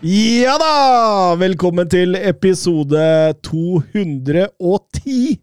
Ja 0.00 0.54
da! 0.56 1.36
Velkommen 1.36 1.88
til 1.92 2.14
episode 2.16 3.00
210 3.44 5.34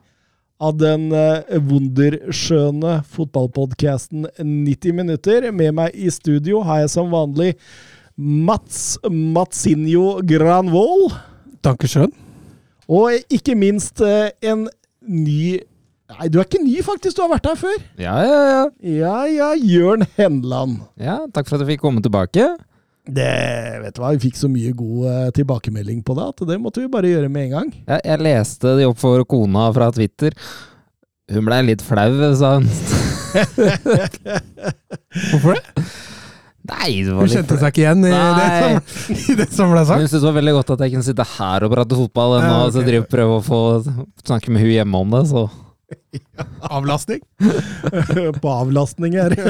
av 0.57 0.79
den 0.79 1.11
eh, 1.13 1.59
wunderskjønne 1.61 2.95
fotballpodkasten 3.05 4.25
90 4.41 4.95
minutter. 4.97 5.45
Med 5.53 5.75
meg 5.77 5.93
i 5.93 6.09
studio 6.09 6.63
har 6.65 6.81
jeg 6.81 6.93
som 6.95 7.13
vanlig 7.13 7.51
Mats 8.17 8.97
Matsinho 9.05 10.23
Granvoll. 10.25 11.11
Dankeschön. 11.61 12.09
Og 12.89 13.13
ikke 13.29 13.53
minst 13.59 14.01
eh, 14.01 14.31
en 14.41 14.65
ny 15.05 15.59
Nei, 16.07 16.29
du 16.31 16.37
er 16.39 16.45
ikke 16.45 16.61
ny, 16.63 16.77
faktisk. 16.87 17.17
Du 17.17 17.25
har 17.25 17.33
vært 17.33 17.49
her 17.49 17.57
før. 17.59 17.73
Ja, 17.99 18.13
ja, 18.23 18.35
ja. 18.47 18.59
Ja 18.87 19.15
ja, 19.27 19.47
Jørn 19.59 20.05
Henland. 20.15 20.77
ja. 20.95 21.17
Takk 21.35 21.49
for 21.49 21.57
at 21.59 21.65
jeg 21.65 21.73
fikk 21.75 21.81
komme 21.83 21.99
tilbake. 22.01 22.45
Det, 23.07 23.27
vet 23.83 23.95
du 23.95 24.01
hva, 24.03 24.09
Vi 24.17 24.23
fikk 24.27 24.35
så 24.39 24.49
mye 24.51 24.73
god 24.75 25.05
eh, 25.11 25.29
tilbakemelding 25.37 26.01
på 26.03 26.15
det 26.17 26.25
at 26.33 26.41
det 26.49 26.57
måtte 26.59 26.81
vi 26.83 26.89
bare 26.91 27.11
gjøre 27.13 27.29
med 27.31 27.47
en 27.47 27.53
gang. 27.55 27.69
Jeg, 27.87 28.01
jeg 28.03 28.23
leste 28.25 28.73
det 28.79 28.87
opp 28.89 28.99
for 28.99 29.23
kona 29.29 29.69
fra 29.75 29.87
Twitter. 29.95 30.35
Hun 31.31 31.47
blei 31.47 31.61
litt 31.67 31.83
flau, 31.83 32.11
sa 32.39 32.57
hun. 32.57 32.67
Hvorfor 35.31 35.57
det? 35.57 35.85
Nei, 36.67 36.89
det 37.05 37.13
var 37.15 37.23
Hun 37.23 37.31
kjente 37.31 37.55
seg 37.61 37.69
ikke 37.71 37.83
igjen 37.85 38.01
i 38.03 38.11
det, 38.11 38.47
som, 38.59 39.13
i 39.15 39.35
det 39.39 39.45
som 39.55 39.69
ble 39.71 39.83
Hun 39.83 39.87
sagt. 39.87 40.01
syntes 40.03 40.17
det 40.17 40.25
var 40.27 40.35
veldig 40.35 40.55
godt 40.57 40.73
at 40.75 40.81
jeg 40.83 40.93
kunne 40.95 41.07
sitte 41.07 41.25
her 41.37 41.63
og 41.67 41.71
prate 41.71 41.99
fotball 42.01 42.35
enn 42.39 42.47
Ja, 42.47 42.57
å 42.57 42.65
ok. 42.67 42.73
så 42.75 42.83
og 42.99 43.07
prøve 43.13 43.37
å 43.37 43.45
få 43.45 43.59
snakke 44.27 44.51
med 44.51 44.65
hun 44.65 44.73
hjemme 44.73 45.03
om 45.05 45.15
det. 45.15 45.23
Så 45.31 45.45
Avlastning. 46.77 47.21
på 48.41 48.49
avlastning 48.51 49.13
her. 49.19 49.35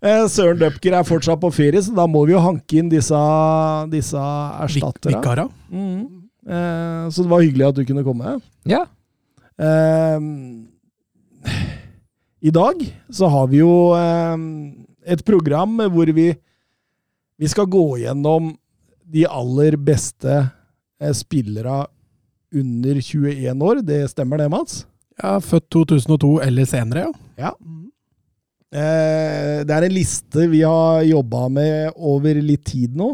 Eh, 0.00 0.22
Søren 0.32 0.56
Døpker 0.56 0.94
er 0.96 1.04
fortsatt 1.04 1.36
på 1.42 1.50
ferie, 1.52 1.76
så 1.84 1.92
da 1.92 2.06
må 2.08 2.22
vi 2.24 2.32
jo 2.32 2.38
hanke 2.40 2.78
inn 2.80 2.86
disse, 2.88 3.18
disse 3.92 4.16
Vik- 4.72 4.96
Vikara. 5.10 5.44
Mm. 5.68 6.06
Eh, 6.48 7.02
så 7.12 7.20
det 7.26 7.28
var 7.28 7.42
hyggelig 7.44 7.66
at 7.66 7.76
du 7.76 7.82
kunne 7.84 8.04
komme. 8.06 8.32
ja. 8.64 8.86
Eh, 9.60 10.16
I 12.40 12.50
dag 12.56 12.80
så 13.12 13.28
har 13.28 13.50
vi 13.52 13.60
jo 13.60 13.92
eh, 13.92 14.36
et 15.12 15.20
program 15.28 15.76
hvor 15.92 16.08
vi, 16.16 16.30
vi 17.36 17.48
skal 17.52 17.68
gå 17.68 17.84
gjennom 18.00 18.54
de 19.04 19.26
aller 19.28 19.76
beste 19.76 20.46
spillere 21.16 21.82
under 22.56 23.00
21 23.04 23.62
år. 23.68 23.84
Det 23.84 24.00
stemmer 24.14 24.40
det, 24.40 24.48
Mats? 24.52 24.86
Ja, 25.20 25.36
født 25.44 25.68
2002 25.74 26.30
eller 26.46 26.64
senere, 26.68 27.06
ja. 27.08 27.12
Ja. 27.48 27.52
Eh, 28.70 29.62
det 29.66 29.74
er 29.74 29.86
en 29.88 29.94
liste 29.96 30.44
vi 30.52 30.60
har 30.62 31.02
jobba 31.08 31.48
med 31.52 31.96
over 31.96 32.38
litt 32.44 32.64
tid 32.70 32.94
nå. 32.98 33.10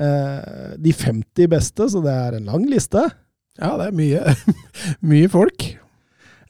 Eh, 0.00 0.76
de 0.80 0.94
50 0.96 1.50
beste, 1.52 1.88
så 1.92 2.00
det 2.04 2.14
er 2.14 2.38
en 2.38 2.48
lang 2.48 2.64
liste. 2.70 3.02
Ja, 3.60 3.74
det 3.76 3.90
er 3.90 3.96
mye, 3.98 4.34
mye 5.12 5.28
folk. 5.32 5.66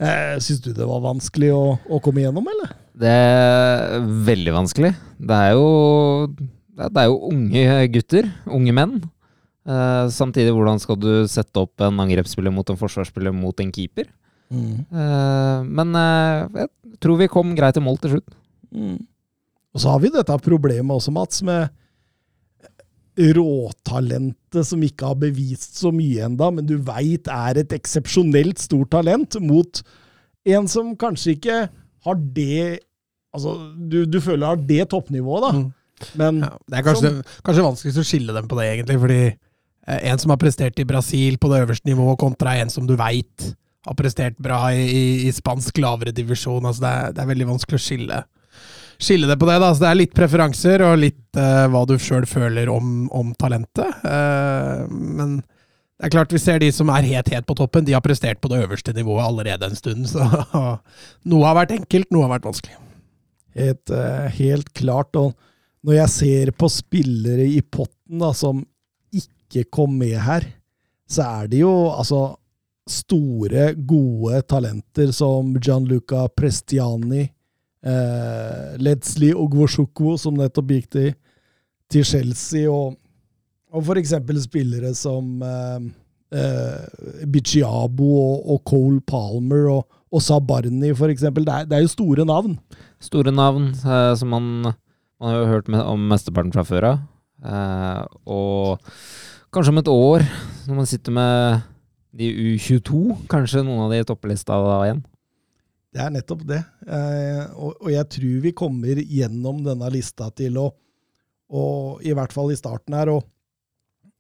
Eh, 0.01 0.37
Syns 0.41 0.63
du 0.65 0.71
det 0.77 0.87
var 0.89 1.03
vanskelig 1.05 1.51
å, 1.53 1.65
å 1.91 1.99
komme 2.05 2.23
gjennom, 2.23 2.47
eller? 2.55 2.77
Det 3.01 3.11
er 3.11 4.07
veldig 4.29 4.55
vanskelig. 4.55 4.95
Det 5.19 5.41
er 5.49 5.57
jo 5.59 5.67
det 6.37 6.87
er- 6.87 6.93
det 6.95 7.03
er 7.03 7.09
jo 7.11 7.19
unge 7.29 7.65
gutter, 7.93 8.29
unge 8.49 8.73
menn. 8.73 8.95
Eh, 9.69 10.07
samtidig, 10.15 10.55
hvordan 10.57 10.79
skal 10.81 10.97
du 10.97 11.11
sette 11.29 11.61
opp 11.61 11.83
en 11.85 11.99
angrepsspiller 12.01 12.55
mot 12.55 12.71
en 12.73 12.79
forsvarsspiller 12.81 13.35
mot 13.37 13.59
en 13.61 13.73
keeper? 13.75 14.07
Eh, 14.51 15.63
men 15.67 15.95
eh, 15.99 16.65
jeg 16.65 16.99
tror 17.03 17.21
vi 17.21 17.31
kom 17.31 17.55
greit 17.59 17.79
i 17.79 17.85
mål 17.85 18.01
til 18.03 18.17
slutt. 18.17 18.35
Mm. 18.75 18.99
Og 19.71 19.83
så 19.83 19.93
har 19.93 20.03
vi 20.03 20.11
dette 20.15 20.41
problemet 20.43 20.97
også, 20.97 21.15
Mats, 21.15 21.45
med 21.47 21.71
råtalentet 23.21 24.67
som 24.67 24.83
ikke 24.83 25.11
har 25.11 25.19
bevist 25.21 25.81
så 25.81 25.91
mye 25.95 26.25
enda, 26.29 26.49
men 26.55 26.67
du 26.67 26.77
veit 26.87 27.29
er 27.31 27.61
et 27.61 27.75
eksepsjonelt 27.77 28.63
stort 28.63 28.93
talent, 28.95 29.37
mot 29.43 29.83
en 30.49 30.71
som 30.71 30.95
kanskje 30.99 31.37
ikke 31.39 31.59
har 32.07 32.23
det 32.37 32.87
Altså, 33.31 33.53
du, 33.79 34.01
du 34.11 34.17
føler 34.19 34.43
har 34.43 34.57
det 34.67 34.89
toppnivået, 34.91 35.45
da. 35.45 35.51
Mm. 35.55 35.69
Men 36.19 36.39
Ja, 36.43 36.49
det 36.67 36.79
er 36.81 36.83
kanskje, 36.83 37.11
kanskje 37.47 37.63
vanskeligst 37.63 38.01
å 38.03 38.07
skille 38.09 38.35
dem 38.35 38.49
på 38.51 38.57
det, 38.59 38.65
egentlig. 38.73 38.97
Fordi 38.99 39.19
eh, 39.29 40.01
en 40.11 40.19
som 40.19 40.33
har 40.35 40.41
prestert 40.43 40.81
i 40.83 40.87
Brasil 40.89 41.37
på 41.39 41.47
det 41.53 41.61
øverste 41.63 41.87
nivået, 41.87 42.19
kontra 42.19 42.57
en 42.59 42.73
som 42.75 42.89
du 42.89 42.97
veit 42.99 43.53
har 43.87 43.97
prestert 43.97 44.37
bra 44.43 44.61
i, 44.75 44.83
i, 44.85 45.05
i 45.29 45.33
spansk 45.33 45.79
lavere 45.81 46.13
divisjon. 46.15 46.67
Altså 46.67 46.85
det, 46.85 46.91
er, 46.91 47.15
det 47.17 47.23
er 47.23 47.31
veldig 47.31 47.49
vanskelig 47.55 47.79
å 47.79 47.85
skille, 47.85 48.19
skille 49.01 49.31
det 49.31 49.39
på 49.41 49.49
det. 49.49 49.57
da. 49.57 49.71
Altså 49.71 49.87
det 49.87 49.91
er 49.91 50.01
litt 50.03 50.17
preferanser 50.17 50.85
og 50.87 50.99
litt 51.01 51.41
uh, 51.41 51.65
hva 51.73 51.87
du 51.89 51.97
sjøl 52.01 52.29
føler 52.29 52.71
om, 52.73 53.09
om 53.17 53.33
talentet. 53.41 54.05
Uh, 54.05 54.85
men 54.91 55.39
det 55.41 56.09
er 56.09 56.15
klart 56.15 56.33
vi 56.33 56.41
ser 56.41 56.61
de 56.63 56.71
som 56.73 56.93
er 56.93 57.09
helt 57.09 57.29
helt 57.33 57.49
på 57.49 57.57
toppen, 57.59 57.85
de 57.85 57.97
har 57.97 58.05
prestert 58.05 58.41
på 58.41 58.49
det 58.53 58.63
øverste 58.65 58.95
nivået 58.97 59.25
allerede 59.27 59.69
en 59.69 59.79
stund. 59.79 60.09
Så 60.13 60.25
noe 60.25 61.47
har 61.49 61.59
vært 61.63 61.77
enkelt, 61.77 62.11
noe 62.13 62.29
har 62.29 62.37
vært 62.37 62.51
vanskelig. 62.51 62.77
helt, 63.57 63.95
uh, 63.95 64.29
helt 64.37 64.75
klart. 64.77 65.17
Og 65.17 65.33
når 65.87 66.03
jeg 66.03 66.17
ser 66.19 66.53
på 66.53 66.69
spillere 66.69 67.49
i 67.49 67.63
potten 67.65 68.21
da, 68.21 68.35
som 68.37 68.61
ikke 69.17 69.65
kom 69.73 69.97
med 69.97 70.19
her, 70.21 70.45
så 71.11 71.25
er 71.41 71.49
det 71.51 71.65
jo 71.65 71.73
altså 71.91 72.37
store, 72.91 73.71
gode 73.75 74.43
talenter 74.51 75.13
som 75.15 75.55
Gianluca 75.61 76.27
Prestiani, 76.29 77.23
eh, 77.87 78.77
Ledsli 78.83 79.33
Ogwosjukwu, 79.35 80.17
som 80.19 80.39
nettopp 80.39 80.75
gikk 80.75 80.91
til, 80.97 81.15
til 81.91 82.07
Chelsea, 82.07 82.67
og, 82.71 82.97
og 83.71 83.87
eksempel 84.01 84.41
spillere 84.43 84.93
som 84.99 85.41
eh, 85.47 85.89
eh, 86.37 87.25
Biciabo 87.31 88.11
og, 88.11 88.53
og 88.55 88.63
Cole 88.69 89.01
Palmer 89.07 89.71
og, 89.77 89.87
og 90.11 90.25
Sabarni, 90.25 90.93
eksempel. 91.15 91.47
Det 91.47 91.55
er, 91.55 91.71
det 91.71 91.79
er 91.79 91.87
jo 91.87 91.95
store 91.95 92.27
navn. 92.29 92.59
Store 93.01 93.33
navn 93.33 93.71
eh, 93.73 94.13
som 94.19 94.35
man, 94.35 94.53
man 95.21 95.33
har 95.33 95.41
jo 95.41 95.51
hørt 95.55 95.73
om 95.81 96.07
mesteparten 96.11 96.55
fra 96.55 96.67
før 96.67 96.93
av. 96.93 97.03
Eh, 97.41 98.03
og 98.29 98.91
kanskje 99.55 99.75
om 99.75 99.81
et 99.81 99.93
år, 99.93 100.27
når 100.69 100.81
man 100.83 100.89
sitter 100.89 101.15
med 101.17 101.69
de 102.17 102.29
U22, 102.57 103.17
kanskje 103.31 103.63
noen 103.65 103.85
av 103.87 103.93
de 103.95 104.03
topplista 104.09 104.57
da 104.65 104.79
igjen. 104.87 105.03
Det 105.91 106.03
er 106.05 106.13
nettopp 106.15 106.43
det. 106.47 106.61
Eh, 106.87 107.43
og, 107.59 107.75
og 107.83 107.91
jeg 107.91 108.07
tror 108.15 108.43
vi 108.45 108.53
kommer 108.57 109.01
gjennom 109.03 109.63
denne 109.67 109.91
lista 109.91 110.29
til 110.35 110.59
å, 110.61 110.69
og, 111.51 112.03
i 112.07 112.15
hvert 112.15 112.35
fall 112.35 112.53
i 112.55 112.59
starten 112.59 112.95
her, 112.95 113.11
å, 113.11 113.19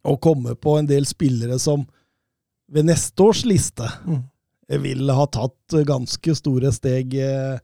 å 0.02 0.16
komme 0.22 0.56
på 0.58 0.76
en 0.80 0.88
del 0.90 1.06
spillere 1.06 1.60
som 1.62 1.84
ved 2.70 2.86
neste 2.90 3.26
års 3.26 3.44
liste 3.46 3.86
Mm. 4.06 4.22
vil 4.82 5.10
ha 5.10 5.24
tatt 5.26 5.74
ganske 5.86 6.34
store 6.38 6.70
steg 6.70 7.14
eh, 7.18 7.58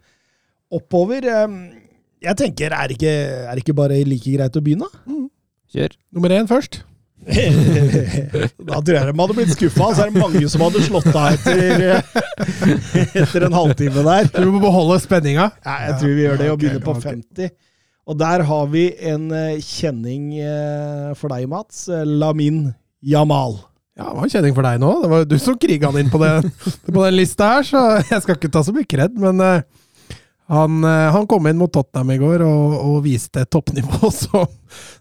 oppover. 0.75 1.22
Eh, 1.22 1.58
jeg 2.26 2.38
tenker, 2.43 2.75
er 2.75 2.91
det 2.91 2.97
ikke, 2.98 3.14
er 3.47 3.53
det 3.54 3.62
ikke 3.62 3.76
bare 3.78 4.00
like 4.06 4.32
greit 4.34 4.58
å 4.58 4.62
begynne? 4.64 4.88
Kjør. 5.70 5.94
Nummer 6.14 6.34
én 6.34 6.50
først. 6.50 6.81
da 8.69 8.78
tror 8.81 8.94
jeg 8.94 9.06
de 9.08 9.14
hadde 9.19 9.37
blitt 9.37 9.55
skuffa. 9.55 9.88
Så 9.93 10.05
er 10.05 10.12
det 10.12 10.23
mange 10.23 10.43
som 10.52 10.62
hadde 10.67 10.82
slått 10.87 11.08
av 11.11 11.34
etter, 11.34 12.02
etter 13.23 13.46
en 13.49 13.56
halvtime 13.56 14.05
der. 14.06 14.28
Tror 14.32 14.49
Du 14.49 14.56
må 14.56 14.62
beholde 14.62 14.99
spenninga. 15.02 15.49
Ja, 15.67 15.78
jeg 15.88 15.96
tror 16.00 16.12
vi 16.14 16.26
gjør 16.26 16.43
det, 16.43 16.50
og 16.52 16.61
begynner 16.62 16.84
på 16.87 16.96
50. 17.02 17.55
Og 18.06 18.19
der 18.20 18.44
har 18.46 18.67
vi 18.70 18.84
en 19.11 19.31
eh, 19.34 19.62
kjenning 19.64 20.28
eh, 20.38 21.14
for 21.19 21.32
deg, 21.34 21.49
Mats. 21.50 21.88
Eh, 21.90 22.05
Lamin 22.06 22.69
Jamal. 23.02 23.58
Ja, 23.96 24.11
det 24.11 24.19
var 24.19 24.29
en 24.29 24.32
kjenning 24.37 24.55
for 24.55 24.69
deg 24.69 24.79
nå. 24.82 24.93
Det 25.02 25.11
var 25.11 25.26
du 25.26 25.38
som 25.43 25.56
kriga 25.58 25.90
han 25.90 25.99
inn 26.05 26.12
på 26.12 26.20
den, 26.22 26.46
på 26.87 27.00
den 27.00 27.17
lista 27.17 27.56
her, 27.56 27.67
så 27.67 27.82
jeg 28.05 28.22
skal 28.22 28.38
ikke 28.38 28.52
ta 28.55 28.62
så 28.67 28.75
mye 28.76 28.87
kred. 28.87 29.19
Men 29.19 29.43
eh, 29.43 29.67
han, 30.46 30.84
eh, 30.84 31.12
han 31.12 31.26
kom 31.26 31.46
inn 31.46 31.58
mot 31.58 31.72
Tottenham 31.72 32.10
i 32.14 32.19
går 32.22 32.43
og, 32.46 32.75
og 32.78 32.98
viste 33.06 33.43
et 33.43 33.50
toppnivå 33.50 34.10
som, 34.14 34.46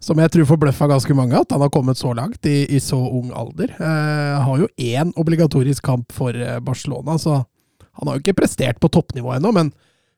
som 0.02 0.22
jeg 0.22 0.34
tror 0.34 0.48
forbløffa 0.50 0.90
ganske 0.90 1.18
mange. 1.18 1.38
At 1.38 1.54
han 1.54 1.62
har 1.62 1.74
kommet 1.74 2.02
så 2.02 2.14
langt 2.18 2.46
i, 2.50 2.64
i 2.66 2.82
så 2.82 2.98
ung 2.98 3.30
alder. 3.36 3.76
Eh, 3.78 4.46
har 4.48 4.64
jo 4.64 4.70
én 4.82 5.14
obligatorisk 5.22 5.86
kamp 5.86 6.16
for 6.16 6.34
eh, 6.34 6.58
Barcelona, 6.66 7.20
så 7.22 7.44
han 7.96 8.10
har 8.10 8.18
jo 8.18 8.26
ikke 8.26 8.40
prestert 8.42 8.82
på 8.82 8.90
toppnivå 8.92 9.36
ennå. 9.38 9.54
Men 9.56 9.70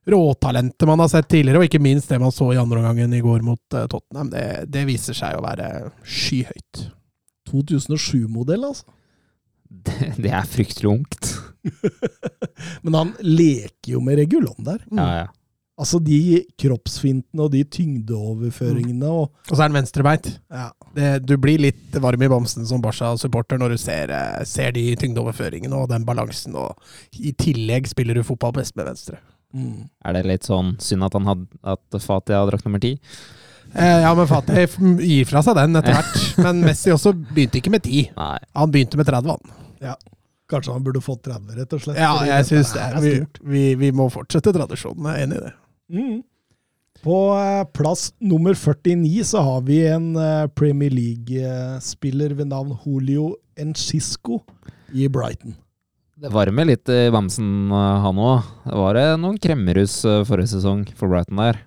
råtalentet 0.08 0.88
man 0.88 1.04
har 1.04 1.10
sett 1.12 1.28
tidligere, 1.28 1.60
og 1.60 1.68
ikke 1.68 1.82
minst 1.84 2.08
det 2.08 2.20
man 2.22 2.32
så 2.32 2.48
i 2.54 2.60
andre 2.60 2.80
omgangen 2.80 3.12
i 3.12 3.20
går 3.22 3.44
mot 3.44 3.60
uh, 3.76 3.84
Tottenham, 3.90 4.30
det, 4.32 4.44
det, 4.72 4.86
viser 4.88 5.16
seg 5.16 5.36
å 5.36 5.44
være 5.44 5.90
skyhøyt. 6.02 6.86
2007-modell, 7.50 8.64
altså. 8.70 8.88
Det, 9.68 10.14
det, 10.24 10.30
er 10.32 10.48
fryktelig 10.48 10.90
ungt. 10.90 11.32
Men 12.84 12.96
han 12.96 13.16
leker 13.20 13.96
jo 13.96 14.04
med 14.04 14.20
Regulon 14.22 14.64
der. 14.64 14.80
Mm. 14.90 15.02
Ja, 15.02 15.10
ja. 15.22 15.26
Altså 15.78 16.00
de 16.02 16.40
kroppsfintene 16.58 17.44
og 17.44 17.52
de 17.52 17.60
tyngdeoverføringene 17.70 19.06
og 19.06 19.28
Og 19.46 19.52
så 19.52 19.60
er 19.60 19.68
han 19.68 19.76
venstrebeint. 19.76 20.26
Ja. 20.50 20.72
du 21.22 21.36
blir 21.38 21.62
litt 21.62 21.94
varm 22.02 22.24
i 22.26 22.30
bamsen 22.30 22.66
som 22.66 22.82
Barca-supporter 22.82 23.60
når 23.62 23.76
du 23.76 23.78
ser, 23.78 24.10
eh, 24.10 24.42
ser, 24.42 24.72
de 24.74 24.96
tyngdeoverføringene 24.98 25.78
og 25.78 25.92
den 25.92 26.06
balansen, 26.08 26.56
og 26.58 26.74
i 27.14 27.30
tillegg 27.30 27.86
spiller 27.86 28.18
du 28.18 28.26
fotball 28.26 28.56
best 28.58 28.74
med 28.74 28.90
venstre. 28.90 29.20
Mm. 29.54 29.86
Er 30.04 30.18
det 30.18 30.26
litt 30.26 30.48
sånn 30.48 30.74
synd 30.82 31.06
at, 31.06 31.14
han 31.14 31.30
had, 31.30 31.46
at 31.62 32.00
Fatih 32.02 32.36
har 32.36 32.50
drakt 32.50 32.66
nummer 32.66 32.82
ti? 32.82 32.96
Eh, 33.74 34.00
ja, 34.02 34.14
men 34.16 34.28
Fatih 34.28 34.78
gir 35.04 35.26
fra 35.28 35.42
seg 35.44 35.58
den 35.58 35.76
etter 35.78 35.96
hvert. 35.98 36.22
men 36.44 36.62
Messi 36.64 36.92
også 36.94 37.12
begynte 37.12 37.60
ikke 37.60 37.72
med 37.74 37.84
ti. 37.84 38.06
Han 38.16 38.72
begynte 38.72 39.00
med 39.00 39.08
30, 39.10 39.34
han. 39.34 39.58
Ja. 39.84 39.98
Kanskje 40.48 40.72
han 40.72 40.84
burde 40.84 41.02
fått 41.04 41.26
30, 41.28 41.52
rett 41.58 41.76
og 41.76 41.84
slett. 41.84 42.00
Ja, 42.00 42.14
jeg 42.24 42.48
syns 42.48 42.72
det. 42.72 42.88
Vi, 43.04 43.12
vi, 43.44 43.62
vi, 43.76 43.92
må 43.92 44.08
fortsette 44.12 44.54
tradisjonen. 44.56 45.10
Jeg 45.10 45.20
er 45.20 45.28
enig 45.28 45.38
i 45.38 45.44
det. 45.44 45.54
Mm. 45.92 46.16
På 47.04 47.18
eh, 47.36 47.62
plass 47.76 48.08
nummer 48.18 48.56
49 48.56 49.28
så 49.28 49.44
har 49.44 49.62
vi 49.68 49.82
en 49.86 50.10
eh, 50.16 50.48
Premier 50.56 50.94
League-spiller 50.94 52.32
ved 52.38 52.50
navn 52.50 52.72
Julio 52.80 53.34
Enchisco 53.60 54.40
i 54.96 55.10
Brighton. 55.12 55.58
Det 56.18 56.32
varmer 56.34 56.66
litt 56.66 56.88
i 56.90 57.12
bamsen, 57.14 57.70
han 57.70 58.18
òg. 58.18 58.46
Det 58.64 58.78
var 58.80 58.98
noen 59.20 59.36
kremmerhus 59.38 60.00
forrige 60.26 60.56
sesong 60.56 60.88
for 60.98 61.12
Brighton 61.12 61.38
der. 61.38 61.60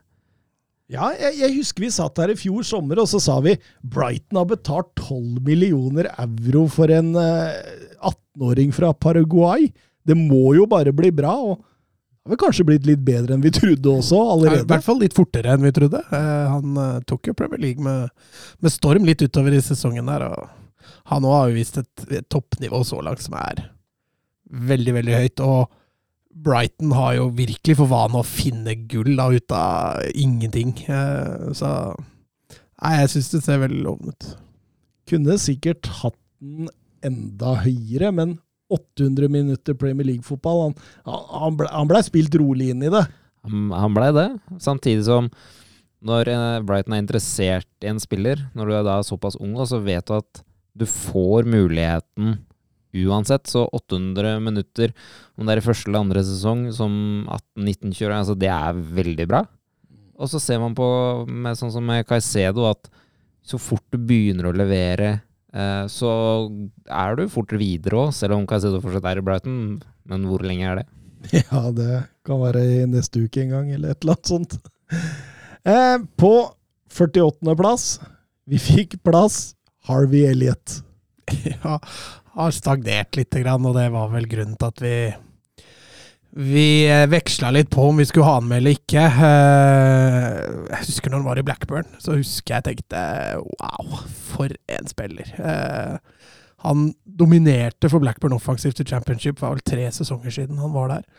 Ja, 0.92 1.14
jeg, 1.16 1.38
jeg, 1.40 1.56
husker 1.56 1.86
vi 1.86 1.92
satt 1.94 2.20
her 2.20 2.34
i 2.34 2.40
fjor 2.40 2.66
sommer, 2.68 3.00
og 3.00 3.08
så 3.08 3.22
sa 3.24 3.38
vi 3.44 3.56
Brighton 3.80 4.42
har 4.42 4.50
betalt 4.50 4.92
12 5.00 5.40
millioner 5.48 6.10
euro 6.20 6.66
for 6.72 6.92
en 6.92 7.14
18-åring 7.16 8.74
fra 8.76 8.92
Paraguay. 8.92 9.70
Det 10.04 10.18
må 10.20 10.52
jo 10.58 10.68
bare 10.68 10.92
bli 10.96 11.14
bra. 11.16 11.32
og 11.32 11.62
det 12.22 12.30
har 12.30 12.36
vel 12.36 12.42
kanskje 12.44 12.66
blitt 12.68 12.84
litt 12.86 13.02
bedre 13.02 13.34
enn 13.34 13.42
vi 13.42 13.50
trodde 13.50 13.90
også, 13.90 14.18
allerede. 14.36 14.68
I 14.68 14.70
hvert 14.70 14.86
fall 14.86 15.00
litt 15.02 15.16
fortere 15.18 15.56
enn 15.56 15.64
vi 15.66 15.72
trodde. 15.74 16.04
Eh, 16.14 16.52
han 16.54 16.76
eh, 16.78 17.00
tok 17.10 17.32
jo 17.32 17.34
Premier 17.34 17.64
League 17.64 17.82
med, 17.82 18.12
med, 18.62 18.74
storm 18.74 19.08
litt 19.10 19.24
utover 19.26 19.56
i 19.58 19.62
sesongen 19.66 20.06
der. 20.06 20.28
og 20.30 20.92
Han 21.10 21.26
òg 21.26 21.34
har 21.34 21.50
jo 21.50 21.58
vist 21.58 21.80
et, 21.82 22.04
et, 22.12 22.28
toppnivå 22.30 22.84
så 22.86 23.02
langt 23.02 23.26
som 23.26 23.40
er 23.42 23.64
veldig, 24.70 24.94
veldig 25.00 25.18
høyt. 25.18 25.42
og 25.42 25.74
Brighton 26.34 26.94
har 26.96 27.16
jo 27.18 27.30
virkelig 27.36 27.78
for 27.80 27.92
vane 27.92 28.20
å 28.20 28.28
finne 28.28 28.76
gull 28.90 29.14
da, 29.18 29.28
ut 29.32 29.56
av 29.56 30.06
ingenting. 30.16 30.74
Eh, 30.88 31.52
så 31.58 31.72
nei, 32.82 32.94
jeg 33.02 33.12
syns 33.16 33.32
det 33.34 33.44
ser 33.46 33.64
veldig 33.64 33.82
lovende 33.86 34.16
ut. 34.16 34.30
Kunne 35.12 35.38
sikkert 35.42 35.90
hatt 36.02 36.18
den 36.42 36.70
enda 37.06 37.56
høyere, 37.66 38.12
men 38.16 38.38
800 38.72 39.32
minutter 39.32 39.76
Premier 39.76 40.08
League-fotball. 40.08 40.70
Han, 40.70 40.78
han, 41.06 41.58
ble, 41.60 41.72
ble 41.90 42.04
spilt 42.08 42.38
rolig 42.40 42.72
inn 42.72 42.86
i 42.88 42.94
det. 42.94 43.04
Han 43.50 43.98
blei 43.98 44.12
det, 44.16 44.30
samtidig 44.62 45.08
som 45.08 45.28
når 46.06 46.30
eh, 46.34 46.62
Brighton 46.66 46.96
er 46.96 47.04
interessert 47.04 47.86
i 47.86 47.90
en 47.92 48.00
spiller, 48.02 48.40
når 48.58 48.70
du 48.70 48.76
er 48.78 48.86
da 48.88 49.02
såpass 49.06 49.38
ung, 49.42 49.54
så 49.70 49.82
vet 49.84 50.08
du 50.08 50.16
at 50.18 50.42
du 50.78 50.88
får 50.88 51.50
muligheten 51.50 52.40
uansett. 52.94 53.50
Så 53.50 53.66
800 53.68 54.38
minutter, 54.44 54.94
om 55.38 55.48
det 55.48 55.56
er 55.56 55.64
i 55.64 55.66
første 55.66 55.90
eller 55.90 56.06
andre 56.06 56.24
sesong, 56.28 56.68
som 56.76 56.94
18-19-kjører, 57.58 58.20
altså 58.20 58.38
det 58.40 58.52
er 58.54 58.86
veldig 59.02 59.28
bra. 59.32 59.46
Og 60.22 60.30
så 60.30 60.42
ser 60.42 60.62
man 60.62 60.78
på, 60.78 60.88
med, 61.26 61.58
sånn 61.58 61.74
som 61.74 61.86
med 61.86 62.06
Caicedo, 62.10 62.68
at 62.70 62.92
så 63.42 63.58
fort 63.58 63.86
du 63.90 63.98
begynner 63.98 64.52
å 64.52 64.54
levere 64.54 65.16
Eh, 65.52 65.86
så 65.92 66.10
er 66.88 67.18
du 67.20 67.26
fortere 67.32 67.60
videre 67.60 68.06
òg, 68.06 68.14
selv 68.16 68.38
om 68.38 68.46
Caicedo 68.48 68.80
fortsatt 68.84 69.10
er 69.12 69.20
i 69.20 69.26
Brighton. 69.26 69.58
Men 70.08 70.28
hvor 70.30 70.44
lenge 70.46 70.68
er 70.68 70.82
det? 70.82 70.88
Ja, 71.52 71.68
det 71.76 72.06
kan 72.26 72.42
være 72.42 72.64
i 72.66 72.86
neste 72.90 73.26
uke 73.26 73.44
en 73.44 73.54
gang, 73.54 73.74
eller 73.76 73.94
et 73.94 74.02
eller 74.02 74.18
annet 74.18 74.32
sånt. 74.32 74.58
Eh, 75.62 75.98
på 76.18 76.34
48. 76.92 77.54
plass 77.56 77.86
Vi 78.50 78.58
fikk 78.60 78.98
plass 79.06 79.54
Harvey 79.90 80.26
Elliot. 80.32 80.82
Ja, 81.48 81.78
har 82.38 82.56
stagnert 82.56 83.18
litt, 83.20 83.36
og 83.36 83.76
det 83.76 83.90
var 83.94 84.10
vel 84.14 84.30
grunnen 84.32 84.58
til 84.60 84.72
at 84.72 84.82
vi 84.84 84.96
vi 86.32 86.88
eh, 86.88 87.10
veksla 87.12 87.50
litt 87.52 87.70
på 87.74 87.90
om 87.90 87.98
vi 88.00 88.06
skulle 88.08 88.28
ha 88.28 88.38
han 88.38 88.48
med 88.48 88.62
eller 88.62 88.78
ikke. 88.78 89.02
Eh, 89.04 90.38
jeg 90.72 90.88
husker 90.88 91.12
når 91.12 91.20
han 91.20 91.28
var 91.28 91.42
i 91.42 91.44
Blackburn, 91.44 91.90
så 92.00 92.16
husker 92.16 92.56
jeg 92.56 92.68
tenkte 92.70 93.02
wow, 93.42 93.98
for 94.32 94.54
en 94.72 94.88
spiller. 94.88 95.34
Eh, 95.36 95.98
han 96.64 96.92
dominerte 97.04 97.90
for 97.92 98.04
Blackburn 98.04 98.38
offensivt 98.38 98.80
i 98.80 98.88
championship, 98.88 99.42
for 99.42 99.58
vel 99.58 99.66
tre 99.66 99.90
sesonger 99.92 100.32
siden 100.32 100.62
han 100.62 100.72
var 100.76 100.94
der. 100.94 101.10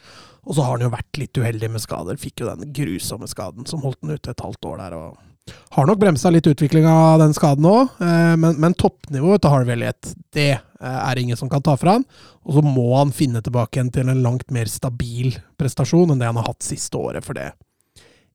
Og 0.47 0.57
så 0.57 0.65
har 0.65 0.79
han 0.79 0.87
jo 0.87 0.95
vært 0.95 1.21
litt 1.21 1.39
uheldig 1.39 1.71
med 1.75 1.85
skader. 1.85 2.17
Fikk 2.19 2.43
jo 2.43 2.49
den 2.49 2.73
grusomme 2.75 3.29
skaden 3.31 3.69
som 3.69 3.85
holdt 3.85 4.01
han 4.01 4.17
ute 4.17 4.33
et 4.33 4.47
halvt 4.47 4.71
år 4.71 4.81
der. 4.81 4.97
og 4.97 5.32
har 5.75 5.87
nok 5.89 5.99
bremsa 5.99 6.31
litt 6.31 6.47
utvikling 6.47 6.87
av 6.87 7.19
den 7.23 7.33
skaden 7.35 7.67
òg, 7.67 7.95
eh, 8.05 8.35
men, 8.39 8.59
men 8.63 8.77
toppnivået 8.79 9.43
til 9.43 9.53
Harvey 9.55 9.75
Elliot, 9.75 10.13
det 10.37 10.51
eh, 10.53 11.01
er 11.03 11.19
ingen 11.19 11.39
som 11.39 11.51
kan 11.51 11.65
ta 11.65 11.75
fra 11.81 11.97
han. 11.97 12.07
Og 12.47 12.59
så 12.59 12.65
må 12.67 12.87
han 12.95 13.15
finne 13.15 13.43
tilbake 13.45 13.79
igjen 13.79 13.93
til 13.95 14.11
en 14.13 14.23
langt 14.25 14.51
mer 14.55 14.71
stabil 14.71 15.35
prestasjon 15.61 16.13
enn 16.13 16.23
det 16.23 16.31
han 16.31 16.39
har 16.41 16.51
hatt 16.51 16.67
siste 16.67 16.99
året. 16.99 17.27
For 17.27 17.39
det 17.39 17.53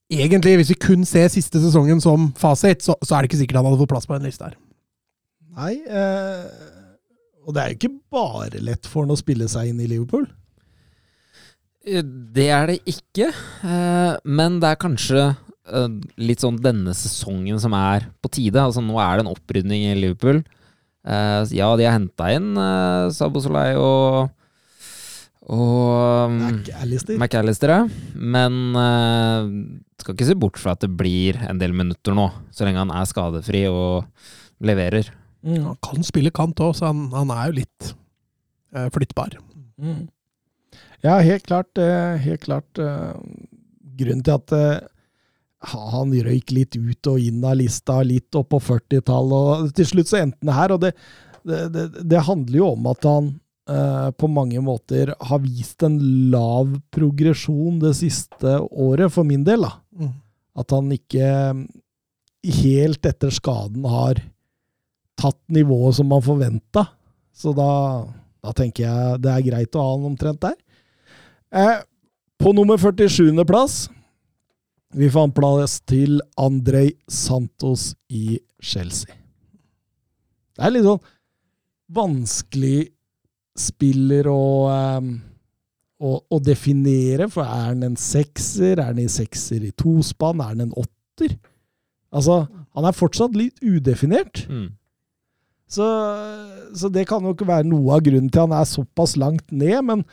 Egentlig, 0.08 0.54
hvis 0.56 0.70
vi 0.72 0.80
kun 0.80 1.02
ser 1.04 1.28
siste 1.28 1.60
sesongen 1.60 2.00
som 2.00 2.30
fasit, 2.40 2.80
så, 2.80 2.94
så 3.04 3.18
er 3.18 3.26
det 3.26 3.28
ikke 3.28 3.40
sikkert 3.42 3.58
han 3.60 3.66
hadde 3.68 3.80
fått 3.82 3.92
plass 3.92 4.08
på 4.08 4.16
en 4.16 4.24
liste 4.24 4.46
her. 4.46 4.54
Nei, 5.58 5.74
eh, 5.84 6.46
og 7.44 7.52
det 7.52 7.64
er 7.64 7.74
jo 7.74 7.76
ikke 7.76 7.98
bare 8.16 8.62
lett 8.64 8.88
for 8.88 9.04
han 9.04 9.12
å 9.12 9.20
spille 9.20 9.50
seg 9.52 9.74
inn 9.74 9.82
i 9.84 9.90
Liverpool. 9.92 10.24
Det 11.84 12.48
er 12.56 12.72
det 12.72 12.78
ikke, 12.88 13.34
eh, 13.68 14.14
men 14.24 14.62
det 14.64 14.72
er 14.72 14.80
kanskje 14.80 15.28
Eh, 15.28 15.47
litt 16.20 16.44
sånn 16.44 16.60
denne 16.64 16.94
sesongen 16.96 17.60
som 17.60 17.74
er 17.76 18.08
på 18.24 18.32
tide. 18.32 18.62
Altså 18.62 18.84
Nå 18.84 18.96
er 19.04 19.18
det 19.18 19.26
en 19.26 19.34
opprydning 19.34 19.90
i 19.90 19.98
Liverpool. 19.98 20.44
Uh, 21.08 21.48
ja, 21.56 21.70
de 21.80 21.86
har 21.88 21.96
henta 21.96 22.34
inn 22.36 22.58
uh, 22.60 23.08
Sabo 23.16 23.40
Solei 23.44 23.72
og 23.80 24.34
og 25.48 26.28
um, 26.28 26.42
McAllister. 27.16 27.72
ja. 27.72 27.86
Men 28.12 28.76
uh, 28.76 29.48
skal 29.96 30.18
ikke 30.18 30.28
se 30.28 30.36
bort 30.36 30.60
fra 30.60 30.74
at 30.76 30.82
det 30.84 30.90
blir 31.00 31.40
en 31.48 31.62
del 31.62 31.72
minutter 31.72 32.18
nå, 32.18 32.26
så 32.52 32.68
lenge 32.68 32.82
han 32.82 32.92
er 32.92 33.08
skadefri 33.08 33.64
og 33.72 34.10
leverer. 34.60 35.08
Mm. 35.48 35.70
Han 35.70 35.80
kan 35.88 36.04
spille 36.04 36.34
kant 36.36 36.60
òg, 36.60 36.76
så 36.76 36.90
han, 36.90 37.06
han, 37.16 37.32
er 37.32 37.48
jo 37.48 37.56
litt 37.62 37.94
uh, 38.76 38.90
flyttbar. 38.92 39.40
Mm. 39.80 40.10
Ja, 41.06 41.16
helt 41.24 41.48
klart. 41.48 41.80
helt 41.80 42.44
klart 42.44 42.76
grunnen 42.76 44.26
til 44.26 44.36
at 44.36 44.52
han 45.72 46.14
røyk 46.28 46.54
litt 46.56 46.78
ut 46.78 47.10
og 47.12 47.20
inn 47.22 47.44
av 47.46 47.58
lista, 47.60 48.00
litt 48.06 48.36
opp 48.38 48.52
på 48.54 48.62
40-tallet, 48.70 49.66
og 49.68 49.74
til 49.78 49.90
slutt 49.90 50.12
så 50.12 50.22
endte 50.22 50.46
han 50.48 50.56
her. 50.56 50.76
og 50.76 50.84
det, 50.84 50.94
det, 51.48 51.60
det, 51.74 51.86
det, 52.04 52.24
handler 52.28 52.60
jo 52.60 52.70
om 52.76 52.88
at 52.92 53.08
han 53.08 53.28
eh, 53.70 54.08
på 54.16 54.30
mange 54.32 54.62
måter 54.64 55.14
har 55.30 55.44
vist 55.44 55.84
en 55.86 55.98
lav 56.32 56.78
progresjon 56.94 57.82
det 57.84 57.96
siste 58.00 58.58
året, 58.70 59.12
for 59.14 59.28
min 59.28 59.44
del. 59.48 59.68
da. 59.68 59.76
Mm. 59.98 60.16
At 60.58 60.74
han 60.74 60.94
ikke 60.96 61.28
helt 62.64 63.06
etter 63.06 63.34
skaden 63.34 63.86
har 63.90 64.22
tatt 65.18 65.40
nivået 65.52 65.98
som 65.98 66.10
man 66.12 66.24
forventa. 66.24 66.86
Så 67.36 67.54
da, 67.58 68.06
da, 68.42 68.54
tenker 68.56 68.88
jeg 68.88 69.22
det 69.22 69.34
er 69.34 69.46
greit 69.46 69.78
å 69.78 69.84
ha 69.84 69.94
han 69.96 70.10
omtrent 70.12 70.42
der. 70.46 70.58
Eh, 71.54 71.78
på 72.38 72.54
nummer 72.54 72.78
47.-plass 72.80 73.88
vi 74.96 75.10
fant 75.12 75.36
plass 75.36 75.80
til 75.88 76.20
Andrej 76.40 76.94
Santos 77.12 77.92
i 78.10 78.40
Chelsea. 78.64 79.12
Det 80.58 80.66
er 80.66 80.74
litt 80.74 80.88
sånn 80.88 81.04
vanskelig 81.98 82.90
spiller 83.58 84.28
å, 84.30 84.46
um, 85.00 85.12
å, 86.04 86.16
å, 86.20 86.40
definere, 86.44 87.30
for 87.32 87.46
er 87.46 87.70
han 87.72 87.86
en 87.88 88.00
sekser? 88.00 88.78
Er 88.78 88.92
han 88.92 89.02
en 89.02 89.12
sekser 89.12 89.64
i 89.66 89.74
tospann? 89.78 90.42
Er 90.44 90.54
han 90.54 90.66
en 90.68 90.76
åtter? 90.78 91.38
Altså, 92.14 92.44
han 92.78 92.88
er 92.88 92.98
fortsatt 92.98 93.38
litt 93.38 93.62
udefinert. 93.64 94.46
Mm. 94.52 94.70
Så, 95.68 95.86
så, 96.78 96.92
det 96.94 97.08
kan 97.10 97.26
jo 97.26 97.34
ikke 97.36 97.50
være 97.50 97.68
noe 97.68 97.98
av 97.98 98.04
grunnen 98.06 98.32
til 98.32 98.46
han 98.46 98.56
er 98.56 98.68
såpass 98.70 99.18
langt 99.20 99.50
ned, 99.52 99.80
men 99.90 100.06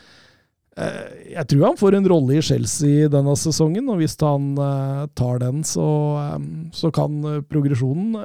jeg 0.74 1.46
tror 1.50 1.68
han 1.68 1.78
får 1.78 1.94
en 1.98 2.08
rolle 2.10 2.38
i 2.38 2.42
Chelsea 2.42 3.06
denne 3.12 3.36
sesongen, 3.38 3.86
og 3.92 4.00
hvis 4.00 4.16
han 4.18 4.52
uh, 4.58 5.04
tar 5.14 5.38
den, 5.44 5.62
så, 5.62 5.86
um, 6.34 6.48
så 6.74 6.90
kan 6.94 7.20
progresjonen 7.46 8.16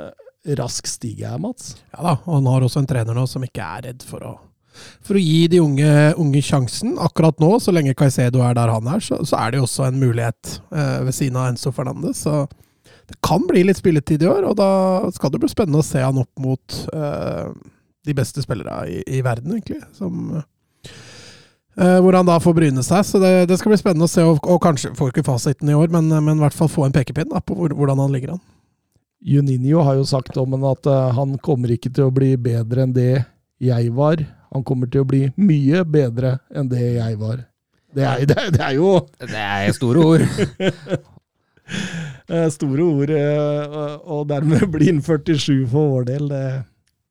raskt 0.57 0.89
stige 0.89 1.29
her, 1.29 1.37
Mats. 1.41 1.75
Ja 1.93 2.01
da, 2.07 2.15
og 2.23 2.39
han 2.39 2.49
har 2.49 2.65
også 2.65 2.81
en 2.81 2.89
trener 2.89 3.17
nå 3.17 3.27
som 3.29 3.45
ikke 3.45 3.65
er 3.65 3.89
redd 3.91 4.05
for 4.07 4.25
å 4.25 4.37
for 5.05 5.17
å 5.17 5.21
gi 5.21 5.47
de 5.51 5.61
unge, 5.63 5.89
unge 6.21 6.41
sjansen. 6.45 6.95
Akkurat 7.01 7.39
nå, 7.41 7.51
så 7.61 7.73
lenge 7.75 7.95
Caicedo 7.97 8.43
er 8.45 8.55
der 8.57 8.71
han 8.73 8.89
er, 8.91 9.03
så, 9.03 9.19
så 9.27 9.39
er 9.41 9.51
det 9.51 9.61
jo 9.61 9.67
også 9.67 9.87
en 9.87 9.99
mulighet 10.01 10.59
eh, 10.71 10.99
ved 11.07 11.15
siden 11.15 11.39
av 11.39 11.49
Enzo 11.51 11.73
Fernandes. 11.75 12.23
Så 12.25 12.45
det 13.09 13.17
kan 13.25 13.45
bli 13.49 13.65
litt 13.65 13.79
spilletid 13.81 14.23
i 14.23 14.29
år, 14.29 14.45
og 14.51 14.55
da 14.59 14.69
skal 15.15 15.33
det 15.33 15.41
bli 15.43 15.51
spennende 15.51 15.81
å 15.81 15.87
se 15.87 16.03
han 16.03 16.21
opp 16.21 16.43
mot 16.43 16.79
eh, 16.93 17.51
de 18.07 18.15
beste 18.17 18.43
spillere 18.45 18.83
i, 18.91 19.01
i 19.17 19.23
verden, 19.25 19.57
egentlig. 19.57 19.81
Som, 19.97 20.29
eh, 20.37 20.47
hvor 21.79 22.17
han 22.17 22.27
da 22.27 22.35
får 22.43 22.55
bryne 22.57 22.83
seg. 22.83 23.05
Så 23.07 23.21
det, 23.23 23.31
det 23.47 23.55
skal 23.59 23.71
bli 23.71 23.79
spennende 23.79 24.07
å 24.07 24.11
se, 24.11 24.25
og, 24.27 24.41
og 24.43 24.59
kanskje 24.63 24.91
får 24.97 25.13
ikke 25.13 25.27
fasiten 25.29 25.71
i 25.71 25.77
år, 25.77 25.87
men, 25.93 26.11
men 26.11 26.35
i 26.35 26.43
hvert 26.43 26.57
fall 26.57 26.71
få 26.71 26.87
en 26.87 26.95
pekepinn 26.95 27.31
da, 27.31 27.39
på 27.39 27.55
hvor, 27.55 27.75
hvordan 27.77 28.01
han 28.03 28.15
ligger 28.15 28.35
an. 28.35 28.43
Juninho 29.19 29.81
har 29.83 29.97
jo 29.99 30.05
sagt 30.07 30.37
om 30.39 30.53
han 30.55 30.63
at 30.69 30.87
uh, 30.87 31.11
han 31.15 31.35
kommer 31.43 31.73
ikke 31.75 31.91
til 31.91 32.07
å 32.07 32.15
bli 32.15 32.37
bedre 32.39 32.85
enn 32.85 32.95
det 32.95 33.25
jeg 33.59 33.91
var. 33.95 34.23
Han 34.55 34.63
kommer 34.65 34.89
til 34.91 35.03
å 35.03 35.09
bli 35.09 35.25
mye 35.35 35.83
bedre 35.83 36.37
enn 36.55 36.69
det 36.71 36.85
jeg 36.95 37.19
var. 37.19 37.43
Det 37.95 38.05
er, 38.05 38.25
det 38.29 38.37
er, 38.37 38.51
det 38.55 38.63
er 38.63 38.75
jo 38.77 38.91
Det 39.19 39.43
er 39.43 39.71
store 39.75 40.05
ord. 40.13 40.23
store 42.55 42.85
ord, 42.85 43.11
og 44.05 44.27
dermed 44.29 44.69
bli 44.75 44.89
innført 44.93 45.29
i 45.29 45.37
sju 45.37 45.67
for 45.67 45.97
vår 45.97 46.07
del. 46.13 46.31
Det, 46.31 46.45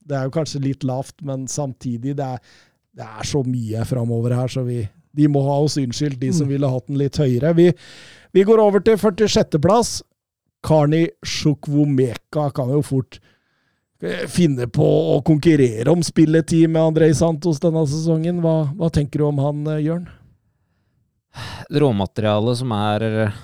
det, 0.09 0.17
er 0.17 0.31
jo 0.31 0.37
kanskje 0.39 0.65
litt 0.65 0.89
lavt, 0.89 1.19
men 1.21 1.45
samtidig, 1.51 2.17
det 2.19 2.25
er, 2.25 2.41
det 2.99 3.07
er 3.07 3.27
så 3.27 3.45
mye 3.47 3.85
framover 3.87 4.35
her, 4.35 4.51
så 4.51 4.65
vi, 4.67 4.83
de 5.15 5.31
må 5.31 5.43
ha 5.47 5.61
oss 5.63 5.79
unnskyldt, 5.79 6.19
de 6.21 6.33
som 6.35 6.51
ville 6.51 6.69
hatt 6.71 6.89
den 6.91 6.99
litt 6.99 7.19
høyere. 7.21 7.55
Vi, 7.55 7.71
vi 8.35 8.45
går 8.47 8.63
over 8.63 8.83
til 8.85 8.99
46.-plass. 8.99 10.01
Karni 10.67 11.05
Sjukvomeka 11.23 12.49
kan 12.55 12.73
jo 12.75 12.81
fort 12.83 13.21
eh, 14.03 14.25
finne 14.27 14.67
på 14.67 14.87
å 15.15 15.21
konkurrere 15.27 15.87
om 15.93 16.03
spilletid 16.03 16.67
med 16.67 16.91
Andrej 16.91 17.15
Santos 17.21 17.63
denne 17.63 17.85
sesongen. 17.87 18.41
Hva, 18.43 18.73
hva 18.75 18.89
tenker 18.95 19.23
du 19.23 19.29
om 19.29 19.39
han, 19.45 19.61
eh, 19.77 19.85
Jørn? 19.87 20.09
Råmaterialet 21.71 22.59
som 22.59 22.75
er 22.75 23.05
uh, 23.29 23.39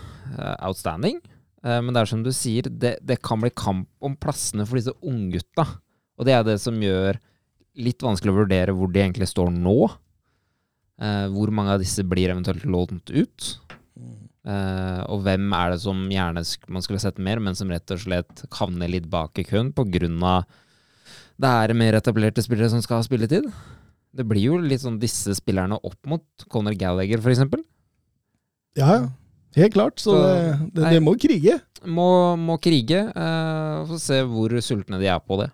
outstanding. 0.66 1.20
Men 1.64 1.94
det 1.94 2.00
er 2.02 2.08
som 2.10 2.20
du 2.20 2.28
sier, 2.34 2.66
det, 2.68 2.98
det, 3.00 3.22
kan 3.24 3.40
bli 3.40 3.48
kamp 3.56 3.86
om 4.04 4.16
plassene 4.20 4.66
for 4.68 4.76
disse 4.76 4.92
unggutta. 5.00 5.64
Og 6.18 6.26
det 6.28 6.34
er 6.36 6.42
det 6.44 6.58
som 6.60 6.76
gjør 6.82 7.16
litt 7.80 8.02
vanskelig 8.04 8.32
å 8.32 8.40
vurdere 8.42 8.74
hvor 8.76 8.90
de 8.92 9.02
egentlig 9.02 9.28
står 9.30 9.52
nå. 9.54 9.78
Eh, 11.02 11.26
hvor 11.34 11.50
mange 11.54 11.74
av 11.74 11.82
disse 11.82 12.04
blir 12.06 12.30
eventuelt 12.30 12.66
lånt 12.68 13.10
ut. 13.10 13.48
Eh, 14.44 15.00
og 15.08 15.24
hvem 15.24 15.48
er 15.56 15.72
det 15.72 15.80
som 15.82 16.02
gjerne 16.12 16.42
man 16.68 16.84
skulle 16.84 17.02
sett 17.02 17.18
mer, 17.18 17.40
men 17.42 17.56
som 17.56 17.70
rett 17.72 17.94
og 17.94 18.02
slett 18.02 18.44
havner 18.58 18.92
litt 18.92 19.08
bak 19.10 19.40
i 19.40 19.46
køen 19.48 19.72
pga. 19.72 20.44
det 21.40 21.50
er 21.50 21.74
mer 21.74 21.96
etablerte 21.96 22.44
spillere 22.44 22.70
som 22.70 22.82
skal 22.84 23.00
ha 23.00 23.06
spilletid? 23.06 23.48
Det 24.14 24.26
blir 24.28 24.44
jo 24.52 24.58
litt 24.62 24.84
sånn 24.84 25.00
disse 25.02 25.34
spillerne 25.34 25.80
opp 25.82 25.98
mot 26.06 26.24
Conor 26.48 26.76
Gallagher, 26.78 27.18
f.eks. 27.18 27.42
Ja, 28.78 28.90
ja. 29.00 29.08
Helt 29.54 29.74
klart. 29.74 30.00
Så, 30.02 30.10
så 30.10 30.22
det, 30.22 30.70
det, 30.74 30.92
det, 30.96 31.00
må 31.02 31.14
krige. 31.18 31.58
Må, 31.86 32.34
må 32.38 32.56
krige. 32.58 33.04
Uh, 33.14 33.84
Få 33.86 33.98
se 34.02 34.18
hvor 34.26 34.54
sultne 34.62 34.98
de 34.98 35.06
er 35.10 35.20
på 35.22 35.38
det. 35.38 35.50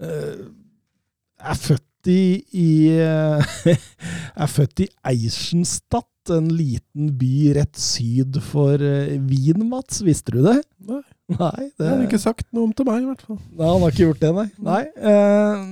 Uh, 0.00 0.48
er 1.44 1.60
født 1.60 2.10
i, 2.12 2.22
i 2.52 2.68
er 4.44 4.50
født 4.50 4.84
i 4.84 4.88
Eisenstadt 5.08 6.10
en 6.32 6.48
liten 6.56 7.10
by 7.18 7.52
rett 7.58 7.80
syd 7.80 8.38
for 8.44 8.80
uh, 8.80 9.16
Wien, 9.28 9.64
Mats. 9.68 10.00
Visste 10.04 10.34
du 10.34 10.40
det? 10.44 10.60
Nei. 10.84 11.02
nei 11.32 11.66
det 11.80 11.88
har 11.88 12.04
ikke 12.04 12.20
sagt 12.22 12.46
noe 12.52 12.68
om 12.68 12.72
til 12.76 12.88
meg, 12.88 13.02
i 13.02 13.10
hvert 13.10 13.26
fall. 13.26 13.40
Nei, 13.50 13.66
Han 13.68 13.84
har 13.84 13.92
ikke 13.92 14.06
gjort 14.06 14.22
det, 14.22 14.32
nei. 14.36 14.46
nei 14.64 14.80
eh, 15.10 15.66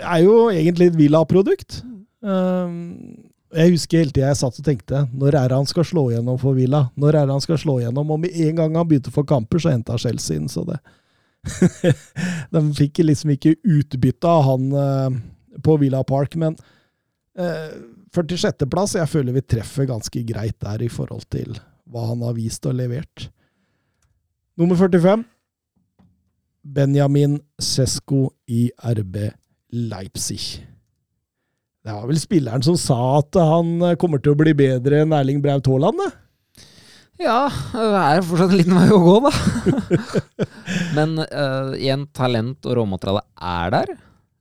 er 0.00 0.24
jo 0.24 0.34
egentlig 0.50 0.90
et 0.90 0.98
Villa-produkt. 0.98 1.82
Uh, 2.24 3.22
jeg 3.54 3.74
husker 3.76 4.00
hele 4.00 4.14
tida 4.14 4.32
jeg 4.32 4.40
satt 4.40 4.58
og 4.58 4.66
tenkte 4.66 5.04
når 5.14 5.36
er 5.38 5.50
det 5.52 5.58
han 5.60 5.68
skal 5.70 5.86
slå 5.86 6.08
gjennom 6.10 6.38
for 6.40 6.56
Villa? 6.58 6.88
Når 6.98 7.20
er 7.20 7.28
det 7.28 7.36
han 7.36 7.44
skal 7.44 7.60
slå 7.60 7.78
gjennom? 7.84 8.10
Og 8.10 8.22
med 8.24 8.34
en 8.46 8.58
gang 8.58 8.78
han 8.80 8.88
begynte 8.90 9.12
å 9.12 9.18
få 9.18 9.26
kamper, 9.28 9.62
så 9.62 9.74
henta 9.74 9.98
Chelsea 10.00 10.40
inn, 10.40 10.50
så 10.50 10.66
det 10.66 10.80
De 12.54 12.62
fikk 12.78 13.02
liksom 13.04 13.34
ikke 13.34 13.56
utbytte 13.62 14.30
av 14.30 14.46
han 14.48 14.70
uh, 14.72 15.18
på 15.64 15.76
Villa 15.82 16.02
Park, 16.06 16.36
men 16.40 16.56
uh, 17.38 17.74
46.-plass. 18.14 18.96
Jeg 19.00 19.10
føler 19.10 19.36
vi 19.36 19.44
treffer 19.54 19.88
ganske 19.90 20.24
greit 20.26 20.58
der 20.64 20.84
i 20.86 20.90
forhold 20.92 21.26
til 21.34 21.56
hva 21.90 22.08
han 22.10 22.24
har 22.24 22.36
vist 22.36 22.66
og 22.66 22.76
levert. 22.78 23.28
Nummer 24.58 24.78
45. 24.78 25.24
Benjamin 26.64 27.38
Sesko 27.60 28.28
i 28.48 28.70
RB 28.80 29.18
Leipzig. 29.74 30.64
Det 31.84 31.92
var 31.92 32.06
vel 32.08 32.20
spilleren 32.20 32.64
som 32.64 32.78
sa 32.80 33.18
at 33.18 33.36
han 33.36 33.82
kommer 34.00 34.22
til 34.22 34.32
å 34.32 34.38
bli 34.40 34.54
bedre 34.56 35.02
enn 35.04 35.12
Erling 35.12 35.42
Braut 35.44 35.68
Haaland, 35.68 36.00
det? 36.00 36.12
Ja, 37.22 37.46
det 37.70 38.00
er 38.00 38.24
fortsatt 38.26 38.50
en 38.50 38.58
liten 38.58 38.74
vei 38.74 38.88
å 38.90 38.98
gå, 39.02 39.14
da. 39.22 39.30
Men 40.96 41.14
uh, 41.22 41.74
igjen, 41.78 42.08
talent 42.16 42.66
og 42.66 42.74
råmateriale 42.80 43.22
er 43.38 43.74
der. 43.74 43.92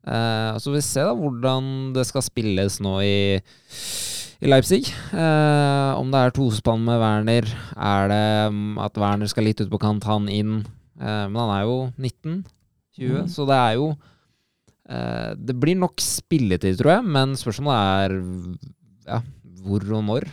Uh, 0.04 0.58
så 0.60 0.74
vi 0.74 0.82
ser 0.84 1.08
da 1.08 1.14
hvordan 1.16 1.94
det 1.96 2.04
skal 2.10 2.26
spilles 2.26 2.80
nå 2.84 2.96
i, 3.06 3.18
i 3.38 4.50
Leipzig. 4.50 4.88
Uh, 5.14 5.94
om 6.00 6.10
det 6.14 6.24
er 6.24 6.34
tospann 6.36 6.82
med 6.88 6.98
Werner, 7.04 7.52
er 7.78 8.10
det 8.12 8.26
um, 8.50 8.82
at 8.82 8.98
Werner 9.00 9.30
skal 9.30 9.48
litt 9.48 9.62
ut 9.62 9.70
på 9.72 9.82
kant, 9.84 10.10
han 10.10 10.32
inn. 10.32 10.64
Men 11.04 11.36
han 11.36 11.52
er 11.52 11.64
jo 11.66 11.78
19-20, 11.98 12.44
mm. 13.02 13.30
så 13.34 13.44
det 13.50 13.56
er 13.58 13.72
jo 13.80 13.88
Det 15.42 15.56
blir 15.58 15.76
nok 15.82 15.98
spilletid, 16.00 16.78
tror 16.80 16.92
jeg, 16.94 17.06
men 17.16 17.34
spørsmålet 17.36 18.06
er 18.06 18.14
ja, 19.10 19.18
hvor 19.66 19.88
og 19.90 20.06
når. 20.06 20.30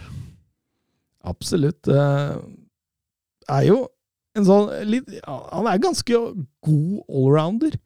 Absolutt. 1.28 1.82
Det 1.84 3.50
er 3.50 3.66
jo 3.68 3.82
en 4.38 4.46
sånn 4.46 4.68
litt 4.86 5.08
Han 5.26 5.68
er 5.68 5.82
ganske 5.82 6.18
god 6.64 6.98
allrounder. 7.08 7.76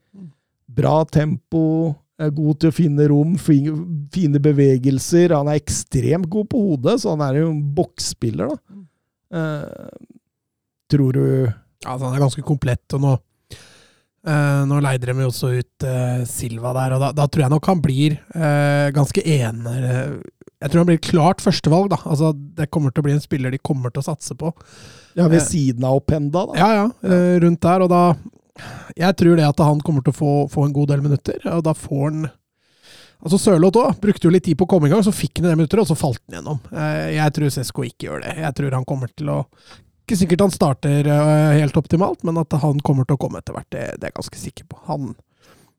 Bra 0.74 0.96
tempo, 1.06 1.94
er 2.20 2.32
god 2.34 2.60
til 2.62 2.70
å 2.70 2.74
finne 2.74 3.06
rom, 3.10 3.36
fine 3.38 4.40
bevegelser. 4.42 5.34
Han 5.34 5.50
er 5.50 5.60
ekstremt 5.60 6.28
god 6.30 6.50
på 6.52 6.62
hodet, 6.68 6.98
så 7.02 7.14
han 7.14 7.24
er 7.26 7.40
jo 7.42 7.50
en 7.50 7.62
boksspiller, 7.76 8.52
da. 8.54 8.80
Uh, 9.34 10.10
tror 10.92 11.16
du 11.16 11.24
Ja, 11.24 11.94
altså, 11.94 12.06
han 12.06 12.14
er 12.14 12.22
ganske 12.22 12.44
komplett, 12.46 12.84
og 12.94 13.00
nå 13.02 13.14
uh, 13.16 14.60
Nå 14.68 14.78
leide 14.84 15.08
de 15.08 15.24
jo 15.24 15.30
også 15.32 15.50
ut 15.56 15.86
uh, 15.88 16.20
Silva 16.28 16.70
der, 16.76 16.94
og 16.94 17.02
da, 17.02 17.08
da, 17.18 17.26
tror 17.26 17.46
jeg 17.46 17.54
nok 17.56 17.70
han 17.72 17.82
blir 17.82 18.14
ganske 18.94 19.24
enere 19.26 20.04
Jeg 20.62 20.70
tror 20.70 20.84
han 20.84 20.88
blir 20.92 21.02
klart 21.02 21.42
førstevalg, 21.44 21.90
da. 21.92 21.98
Altså, 22.04 22.30
det 22.32 22.70
kommer 22.72 22.94
til 22.94 23.02
å 23.02 23.08
bli 23.08 23.16
en 23.16 23.24
spiller 23.24 23.52
de 23.52 23.58
kommer 23.60 23.92
til 23.92 24.04
å 24.04 24.06
satse 24.06 24.36
på. 24.38 24.52
Ja, 25.18 25.26
ved 25.30 25.42
siden 25.44 25.84
av 25.86 25.98
Openda, 25.98 26.46
da? 26.50 26.54
Ja, 26.58 26.70
ja. 26.78 27.18
rundt 27.42 27.62
der, 27.62 27.84
og 27.84 27.92
da 27.92 28.04
jeg 28.94 29.16
tror 29.18 29.38
det 29.38 29.46
at 29.48 29.60
han 29.66 29.82
kommer 29.82 30.04
til 30.04 30.14
å 30.14 30.16
få, 30.16 30.32
få 30.52 30.68
en 30.68 30.74
god 30.74 30.92
del 30.92 31.02
minutter, 31.04 31.40
og 31.50 31.64
da 31.66 31.74
får 31.76 32.08
han 32.10 32.24
Altså 33.24 33.38
Sørloth 33.40 33.80
òg 33.80 34.00
brukte 34.02 34.26
jo 34.26 34.30
litt 34.34 34.44
tid 34.44 34.58
på 34.60 34.66
å 34.66 34.68
komme 34.68 34.90
i 34.90 34.92
gang, 34.92 35.00
så 35.00 35.12
fikk 35.14 35.38
han 35.38 35.46
en 35.46 35.54
del 35.54 35.60
minutter, 35.62 35.80
og 35.80 35.86
så 35.88 35.94
falt 35.96 36.20
han 36.26 36.34
gjennom. 36.36 36.58
Eh, 36.76 37.14
jeg 37.14 37.32
tror 37.32 37.52
Sesko 37.54 37.84
ikke 37.86 38.10
gjør 38.10 38.20
det. 38.20 38.34
Jeg 38.42 38.56
tror 38.58 38.74
han 38.76 38.84
kommer 38.84 39.08
til 39.16 39.30
å 39.32 39.36
Ikke 40.04 40.18
sikkert 40.20 40.42
han 40.44 40.52
starter 40.52 41.08
eh, 41.08 41.54
helt 41.62 41.78
optimalt, 41.80 42.20
men 42.28 42.36
at 42.42 42.52
han 42.60 42.82
kommer 42.84 43.08
til 43.08 43.16
å 43.16 43.22
komme 43.22 43.40
etter 43.40 43.56
hvert, 43.56 43.70
det, 43.72 43.86
det 43.96 44.04
er 44.04 44.12
jeg 44.12 44.18
ganske 44.18 44.40
sikker 44.42 44.66
på. 44.68 44.80
Han, 44.90 45.14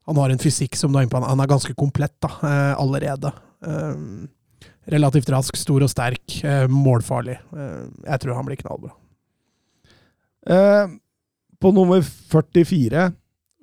han 0.10 0.22
har 0.24 0.34
en 0.34 0.42
fysikk 0.42 0.80
som 0.80 0.90
du 0.90 0.98
er 0.98 1.06
inne 1.06 1.14
på, 1.14 1.22
han 1.22 1.44
er 1.44 1.52
ganske 1.52 1.76
komplett 1.78 2.16
da, 2.26 2.32
eh, 2.50 2.72
allerede. 2.82 3.36
Relativt 4.94 5.32
rask, 5.34 5.56
stor 5.58 5.82
og 5.82 5.90
sterk, 5.90 6.36
målfarlig. 6.70 7.40
Jeg 7.56 8.22
tror 8.22 8.38
han 8.38 8.46
blir 8.46 8.60
knallbra. 8.60 8.92
Uh 10.46 11.00
på 11.66 11.72
nummer 11.74 12.02
44 12.02 13.08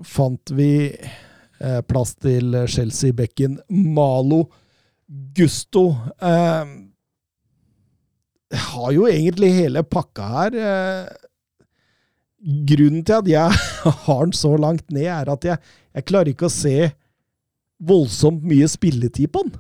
fant 0.02 0.52
vi 0.57 0.73
eh, 0.91 1.81
plass 1.87 2.17
til 2.19 2.57
Chelsea-bekken 2.67 3.61
Malo 3.95 4.47
Gusto. 5.37 5.85
Eh, 6.19 6.73
har 8.67 8.91
jo 8.97 9.07
egentlig 9.07 9.52
hele 9.55 9.85
pakka 9.87 10.31
her. 10.33 10.59
Eh, 10.59 11.05
grunnen 12.73 13.05
til 13.07 13.21
at 13.21 13.31
jeg 13.31 13.62
har 14.09 14.25
den 14.25 14.35
så 14.37 14.57
langt 14.57 14.91
ned, 14.91 15.07
er 15.07 15.31
at 15.31 15.47
jeg, 15.47 15.62
jeg 15.95 16.09
klarer 16.09 16.33
ikke 16.33 16.50
å 16.50 16.57
se 16.57 16.91
voldsomt 17.83 18.43
mye 18.47 18.67
spilletid 18.71 19.31
på 19.35 19.47
den. 19.47 19.55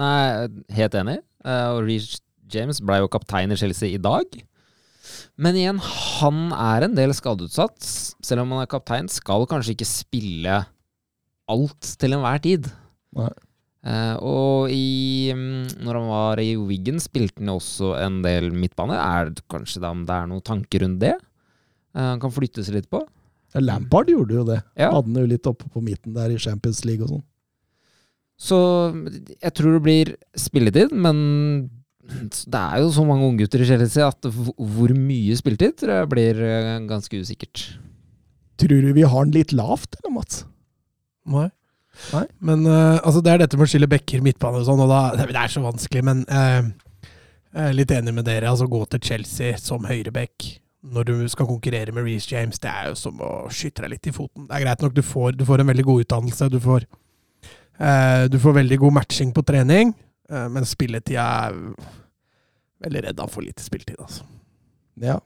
Nei, 0.00 0.48
helt 0.76 0.96
enig. 0.96 1.18
Uh, 1.44 1.76
og 1.76 1.82
Reece 1.88 2.20
James 2.50 2.80
ble 2.82 3.02
jo 3.02 3.10
kaptein 3.12 3.52
i 3.52 3.58
Chelsea 3.58 3.94
i 3.94 4.00
dag. 4.02 4.26
Men 5.40 5.56
igjen, 5.56 5.78
han 5.80 6.50
er 6.56 6.86
en 6.86 6.96
del 6.96 7.12
skadeutsatt. 7.16 7.78
Selv 8.24 8.44
om 8.44 8.54
han 8.54 8.64
er 8.64 8.70
kaptein, 8.70 9.10
skal 9.12 9.46
kanskje 9.50 9.76
ikke 9.76 9.88
spille 9.88 10.58
alt 11.50 11.94
til 12.00 12.16
enhver 12.16 12.42
tid. 12.44 12.68
Nei. 13.18 13.32
Uh, 13.80 14.16
og 14.20 14.72
i, 14.74 15.32
um, 15.32 15.64
når 15.80 15.96
han 15.96 16.10
var 16.10 16.40
i 16.42 16.50
Wiggen, 16.60 17.00
spilte 17.00 17.40
han 17.40 17.54
også 17.54 17.94
en 17.96 18.20
del 18.24 18.50
midtbane. 18.52 18.98
Er 18.98 19.32
det 19.32 19.46
kanskje 19.48 19.80
da 19.80 19.94
om 19.94 20.04
det 20.08 20.16
er 20.16 20.28
noen 20.28 20.44
tanker 20.44 20.84
rundt 20.84 21.00
det? 21.00 21.14
Uh, 21.96 22.12
han 22.12 22.20
kan 22.22 22.34
flyttes 22.34 22.68
litt 22.74 22.90
på. 22.92 23.00
Lampard 23.58 24.12
gjorde 24.12 24.36
jo 24.36 24.44
det. 24.46 24.60
Ja. 24.78 24.92
Hadde 24.92 25.08
han 25.08 25.22
jo 25.24 25.30
litt 25.32 25.48
oppe 25.48 25.70
på 25.72 25.82
midten 25.82 26.14
der 26.14 26.30
i 26.30 26.38
Champions 26.38 26.84
League 26.86 27.06
og 27.06 27.16
sånn. 27.16 27.24
Så 28.40 28.58
jeg 29.36 29.52
tror 29.56 29.76
det 29.76 29.84
blir 29.84 30.14
spilletid, 30.38 30.94
men 30.96 31.20
det 32.10 32.60
er 32.60 32.80
jo 32.82 32.90
så 32.94 33.04
mange 33.06 33.28
unggutter 33.28 33.62
i 33.62 33.68
Chelsea 33.68 34.06
at 34.06 34.26
hvor 34.32 34.94
mye 34.96 35.36
spilletid 35.38 35.76
tror 35.78 36.00
jeg 36.00 36.10
blir 36.10 36.40
eh, 36.42 36.76
ganske 36.88 37.20
usikkert. 37.20 37.66
Tror 38.60 38.82
du 38.84 38.92
vi 38.96 39.06
har 39.06 39.26
den 39.26 39.36
litt 39.36 39.52
lavt, 39.56 39.98
eller, 40.00 40.14
Mats? 40.16 40.44
Nei. 41.30 41.48
Nei? 42.14 42.24
Men 42.40 42.64
uh, 42.64 42.96
altså, 43.04 43.20
det 43.24 43.32
er 43.32 43.42
dette 43.42 43.58
med 43.58 43.68
å 43.68 43.70
skille 43.70 43.90
bekker, 43.90 44.24
midtbane 44.24 44.60
og 44.60 44.66
sånn, 44.68 44.80
og 44.84 44.90
da, 44.90 45.02
det 45.20 45.28
er 45.36 45.52
så 45.52 45.62
vanskelig, 45.64 46.02
men 46.06 46.24
uh, 46.32 46.64
jeg 47.50 47.68
er 47.68 47.76
litt 47.76 47.92
enig 47.94 48.14
med 48.16 48.26
dere. 48.28 48.50
Altså, 48.50 48.68
gå 48.70 48.82
til 48.90 49.04
Chelsea 49.10 49.58
som 49.60 49.86
høyreback 49.88 50.48
når 50.80 51.08
du 51.10 51.14
skal 51.28 51.48
konkurrere 51.48 51.92
med 51.92 52.06
Reece 52.08 52.32
James, 52.32 52.60
det 52.62 52.70
er 52.72 52.88
jo 52.88 52.96
som 52.96 53.18
å 53.20 53.50
skyte 53.52 53.84
deg 53.84 53.92
litt 53.94 54.08
i 54.08 54.14
foten. 54.16 54.46
Det 54.48 54.56
er 54.56 54.64
greit 54.64 54.84
nok, 54.84 54.94
du 54.96 55.02
får, 55.04 55.34
du 55.36 55.44
får 55.48 55.60
en 55.60 55.68
veldig 55.68 55.84
god 55.84 56.06
utdannelse, 56.06 56.48
du 56.52 56.56
får, 56.64 56.86
du 58.28 58.36
får 58.42 58.58
veldig 58.60 58.78
god 58.82 58.92
matching 59.00 59.32
på 59.32 59.44
trening, 59.46 59.94
eh, 60.30 60.46
men 60.52 60.66
spilletida 60.68 61.24
er 61.48 61.58
veldig 62.84 63.02
redd 63.06 63.20
han 63.20 63.32
får 63.32 63.46
lite 63.48 63.64
spilletid, 63.64 63.96
altså. 64.00 64.24
Ja. 65.00 65.18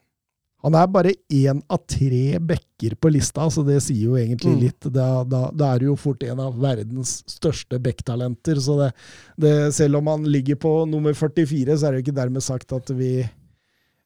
Han 0.64 0.75
er 0.80 0.87
bare 0.88 1.11
én 1.34 1.58
av 1.68 1.82
tre 1.90 2.38
backer 2.40 2.94
på 2.96 3.11
lista, 3.12 3.44
så 3.52 3.61
det 3.66 3.82
sier 3.84 4.06
jo 4.06 4.14
egentlig 4.16 4.54
Mm. 4.54 4.61
litt. 4.62 4.80
Da, 4.94 5.08
da, 5.28 5.50
da 5.52 5.75
er 5.75 5.78
du 5.82 5.84
jo 5.90 5.96
fort 6.00 6.23
en 6.25 6.40
av 6.40 6.56
verdens 6.56 7.18
største 7.28 7.76
backtalenter. 7.84 8.56
Så 8.64 8.78
det, 8.78 8.92
det, 9.37 9.52
selv 9.76 9.96
om 10.00 10.06
han 10.08 10.25
ligger 10.25 10.56
på 10.56 10.73
nummer 10.88 11.12
44, 11.12 11.76
så 11.76 11.87
er 11.87 11.92
det 11.92 12.00
jo 12.00 12.04
ikke 12.06 12.16
dermed 12.23 12.42
sagt 12.42 12.73
at 12.73 12.88
vi, 12.96 13.28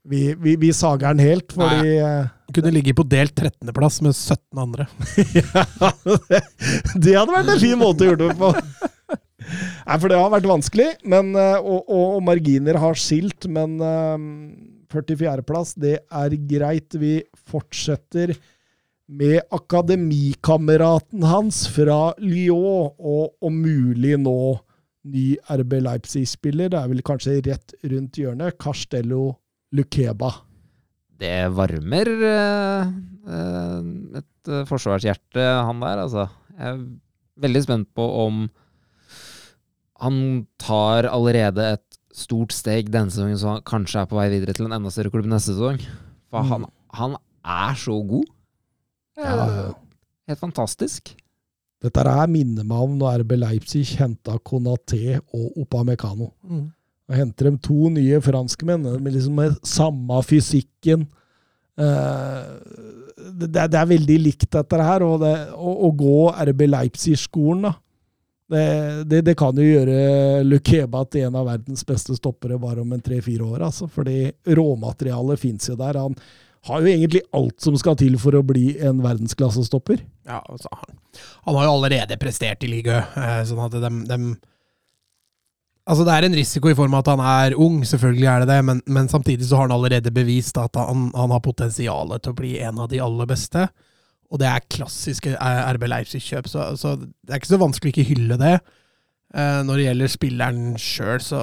vi, 0.09 0.23
vi, 0.41 0.57
vi 0.61 0.73
sager 0.73 1.15
den 1.15 1.25
helt, 1.25 1.53
fordi 1.55 1.95
Nei. 2.01 2.27
Kunne 2.49 2.71
ligge 2.73 2.95
på 2.97 3.05
delt 3.05 3.37
13.-plass 3.37 3.99
med 4.01 4.15
17 4.17 4.61
andre. 4.63 4.87
ja, 5.37 5.65
det, 6.31 6.39
det 6.97 7.13
hadde 7.13 7.35
vært 7.35 7.51
en 7.53 7.61
fin 7.61 7.77
måte 7.77 8.07
å 8.07 8.09
gjøre 8.09 8.23
det 8.23 8.37
på. 8.41 8.49
Nei, 9.85 9.97
for 10.01 10.09
det 10.09 10.21
har 10.21 10.33
vært 10.33 10.49
vanskelig, 10.49 10.87
men, 11.13 11.35
eh, 11.37 11.59
og, 11.61 11.83
og, 11.85 12.07
og 12.17 12.23
marginer 12.25 12.81
har 12.81 12.97
skilt, 12.97 13.45
men 13.53 13.77
eh, 13.85 14.25
44.-plass, 14.93 15.75
det 15.77 15.99
er 16.09 16.37
greit. 16.49 16.97
Vi 16.97 17.19
fortsetter 17.51 18.33
med 19.09 19.41
akademikameraten 19.55 21.25
hans 21.29 21.67
fra 21.73 22.15
Lyon, 22.21 22.95
og 22.97 23.37
om 23.45 23.61
mulig 23.61 24.17
nå 24.21 24.39
ny 25.09 25.27
RB 25.53 25.79
Leipzig-spiller. 25.85 26.73
Det 26.73 26.81
er 26.81 26.91
vel 26.91 27.05
kanskje 27.07 27.39
rett 27.47 27.77
rundt 27.85 28.19
hjørnet. 28.21 28.59
Castello 28.61 29.39
Lukeba. 29.77 30.31
Det 31.19 31.49
varmer 31.51 32.09
eh, 32.15 32.91
eh, 33.29 33.89
et 34.21 34.49
eh, 34.53 34.65
forsvarshjerte, 34.69 35.43
han 35.67 35.83
der, 35.83 36.05
altså. 36.07 36.29
Jeg 36.59 36.73
er 36.77 36.81
veldig 37.43 37.63
spent 37.67 37.91
på 37.95 38.07
om 38.25 38.47
han 39.99 40.19
tar 40.63 41.09
allerede 41.11 41.65
et 41.75 41.99
stort 42.15 42.55
steg 42.55 42.89
denne 42.95 43.11
sesongen, 43.11 43.39
så 43.39 43.57
han 43.57 43.65
kanskje 43.67 44.01
er 44.05 44.11
på 44.11 44.19
vei 44.19 44.29
videre 44.33 44.55
til 44.55 44.67
en 44.69 44.75
enda 44.79 44.91
større 44.95 45.11
klubb 45.15 45.27
neste 45.31 45.55
sesong. 45.57 45.81
For 46.31 46.43
Mm. 46.43 46.51
han, 46.53 46.67
han 46.95 47.17
er 47.45 47.75
så 47.79 47.97
god. 48.07 48.27
Ja. 49.19 49.73
Helt 50.29 50.39
fantastisk. 50.41 51.15
Dette 51.83 52.03
her 52.03 52.27
minner 52.31 52.67
meg 52.67 52.79
om 52.85 52.97
når 52.99 53.23
RB 53.23 53.37
Leipzig 53.39 53.85
henta 53.99 54.35
Konaté 54.39 55.19
og 55.35 55.59
Opamecano. 55.63 56.33
Og 57.09 57.17
henter 57.17 57.49
dem 57.49 57.59
to 57.65 57.89
nye 57.93 58.21
franskmenn 58.21 58.85
med 59.01 59.15
liksom 59.15 59.39
med 59.41 59.57
samme 59.67 60.21
fysikken. 60.27 61.07
Eh, 61.79 62.49
det, 63.17 63.49
det 63.55 63.79
er- 63.79 63.93
veldig 63.95 64.19
likt, 64.21 64.51
dette 64.51 64.83
her. 64.83 65.05
Og 65.07 65.21
det, 65.23 65.35
å, 65.55 65.75
å 65.89 65.93
gå 65.97 66.19
RB 66.51 66.67
Leipzig-skolen, 66.69 67.69
da. 67.71 67.75
Det, 68.49 69.21
det, 69.27 69.35
kan 69.37 69.53
jo 69.61 69.61
gjøre 69.61 70.41
Lukeba 70.41 71.03
til 71.13 71.27
en 71.27 71.35
av 71.37 71.51
verdens 71.51 71.83
beste 71.85 72.15
stoppere 72.17 72.57
bare 72.57 72.81
om 72.81 72.93
en 72.97 73.03
tre-fire 73.05 73.45
år. 73.45 73.67
Altså, 73.67 73.89
fordi 73.93 74.31
råmaterialet 74.57 75.41
fins 75.41 75.69
jo 75.69 75.77
der. 75.77 75.99
Han 76.01 76.17
har 76.69 76.81
jo 76.81 76.89
egentlig 76.89 77.21
alt 77.37 77.61
som 77.61 77.77
skal 77.77 77.99
til 78.01 78.17
for 78.21 78.39
å 78.39 78.45
bli 78.47 78.71
en 78.81 79.03
verdensklassestopper. 79.05 80.01
Ja, 80.29 80.41
altså, 80.49 80.73
han, 80.73 81.55
har 81.55 81.67
jo 81.67 81.75
allerede 81.75 82.17
prestert 82.21 82.65
i 82.65 82.73
ligaen, 82.73 83.05
eh, 83.21 83.43
sånn 83.49 83.61
at 83.67 83.77
de, 83.77 83.93
dem 84.09 84.31
Altså, 85.89 86.05
det 86.05 86.15
er 86.15 86.27
en 86.27 86.37
risiko 86.37 86.69
i 86.69 86.77
form 86.77 86.93
av 86.93 87.01
at 87.01 87.13
han 87.15 87.21
er 87.25 87.55
ung, 87.57 87.79
selvfølgelig 87.89 88.27
er 88.29 88.43
det 88.43 88.49
det, 88.51 88.59
men, 88.69 88.81
men 88.93 89.07
samtidig 89.09 89.47
så 89.49 89.57
har 89.57 89.69
han 89.69 89.77
allerede 89.79 90.13
bevist 90.13 90.59
at 90.61 90.77
han, 90.77 91.07
han 91.17 91.33
har 91.33 91.41
potensial 91.45 92.13
til 92.19 92.35
å 92.35 92.37
bli 92.37 92.59
en 92.61 92.83
av 92.85 92.91
de 92.93 93.01
aller 93.01 93.29
beste. 93.31 93.65
Og 94.29 94.43
det 94.43 94.51
er 94.51 94.67
klassiske 94.69 95.33
RB 95.41 95.87
Leipzig-kjøp, 95.89 96.51
så, 96.53 96.67
så 96.77 96.99
det 97.01 97.33
er 97.33 97.41
ikke 97.41 97.55
så 97.55 97.61
vanskelig 97.63 97.89
å 97.89 97.95
ikke 97.95 98.11
hylle 98.11 98.37
det. 98.41 98.59
Eh, 99.33 99.61
når 99.65 99.81
det 99.81 99.87
gjelder 99.87 100.13
spilleren 100.13 100.67
sjøl, 100.81 101.23
så 101.25 101.43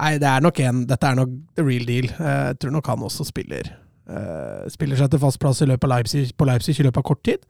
Nei, 0.00 0.14
det 0.22 0.28
er 0.30 0.40
nok 0.40 0.56
en 0.64 0.84
Dette 0.88 1.08
er 1.08 1.16
nok 1.18 1.32
the 1.58 1.64
real 1.66 1.82
deal. 1.84 2.06
Eh, 2.14 2.42
jeg 2.50 2.60
tror 2.62 2.74
nok 2.76 2.86
han 2.88 3.02
også 3.04 3.26
spiller 3.26 3.72
eh, 4.08 4.68
Spiller 4.72 4.96
seg 4.96 5.10
til 5.12 5.20
fast 5.20 5.40
plass 5.42 5.60
i 5.60 5.68
løpet 5.68 5.88
av 5.88 5.96
Leipzig, 5.96 6.30
på 6.38 6.46
Leipzig 6.48 6.78
i 6.78 6.86
løpet 6.86 7.02
av 7.02 7.06
kort 7.10 7.22
tid. 7.26 7.42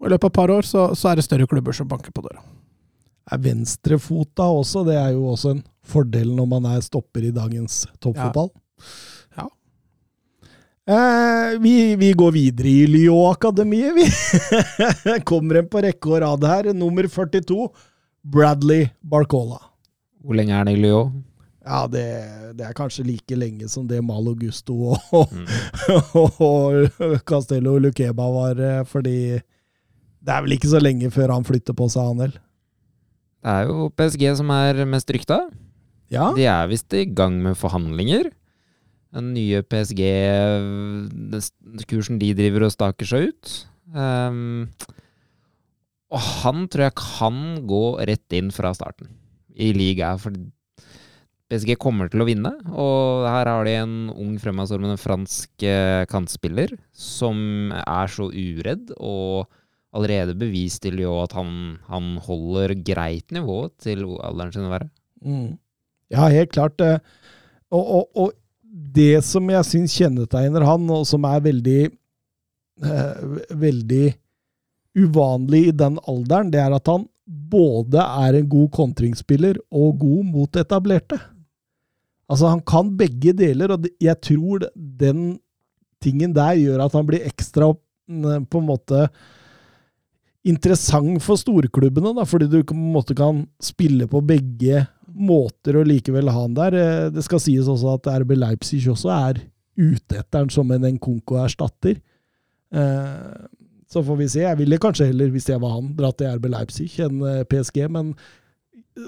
Og 0.00 0.08
i 0.08 0.12
løpet 0.12 0.28
av 0.28 0.32
et 0.32 0.38
par 0.40 0.52
år 0.52 0.66
så, 0.66 0.88
så 0.98 1.12
er 1.12 1.20
det 1.20 1.26
større 1.28 1.48
klubber 1.48 1.76
som 1.76 1.88
banker 1.88 2.12
på 2.16 2.24
døra. 2.24 2.42
Er 3.32 3.42
venstrefota 3.42 4.46
også. 4.60 4.84
Det 4.86 4.96
er 5.00 5.12
jo 5.16 5.26
også 5.32 5.56
en 5.56 5.64
fordel 5.86 6.32
når 6.36 6.48
man 6.50 6.70
er 6.70 6.84
stopper 6.84 7.26
i 7.28 7.34
dagens 7.34 7.84
toppfotball. 8.02 8.50
Ja. 9.36 9.46
Eh, 10.86 11.58
vi, 11.62 11.96
vi 11.98 12.12
går 12.14 12.34
videre 12.36 12.70
i 12.70 12.86
Lyon-akademiet, 12.90 13.96
vi. 13.96 14.06
Kommer 15.30 15.62
en 15.62 15.70
på 15.70 15.82
rekke 15.82 16.12
og 16.12 16.20
rad 16.22 16.46
her. 16.46 16.72
Nummer 16.76 17.08
42, 17.10 17.70
Bradley 18.22 18.90
Barcola. 19.02 19.58
Hvor 20.22 20.38
lenge 20.38 20.54
er 20.54 20.62
han 20.62 20.70
i 20.70 20.78
Lyon? 20.78 21.24
Ja, 21.66 21.82
det, 21.90 22.06
det 22.54 22.62
er 22.62 22.76
kanskje 22.78 23.02
like 23.08 23.34
lenge 23.34 23.66
som 23.66 23.88
det 23.90 23.98
Malo 24.06 24.36
Gusto 24.38 24.92
og, 24.94 25.32
og 26.46 27.24
Castello 27.26 27.72
Luqueba 27.82 28.28
var, 28.30 28.60
eh, 28.62 28.84
fordi 28.86 29.16
det 29.34 30.34
er 30.34 30.44
vel 30.44 30.54
ikke 30.54 30.70
så 30.70 30.78
lenge 30.78 31.10
før 31.10 31.34
han 31.34 31.46
flytter 31.46 31.74
på 31.74 31.88
seg, 31.90 32.06
han 32.06 32.22
heller. 32.22 32.38
Det 33.44 33.52
er 33.52 33.62
jo 33.68 33.92
PSG 33.94 34.22
som 34.40 34.48
er 34.54 34.80
mest 34.88 35.10
rykta. 35.12 35.38
Ja. 36.12 36.34
De 36.36 36.44
er 36.46 36.68
visst 36.70 36.92
i 36.94 37.04
gang 37.06 37.42
med 37.42 37.56
forhandlinger. 37.58 38.30
Den 39.16 39.32
nye 39.34 39.62
PSG-kursen 39.64 42.18
de 42.20 42.34
driver 42.36 42.62
og 42.66 42.72
staker 42.74 43.06
seg 43.08 43.28
ut. 43.30 43.44
Um, 43.96 44.68
og 46.12 46.20
han 46.42 46.58
tror 46.70 46.84
jeg 46.88 46.94
kan 46.98 47.38
gå 47.66 47.84
rett 48.06 48.32
inn 48.36 48.50
fra 48.54 48.74
starten 48.76 49.08
i 49.56 49.72
ligaen, 49.74 50.18
for 50.20 50.32
PSG 51.50 51.76
kommer 51.78 52.08
til 52.10 52.20
å 52.22 52.28
vinne. 52.28 52.52
Og 52.74 53.26
her 53.26 53.46
har 53.50 53.64
de 53.66 53.72
en 53.78 54.10
ung 54.12 54.38
fremadstormende 54.42 54.98
fransk 54.98 55.62
eh, 55.66 56.04
kantspiller 56.10 56.70
som 56.90 57.72
er 57.78 58.06
så 58.10 58.30
uredd 58.30 58.90
og 58.98 59.46
allerede 59.96 60.36
bevist 60.38 60.82
til 60.84 61.00
jo 61.02 61.14
at 61.22 61.34
han, 61.36 61.78
han 61.88 62.16
holder 62.22 62.76
greit 62.86 63.32
nivå 63.34 63.62
til 63.82 64.04
alderen 64.20 64.52
sin 64.54 64.68
å 64.68 64.72
være. 64.74 64.90
Mm. 65.24 65.54
Ja, 66.12 66.28
helt 66.30 66.52
klart. 66.54 66.80
eh, 66.84 67.00
Og, 67.74 67.82
og, 67.82 68.04
og 68.14 68.34
det 68.96 69.24
som 69.26 69.48
jeg 69.50 69.66
syns 69.66 69.94
kjennetegner 69.96 70.62
han, 70.68 70.84
og 70.92 71.06
som 71.08 71.24
er 71.26 71.42
veldig 71.42 71.80
eh, 71.88 73.24
veldig 73.56 74.06
uvanlig 74.96 75.62
i 75.70 75.76
den 75.76 75.98
alderen, 76.08 76.52
det 76.52 76.60
er 76.62 76.76
at 76.76 76.88
han 76.88 77.08
både 77.26 78.00
er 78.00 78.38
en 78.38 78.50
god 78.52 78.68
kontringsspiller 78.76 79.58
og 79.74 79.98
god 80.04 80.28
mot 80.30 80.60
etablerte. 80.60 81.18
Altså, 82.30 82.52
han 82.52 82.62
kan 82.66 82.92
begge 82.98 83.34
deler, 83.38 83.74
og 83.74 83.88
jeg 84.02 84.16
tror 84.22 84.68
den 84.76 85.38
tingen 86.02 86.34
der 86.36 86.54
gjør 86.58 86.84
at 86.86 86.94
han 86.96 87.06
blir 87.08 87.26
ekstra 87.26 87.72
mm, 87.72 88.46
på 88.50 88.62
en 88.62 88.68
måte 88.70 89.06
interessant 90.46 91.22
for 91.24 91.40
storklubbene, 91.40 92.12
da, 92.16 92.24
fordi 92.28 92.48
du 92.50 92.60
på 92.62 92.76
en 92.76 92.92
måte 92.94 93.16
kan 93.18 93.44
spille 93.62 94.06
på 94.10 94.22
begge 94.24 94.84
måter 95.16 95.80
og 95.80 95.88
likevel 95.88 96.30
ha 96.30 96.44
han 96.44 96.56
der. 96.56 96.76
Eh, 96.76 97.10
Det 97.10 97.24
skal 97.24 97.42
sies 97.42 97.68
også 97.68 97.96
at 97.96 98.08
RB 98.22 98.36
Leipzig 98.36 98.84
også 98.92 99.12
er 99.12 99.42
ute 99.76 100.18
etter 100.18 100.44
han 100.44 100.50
som 100.52 100.70
en 100.72 100.88
Nkunko-erstatter. 100.96 102.00
Eh, 102.72 103.46
Så 103.88 104.02
får 104.02 104.16
vi 104.18 104.26
se. 104.28 104.40
Jeg 104.40 104.58
ville 104.58 104.78
kanskje 104.82 105.06
heller, 105.06 105.30
hvis 105.30 105.46
jeg 105.48 105.60
var 105.62 105.76
han, 105.76 105.94
dratt 105.94 106.18
til 106.18 106.26
RB 106.26 106.48
Leipzig 106.50 106.90
enn 106.98 107.22
eh, 107.22 107.44
PSG, 107.46 107.86
men 107.88 108.14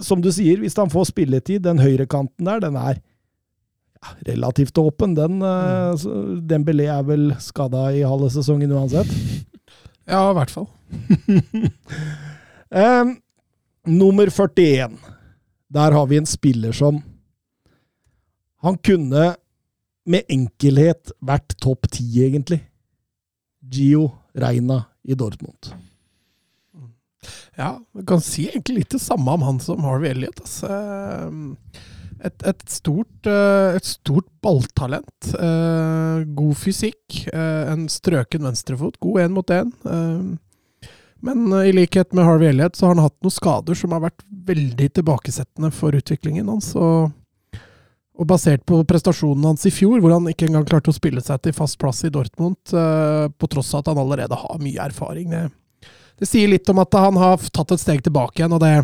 som 0.05 0.21
du 0.23 0.31
sier, 0.31 0.61
hvis 0.61 0.77
han 0.77 0.91
får 0.93 1.09
spilletid, 1.11 1.65
den 1.65 1.81
høyrekanten 1.81 2.45
der, 2.47 2.61
den 2.61 2.77
er 2.77 3.01
ja, 3.01 4.13
relativt 4.29 4.79
åpen. 4.79 5.17
Den, 5.17 5.41
mm. 5.41 6.47
den 6.47 6.65
Belé 6.65 6.87
er 6.93 7.03
vel 7.09 7.33
skada 7.41 7.89
i 7.91 8.05
halve 8.07 8.31
sesongen 8.31 8.71
uansett. 8.71 9.09
Ja, 10.09 10.31
i 10.31 10.37
hvert 10.39 10.53
fall. 10.53 10.67
um, 13.03 13.13
nummer 13.85 14.31
41. 14.33 14.97
Der 15.69 15.93
har 15.93 16.07
vi 16.09 16.17
en 16.17 16.27
spiller 16.27 16.73
som 16.73 17.03
Han 18.65 18.79
kunne 18.79 19.35
med 20.09 20.25
enkelhet 20.33 21.13
vært 21.21 21.53
topp 21.61 21.91
ti, 21.93 22.07
egentlig. 22.25 22.63
Gio 23.61 24.09
Reina 24.35 24.81
i 25.05 25.15
Dortmund. 25.15 25.69
Ja, 27.59 27.77
du 27.93 28.03
kan 28.09 28.23
si 28.25 28.49
egentlig 28.49 28.81
litt 28.81 28.97
det 28.97 29.03
samme 29.05 29.37
om 29.37 29.45
han 29.45 29.61
som 29.61 29.85
Harvey 29.85 30.11
Elliot. 30.15 30.41
Altså. 30.41 30.73
Et, 32.19 32.43
et, 32.51 32.63
stort, 32.71 33.27
eh, 33.31 33.77
et 33.79 33.87
stort 33.87 34.27
balltalent. 34.43 35.31
Eh, 35.39 36.25
god 36.35 36.57
fysikk. 36.59 37.21
Eh, 37.31 37.71
en 37.73 37.87
strøken 37.91 38.49
venstrefot. 38.49 38.99
God 38.99 39.23
én 39.23 39.35
mot 39.35 39.55
én. 39.55 39.71
Men 41.21 41.53
i 41.67 41.73
likhet 41.75 42.13
med 42.15 42.25
Harvey 42.25 42.49
Elliot 42.49 42.77
så 42.77 42.87
har 42.87 42.95
han 42.95 43.05
hatt 43.09 43.17
noen 43.23 43.35
skader 43.35 43.75
som 43.75 43.95
har 43.95 44.05
vært 44.05 44.21
veldig 44.47 44.87
tilbakesettende 45.01 45.73
for 45.75 45.95
utviklingen 45.99 46.47
hans. 46.47 46.71
Og, 46.79 47.11
og, 48.15 48.27
basert 48.31 48.63
på 48.67 48.79
prestasjonen 48.87 49.49
hans 49.51 49.67
i 49.67 49.73
fjor, 49.75 49.99
hvor 49.99 50.15
han 50.15 50.31
ikke 50.31 50.47
engang 50.47 50.67
klarte 50.69 50.93
å 50.93 50.95
spille 50.95 51.23
seg 51.25 51.43
til 51.43 51.57
fast 51.57 51.79
plass 51.83 52.05
i 52.07 52.13
Dortmund, 52.15 52.71
på 52.71 53.51
tross 53.51 53.73
av 53.75 53.83
at 53.83 53.91
han 53.91 54.03
allerede 54.05 54.39
har 54.39 54.63
mye 54.63 54.87
erfaring. 54.87 55.35
Det, 55.35 55.43
det 56.23 56.31
sier 56.31 56.55
litt 56.55 56.71
om 56.71 56.79
at 56.87 56.95
han 56.95 57.19
har 57.19 57.51
tatt 57.51 57.75
et 57.75 57.83
steg 57.83 58.07
tilbake 58.07 58.39
igjen, 58.39 58.55
og 58.55 58.63
det 58.63 58.77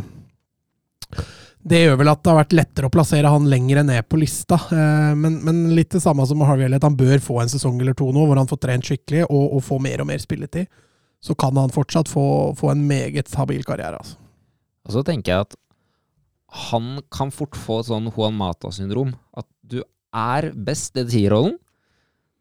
det 1.64 1.80
gjør 1.80 1.96
vel 1.96 2.10
at 2.12 2.20
det 2.20 2.28
har 2.28 2.42
vært 2.42 2.54
lettere 2.58 2.88
å 2.90 2.92
plassere 2.92 3.30
han 3.32 3.46
lenger 3.48 3.80
ned 3.88 4.04
på 4.08 4.18
lista. 4.20 4.58
Eh, 4.68 5.12
men, 5.16 5.38
men, 5.46 5.62
litt 5.76 5.94
det 5.94 6.02
samme 6.04 6.26
som 6.28 6.42
Harvey 6.44 6.66
Elliot. 6.66 6.84
Han 6.84 6.98
bør 6.98 7.22
få 7.24 7.38
en 7.40 7.52
sesong 7.52 7.78
eller 7.80 7.96
to 7.96 8.10
nå 8.12 8.26
hvor 8.28 8.40
han 8.40 8.50
får 8.50 8.60
trent 8.60 8.90
skikkelig 8.90 9.24
og, 9.30 9.44
og 9.56 9.64
få 9.64 9.78
mer 9.80 10.04
og 10.04 10.10
mer 10.10 10.20
spilletid. 10.20 10.68
Så 11.24 11.36
kan 11.40 11.56
han 11.56 11.72
fortsatt 11.72 12.10
få, 12.10 12.26
få 12.58 12.74
en 12.74 12.84
meget 12.84 13.32
stabil 13.32 13.64
karriere. 13.64 13.96
Altså. 13.96 14.18
Og 14.84 14.98
så 14.98 15.04
tenker 15.08 15.32
jeg 15.32 15.46
at 15.46 15.56
han 16.68 16.98
kan 17.12 17.32
fort 17.34 17.56
få 17.56 17.80
et 17.80 17.88
sånn 17.88 18.10
Juan 18.12 18.36
Mata-syndrom. 18.36 19.14
At 19.32 19.48
du 19.64 19.80
er 20.14 20.50
best 20.68 21.00
i 21.00 21.06
tierrollen, 21.08 21.56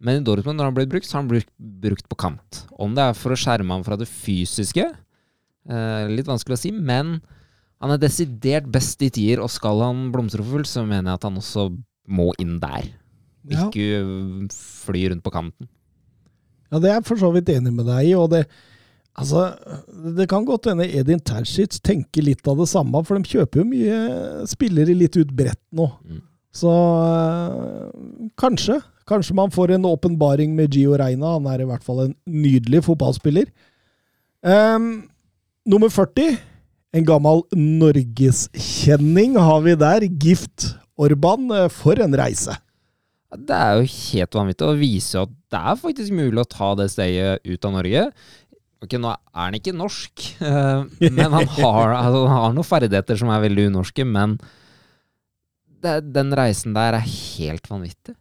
men 0.04 0.20
i 0.20 0.26
Dortmund, 0.28 0.60
når 0.60 0.68
han 0.68 0.76
blir 0.76 0.90
brukt, 0.92 1.08
så 1.08 1.16
har 1.16 1.24
han 1.24 1.32
blitt 1.32 1.48
brukt 1.58 2.10
på 2.12 2.20
kant. 2.20 2.66
Om 2.76 2.92
det 2.98 3.08
er 3.08 3.16
for 3.16 3.32
å 3.32 3.40
skjerme 3.40 3.72
ham 3.72 3.86
fra 3.88 3.96
det 3.96 4.10
fysiske, 4.12 4.84
eh, 4.84 6.12
litt 6.12 6.28
vanskelig 6.28 6.60
å 6.60 6.60
si, 6.60 6.74
men 6.76 7.22
han 7.82 7.94
er 7.94 8.02
desidert 8.02 8.68
best 8.72 9.02
i 9.04 9.10
tier, 9.14 9.42
og 9.44 9.52
skal 9.52 9.82
han 9.84 10.06
blomstre 10.14 10.44
for 10.44 10.58
fullt, 10.58 10.70
så 10.70 10.86
mener 10.86 11.12
jeg 11.12 11.20
at 11.20 11.26
han 11.28 11.40
også 11.40 11.70
må 12.08 12.30
inn 12.42 12.60
der. 12.62 12.92
Ja. 13.50 13.68
Ikke 13.68 14.52
fly 14.54 15.08
rundt 15.12 15.24
på 15.26 15.34
kanten. 15.34 15.68
Ja, 16.72 16.80
det 16.80 16.90
er 16.90 16.96
jeg 16.98 17.08
for 17.10 17.22
så 17.22 17.30
vidt 17.34 17.52
enig 17.54 17.74
med 17.76 17.86
deg 17.90 18.10
i. 18.10 18.14
og 18.18 18.32
det, 18.34 18.46
altså, 19.20 19.50
det 20.18 20.30
kan 20.32 20.48
godt 20.48 20.72
hende 20.72 20.88
Edin 20.88 21.22
Terzic 21.22 21.78
tenker 21.84 22.26
litt 22.26 22.48
av 22.48 22.62
det 22.62 22.70
samme, 22.72 23.04
for 23.06 23.20
de 23.20 23.36
kjøper 23.36 23.62
jo 23.62 23.68
mye 23.68 24.48
spillere 24.50 24.96
litt 24.98 25.20
ut 25.20 25.36
bredt 25.36 25.62
nå. 25.76 25.90
Mm. 26.08 26.24
Så 26.54 26.70
øh, 26.70 28.30
kanskje. 28.40 28.80
Kanskje 29.10 29.36
man 29.36 29.52
får 29.52 29.74
en 29.74 29.86
åpenbaring 29.90 30.54
med 30.56 30.72
Gio 30.72 30.96
Reina. 30.98 31.34
Han 31.36 31.48
er 31.50 31.64
i 31.64 31.68
hvert 31.68 31.84
fall 31.84 32.06
en 32.06 32.16
nydelig 32.30 32.84
fotballspiller. 32.86 33.50
Um, 34.44 35.10
nummer 35.66 35.90
40 35.90 36.38
en 36.94 37.08
gammel 37.08 37.42
norgeskjenning 37.58 39.38
har 39.42 39.66
vi 39.66 39.74
der. 39.80 40.06
Gift 40.22 40.74
Orban, 41.00 41.50
eh, 41.52 41.70
for 41.74 42.00
en 42.00 42.16
reise! 42.18 42.56
Det 43.34 43.56
er 43.58 43.80
jo 43.80 43.90
helt 43.90 44.36
vanvittig, 44.38 44.66
å 44.70 44.78
vise 44.78 45.22
at 45.24 45.32
det 45.50 45.58
er 45.58 45.80
faktisk 45.80 46.14
mulig 46.14 46.44
å 46.44 46.50
ta 46.50 46.68
det 46.78 46.92
steget 46.94 47.42
ut 47.50 47.66
av 47.66 47.74
Norge. 47.74 48.04
Ok, 48.84 48.94
Nå 49.02 49.10
er 49.10 49.40
han 49.40 49.58
ikke 49.58 49.74
norsk, 49.74 50.26
eh, 50.50 50.84
men 51.08 51.34
han 51.34 51.48
har, 51.56 51.96
altså, 51.98 52.26
han 52.28 52.44
har 52.44 52.54
noen 52.54 52.68
ferdigheter 52.68 53.18
som 53.18 53.32
er 53.34 53.42
veldig 53.48 53.72
unorske. 53.72 54.06
Men 54.06 54.38
det, 55.82 55.98
den 56.14 56.30
reisen 56.38 56.78
der 56.78 57.00
er 57.00 57.10
helt 57.10 57.66
vanvittig. 57.72 58.14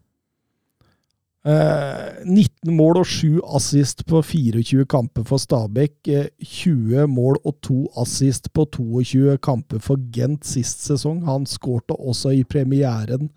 19 1.43 2.23
eh, 2.31 2.71
mål 2.71 3.01
og 3.01 3.07
7 3.11 3.41
assist 3.57 4.05
på 4.07 4.21
24 4.23 4.87
kamper 4.87 5.25
for 5.27 5.43
Stabæk. 5.43 5.97
20 6.39 7.01
eh, 7.01 7.09
mål 7.11 7.41
og 7.43 7.57
2 7.67 7.79
assist 8.03 8.53
på 8.55 8.67
22 8.79 9.39
kamper 9.43 9.83
for 9.83 9.99
Gent 10.15 10.47
sist 10.47 10.85
sesong. 10.87 11.25
Han 11.27 11.47
skårte 11.47 11.99
også 11.99 12.37
i 12.39 12.45
premieren 12.45 13.33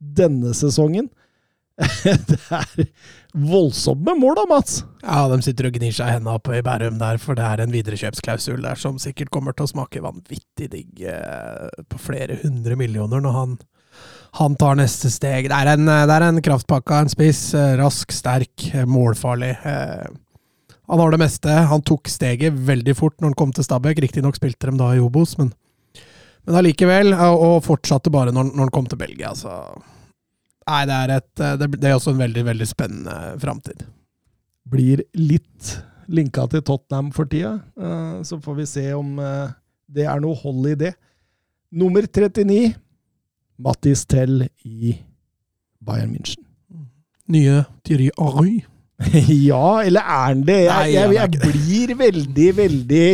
denne 0.00 0.54
sesongen. 0.56 1.10
det 2.04 2.36
er 2.52 2.88
voldsomt 3.32 4.02
med 4.04 4.18
mål 4.20 4.34
da, 4.36 4.44
Mats! 4.50 4.82
Ja, 5.00 5.22
de 5.32 5.38
sitter 5.44 5.70
og 5.70 5.76
gnir 5.76 5.94
seg 5.96 6.10
i 6.10 6.16
hendene 6.16 6.34
oppe 6.36 6.58
i 6.58 6.64
Bærum 6.64 6.98
der, 7.00 7.16
for 7.20 7.38
det 7.38 7.46
er 7.46 7.62
en 7.62 7.72
viderekjøpsklausul 7.72 8.60
der 8.64 8.76
som 8.80 8.98
sikkert 9.00 9.32
kommer 9.32 9.56
til 9.56 9.64
å 9.64 9.70
smake 9.70 10.02
vanvittig 10.04 10.68
digg 10.74 11.04
eh, 11.08 11.68
på 11.88 12.00
flere 12.02 12.36
hundre 12.42 12.76
millioner 12.76 13.24
når 13.24 13.36
han 13.38 13.56
han 14.38 14.56
tar 14.56 14.78
neste 14.78 15.10
steg. 15.10 15.48
Det 15.50 15.56
er 15.56 15.72
en, 15.74 15.86
det 15.88 16.14
er 16.14 16.26
en 16.28 16.42
kraftpakke 16.44 16.94
av 16.94 17.04
en 17.04 17.12
spiss. 17.12 17.50
Eh, 17.58 17.74
rask, 17.80 18.12
sterk, 18.14 18.68
eh, 18.74 18.86
målfarlig. 18.86 19.50
Eh, 19.66 20.10
han 20.90 21.02
har 21.02 21.10
det 21.10 21.22
meste. 21.22 21.50
Han 21.70 21.82
tok 21.86 22.10
steget 22.10 22.54
veldig 22.54 22.94
fort 22.98 23.18
når 23.18 23.32
han 23.32 23.38
kom 23.38 23.54
til 23.54 23.66
Stabæk. 23.66 24.02
Riktignok 24.04 24.38
spilte 24.38 24.70
de 24.70 24.78
da 24.78 24.92
i 24.94 25.02
Obos, 25.02 25.36
men, 25.38 25.50
men 26.46 26.58
allikevel. 26.62 27.14
Og 27.14 27.62
fortsatte 27.66 28.12
bare 28.14 28.34
når, 28.34 28.52
når 28.52 28.68
han 28.68 28.74
kom 28.74 28.90
til 28.90 29.00
Belgia. 29.00 29.34
Så 29.38 29.54
Nei, 30.70 30.84
det 30.86 30.96
er, 31.02 31.12
et, 31.16 31.70
det 31.72 31.88
er 31.88 31.96
også 31.96 32.12
en 32.12 32.20
veldig, 32.20 32.44
veldig 32.46 32.66
spennende 32.68 33.14
framtid. 33.42 33.80
Blir 34.70 35.00
litt 35.18 35.72
linka 36.10 36.44
til 36.52 36.62
Tottenham 36.62 37.08
for 37.14 37.26
tida. 37.26 37.56
Så 38.26 38.38
får 38.44 38.58
vi 38.60 38.66
se 38.70 38.84
om 38.94 39.16
det 39.90 40.06
er 40.06 40.22
noe 40.22 40.38
hold 40.38 40.68
i 40.70 40.76
det. 40.78 40.92
Nummer 41.74 42.06
39 42.06 42.76
Mattis 43.60 44.06
Tell 44.08 44.46
i 44.64 44.94
Bayern 45.84 46.14
München. 46.14 46.44
Nye 47.30 47.64
Thierry 47.84 48.08
Arry? 48.18 48.60
ja, 49.50 49.80
eller 49.84 50.04
er 50.04 50.24
han 50.28 50.44
det? 50.44 50.60
Jeg, 50.66 50.92
jeg, 50.94 51.12
jeg, 51.14 51.34
jeg 51.34 51.52
blir 51.54 51.94
veldig, 52.00 52.48
veldig 52.56 53.04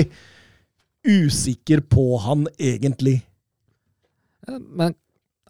usikker 1.07 1.83
på 1.87 2.07
han, 2.25 2.47
egentlig. 2.59 3.21
Men 4.47 4.97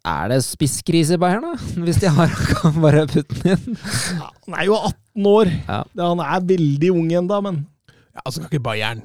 er 0.06 0.28
det 0.30 0.40
spisskrise 0.46 1.16
i 1.16 1.20
Bayern, 1.20 1.44
da? 1.44 1.54
Hvis 1.86 2.00
de 2.02 2.10
har 2.12 2.32
kan 2.32 2.76
bare 2.82 3.06
putte 3.10 3.36
den 3.42 3.56
inn? 3.56 3.78
Ja, 4.16 4.30
han 4.46 4.58
er 4.60 4.68
jo 4.68 4.76
18 4.78 5.30
år. 5.32 5.52
Ja. 5.66 5.80
Han 6.02 6.22
er 6.24 6.48
veldig 6.52 6.92
ung 6.94 7.10
ennå, 7.22 7.40
men 7.48 7.64
Ja, 7.86 8.22
Altså, 8.24 8.40
kan 8.40 8.48
ikke 8.48 8.64
Bayern 8.64 9.02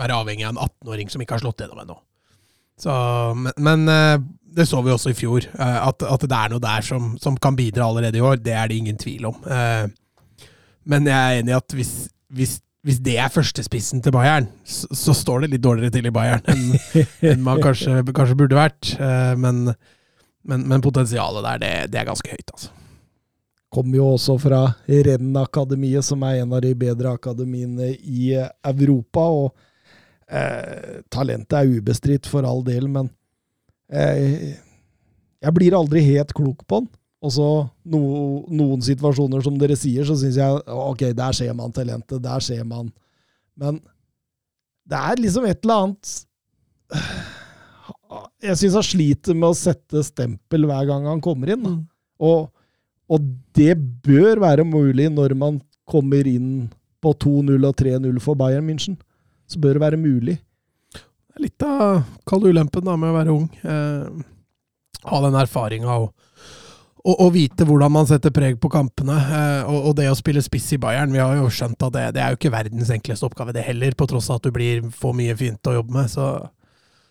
være 0.00 0.16
avhengig 0.20 0.44
av 0.44 0.56
en 0.56 0.64
18-åring 0.64 1.12
som 1.12 1.22
ikke 1.22 1.36
har 1.36 1.44
slått 1.44 1.62
gjennom 1.62 1.80
ennå. 1.80 1.96
Men, 2.84 3.52
men 3.62 3.88
eh, 3.88 4.24
det 4.54 4.66
så 4.70 4.82
vi 4.84 4.92
også 4.94 5.12
i 5.12 5.16
fjor. 5.18 5.46
Eh, 5.52 5.78
at, 5.88 6.04
at, 6.06 6.26
det 6.28 6.38
er 6.38 6.52
noe 6.52 6.62
der 6.62 6.84
som, 6.86 7.14
som, 7.22 7.38
kan 7.40 7.56
bidra 7.58 7.88
allerede 7.88 8.20
i 8.20 8.24
år, 8.24 8.38
det 8.42 8.54
er 8.54 8.70
det 8.70 8.78
ingen 8.80 9.00
tvil 9.00 9.30
om. 9.30 9.40
Eh, 9.44 9.88
men 10.90 11.08
jeg 11.08 11.16
er 11.16 11.40
enig 11.40 11.54
i 11.54 11.56
at 11.56 11.76
hvis, 11.76 11.92
hvis, 12.34 12.58
hvis 12.84 13.00
det 13.04 13.16
er 13.22 13.32
førstespissen 13.32 14.04
til 14.04 14.14
Bayern, 14.14 14.48
så, 14.64 14.88
så, 14.92 15.16
står 15.16 15.44
det 15.44 15.54
litt 15.54 15.64
dårligere 15.64 15.96
til 15.96 16.08
i 16.10 16.14
Bayern 16.14 16.44
enn, 16.52 16.78
enn 17.32 17.44
man 17.44 17.62
kanskje, 17.64 18.02
kanskje, 18.12 18.38
burde 18.38 18.58
vært. 18.58 18.94
Men, 19.40 19.66
men, 20.44 20.66
men 20.68 20.84
potensialet 20.84 21.46
der, 21.46 21.60
det, 21.62 21.74
det, 21.92 22.00
er 22.02 22.10
ganske 22.12 22.32
høyt, 22.32 22.56
altså. 22.56 22.72
Kommer 23.74 23.98
jo 23.98 24.08
også 24.14 24.36
fra 24.38 24.58
Renn-akademiet, 24.86 26.06
som 26.06 26.20
er 26.22 26.44
en 26.44 26.52
av 26.54 26.60
de 26.62 26.68
bedre 26.78 27.10
akademiene 27.16 27.88
i 28.06 28.28
Europa. 28.38 29.24
og 29.24 29.56
Eh, 30.24 31.02
talentet 31.12 31.58
er 31.58 31.78
ubestridt, 31.78 32.26
for 32.26 32.46
all 32.48 32.62
del, 32.64 32.88
men 32.88 33.10
eh, 33.10 33.12
jeg 33.92 35.54
blir 35.56 35.76
aldri 35.76 36.02
helt 36.06 36.32
klok 36.36 36.64
på 36.68 36.80
han. 36.80 36.88
Og 37.24 37.32
så 37.32 37.48
no, 37.88 38.00
noen 38.52 38.82
situasjoner, 38.84 39.40
som 39.44 39.56
dere 39.60 39.76
sier, 39.80 40.04
så 40.04 40.16
syns 40.20 40.36
jeg 40.36 40.60
ok, 40.68 41.06
der 41.16 41.36
ser 41.36 41.54
man 41.56 41.72
talentet, 41.72 42.20
der 42.22 42.44
ser 42.44 42.64
man 42.68 42.90
Men 43.56 43.78
det 44.84 44.98
er 44.98 45.22
liksom 45.22 45.46
et 45.48 45.62
eller 45.62 45.86
annet 45.86 46.10
Jeg 48.44 48.58
syns 48.60 48.76
han 48.76 48.84
sliter 48.84 49.38
med 49.38 49.48
å 49.48 49.56
sette 49.56 50.02
stempel 50.04 50.66
hver 50.68 50.84
gang 50.90 51.06
han 51.08 51.22
kommer 51.24 51.54
inn. 51.54 51.64
Mm. 51.64 51.80
Og, 52.24 52.50
og, 53.08 53.30
det 53.56 53.72
bør 54.04 54.42
være 54.42 54.66
mulig 54.68 55.08
når 55.12 55.34
man 55.38 55.62
kommer 55.88 56.28
inn 56.28 56.68
på 57.00 57.12
2-0 57.24 57.64
og 57.64 57.74
3-0 57.80 58.20
for 58.22 58.36
Bayern 58.38 58.68
München 58.68 58.98
så 59.48 59.60
bør 59.60 59.76
det 59.76 59.84
være 59.84 60.00
mulig. 60.00 60.38
Litt 61.42 61.62
av 61.66 62.04
kall 62.28 62.46
ulempen 62.46 62.84
da, 62.86 62.96
med 62.96 63.10
å 63.10 63.16
være 63.16 63.34
ung. 63.34 63.48
Eh, 63.62 64.24
ha 65.04 65.20
den 65.24 65.36
erfaringa 65.36 65.96
og, 66.00 66.12
og, 67.04 67.14
og, 67.14 67.30
vite 67.34 67.66
hvordan 67.68 67.92
man 67.92 68.06
setter 68.08 68.32
preg 68.34 68.60
på 68.62 68.70
kampene. 68.72 69.16
Eh, 69.18 69.70
og, 69.70 69.90
og, 69.90 69.96
det 69.98 70.06
å 70.12 70.18
spille 70.18 70.44
spiss 70.44 70.70
i 70.76 70.80
Bayern, 70.80 71.14
vi 71.14 71.22
har 71.22 71.34
jo 71.40 71.50
skjønt 71.52 71.82
at 71.88 71.96
det, 71.96 72.04
det, 72.16 72.22
er 72.22 72.34
jo 72.34 72.40
ikke 72.40 72.54
verdens 72.54 72.92
enkleste 72.94 73.26
oppgave, 73.26 73.56
det 73.56 73.66
heller, 73.66 73.96
på 73.98 74.08
tross 74.10 74.30
av 74.30 74.38
at 74.38 74.46
du 74.46 74.54
blir, 74.54 74.84
for 74.94 75.16
mye 75.16 75.34
fint 75.38 75.70
å 75.70 75.78
jobbe 75.80 75.98
med. 75.98 76.12
Så, 76.12 76.28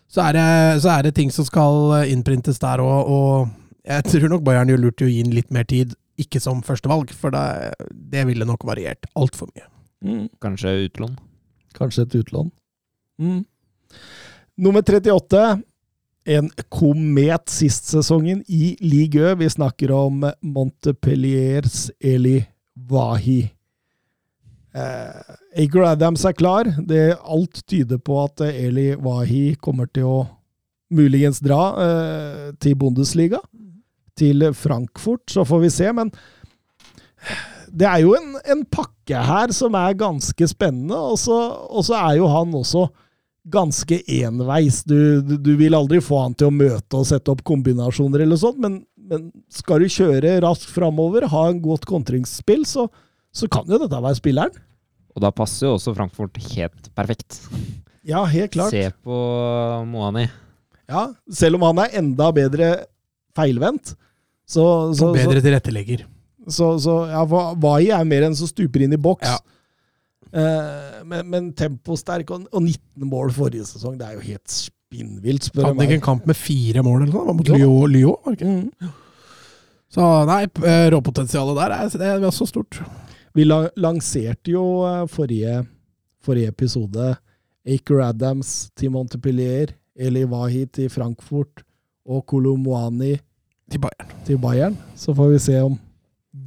så, 0.08 0.24
er, 0.28 0.38
det, 0.38 0.48
så 0.86 0.94
er 0.96 1.06
det 1.06 1.14
ting 1.18 1.34
som 1.34 1.46
skal 1.48 2.08
innprintes 2.08 2.62
der 2.64 2.82
òg, 2.84 3.12
og 3.12 3.52
jeg 3.84 4.08
tror 4.08 4.30
nok 4.32 4.44
Bayern 4.46 4.72
gjør 4.72 4.86
lurt 4.86 5.04
i 5.04 5.10
å 5.10 5.12
gi 5.12 5.22
den 5.26 5.36
litt 5.36 5.52
mer 5.52 5.68
tid, 5.68 5.92
ikke 6.20 6.40
som 6.40 6.64
førstevalg, 6.64 7.12
for 7.12 7.34
det, 7.34 7.74
det 7.92 8.24
ville 8.28 8.46
nok 8.48 8.64
variert 8.64 9.04
altfor 9.18 9.50
mye. 9.52 9.68
Mm. 10.04 10.28
Kanskje 10.40 10.72
utlån? 10.86 11.18
Kanskje 11.76 12.06
et 12.06 12.16
utlån. 12.22 12.52
Mm. 13.20 13.42
Nummer 14.56 14.82
38. 14.82 15.62
En 16.24 16.48
komet 16.72 17.50
sist 17.52 17.90
sesongen 17.92 18.40
i 18.48 18.76
Ligue 18.80 19.34
Vi 19.36 19.48
snakker 19.50 19.90
om 19.92 20.22
Montepelliers 20.40 21.90
Eli 22.00 22.38
Wahi. 22.88 23.42
Eh, 24.74 25.34
Acre 25.64 25.90
Adams 25.90 26.24
er 26.24 26.32
klar. 26.32 26.70
Det, 26.88 27.18
alt 27.22 27.60
tyder 27.68 28.00
på 28.00 28.22
at 28.24 28.40
Eli 28.48 28.94
Wahi 28.96 29.54
kommer 29.60 29.90
til 29.92 30.08
å 30.08 30.22
muligens 30.94 31.42
dra 31.44 31.60
eh, 31.84 32.48
til 32.62 32.78
Bundesliga. 32.78 33.42
Til 34.18 34.48
Frankfurt, 34.54 35.26
så 35.30 35.44
får 35.44 35.64
vi 35.66 35.70
se. 35.74 35.92
Men 35.92 36.10
det 37.74 37.86
er 37.90 38.02
jo 38.04 38.14
en, 38.16 38.34
en 38.48 38.64
pakke 38.64 39.22
her 39.28 39.54
som 39.54 39.74
er 39.78 39.96
ganske 39.98 40.48
spennende, 40.50 40.98
og 40.98 41.18
så 41.18 41.98
er 41.98 42.20
jo 42.20 42.30
han 42.30 42.54
også 42.54 42.88
ganske 43.44 44.00
enveis. 44.06 44.82
Du, 44.88 45.20
du, 45.22 45.36
du, 45.36 45.52
vil 45.60 45.76
aldri 45.76 46.00
få 46.04 46.22
han 46.22 46.36
til 46.36 46.50
å 46.50 46.54
møte 46.54 47.00
og 47.00 47.08
sette 47.08 47.32
opp 47.32 47.44
kombinasjoner 47.46 48.24
eller 48.24 48.40
sånt, 48.40 48.60
men, 48.62 48.80
men 48.96 49.28
skal 49.52 49.84
du 49.84 49.90
kjøre 49.92 50.38
raskt 50.44 50.70
framover, 50.72 51.28
ha 51.32 51.48
en 51.50 51.60
godt 51.64 51.86
kontringsspill, 51.90 52.64
så, 52.68 52.88
så 53.34 53.50
kan 53.52 53.68
jo 53.68 53.80
dette 53.82 54.00
være 54.00 54.20
spilleren. 54.20 54.62
Og 55.14 55.22
da 55.22 55.30
passer 55.34 55.68
jo 55.68 55.76
også 55.76 55.94
Frankfurt 55.94 56.40
helt 56.56 56.88
perfekt. 56.96 57.38
Ja, 58.04 58.24
helt 58.28 58.52
klart. 58.56 58.74
Se 58.74 58.88
på 59.04 59.18
Moani. 59.88 60.26
Ja, 60.90 61.06
selv 61.32 61.60
om 61.60 61.68
han 61.68 61.84
er 61.84 61.94
enda 62.00 62.32
bedre 62.34 62.72
feilvendt. 63.36 63.94
Så, 64.44 64.64
så, 64.98 65.12
bedre 65.14 65.40
tilrettelegger. 65.40 66.02
Så, 66.50 66.74
så 66.82 66.98
ja, 67.08 67.22
Vai 67.24 67.86
er 67.94 68.04
mer 68.04 68.26
enn 68.26 68.36
som 68.36 68.50
stuper 68.50 68.84
inn 68.84 68.92
i 68.92 69.00
boks. 69.00 69.24
Ja. 69.24 69.38
Eh, 70.32 71.00
men, 71.06 71.28
men 71.30 71.50
temposterk 71.56 72.30
og, 72.34 72.46
og, 72.50 72.62
19 72.62 73.08
mål 73.10 73.32
forrige 73.34 73.66
sesong, 73.68 73.98
det 74.00 74.08
er 74.08 74.16
jo 74.18 74.24
helt 74.24 74.50
spinnvilt, 74.50 75.50
spør 75.50 75.70
Hadde 75.70 75.88
ikke 75.88 75.98
en 76.00 76.08
kamp 76.08 76.28
med 76.30 76.38
fire 76.38 76.84
mål 76.86 77.04
eller 77.04 77.14
noe? 77.14 77.36
Mot 77.38 77.50
Lyo, 77.54 77.72
Lyo 77.90 78.16
var 78.24 78.34
det 78.34 78.40
ikke? 78.40 78.54
Mm. 78.88 78.94
Så 79.94 80.06
nei, 80.26 80.40
eh, 80.66 80.86
råpotensialet 80.90 81.60
der 81.60 81.76
er, 81.76 81.92
det 82.00 82.08
er 82.16 82.34
så 82.34 82.48
stort. 82.50 82.80
Vi 83.34 83.46
la, 83.46 83.64
lanserte 83.78 84.54
jo 84.54 84.64
eh, 84.88 85.04
forrige, 85.10 85.60
forrige 86.24 86.50
episode 86.54 87.12
Aker 87.64 88.02
Adams 88.08 88.70
til 88.76 88.92
Montepillier, 88.94 89.72
Eli 89.94 90.24
Wahi 90.28 90.64
til 90.66 90.90
Frankfurt 90.90 91.62
og 92.04 92.26
Kolomwani 92.26 93.14
til 93.70 93.80
Bayern. 93.80 94.10
til 94.26 94.38
Bayern. 94.38 94.78
Så 94.96 95.14
får 95.14 95.28
vi 95.28 95.38
se 95.38 95.60
om 95.62 95.78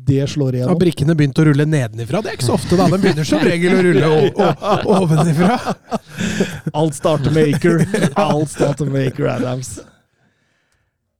det 0.07 0.27
slår 0.31 0.55
igjennom. 0.55 0.73
Har 0.73 0.79
brikkene 0.79 1.15
begynt 1.17 1.39
å 1.41 1.45
rulle 1.49 1.65
nedenifra? 1.67 2.21
Det 2.23 2.31
er 2.31 2.37
ikke 2.37 2.47
så 2.47 2.55
ofte, 2.55 2.77
da. 2.79 2.87
De 2.91 2.99
begynner 3.03 3.27
som 3.27 3.43
regel 3.43 3.75
å 3.75 3.83
rulle 3.85 4.11
ovenifra. 4.95 5.57
Alt 6.71 6.95
starter 6.97 7.35
med 7.35 7.53
Aker. 7.55 7.83
Alt 8.27 8.53
starter 8.53 8.89
med 8.93 9.11
Aker 9.11 9.29
Adams. 9.35 9.73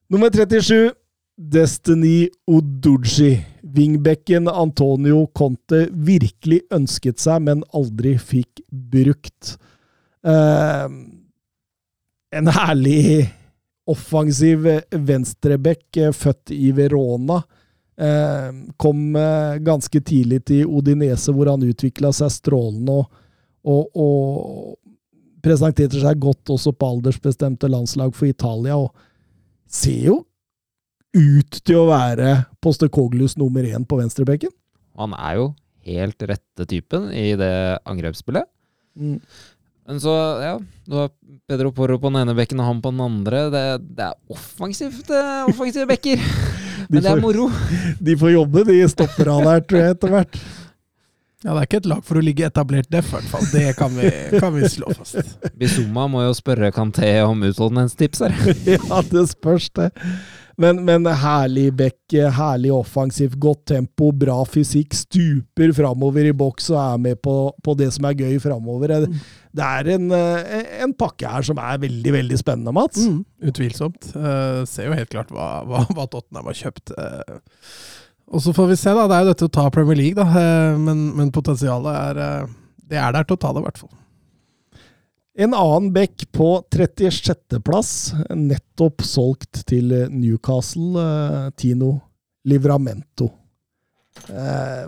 Nummer 0.08 0.32
37, 0.32 0.94
Destiny 1.38 2.30
Oduji. 2.48 3.36
Wingbecken 3.78 4.48
Antonio 4.48 5.26
Conte 5.36 5.84
virkelig 5.92 6.64
ønsket 6.74 7.20
seg, 7.22 7.44
men 7.46 7.66
aldri 7.76 8.16
fikk 8.18 8.64
brukt. 8.72 9.58
Uh, 10.26 10.88
en 12.32 12.50
herlig 12.56 13.28
offensiv 13.88 14.66
venstreback, 14.92 16.00
født 16.16 16.56
i 16.56 16.72
Verona. 16.76 17.42
Eh, 17.98 18.50
kom 18.78 19.16
eh, 19.16 19.58
ganske 19.66 20.02
tidlig 20.06 20.44
til 20.46 20.70
Odinese, 20.70 21.34
hvor 21.34 21.50
han 21.50 21.66
utvikla 21.66 22.12
seg 22.14 22.30
strålende 22.30 22.94
og, 22.94 23.08
og, 23.66 23.98
og 23.98 25.42
presenterte 25.42 25.98
seg 26.04 26.20
godt 26.22 26.54
også 26.54 26.76
på 26.78 26.92
aldersbestemte 26.94 27.70
landslag 27.72 28.14
for 28.14 28.30
Italia. 28.30 28.78
og 28.78 28.94
Ser 29.66 30.12
jo 30.12 30.20
ut 31.18 31.60
til 31.66 31.82
å 31.82 31.88
være 31.90 32.36
Postecoglus 32.62 33.38
nummer 33.42 33.66
én 33.66 33.88
på 33.88 33.98
venstrebekken. 33.98 34.54
Han 35.02 35.18
er 35.18 35.42
jo 35.42 35.50
helt 35.88 36.22
rette 36.30 36.70
typen 36.70 37.10
i 37.16 37.32
det 37.40 37.54
angrepsspillet. 37.88 38.46
Mm. 38.98 39.18
Men 39.88 40.02
så, 40.04 40.14
ja, 40.44 40.54
du 40.86 41.00
har 41.00 41.10
Pedro 41.48 41.72
Porro 41.74 41.98
på 41.98 42.12
den 42.12 42.22
ene 42.22 42.38
bekken 42.38 42.62
og 42.62 42.70
han 42.70 42.84
på 42.84 42.94
den 42.94 43.02
andre. 43.08 43.46
Det, 43.50 43.66
det 43.98 44.10
er 44.12 44.38
offensivt, 44.38 45.14
offensive 45.48 45.90
bekker. 45.96 46.22
Men 46.88 47.04
det 47.04 47.12
er 47.12 47.22
moro. 47.24 47.50
De 48.08 48.16
får 48.20 48.32
jobbe, 48.32 48.64
de 48.68 48.80
stopper 48.92 49.30
av 49.34 49.44
der, 49.48 49.68
tror 49.68 49.82
jeg, 49.84 49.98
etter 49.98 50.14
hvert. 50.14 50.40
Ja, 51.44 51.52
det 51.54 51.60
er 51.60 51.68
ikke 51.68 51.80
et 51.84 51.88
lag 51.92 52.00
for 52.06 52.18
å 52.18 52.22
ligge 52.26 52.48
etablert 52.48 52.90
def, 52.90 53.12
i 53.12 53.14
hvert 53.14 53.30
fall. 53.30 53.46
Det 53.54 53.68
kan 53.78 53.94
vi, 53.94 54.10
kan 54.42 54.56
vi 54.56 54.70
slå 54.74 54.90
fast. 54.98 55.36
Bizuma 55.60 56.08
må 56.10 56.24
jo 56.26 56.34
spørre 56.36 56.72
Kanté 56.74 57.12
om 57.22 57.46
utholdenhetstips 57.46 58.24
her. 58.26 58.36
ja, 58.74 59.02
det 59.12 59.28
spørs, 59.36 59.70
det. 59.78 59.92
Men, 60.58 60.82
men 60.88 61.06
herlig 61.06 61.68
back, 61.78 62.00
herlig 62.34 62.72
offensivt, 62.74 63.38
godt 63.38 63.68
tempo, 63.70 64.10
bra 64.10 64.40
fysikk. 64.50 64.98
Stuper 64.98 65.76
framover 65.78 66.32
i 66.32 66.34
boks 66.34 66.72
og 66.74 66.80
er 66.82 67.04
med 67.04 67.22
på, 67.22 67.36
på 67.64 67.78
det 67.78 67.92
som 67.94 68.10
er 68.10 68.18
gøy 68.18 68.40
framover. 68.42 68.96
Det 69.58 69.66
er 69.66 69.92
en, 69.96 70.08
en, 70.14 70.96
pakke 70.98 71.30
her 71.32 71.46
som 71.46 71.60
er 71.62 71.80
veldig 71.82 72.14
veldig 72.14 72.40
spennende, 72.40 72.74
Mats. 72.76 73.04
Mm, 73.04 73.22
utvilsomt. 73.50 74.10
Uh, 74.14 74.64
ser 74.70 74.90
jo 74.90 74.98
helt 74.98 75.12
klart 75.14 75.32
hva, 75.34 75.50
hva, 75.68 75.84
hva 75.90 76.08
Tottenham 76.12 76.50
har 76.52 76.60
kjøpt. 76.60 76.94
Uh, 76.94 77.40
og 78.28 78.44
så 78.44 78.54
får 78.56 78.72
vi 78.74 78.80
se, 78.80 78.94
da. 78.94 79.06
Det 79.08 79.18
er 79.18 79.24
jo 79.26 79.32
dette 79.32 79.48
å 79.50 79.56
ta 79.58 79.70
Premier 79.74 80.00
League, 80.00 80.18
da. 80.18 80.28
Uh, 80.30 80.78
men, 80.82 81.08
men, 81.18 81.32
potensialet 81.34 82.20
er, 82.20 82.52
det 82.88 83.02
er 83.02 83.16
der 83.16 83.28
til 83.28 83.40
å 83.40 83.42
ta 83.42 83.54
det, 83.56 83.64
i 83.64 83.70
hvert 83.70 83.82
fall. 83.86 83.96
En 85.38 85.54
annen 85.54 85.92
bekk 85.94 86.26
på 86.34 86.50
36.-plass, 86.74 87.92
nettopp 88.34 89.04
solgt 89.06 89.62
til 89.70 89.94
Newcastle, 90.10 91.04
Tino 91.62 91.92
Livramento. 92.48 93.30
Uh, 94.30 94.88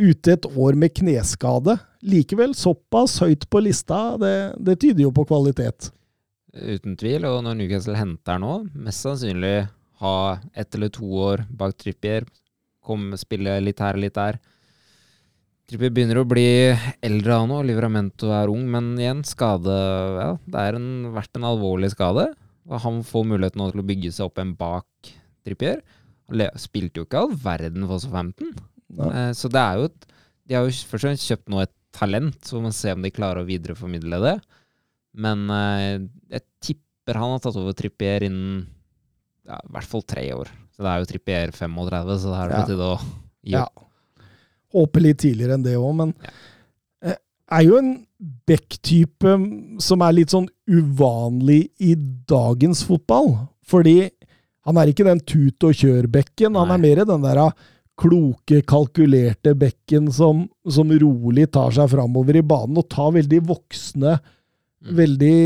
ute 0.00 0.34
et 0.34 0.46
år 0.46 0.76
med 0.78 0.94
kneskade. 0.96 1.76
Likevel 2.04 2.54
såpass 2.58 3.18
høyt 3.22 3.46
på 3.50 3.62
lista, 3.64 4.16
det, 4.20 4.34
det 4.60 4.78
tyder 4.82 5.06
jo 5.06 5.12
på 5.14 5.26
kvalitet. 5.28 5.90
Uten 6.54 6.94
tvil, 6.98 7.24
og 7.26 7.40
når 7.46 7.58
Newcastle 7.58 7.98
henter 7.98 8.38
nå, 8.42 8.58
mest 8.78 9.02
sannsynlig 9.02 9.64
ha 10.02 10.16
ett 10.54 10.74
eller 10.74 10.90
to 10.94 11.06
år 11.24 11.44
bak 11.50 11.76
Trippier, 11.80 12.26
kom, 12.84 13.14
spille 13.18 13.56
litt 13.62 13.80
her 13.82 13.96
og 13.96 14.04
litt 14.04 14.18
der. 14.18 14.38
Trippier 15.64 15.94
begynner 15.96 16.20
å 16.20 16.28
bli 16.28 16.46
eldre 17.02 17.40
han 17.40 17.54
òg, 17.56 17.64
Livramento 17.70 18.28
er 18.36 18.52
ung, 18.52 18.66
men 18.70 18.92
igjen, 19.00 19.22
skade 19.24 19.72
ja, 19.72 20.30
Det 20.44 20.64
har 20.66 20.78
vært 21.14 21.38
en 21.38 21.48
alvorlig 21.48 21.94
skade, 21.94 22.28
og 22.68 22.84
han 22.84 23.00
får 23.06 23.26
muligheten 23.32 23.62
nå 23.62 23.70
til 23.72 23.80
å 23.80 23.88
bygge 23.88 24.12
seg 24.12 24.28
opp 24.28 24.42
en 24.42 24.54
bak 24.58 25.14
Trippier. 25.44 25.80
Han 26.28 26.60
spilte 26.60 27.00
jo 27.00 27.08
ikke 27.08 27.24
all 27.24 27.34
verden 27.40 27.88
for 27.88 28.04
15. 28.04 28.52
Uh, 28.98 29.30
så 29.36 29.50
det 29.52 29.60
er 29.60 29.80
jo 29.80 29.88
et, 29.90 30.06
De 30.44 30.56
har 30.56 30.66
jo 30.66 30.74
først 30.74 30.94
og 30.94 31.02
fremst 31.06 31.30
kjøpt 31.30 31.52
nå 31.52 31.62
et 31.64 31.74
talent, 31.94 32.38
så 32.42 32.56
må 32.56 32.66
man 32.68 32.76
se 32.76 32.92
om 32.92 33.04
de 33.04 33.12
klarer 33.14 33.42
å 33.42 33.48
videreformidle 33.48 34.18
det. 34.24 34.34
Men 35.14 35.44
eh, 35.54 36.02
jeg 36.34 36.42
tipper 36.66 37.20
han 37.20 37.36
har 37.36 37.42
tatt 37.44 37.58
over 37.60 37.76
Trippier 37.78 38.26
innen 38.26 38.64
ja, 39.46 39.60
i 39.60 39.72
hvert 39.76 39.88
fall 39.88 40.02
tre 40.02 40.24
år. 40.34 40.50
Så 40.74 40.82
det 40.82 40.90
er 40.90 40.98
jo 40.98 41.08
Trippier 41.12 41.52
35, 41.54 42.10
så 42.18 42.32
det 42.32 42.40
er 42.40 42.50
på 42.50 42.64
tide 42.72 42.88
å 42.88 42.96
gi. 42.98 43.54
Ja. 43.54 43.62
Håper 44.74 45.04
litt 45.04 45.20
tidligere 45.22 45.54
enn 45.54 45.66
det 45.66 45.76
òg, 45.78 45.92
men 46.00 46.16
ja 46.18 46.34
eh, 47.12 47.20
er 47.54 47.66
jo 47.68 47.78
en 47.78 47.92
back-type 48.48 49.36
som 49.84 50.02
er 50.02 50.16
litt 50.16 50.32
sånn 50.32 50.48
uvanlig 50.66 51.68
i 51.84 51.92
dagens 52.28 52.80
fotball. 52.88 53.34
Fordi 53.68 54.08
han 54.64 54.80
er 54.80 54.90
ikke 54.90 55.06
den 55.06 55.20
tut 55.28 55.66
og 55.68 55.76
kjør-bekken. 55.76 56.56
Han 56.56 56.72
er 56.72 56.80
mer 56.80 57.02
den 57.04 57.24
der 57.24 57.42
ah, 57.44 57.52
kloke, 58.00 58.60
kalkulerte 58.66 59.54
bekken 59.58 60.10
som, 60.12 60.44
som 60.66 60.90
rolig 60.98 61.46
tar 61.54 61.74
seg 61.74 61.90
framover 61.92 62.40
i 62.40 62.44
banen 62.46 62.80
og 62.80 62.88
tar 62.90 63.12
veldig 63.14 63.40
voksne, 63.46 64.16
mm. 64.18 64.94
veldig 64.98 65.38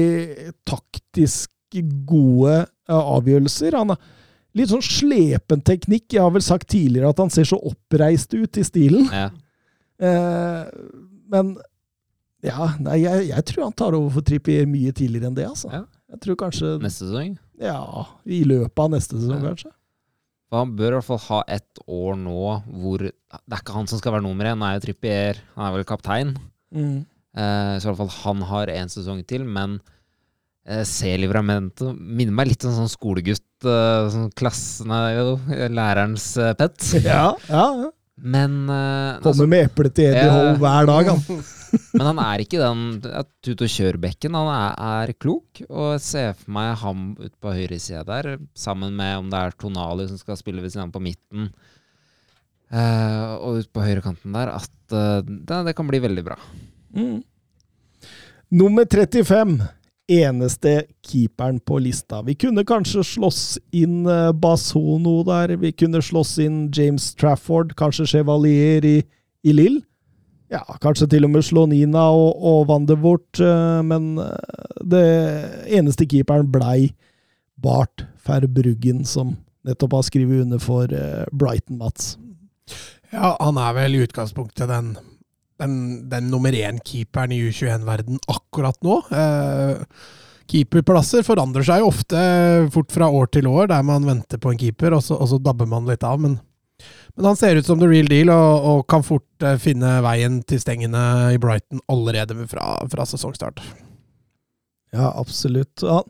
taktisk 0.68 1.52
gode 2.08 2.62
avgjørelser. 2.88 3.76
Han 3.76 3.92
er 3.92 4.00
litt 4.56 4.72
sånn 4.72 4.84
slepen 4.84 5.62
teknikk. 5.66 6.06
Jeg 6.14 6.24
har 6.24 6.32
vel 6.34 6.44
sagt 6.44 6.70
tidligere 6.72 7.12
at 7.12 7.20
han 7.20 7.32
ser 7.32 7.48
så 7.48 7.60
oppreist 7.60 8.32
ut 8.34 8.60
i 8.60 8.64
stilen. 8.66 9.10
Ja. 9.12 9.28
Eh, 9.98 10.64
men 11.28 11.56
ja, 12.44 12.70
nei, 12.78 13.00
jeg, 13.02 13.28
jeg, 13.32 13.44
tror 13.50 13.66
han 13.66 13.76
tar 13.76 13.96
over 13.98 14.14
for 14.14 14.26
Trippier 14.26 14.68
mye 14.70 14.94
tidligere 14.94 15.30
enn 15.30 15.38
det. 15.38 15.48
altså. 15.50 15.70
Ja. 15.74 15.84
Jeg 16.08 16.22
tror 16.24 16.38
kanskje 16.40 16.76
Neste 16.80 17.04
sesong? 17.04 17.34
Ja, 17.60 18.06
i 18.24 18.40
løpet 18.46 18.80
av 18.80 18.92
neste 18.94 19.18
sesong, 19.18 19.42
ja. 19.42 19.50
kanskje. 19.50 19.72
For 20.48 20.62
Han 20.62 20.74
bør 20.78 20.94
i 20.94 20.96
hvert 20.98 21.08
fall 21.10 21.22
ha 21.26 21.42
ett 21.58 21.82
år 21.84 22.16
nå 22.16 22.40
hvor 22.80 23.04
Det 23.04 23.12
er 23.12 23.60
ikke 23.60 23.76
han 23.76 23.88
som 23.90 24.00
skal 24.00 24.16
være 24.16 24.24
nummer 24.24 24.48
én, 24.48 24.56
han 24.56 24.64
er 24.70 24.78
jo 24.78 24.86
Trippier. 24.86 25.42
Han 25.56 25.66
er 25.68 25.76
vel 25.76 25.86
kaptein. 25.88 26.34
Mm. 26.72 27.04
Eh, 27.38 27.74
så 27.76 27.84
i 27.84 27.90
hvert 27.90 28.00
fall 28.00 28.14
han 28.22 28.44
har 28.48 28.72
én 28.72 28.90
sesong 28.92 29.20
til, 29.28 29.44
men 29.44 29.76
eh, 30.64 30.84
C. 30.88 31.12
Livramento 31.20 31.92
minner 31.92 32.34
meg 32.34 32.52
litt 32.52 32.64
om 32.68 32.74
sånn 32.78 32.90
skolegutt. 32.92 33.44
Eh, 33.60 34.08
sånn 34.14 34.32
klassen 34.38 34.94
er 34.94 35.20
jo 35.20 35.38
lærerens 35.76 36.32
eh, 36.40 36.56
pet. 36.58 36.80
Ja, 37.04 37.30
ja, 37.52 37.68
ja. 37.84 37.92
Men 38.18 38.64
uh, 38.66 39.20
Kommer 39.22 39.30
altså, 39.30 39.46
med 39.50 39.68
eple 39.68 39.90
til 39.94 40.10
Eddie 40.10 40.32
Hall 40.32 40.58
hver 40.58 40.88
dag, 40.90 41.10
han. 41.12 41.40
men 41.98 42.04
han 42.08 42.20
er 42.24 42.42
ikke 42.42 42.60
den 42.60 42.84
tut 43.44 43.64
og 43.64 43.72
kjør-bekken. 43.74 44.36
Han 44.38 44.50
er, 44.52 44.74
er, 44.90 45.14
klok, 45.20 45.62
og 45.68 45.94
jeg 45.94 46.04
ser 46.06 46.30
for 46.34 46.52
meg 46.58 46.72
ham 46.82 47.08
ute 47.20 47.34
på 47.38 47.54
høyresida 47.54 48.04
der, 48.08 48.36
sammen 48.58 48.96
med 48.98 49.22
om 49.22 49.32
det 49.32 49.42
er 49.42 49.58
Tonali 49.60 50.08
som 50.10 50.20
skal 50.20 50.40
spille 50.40 50.64
ved 50.64 50.74
siden 50.74 50.88
av 50.88 50.94
på 50.94 51.04
midten. 51.04 51.50
uh, 52.74 53.34
og 53.38 53.62
ut 53.62 53.72
på 53.72 53.86
høyrekanten 53.86 54.34
der, 54.34 54.54
at 54.58 54.96
uh, 54.96 55.22
det, 55.22 55.64
det 55.70 55.76
kan 55.78 55.88
bli 55.90 56.02
veldig 56.04 56.26
bra. 56.26 56.38
Mm. 56.96 57.20
Nummer 58.58 58.88
35. 58.88 59.60
Eneste 60.08 60.86
keeperen 61.04 61.60
på 61.60 61.78
lista. 61.78 62.22
Vi 62.24 62.34
kunne 62.34 62.64
kanskje 62.64 63.04
slåss 63.04 63.58
inn 63.76 64.06
uh, 64.08 64.32
Basono 64.32 65.20
der. 65.28 65.52
Vi 65.60 65.72
kunne 65.76 66.00
slåss 66.02 66.38
inn 66.40 66.62
James 66.72 67.10
Trafford, 67.14 67.74
kanskje 67.76 68.06
Chevalier 68.14 68.84
i, 68.88 69.02
i 69.44 69.52
Lill. 69.52 69.82
Ja, 70.48 70.62
kanskje 70.80 71.10
til 71.12 71.28
og 71.28 71.34
med 71.34 71.44
slå 71.44 71.66
Nina 71.68 72.06
og, 72.16 72.40
og 72.40 72.62
Vandervort, 72.70 73.42
uh, 73.42 73.82
men 73.84 74.14
uh, 74.16 74.32
det 74.80 75.04
eneste 75.76 76.08
keeperen 76.08 76.48
blei 76.56 76.94
Bart 77.60 78.06
Verbruggen, 78.24 79.04
som 79.04 79.36
nettopp 79.68 79.98
har 79.98 80.08
skrevet 80.08 80.46
under 80.46 80.62
for 80.62 80.88
Brighton, 81.36 81.76
Mats. 81.82 82.14
Ja, 83.12 83.34
han 83.40 83.60
er 83.60 83.76
vel 83.76 83.98
i 83.98 84.02
utgangspunktet 84.06 84.70
den 84.70 84.94
den, 85.62 85.74
den 86.10 86.30
nummer 86.32 86.54
én-keeperen 86.54 87.34
i 87.34 87.40
U21-verden 87.48 88.20
akkurat 88.30 88.78
nå. 88.86 89.00
Eh, 89.10 89.80
keeperplasser 90.48 91.24
forandrer 91.26 91.66
seg 91.66 91.82
jo 91.82 91.90
ofte 91.90 92.20
fort 92.74 92.92
fra 92.94 93.10
år 93.12 93.30
til 93.34 93.48
år, 93.50 93.68
der 93.72 93.86
man 93.86 94.06
venter 94.08 94.40
på 94.40 94.52
en 94.52 94.60
keeper, 94.60 94.96
og 94.96 95.04
så, 95.04 95.18
og 95.18 95.32
så 95.32 95.40
dabber 95.42 95.68
man 95.68 95.88
litt 95.88 96.06
av. 96.06 96.20
Men, 96.22 96.38
men, 97.14 97.26
han 97.26 97.38
ser 97.38 97.58
ut 97.58 97.68
som 97.68 97.82
the 97.82 97.90
real 97.90 98.08
deal, 98.10 98.32
og, 98.32 98.68
og 98.70 98.86
kan 98.90 99.04
fort 99.06 99.44
eh, 99.44 99.58
finne 99.62 99.98
veien 100.06 100.40
til 100.48 100.62
stengene 100.62 101.04
i 101.34 101.42
Brighton 101.42 101.82
allerede 101.90 102.38
fra, 102.50 102.70
fra 102.92 103.08
sesongstart. 103.08 103.62
Ja, 104.94 105.10
absolutt. 105.10 105.84
Ja. 105.84 106.00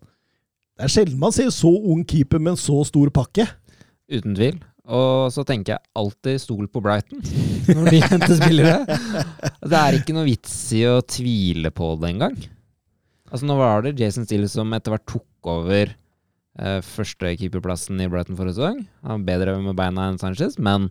Det 0.78 0.86
er 0.86 0.92
sjelden 0.92 1.18
man 1.18 1.34
ser 1.34 1.48
så 1.50 1.70
ung 1.72 2.04
keeper 2.06 2.38
med 2.38 2.54
en 2.54 2.60
så 2.60 2.84
stor 2.86 3.10
pakke. 3.10 3.48
Uten 4.08 4.36
tvil. 4.38 4.60
Og 4.88 5.28
så 5.34 5.44
tenker 5.44 5.74
jeg 5.74 5.90
alltid 6.00 6.40
stol 6.40 6.68
på 6.72 6.80
Brighton 6.84 7.20
når 7.76 7.90
de 7.92 8.00
henter 8.04 8.36
spillere. 8.38 8.98
Det 9.60 9.80
er 9.80 9.98
ikke 9.98 10.14
noe 10.16 10.28
vits 10.28 10.54
i 10.76 10.84
å 10.88 10.98
tvile 11.04 11.72
på 11.74 11.92
det 12.00 12.14
engang. 12.14 12.38
Altså, 13.28 13.44
nå 13.44 13.58
var 13.58 13.84
det 13.84 13.98
Jason 14.00 14.24
Steele 14.24 14.48
som 14.48 14.72
etter 14.72 14.94
hvert 14.94 15.08
tok 15.10 15.50
over 15.52 15.92
eh, 15.92 16.80
første 16.86 17.34
keeperplassen 17.36 18.00
i 18.00 18.08
Brighton 18.08 18.38
forrige 18.38 18.56
sesong. 18.56 18.82
Han 19.04 19.20
var 19.20 19.28
bedre 19.28 19.58
med 19.60 19.76
beina 19.76 20.08
enn 20.08 20.20
Sanchez, 20.20 20.56
men 20.56 20.88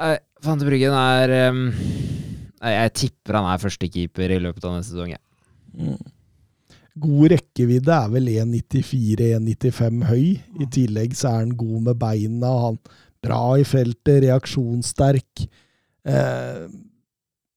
eh, 0.00 0.16
Fante 0.44 0.68
Bryggen 0.68 0.96
er 0.96 1.36
eh, 1.36 1.62
Jeg 2.72 2.96
tipper 3.04 3.40
han 3.42 3.52
er 3.52 3.60
førstekeeper 3.60 4.32
i 4.32 4.40
løpet 4.48 4.64
av 4.64 4.78
neste 4.78 4.96
sesong. 4.96 5.12
Ja. 5.12 5.20
Mm 5.76 6.15
god 6.96 7.32
rekkevidde, 7.34 7.92
er 7.92 8.12
vel 8.12 8.30
1,94-1,95 8.32 10.04
høy. 10.08 10.26
I 10.62 10.68
tillegg 10.72 11.16
så 11.16 11.30
er 11.30 11.42
han 11.44 11.56
god 11.58 11.90
med 11.90 12.00
beina, 12.00 12.52
han 12.66 12.78
bra 13.24 13.40
i 13.60 13.64
feltet, 13.68 14.22
reaksjonssterk. 14.24 15.46
Eh, 16.06 16.62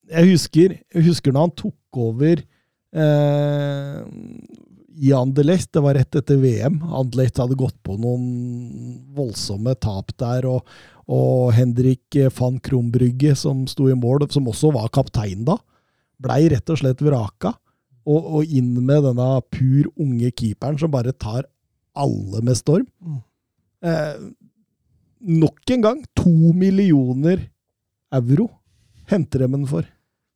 jeg, 0.10 0.32
husker, 0.34 0.80
jeg 0.96 1.06
husker 1.08 1.36
når 1.36 1.48
han 1.48 1.56
tok 1.64 2.02
over 2.04 2.42
eh, 2.42 4.02
i 5.00 5.14
Anderlecht, 5.16 5.72
det 5.76 5.86
var 5.86 5.96
rett 5.96 6.20
etter 6.20 6.42
VM. 6.42 6.82
Anderlecht 6.90 7.40
hadde 7.40 7.60
gått 7.60 7.78
på 7.86 7.96
noen 8.02 8.26
voldsomme 9.16 9.78
tap 9.80 10.12
der, 10.20 10.50
og, 10.50 10.68
og 11.08 11.54
Henrik 11.56 12.20
van 12.36 12.60
Krombrygge, 12.64 13.38
som 13.40 13.64
sto 13.72 13.88
i 13.88 13.96
mål, 13.96 14.28
som 14.34 14.52
også 14.52 14.74
var 14.76 14.92
kaptein 14.96 15.48
da, 15.48 15.56
blei 16.20 16.50
rett 16.52 16.68
og 16.74 16.82
slett 16.82 17.00
vraka 17.06 17.56
og, 18.08 18.20
og, 18.20 18.44
inn 18.46 18.74
med 18.78 19.04
denne 19.06 19.42
pur 19.52 19.90
unge 20.00 20.32
keeperen 20.32 20.80
som 20.80 20.92
bare 20.94 21.12
tar 21.16 21.44
alle 22.00 22.42
med 22.46 22.56
storm. 22.58 22.88
Mm. 23.04 23.20
Eh, 23.90 24.16
nok 25.42 25.60
en 25.76 25.84
gang 25.84 26.00
to 26.18 26.32
millioner 26.56 27.40
euro 28.16 28.48
henter 29.10 29.40
de 29.44 29.48
den 29.52 29.68
for. 29.68 29.84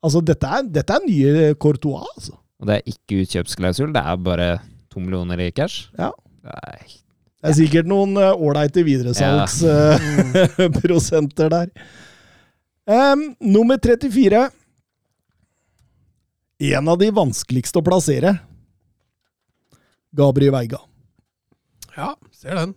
Altså, 0.04 0.20
dette 0.26 0.48
er, 0.48 0.64
dette 0.68 0.94
er 0.94 1.00
nye 1.08 1.56
Courtois, 1.56 2.08
altså. 2.18 2.34
Og 2.60 2.68
det 2.68 2.74
er 2.76 2.82
ikke 2.92 3.22
utkjøpsklausul, 3.24 3.94
det 3.96 4.04
er 4.04 4.16
bare 4.24 4.60
to 4.92 5.00
millioner 5.00 5.40
i 5.44 5.52
cash? 5.56 5.76
Ja. 6.00 6.10
Det 6.44 6.52
er, 6.52 6.78
det 7.44 7.50
er 7.50 7.54
sikkert 7.58 7.88
noen 7.92 8.12
eh, 8.20 8.36
ålreite 8.36 8.80
uh, 8.84 8.88
videresalgsprosenter 8.88 11.48
ja. 11.48 11.50
uh, 11.52 11.52
der. 11.56 11.68
Um, 12.84 13.32
nummer 13.40 13.78
34 13.80 14.52
en 16.60 16.88
av 16.88 17.00
de 17.02 17.10
vanskeligste 17.14 17.82
å 17.82 17.86
plassere. 17.86 18.38
Gabriel 20.14 20.54
Veiga. 20.54 20.80
Ja, 21.98 22.14
ser 22.34 22.58
den. 22.58 22.76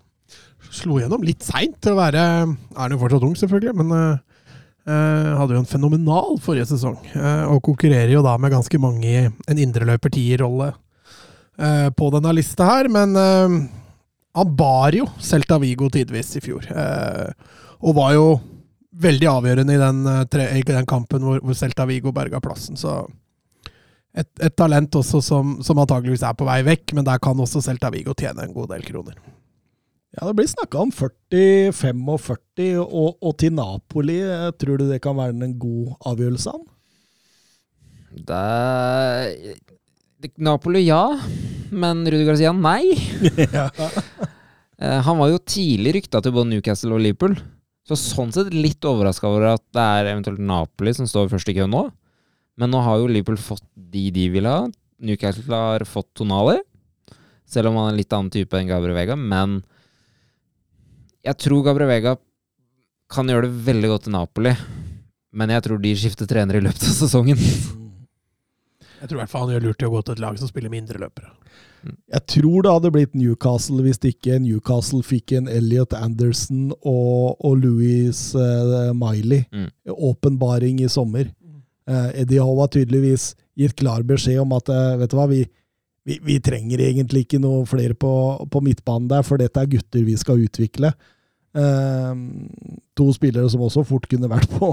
Slo 0.73 0.99
gjennom 1.01 1.25
litt 1.25 1.45
seint 1.47 1.77
til 1.85 1.95
å 1.95 2.01
være 2.01 2.23
Er 2.23 2.93
jo 2.93 2.99
fortsatt 3.01 3.25
ung, 3.25 3.37
selvfølgelig, 3.39 3.75
men 3.79 3.93
uh, 3.95 5.37
hadde 5.39 5.57
jo 5.57 5.63
en 5.63 5.69
fenomenal 5.69 6.41
forrige 6.43 6.71
sesong. 6.73 6.99
Uh, 7.15 7.55
og 7.55 7.63
konkurrerer 7.69 8.17
jo 8.17 8.25
da 8.27 8.37
med 8.41 8.55
ganske 8.55 8.81
mange 8.83 9.07
i 9.07 9.23
en 9.29 9.63
indreløper 9.63 10.13
tierrolle 10.17 10.73
uh, 10.73 11.89
på 11.97 12.11
denne 12.17 12.35
lista 12.37 12.69
her. 12.73 12.91
Men 12.93 13.17
han 14.37 14.57
bar 14.57 14.97
jo 14.97 15.07
Celta 15.23 15.61
Vigo 15.63 15.89
tidvis 15.93 16.35
i 16.37 16.43
fjor. 16.45 16.67
og 17.81 17.95
var 17.97 18.11
jo 18.13 18.27
veldig 18.97 19.29
avgjørende 19.31 19.77
i 19.77 19.81
den, 19.81 20.03
i 20.61 20.65
den 20.67 20.89
kampen 20.89 21.25
hvor, 21.25 21.41
hvor 21.41 21.57
Celta 21.57 21.87
Vigo 21.89 22.13
berga 22.13 22.41
plassen. 22.45 22.77
Så 22.77 23.07
et, 24.17 24.29
et, 24.41 24.55
talent 24.57 24.97
også 24.97 25.21
som, 25.25 25.57
som 25.65 25.79
antageligvis 25.83 26.25
er 26.25 26.37
på 26.39 26.47
vei 26.49 26.63
vekk, 26.67 26.95
men 26.97 27.05
der 27.07 27.21
kan 27.23 27.41
også 27.43 27.63
Celta 27.65 27.91
Vigo 27.93 28.15
tjene 28.17 28.47
en 28.47 28.55
god 28.55 28.69
del 28.73 28.85
kroner. 28.87 29.19
Ja, 30.17 30.25
Det 30.25 30.37
blir 30.39 30.49
snakka 30.49 30.81
om 30.81 30.93
40-45, 30.95 32.79
og, 32.81 33.19
og, 33.21 33.33
til 33.37 33.53
Napoli. 33.53 34.17
Tror 34.57 34.81
du 34.81 34.87
det 34.89 35.03
kan 35.05 35.19
være 35.19 35.37
en 35.45 35.59
god 35.61 35.93
avgjørelse? 36.09 36.55
han? 36.55 36.65
Det 38.17 39.57
Napoli 40.41 40.87
ja, 40.87 41.03
men 41.71 42.07
Rudi 42.09 42.25
Garcia 42.25 42.53
nei. 42.57 42.97
ja. 43.59 43.69
Eh, 44.81 45.01
han 45.05 45.19
var 45.21 45.29
jo 45.31 45.39
tidlig 45.45 45.93
rykta 45.99 46.23
til 46.25 46.33
både 46.35 46.49
Newcastle 46.55 46.97
og 46.97 47.03
Liverpool, 47.05 47.37
så 47.87 47.95
sånn 48.01 48.33
sett 48.35 48.49
litt 48.57 48.85
overraska 48.89 49.29
over 49.29 49.43
at 49.53 49.63
det 49.77 49.85
er 49.85 50.11
eventuelt 50.15 50.41
Napoli 50.43 50.93
som 50.97 51.07
står 51.09 51.29
først 51.33 51.49
i 51.53 51.57
køen 51.61 51.73
nå. 51.73 51.85
Men 52.57 52.73
nå 52.73 52.81
har 52.85 53.01
jo 53.01 53.09
Liverpool 53.11 53.39
fått 53.41 53.65
de 53.77 54.09
de 54.15 54.29
vil 54.33 54.49
ha. 54.49 54.65
Newcastle 55.05 55.53
har 55.55 55.85
fått 55.89 56.09
Tonali, 56.17 56.57
selv 57.45 57.71
om 57.71 57.81
han 57.81 57.91
er 57.91 57.95
en 57.95 58.01
litt 58.01 58.15
annen 58.17 58.33
type 58.33 58.57
enn 58.57 58.71
Gabriel 58.71 58.97
Vega. 58.97 59.17
Men 59.17 59.61
jeg 61.27 61.37
tror 61.43 61.65
Gabriel 61.67 61.91
Vega 61.91 62.17
kan 63.13 63.29
gjøre 63.29 63.47
det 63.49 63.65
veldig 63.69 63.93
godt 63.93 64.09
i 64.09 64.15
Napoli. 64.15 64.55
Men 65.37 65.53
jeg 65.53 65.67
tror 65.67 65.83
de 65.83 65.93
skifter 65.99 66.29
trener 66.31 66.59
i 66.59 66.65
løpet 66.65 66.87
av 66.89 66.97
sesongen. 66.97 67.41
Jeg 68.97 69.11
tror 69.11 69.19
i 69.19 69.21
hvert 69.21 69.31
fall 69.31 69.43
han 69.45 69.51
gjør 69.53 69.65
lurt 69.67 69.83
i 69.83 69.87
å 69.87 69.91
gå 69.93 69.99
til 70.03 70.15
et 70.17 70.21
lag 70.25 70.39
som 70.41 70.49
spiller 70.49 70.73
mindre 70.73 70.97
løpere. 70.97 71.29
Jeg 71.85 72.23
tror 72.33 72.65
det 72.65 72.71
hadde 72.73 72.91
blitt 72.95 73.13
Newcastle 73.15 73.83
hvis 73.85 74.01
ikke 74.09 74.39
Newcastle 74.43 75.03
fikk 75.05 75.35
en 75.37 75.51
Elliot 75.53 75.93
Anderson 75.95 76.71
og, 76.81 77.37
og 77.45 77.59
Louis 77.61 78.23
uh, 78.35 78.95
Miley. 78.97 79.45
Mm. 79.53 79.69
Åpenbaring 80.09 80.81
i 80.81 80.89
sommer. 80.91 81.29
Uh, 81.87 82.11
Eddie 82.19 82.43
Howe 82.43 82.65
har 82.65 82.73
tydeligvis 82.75 83.35
gitt 83.57 83.77
klar 83.79 84.03
beskjed 84.07 84.41
om 84.43 84.55
at 84.57 84.71
uh, 84.73 84.97
vet 85.01 85.13
du 85.13 85.17
hva, 85.19 85.29
vi, 85.31 85.45
vi, 86.07 86.19
vi, 86.25 86.39
trenger 86.43 86.83
egentlig 86.83 87.27
ikke 87.27 87.41
noe 87.43 87.63
flere 87.69 87.95
på, 87.95 88.13
på, 88.51 88.63
midtbanen 88.65 89.09
der, 89.11 89.23
for 89.27 89.39
dette 89.41 89.63
er 89.63 89.71
gutter 89.71 90.07
vi 90.07 90.17
skal 90.19 90.43
utvikle. 90.43 90.93
Uh, 91.57 92.13
to 92.99 93.09
spillere 93.17 93.49
som 93.53 93.65
også 93.65 93.87
fort 93.87 94.09
kunne 94.11 94.31
vært 94.33 94.51
på, 94.59 94.73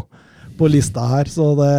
på 0.58 0.72
lista 0.72 1.06
her. 1.12 1.30
Så 1.30 1.52
det, 1.60 1.74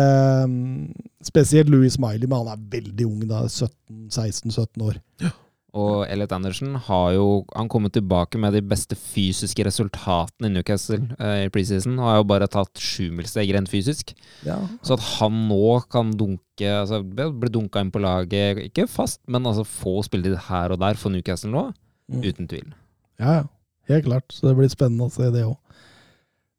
spesielt 1.27 1.73
Louis 1.73 1.99
Miley, 1.99 2.29
men 2.29 2.44
han 2.44 2.55
er 2.55 2.68
veldig 2.79 3.09
ung, 3.11 3.25
da, 3.31 3.44
16-17 3.51 4.87
år. 4.87 5.03
Ja. 5.25 5.35
Og 5.75 6.05
Elliot 6.07 6.33
Anderson 6.37 6.77
har 6.87 7.09
jo 7.17 7.27
han 7.51 7.69
kommet 7.71 7.97
tilbake 7.97 8.39
med 8.39 8.55
de 8.55 8.63
beste 8.63 8.95
fysiske 8.95 9.65
resultatene 9.67 10.47
i 10.47 10.55
Newcastle 10.55 11.01
uh, 11.19 11.41
i 11.43 11.51
preseason, 11.55 11.97
og 11.99 12.07
har 12.07 12.21
jo 12.21 12.29
bare 12.31 12.51
tatt 12.51 12.79
sjumilssteg 12.79 13.51
rent 13.57 13.71
fysisk. 13.73 14.13
Ja. 14.47 14.61
Så 14.87 14.95
at 14.95 15.07
han 15.17 15.49
nå 15.49 15.81
kan 15.91 16.15
dunke 16.15 16.41
altså 16.63 17.01
Bli 17.03 17.51
dunka 17.51 17.83
inn 17.83 17.91
på 17.91 17.99
laget, 18.05 18.61
ikke 18.69 18.87
fast, 18.87 19.19
men 19.27 19.47
altså 19.51 19.65
få 19.67 19.99
spilletid 20.07 20.39
her 20.47 20.71
og 20.71 20.79
der 20.85 21.01
for 21.01 21.11
Newcastle 21.11 21.51
nå, 21.51 21.65
mm. 22.13 22.23
uten 22.23 22.51
tvil. 22.51 22.71
Ja, 23.19 23.41
ja. 23.41 23.45
Helt 23.91 24.07
klart. 24.07 24.33
Så 24.33 24.47
det 24.49 24.55
blir 24.57 24.70
spennende 24.72 25.09
å 25.09 25.12
se 25.12 25.27
det 25.35 25.43
òg. 25.45 25.59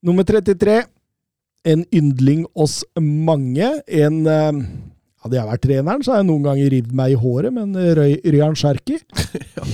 Nummer 0.05 0.27
33. 0.27 0.83
En 1.65 1.81
yndling 1.95 2.43
oss 2.53 2.83
mange. 3.01 3.71
En 3.87 4.19
uh, 4.29 4.59
hadde 5.25 5.37
jeg 5.39 5.49
vært 5.49 5.63
treneren, 5.65 6.03
så 6.05 6.13
har 6.13 6.19
jeg 6.21 6.27
noen 6.29 6.43
ganger 6.45 6.69
rivd 6.75 6.91
meg 6.97 7.15
i 7.15 7.17
håret, 7.19 7.53
men 7.55 7.73
Røy, 7.97 8.11
Ryan 8.35 8.55
Cherky 8.57 8.99
ja. 9.57 9.65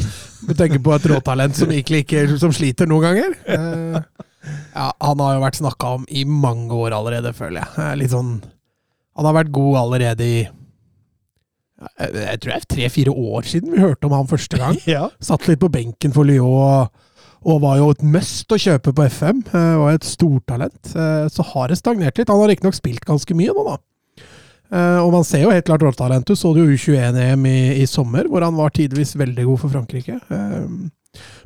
Du 0.48 0.54
tenker 0.58 0.80
på 0.82 0.94
et 0.96 1.08
råtalent 1.12 1.58
som 1.60 1.70
egentlig 1.74 2.06
ikke 2.06 2.24
som 2.42 2.54
sliter 2.56 2.88
noen 2.90 3.04
ganger? 3.10 3.36
Uh, 3.46 4.00
ja, 4.80 4.88
han 4.96 5.22
har 5.22 5.36
jo 5.36 5.44
vært 5.44 5.60
snakka 5.60 5.92
om 6.00 6.08
i 6.10 6.24
mange 6.26 6.74
år 6.74 6.96
allerede, 6.98 7.36
føler 7.38 7.62
jeg. 7.62 8.00
Litt 8.02 8.16
sånn 8.16 8.40
Han 9.20 9.28
har 9.28 9.36
vært 9.42 9.52
god 9.54 9.78
allerede 9.84 10.26
i 10.26 10.40
jeg 11.82 12.38
tror 12.42 12.52
det 12.52 12.58
er 12.60 12.66
tre-fire 12.70 13.10
år 13.12 13.48
siden 13.50 13.72
vi 13.74 13.82
hørte 13.82 14.06
om 14.06 14.14
han 14.14 14.28
første 14.30 14.60
gang. 14.62 14.78
ja. 14.90 15.08
Satt 15.24 15.48
litt 15.50 15.62
på 15.62 15.70
benken 15.74 16.14
for 16.14 16.28
Lyon 16.30 16.46
og, 17.42 17.62
var 17.64 17.80
jo 17.80 17.88
et 17.90 18.04
must 18.06 18.54
å 18.54 18.60
kjøpe 18.62 18.94
på 18.94 19.06
FM. 19.10 19.40
eh, 19.50 19.72
Var 19.82 19.96
et 19.98 20.06
stortalent. 20.06 20.92
eh, 20.94 21.26
Så 21.34 21.46
har 21.54 21.72
det 21.72 21.80
stagnert 21.80 22.22
litt. 22.22 22.30
Han 22.30 22.38
har 22.44 22.52
riktignok 22.54 22.78
spilt 22.78 23.08
ganske 23.08 23.34
mye 23.34 23.56
nå, 23.58 23.64
da. 23.66 23.80
Eh, 24.72 25.00
Og 25.04 25.12
man 25.12 25.26
ser 25.28 25.44
jo 25.44 25.52
helt 25.52 25.66
klart 25.68 25.84
råtalentet. 25.84 26.38
Så 26.40 26.54
det 26.56 26.64
jo 26.64 26.76
U21-EM 26.78 27.46
i, 27.50 27.60
i 27.84 27.86
sommer, 27.90 28.30
hvor 28.32 28.46
han 28.46 28.56
var 28.56 28.72
tidvis 28.76 29.16
veldig 29.20 29.46
god 29.50 29.60
for 29.60 29.74
Frankrike. 29.74 30.18
Uh, 30.32 30.90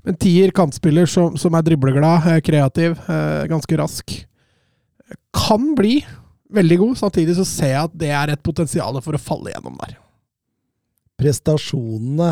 Men 0.06 0.18
tier, 0.22 0.52
kantspiller 0.54 1.10
som, 1.10 1.34
som 1.42 1.56
er 1.58 1.66
dribleglad, 1.66 2.28
eh, 2.36 2.42
kreativ, 2.46 3.00
uh, 3.10 3.48
ganske 3.50 3.80
rask. 3.82 4.14
Kan 5.34 5.72
bli 5.78 6.00
veldig 6.54 6.78
god. 6.84 6.98
Samtidig 7.02 7.36
så 7.40 7.46
ser 7.50 7.72
jeg 7.74 7.84
at 7.90 7.96
det 7.98 8.12
er 8.14 8.34
et 8.36 8.44
potensial 8.46 9.02
for 9.02 9.18
å 9.18 9.22
falle 9.22 9.52
gjennom 9.56 9.78
der. 9.82 9.96
prestasjonene 11.18 12.30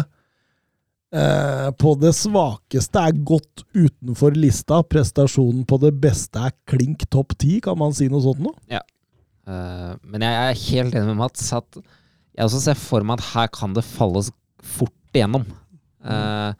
eh, 1.16 1.70
på 1.80 1.94
det 2.02 2.12
svakeste 2.18 3.00
er 3.08 3.20
godt 3.26 3.64
utenfor 3.74 4.36
lista. 4.38 4.82
Prestasjonen 4.84 5.66
på 5.70 5.80
det 5.82 5.94
beste 6.04 6.42
er 6.50 6.56
klink 6.70 7.06
topp 7.14 7.36
ti, 7.40 7.60
kan 7.64 7.78
man 7.80 7.96
si 7.96 8.10
noe 8.12 8.24
sånt 8.26 8.44
nå? 8.44 8.54
Eh, 8.70 8.84
men 9.46 10.24
jeg 10.24 10.40
er 10.40 10.60
helt 10.70 10.96
enig 10.96 11.10
med 11.12 11.18
Mats 11.20 11.50
at 11.56 11.76
jeg 11.82 12.46
også 12.46 12.62
ser 12.64 12.78
for 12.80 13.04
meg 13.06 13.20
at 13.20 13.26
her 13.34 13.50
kan 13.54 13.74
det 13.76 13.84
falle 13.86 14.22
s- 14.24 14.32
fort 14.64 14.94
igjennom. 15.14 15.44
Mm. 16.04 16.56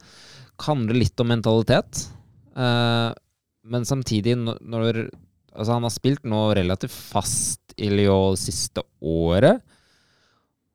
kan 0.60 0.86
det 0.88 0.94
litt 0.96 1.20
om 1.20 1.28
mentalitet, 1.28 2.06
eh, 2.56 3.10
men 3.64 3.84
samtidig 3.84 4.36
når, 4.38 5.08
Altså, 5.54 5.76
han 5.76 5.84
har 5.86 5.92
spilt 5.94 6.24
nå 6.26 6.40
relativt 6.58 6.90
fast 6.94 7.74
i 7.78 7.86
Lyon 7.92 8.34
det 8.34 8.40
siste 8.42 8.82
året. 8.98 9.60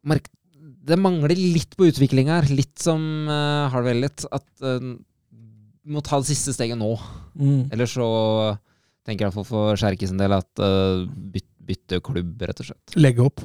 Merk, 0.07 0.29
det 0.87 0.95
mangler 0.99 1.33
litt 1.35 1.75
på 1.75 1.89
utvikling 1.89 2.31
her. 2.31 2.47
Litt 2.47 2.79
som 2.79 3.01
uh, 3.27 3.67
Harvey 3.73 3.91
Elliot. 3.97 4.23
At 4.31 4.47
uh, 4.63 4.93
må 5.83 6.03
ta 6.05 6.21
det 6.21 6.29
siste 6.31 6.55
steget 6.55 6.79
nå. 6.79 6.93
Mm. 7.35 7.67
Eller 7.75 7.91
så 7.91 8.07
tenker 9.03 9.25
jeg 9.25 9.33
iallfall 9.33 9.49
for 9.49 9.79
Skjerkes 9.79 10.13
en 10.15 10.23
del 10.23 10.37
at 10.37 10.63
uh, 10.63 11.03
byt, 11.33 11.48
bytte 11.69 11.99
klubb, 12.03 12.41
rett 12.41 12.61
og 12.63 12.69
slett. 12.71 12.95
Legge 12.97 13.25
opp. 13.25 13.43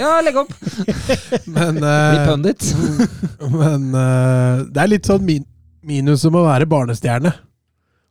Ja, 0.00 0.16
legg 0.24 0.38
opp! 0.40 0.52
Men, 1.56 1.78
Bli 1.82 2.20
eh, 2.20 2.26
pundit. 2.26 2.70
men 3.52 3.94
eh, 3.94 4.64
det 4.72 4.82
er 4.82 4.90
litt 4.90 5.06
sånn 5.08 5.24
min 5.26 5.44
minuset 5.86 6.32
med 6.32 6.42
å 6.42 6.48
være 6.48 6.66
barnestjerne. 6.70 7.32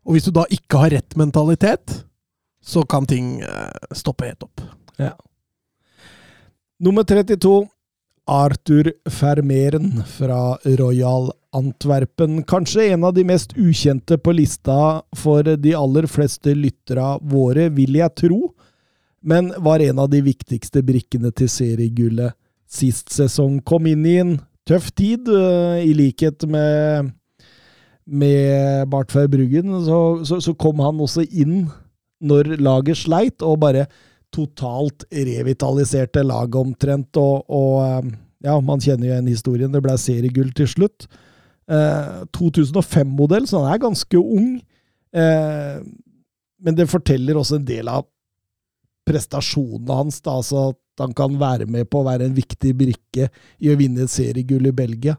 Og 0.06 0.16
hvis 0.16 0.30
du 0.30 0.36
da 0.36 0.46
ikke 0.54 0.86
har 0.86 0.94
rett 0.96 1.18
mentalitet, 1.20 2.02
så 2.64 2.86
kan 2.88 3.08
ting 3.10 3.40
eh, 3.44 3.96
stoppe 3.98 4.30
helt 4.30 4.46
opp. 4.46 4.64
Nummer 6.80 7.04
32. 7.08 7.66
Arthur 8.26 8.90
Fermeren 9.12 10.04
fra 10.10 10.58
Royal 10.80 11.30
Antwerpen. 11.54 12.44
Kanskje 12.44 12.88
en 12.94 13.04
av 13.04 13.14
de 13.14 13.24
mest 13.28 13.54
ukjente 13.58 14.18
på 14.18 14.34
lista 14.34 15.02
for 15.16 15.46
de 15.46 15.76
aller 15.78 16.08
fleste 16.10 16.56
lyttere 16.58 17.06
våre, 17.22 17.70
vil 17.76 18.00
jeg 18.00 18.16
tro. 18.24 18.40
Men 19.26 19.50
var 19.66 19.82
en 19.82 20.00
av 20.04 20.10
de 20.14 20.22
viktigste 20.22 20.84
brikkene 20.86 21.32
til 21.34 21.50
seriegullet 21.50 22.36
sist 22.70 23.14
sesong. 23.14 23.60
Kom 23.66 23.88
inn 23.90 24.06
i 24.06 24.18
en 24.22 24.36
tøff 24.70 24.92
tid, 24.98 25.30
øh, 25.30 25.82
i 25.82 25.94
likhet 25.98 26.46
med, 26.50 27.12
med 28.06 28.86
Bart 28.92 29.14
Verbruggen. 29.16 29.74
Så, 29.86 30.00
så, 30.30 30.40
så 30.42 30.54
kom 30.54 30.82
han 30.86 31.02
også 31.02 31.26
inn 31.26 31.66
når 32.26 32.56
laget 32.62 33.02
sleit, 33.02 33.42
og 33.46 33.60
bare 33.66 33.88
totalt 34.34 35.06
revitaliserte 35.12 36.24
laget 36.26 36.62
omtrent. 36.62 37.18
Og, 37.22 37.46
og 37.50 37.82
eh, 37.86 38.16
ja, 38.46 38.58
man 38.62 38.82
kjenner 38.84 39.10
jo 39.10 39.14
igjen 39.14 39.32
historien. 39.32 39.74
Det 39.74 39.84
ble 39.84 39.98
seriegull 40.02 40.52
til 40.58 40.70
slutt. 40.70 41.08
Eh, 41.66 42.26
2005-modell, 42.38 43.48
så 43.50 43.64
han 43.64 43.74
er 43.74 43.86
ganske 43.86 44.22
ung. 44.22 44.58
Eh, 45.16 45.78
men 46.66 46.78
det 46.78 46.90
forteller 46.92 47.38
også 47.38 47.60
en 47.60 47.68
del 47.68 47.90
av 47.92 48.06
prestasjonene 49.08 50.02
hans. 50.02 50.20
Da, 50.26 50.38
altså 50.40 50.70
at 50.72 51.06
han 51.06 51.16
kan 51.16 51.40
være 51.40 51.68
med 51.70 51.90
på 51.92 52.02
å 52.02 52.08
være 52.08 52.28
en 52.30 52.36
viktig 52.36 52.74
brikke 52.78 53.30
i 53.60 53.72
å 53.72 53.80
vinne 53.80 54.06
et 54.06 54.14
seriegull 54.14 54.70
i 54.70 54.76
Belgia. 54.76 55.18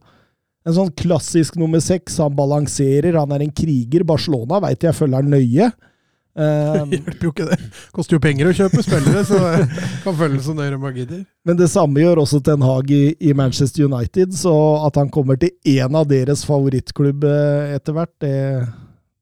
En 0.66 0.74
sånn 0.74 0.94
klassisk 0.98 1.58
nummer 1.60 1.82
seks. 1.84 2.18
Han 2.22 2.34
balanserer, 2.38 3.18
han 3.18 3.34
er 3.36 3.44
en 3.46 3.52
kriger. 3.54 4.06
Barcelona 4.08 4.58
veit 4.64 4.82
jeg 4.82 4.96
følger 4.96 5.22
han 5.22 5.36
nøye. 5.36 5.70
Eh, 6.36 6.82
Hjelper 6.92 7.22
jo 7.24 7.30
ikke 7.32 7.46
det. 7.48 7.56
Koster 7.96 8.18
jo 8.18 8.20
penger 8.20 8.50
å 8.50 8.50
kjøpe 8.52 8.82
spillere, 8.84 9.22
så 9.24 9.38
kan 10.02 10.16
følge 10.18 10.42
som 10.44 10.58
nøye 10.58 10.76
man 10.76 10.92
gidder. 10.92 11.22
Men 11.48 11.56
det 11.56 11.70
samme 11.72 12.02
gjør 12.02 12.20
også 12.26 12.42
Ten 12.44 12.60
Hag 12.60 12.92
i, 12.92 13.14
i 13.24 13.32
Manchester 13.32 13.86
United, 13.86 14.34
så 14.36 14.52
at 14.84 14.98
han 15.00 15.08
kommer 15.08 15.40
til 15.40 15.54
én 15.64 15.96
av 15.96 16.04
deres 16.10 16.44
favorittklubb 16.44 17.24
eh, 17.24 17.72
etter 17.78 17.96
hvert, 17.96 18.12
det, 18.20 18.34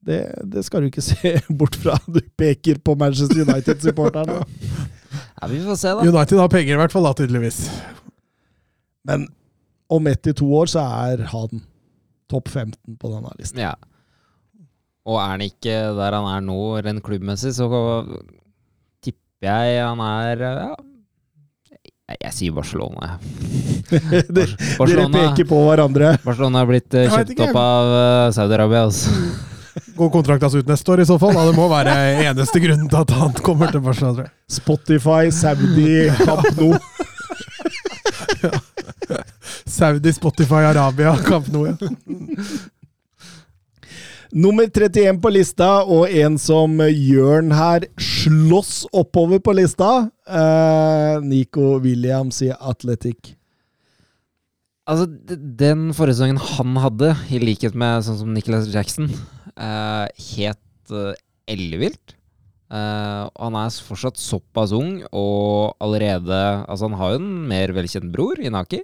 det, 0.05 0.21
det 0.53 0.65
skal 0.67 0.85
du 0.85 0.91
ikke 0.91 1.05
se 1.05 1.37
bort 1.61 1.77
fra. 1.81 1.97
Du 2.07 2.21
peker 2.39 2.81
på 2.85 2.97
Manchester 3.01 3.45
United-supporterne. 3.47 4.43
Ja, 5.15 5.47
vi 5.47 5.61
får 5.63 5.77
se, 5.79 5.91
da. 5.95 6.03
United 6.09 6.41
har 6.41 6.49
penger 6.51 6.75
i 6.75 6.79
hvert 6.79 6.91
fall, 6.95 7.05
da, 7.07 7.13
tydeligvis. 7.15 7.59
Men 9.07 9.29
om 9.93 10.07
ett 10.11 10.23
til 10.27 10.35
to 10.41 10.49
år 10.59 10.71
så 10.73 10.83
er 11.07 11.23
han 11.31 11.61
topp 12.31 12.49
15 12.51 12.97
på 12.99 13.11
denne 13.13 13.31
listen. 13.39 13.61
Ja. 13.63 13.75
Og 15.05 15.21
er 15.21 15.35
han 15.35 15.45
ikke 15.45 15.77
der 15.99 16.17
han 16.17 16.27
er 16.33 16.43
nå, 16.43 16.59
rent 16.83 17.05
klubbmessig, 17.05 17.53
så 17.55 17.69
tipper 19.05 19.51
jeg 19.51 19.85
han 19.85 20.03
er 20.03 20.45
ja, 20.47 20.73
jeg, 22.09 22.19
jeg 22.21 22.35
sier 22.37 22.57
Barcelona. 22.57 23.15
Barcelona. 24.81 25.09
Dere 25.09 25.09
peker 25.15 25.49
på 25.49 25.61
hverandre. 25.69 26.15
Barcelona 26.25 26.65
har 26.65 26.69
blitt 26.69 26.97
eh, 26.99 27.11
kjøpt 27.13 27.45
opp 27.47 27.59
av 27.61 27.93
eh, 28.01 28.31
Saudi-Arabia. 28.37 28.87
Altså. 28.89 29.53
Går 29.97 30.11
kontrakten 30.15 30.47
hans 30.47 30.55
ut 30.55 30.69
neste 30.71 30.93
år 30.95 31.03
i 31.03 31.07
så 31.09 31.17
fall? 31.19 31.35
Da. 31.35 31.47
Det 31.49 31.57
må 31.57 31.69
være 31.71 31.95
eneste 32.29 32.61
grunnen 32.63 32.89
til 32.91 33.01
at 33.01 33.15
han 33.19 33.33
kommer 33.45 33.73
til 33.75 33.83
Barcelona. 33.85 34.25
tror. 34.25 34.31
Spotify, 34.59 35.31
Saudi, 35.35 36.09
Camp 36.21 36.47
Nou. 36.59 36.79
Saudi, 39.67 40.13
Spotify, 40.13 40.63
Arabia, 40.71 41.17
Camp 41.27 41.49
Nou. 41.53 41.67
Ja. 41.67 41.75
Nummer 44.35 44.67
31 44.67 45.21
på 45.23 45.31
lista, 45.31 45.69
og 45.87 46.11
en 46.11 46.37
som 46.43 46.81
Jørn 46.91 47.53
her 47.55 47.85
slåss 48.03 48.81
oppover 48.91 49.39
på 49.39 49.55
lista. 49.55 50.09
Eh, 50.27 51.21
Nico 51.23 51.77
Williams 51.79 52.41
i 52.43 52.51
Athletic. 52.51 53.37
Altså, 54.91 55.07
den 55.39 55.93
forrige 55.95 56.19
sesongen 56.19 56.43
han 56.43 56.75
hadde, 56.83 57.15
i 57.31 57.39
likhet 57.41 57.79
med 57.79 58.03
sånn 58.05 58.19
som 58.25 58.35
Nicholas 58.35 58.67
Jackson, 58.75 59.07
eh, 59.61 60.07
helt 60.35 60.93
uh, 60.95 61.15
ellevilt. 61.51 62.17
Uh, 62.73 63.31
han 63.39 63.57
er 63.61 63.75
fortsatt 63.87 64.19
såpass 64.19 64.73
ung, 64.75 65.03
og 65.15 65.77
allerede 65.85 66.39
Altså, 66.65 66.89
han 66.89 66.99
har 66.99 67.15
jo 67.15 67.21
en 67.21 67.33
mer 67.51 67.75
velkjent 67.77 68.11
bror, 68.15 68.41
Inaki, 68.41 68.81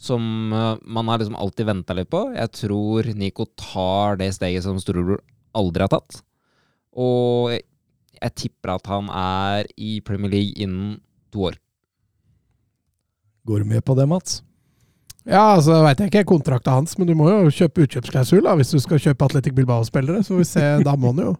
som 0.00 0.52
eh, 0.56 0.78
man 0.88 1.08
har 1.12 1.20
liksom 1.20 1.36
alltid 1.36 1.68
venta 1.68 1.94
litt 1.94 2.08
på. 2.10 2.22
Jeg 2.32 2.52
tror 2.56 3.10
Nico 3.20 3.44
tar 3.60 4.16
det 4.16 4.30
steget 4.32 4.64
som 4.64 4.80
storebror 4.80 5.20
aldri 5.52 5.84
har 5.84 5.92
tatt. 5.92 6.22
Og 6.96 7.52
jeg, 7.52 7.66
jeg 8.16 8.36
tipper 8.46 8.72
at 8.78 8.88
han 8.88 9.10
er 9.12 9.68
i 9.76 9.98
Premier 10.00 10.32
League 10.32 10.56
innen 10.56 10.96
to 11.28 11.50
år. 11.50 11.60
Går 13.44 13.60
du 13.60 13.74
med 13.74 13.84
på 13.84 13.96
det, 13.98 14.08
Mats? 14.08 14.40
Ja, 15.28 15.42
altså 15.58 15.82
veit 15.84 16.00
jeg 16.00 16.08
ikke 16.08 16.28
kontrakta 16.30 16.72
hans, 16.78 16.94
men 16.96 17.08
du 17.08 17.12
må 17.18 17.26
jo 17.28 17.52
kjøpe 17.52 17.84
utkjøpsklausul 17.84 18.40
da, 18.46 18.54
hvis 18.56 18.72
du 18.72 18.78
skal 18.80 19.00
kjøpe 19.02 19.26
Atletic 19.26 19.52
Bilbao-spillere. 19.56 20.22
Så 20.24 20.38
vi 20.38 20.46
ser, 20.48 20.80
da 20.86 20.94
må 20.96 21.12
han 21.12 21.24
jo 21.26 21.34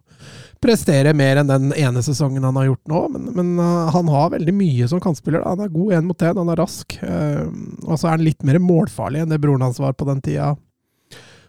prestere 0.60 1.14
mer 1.16 1.40
enn 1.40 1.48
den 1.48 1.70
ene 1.72 2.02
sesongen 2.04 2.44
han 2.44 2.58
har 2.60 2.68
gjort 2.68 2.92
nå. 2.92 3.02
Men, 3.14 3.28
men 3.38 3.52
uh, 3.62 3.88
han 3.94 4.10
har 4.12 4.34
veldig 4.36 4.54
mye 4.56 4.88
som 4.90 5.00
kantspiller. 5.00 5.40
da. 5.40 5.54
Han 5.54 5.64
er 5.64 5.72
god 5.72 5.96
én 5.96 6.08
mot 6.10 6.26
én, 6.26 6.42
han 6.42 6.52
er 6.52 6.60
rask. 6.60 6.98
Uh, 7.00 7.46
og 7.86 7.96
så 7.96 8.10
er 8.10 8.18
han 8.18 8.26
litt 8.26 8.44
mer 8.44 8.60
målfarlig 8.60 9.24
enn 9.24 9.32
det 9.32 9.40
broren 9.40 9.64
hans 9.64 9.80
var 9.80 9.96
på 9.96 10.08
den 10.10 10.20
tida. 10.28 10.52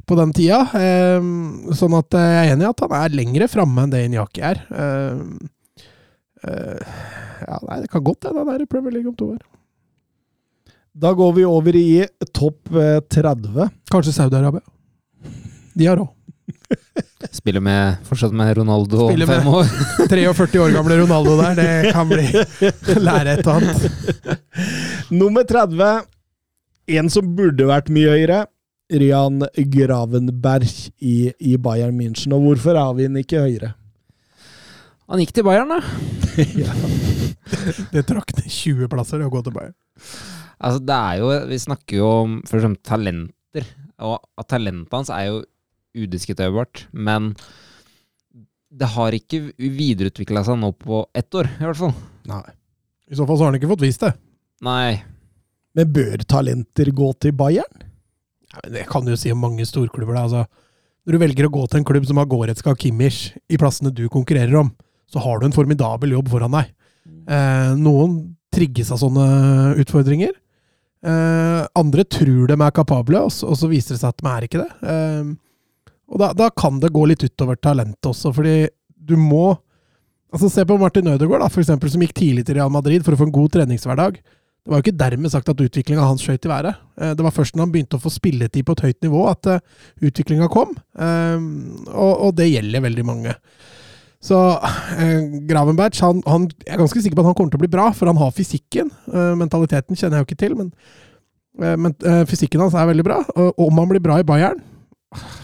På 0.07 0.15
den 0.19 0.31
tida. 0.35 0.63
Uh, 0.71 1.73
sånn 1.75 1.99
at 1.99 2.15
uh, 2.15 2.23
jeg 2.23 2.45
er 2.45 2.55
enig 2.55 2.69
i 2.69 2.71
at 2.71 2.85
han 2.87 2.99
er 3.01 3.17
lengre 3.19 3.51
framme 3.51 3.83
enn 3.83 3.91
det 3.91 4.05
Inyaki 4.07 4.47
er. 4.53 4.63
Uh, 4.71 5.19
uh, 6.47 7.01
ja, 7.43 7.59
nei, 7.67 7.81
det 7.83 7.91
kan 7.91 8.07
godt 8.07 8.29
hende 8.29 8.45
han 8.45 8.55
er 8.55 8.63
i 8.63 8.71
Premier 8.71 8.95
League 8.95 9.11
om 9.11 9.19
to 9.19 9.33
år. 9.35 9.43
Da 10.93 11.13
går 11.15 11.33
vi 11.33 11.45
over 11.47 11.75
i 11.75 12.05
topp 12.35 12.73
eh, 12.75 12.99
30. 13.11 13.69
Kanskje 13.91 14.13
Saudi-Arabia. 14.15 14.61
De 15.73 15.85
har 15.87 15.97
råd. 15.97 16.09
Spiller 17.31 17.61
med, 17.63 17.95
fortsatt 18.07 18.33
med 18.35 18.57
Ronaldo 18.57 19.05
om 19.05 19.11
Spiller 19.13 19.27
fem 19.29 19.43
med- 19.45 19.53
år. 19.53 19.65
43 20.11 20.59
år 20.65 20.73
gamle 20.75 20.97
Ronaldo 20.99 21.35
der, 21.39 21.55
det 21.55 21.91
kan 21.95 22.09
bli 22.09 22.25
lære 23.07 23.37
et 23.37 23.47
og 23.47 23.61
annet. 23.61 23.79
Nummer 25.13 25.43
30. 25.47 25.91
En 26.97 27.09
som 27.13 27.29
burde 27.37 27.67
vært 27.69 27.91
mye 27.93 28.11
høyere. 28.17 28.41
Ryan 28.91 29.45
Gravenberg 29.71 30.67
i, 30.99 31.31
i 31.39 31.53
Bayern 31.55 31.95
München. 31.95 32.33
Og 32.35 32.43
hvorfor 32.43 32.75
har 32.75 32.91
vi 32.97 33.05
den 33.07 33.21
ikke 33.21 33.39
høyere? 33.45 33.71
Han 35.07 35.21
gikk 35.23 35.31
til 35.37 35.47
Bayern, 35.47 35.71
da. 35.71 35.79
Det 37.93 38.03
trakk 38.07 38.33
ned 38.37 38.47
20 38.51 38.89
plasser 38.91 39.23
å 39.23 39.31
gå 39.31 39.39
til 39.47 39.55
Bayern. 39.55 39.75
Altså, 40.61 40.81
det 40.85 40.97
er 40.97 41.21
jo 41.21 41.29
Vi 41.49 41.57
snakker 41.57 41.97
jo 41.97 42.09
om 42.21 42.37
for 42.47 42.59
eksempel 42.59 42.81
talenter. 42.85 43.67
Og 44.01 44.17
at 44.39 44.49
talentet 44.49 44.93
hans 44.95 45.11
er 45.13 45.27
jo 45.29 45.41
udiskuterbart. 45.97 46.85
Men 46.93 47.33
det 48.71 48.87
har 48.93 49.15
ikke 49.15 49.49
videreutvikla 49.59 50.45
seg 50.47 50.59
nå 50.61 50.71
på 50.79 51.03
ett 51.17 51.35
år, 51.35 51.49
i 51.59 51.65
hvert 51.65 51.79
fall. 51.81 51.95
Nei. 52.29 52.43
I 53.11 53.17
så 53.19 53.25
fall 53.27 53.37
så 53.37 53.43
har 53.43 53.51
han 53.51 53.59
ikke 53.59 53.71
fått 53.73 53.83
vist 53.83 54.05
det. 54.05 54.13
Nei. 54.63 55.01
Men 55.75 55.91
bør 55.91 56.23
talenter 56.27 56.91
gå 56.95 57.09
til 57.19 57.35
Bayern? 57.35 57.87
Ja, 58.51 58.61
men 58.63 58.73
Det 58.77 58.85
kan 58.87 59.03
du 59.03 59.11
jo 59.11 59.19
si 59.19 59.31
om 59.31 59.43
mange 59.43 59.65
storklubber. 59.67 60.15
Da. 60.15 60.23
Altså, 60.27 60.45
når 61.05 61.15
du 61.17 61.23
velger 61.23 61.47
å 61.47 61.53
gå 61.53 61.65
til 61.67 61.81
en 61.81 61.87
klubb 61.87 62.07
som 62.07 62.19
har 62.21 62.29
Goretzka 62.31 62.73
og 62.73 62.79
Kimmich 62.79 63.33
i 63.51 63.59
plassene 63.59 63.91
du 63.95 64.05
konkurrerer 64.11 64.55
om, 64.59 64.71
så 65.11 65.19
har 65.23 65.39
du 65.39 65.47
en 65.47 65.55
formidabel 65.55 66.15
jobb 66.15 66.31
foran 66.31 66.55
deg. 66.55 66.71
Eh, 67.27 67.73
noen 67.79 68.19
trigges 68.53 68.91
av 68.93 69.01
sånne 69.01 69.25
utfordringer. 69.81 70.31
Eh, 71.01 71.61
andre 71.81 72.03
tror 72.05 72.51
de 72.51 72.57
er 72.61 72.73
kapable, 72.75 73.23
og 73.25 73.31
så, 73.33 73.47
og 73.49 73.57
så 73.57 73.69
viser 73.71 73.95
det 73.95 74.01
seg 74.03 74.11
at 74.13 74.21
de 74.21 74.29
er 74.29 74.45
ikke 74.47 74.61
det. 74.61 74.69
Eh, 74.93 75.31
og 76.11 76.21
da, 76.21 76.31
da 76.37 76.49
kan 76.53 76.77
det 76.83 76.91
gå 76.93 77.05
litt 77.09 77.23
utover 77.25 77.57
talentet 77.57 78.11
også, 78.11 78.33
fordi 78.35 78.55
du 79.01 79.15
må 79.17 79.55
altså 80.31 80.47
Se 80.47 80.63
på 80.63 80.77
Martin 80.79 81.09
Ødegaard, 81.11 81.43
for 81.51 81.59
eksempel, 81.59 81.89
som 81.91 81.99
gikk 82.05 82.13
tidlig 82.15 82.45
til 82.47 82.55
Real 82.55 82.69
Madrid 82.71 83.03
for 83.03 83.11
å 83.11 83.19
få 83.19 83.25
en 83.27 83.33
god 83.35 83.49
treningshverdag. 83.51 84.21
Det 84.21 84.71
var 84.71 84.79
jo 84.79 84.85
ikke 84.85 84.99
dermed 85.01 85.33
sagt 85.33 85.49
at 85.51 85.59
utviklinga 85.59 86.05
hans 86.05 86.23
skjøt 86.23 86.45
i 86.47 86.51
været. 86.53 86.77
Eh, 87.01 87.11
Det 87.17 87.25
var 87.25 87.35
først 87.35 87.57
når 87.57 87.65
han 87.65 87.73
begynte 87.73 87.97
å 87.99 88.03
få 88.05 88.13
spilletid 88.13 88.63
på 88.63 88.77
et 88.77 88.83
høyt 88.85 89.01
nivå, 89.03 89.25
at 89.27 89.49
utviklinga 89.99 90.47
kom. 90.53 90.71
Og, 91.01 92.13
og 92.13 92.31
det 92.37 92.47
gjelder 92.53 92.85
veldig 92.85 93.05
mange. 93.09 93.35
Så 94.21 94.37
eh, 95.01 95.23
Gravenberg 95.49 95.97
han, 96.05 96.19
han, 96.29 96.43
Jeg 96.61 96.75
er 96.75 96.81
ganske 96.83 97.01
sikker 97.01 97.17
på 97.17 97.23
at 97.23 97.31
han 97.31 97.37
kommer 97.39 97.53
til 97.53 97.57
å 97.57 97.63
bli 97.63 97.71
bra, 97.73 97.87
for 97.97 98.11
han 98.11 98.19
har 98.21 98.33
fysikken. 98.37 98.91
Eh, 99.09 99.31
mentaliteten 99.39 99.97
kjenner 99.97 100.19
jeg 100.19 100.25
jo 100.25 100.29
ikke 100.29 100.41
til, 100.43 100.57
men, 100.59 100.69
eh, 101.61 101.73
men 101.77 101.95
eh, 102.05 102.21
fysikken 102.29 102.61
hans 102.61 102.77
er 102.77 102.89
veldig 102.91 103.05
bra. 103.07 103.21
Og 103.33 103.63
om 103.65 103.81
han 103.81 103.89
blir 103.89 104.03
bra 104.03 104.19
i 104.21 104.27
Bayern 104.27 104.61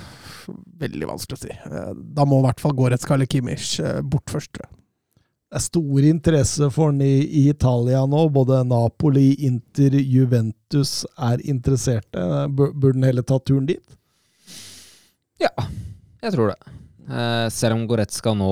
Veldig 0.77 1.09
vanskelig 1.09 1.39
å 1.39 1.41
si. 1.47 1.53
Eh, 1.57 1.93
Da 2.19 2.25
må 2.29 2.37
i 2.41 2.45
hvert 2.45 2.61
fall 2.61 2.77
Goretzka 2.77 3.17
eller 3.17 3.29
Kimmich 3.29 3.79
eh, 3.81 4.03
bort 4.05 4.29
først. 4.29 4.61
Det 4.61 5.57
er 5.57 5.63
stor 5.63 6.05
interesse 6.05 6.67
for 6.75 6.91
han 6.91 7.01
i, 7.01 7.15
i 7.23 7.47
Italia 7.49 8.03
nå. 8.05 8.27
Både 8.35 8.61
Napoli, 8.67 9.31
Inter, 9.47 9.95
Juventus 9.97 10.99
er 11.17 11.41
interesserte. 11.49 12.29
Burde 12.53 12.97
han 12.99 13.09
heller 13.09 13.25
ta 13.25 13.39
turen 13.41 13.65
dit? 13.69 13.97
Ja, 15.41 15.53
jeg 16.21 16.33
tror 16.35 16.51
det. 16.53 16.75
Eh, 17.07 17.47
selv 17.53 17.77
om 17.77 17.85
Goretzka 17.87 18.33
nå 18.35 18.49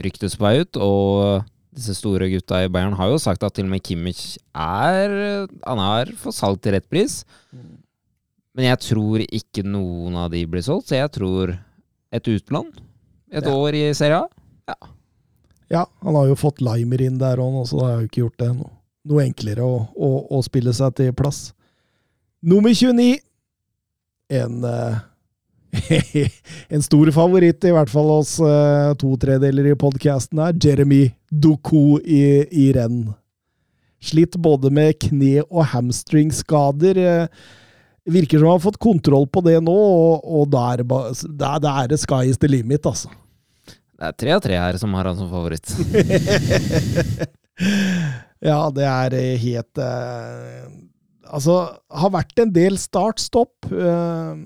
ryktes 0.00 0.36
på 0.38 0.46
vei 0.46 0.60
ut, 0.62 0.78
og 0.80 1.44
disse 1.74 1.94
store 1.98 2.28
gutta 2.32 2.62
i 2.64 2.70
Bayern 2.72 2.96
har 2.98 3.10
jo 3.12 3.18
sagt 3.22 3.42
at 3.46 3.54
til 3.56 3.66
og 3.68 3.72
med 3.74 3.82
Kimmich 3.86 4.38
er 4.54 5.46
Han 5.66 5.78
er 5.82 6.10
for 6.18 6.34
salg 6.34 6.60
til 6.62 6.74
rett 6.74 6.88
pris. 6.90 7.20
Men 8.54 8.66
jeg 8.66 8.80
tror 8.82 9.22
ikke 9.26 9.62
noen 9.66 10.16
av 10.18 10.30
de 10.32 10.44
blir 10.50 10.62
solgt, 10.66 10.88
så 10.90 10.98
jeg 10.98 11.12
tror 11.14 11.52
et 12.12 12.26
utland. 12.32 12.72
Et 13.30 13.44
Ja. 13.44 13.50
år 13.54 13.74
i 13.74 13.92
Serie 13.94 14.24
A. 14.24 14.74
Ja, 15.70 15.84
han 16.02 16.14
har 16.14 16.26
jo 16.26 16.34
fått 16.34 16.60
Limer 16.60 17.00
inn 17.00 17.18
der 17.18 17.36
òg 17.38 17.66
så 17.68 17.78
det 17.78 17.86
har 17.86 18.00
jo 18.00 18.08
ikke 18.08 18.22
gjort 18.24 18.38
det 18.38 18.48
noe, 18.56 18.70
noe 19.06 19.22
enklere 19.22 19.62
å, 19.62 19.86
å, 19.94 20.08
å 20.38 20.42
spille 20.42 20.72
seg 20.74 20.94
til 20.98 21.12
plass. 21.14 21.52
Nummer 22.42 22.70
29. 22.74 23.20
En 24.30 24.64
eh, 24.64 24.98
En 26.74 26.82
stor 26.82 27.10
favoritt, 27.14 27.64
i 27.64 27.70
hvert 27.74 27.90
fall 27.92 28.10
hos 28.16 28.36
eh, 28.42 28.90
to 29.00 29.14
tredeler 29.22 29.70
i 29.70 29.76
podkasten 29.78 30.38
her. 30.42 30.52
Jeremy 30.62 31.04
Doku 31.30 31.98
i, 32.02 32.22
i 32.50 32.70
renn. 32.76 33.04
Slitt 34.02 34.36
både 34.40 34.70
med 34.72 34.96
kne- 35.02 35.44
og 35.50 35.64
hamstringskader. 35.74 36.98
eh, 36.98 37.26
Virker 38.10 38.38
som 38.40 38.48
han 38.48 38.56
har 38.56 38.62
fått 38.64 38.78
kontroll 38.80 39.26
på 39.30 39.42
det 39.44 39.58
nå, 39.62 39.74
og, 39.76 40.24
og 40.24 40.46
da 40.50 40.62
er 40.72 40.76
det, 40.80 40.86
ba- 40.88 41.10
da 41.38 41.50
da 41.62 41.74
er 41.82 41.90
det 41.92 41.98
sky 42.00 42.22
is 42.30 42.38
the 42.40 42.48
limit, 42.48 42.86
altså. 42.88 43.10
Det 44.00 44.06
er 44.08 44.14
tre 44.16 44.30
av 44.32 44.40
tre 44.40 44.56
her 44.56 44.78
som 44.80 44.94
har 44.96 45.04
han 45.10 45.18
som 45.18 45.28
favoritt. 45.28 45.68
ja, 48.50 48.60
det 48.74 48.86
er 48.88 49.16
eh, 49.18 49.34
helt 49.42 49.80
eh, 49.84 50.70
Altså, 51.30 51.54
har 51.94 52.10
vært 52.10 52.40
en 52.42 52.50
del 52.50 52.74
start-stopp. 52.80 53.68
Eh, 53.70 54.40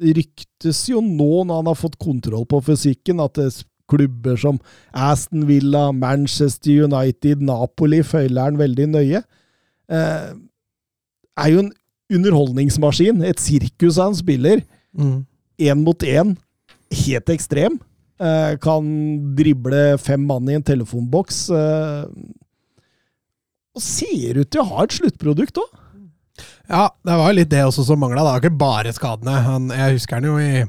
ryktes 0.00 0.84
jo 0.90 1.02
nå, 1.04 1.44
når 1.44 1.60
han 1.60 1.70
har 1.70 1.78
fått 1.78 2.00
kontroll 2.02 2.46
på 2.50 2.60
fysikken, 2.66 3.22
at 3.22 3.38
det 3.38 3.50
klubber 3.90 4.36
som 4.40 4.58
Aston 4.96 5.44
Villa, 5.48 5.90
Manchester 5.92 6.86
United, 6.86 7.42
Napoli 7.44 8.02
følger 8.06 8.46
han 8.46 8.58
veldig 8.58 8.86
nøye. 8.94 9.22
Eh, 9.92 10.30
er 11.36 11.50
jo 11.52 11.64
en 11.64 11.72
underholdningsmaskin. 12.14 13.22
Et 13.28 13.40
sirkus 13.40 14.00
han 14.00 14.16
spiller. 14.16 14.64
Én 15.60 15.84
mot 15.84 16.00
én. 16.02 16.36
Helt 17.04 17.30
ekstrem. 17.32 17.78
Eh, 18.20 18.56
kan 18.62 18.84
drible 19.36 19.98
fem 19.98 20.22
mann 20.26 20.48
i 20.48 20.56
en 20.56 20.64
telefonboks. 20.64 21.48
Eh, 21.50 22.04
og 23.74 23.82
ser 23.82 24.38
ut 24.38 24.50
til 24.50 24.62
å 24.62 24.68
ha 24.70 24.84
et 24.84 24.94
sluttprodukt 24.94 25.58
òg. 25.58 25.80
Ja, 26.68 26.88
det 27.04 27.18
var 27.18 27.30
jo 27.30 27.36
litt 27.38 27.52
det 27.52 27.62
også 27.66 27.84
som 27.86 28.00
mangla. 28.00 28.22
Det 28.22 28.30
var 28.30 28.42
ikke 28.42 28.62
bare 28.64 28.94
skadene. 28.96 29.36
Han, 29.46 29.70
jeg 29.74 29.98
husker 29.98 30.18
han 30.18 30.28
jo 30.28 30.34
i, 30.40 30.64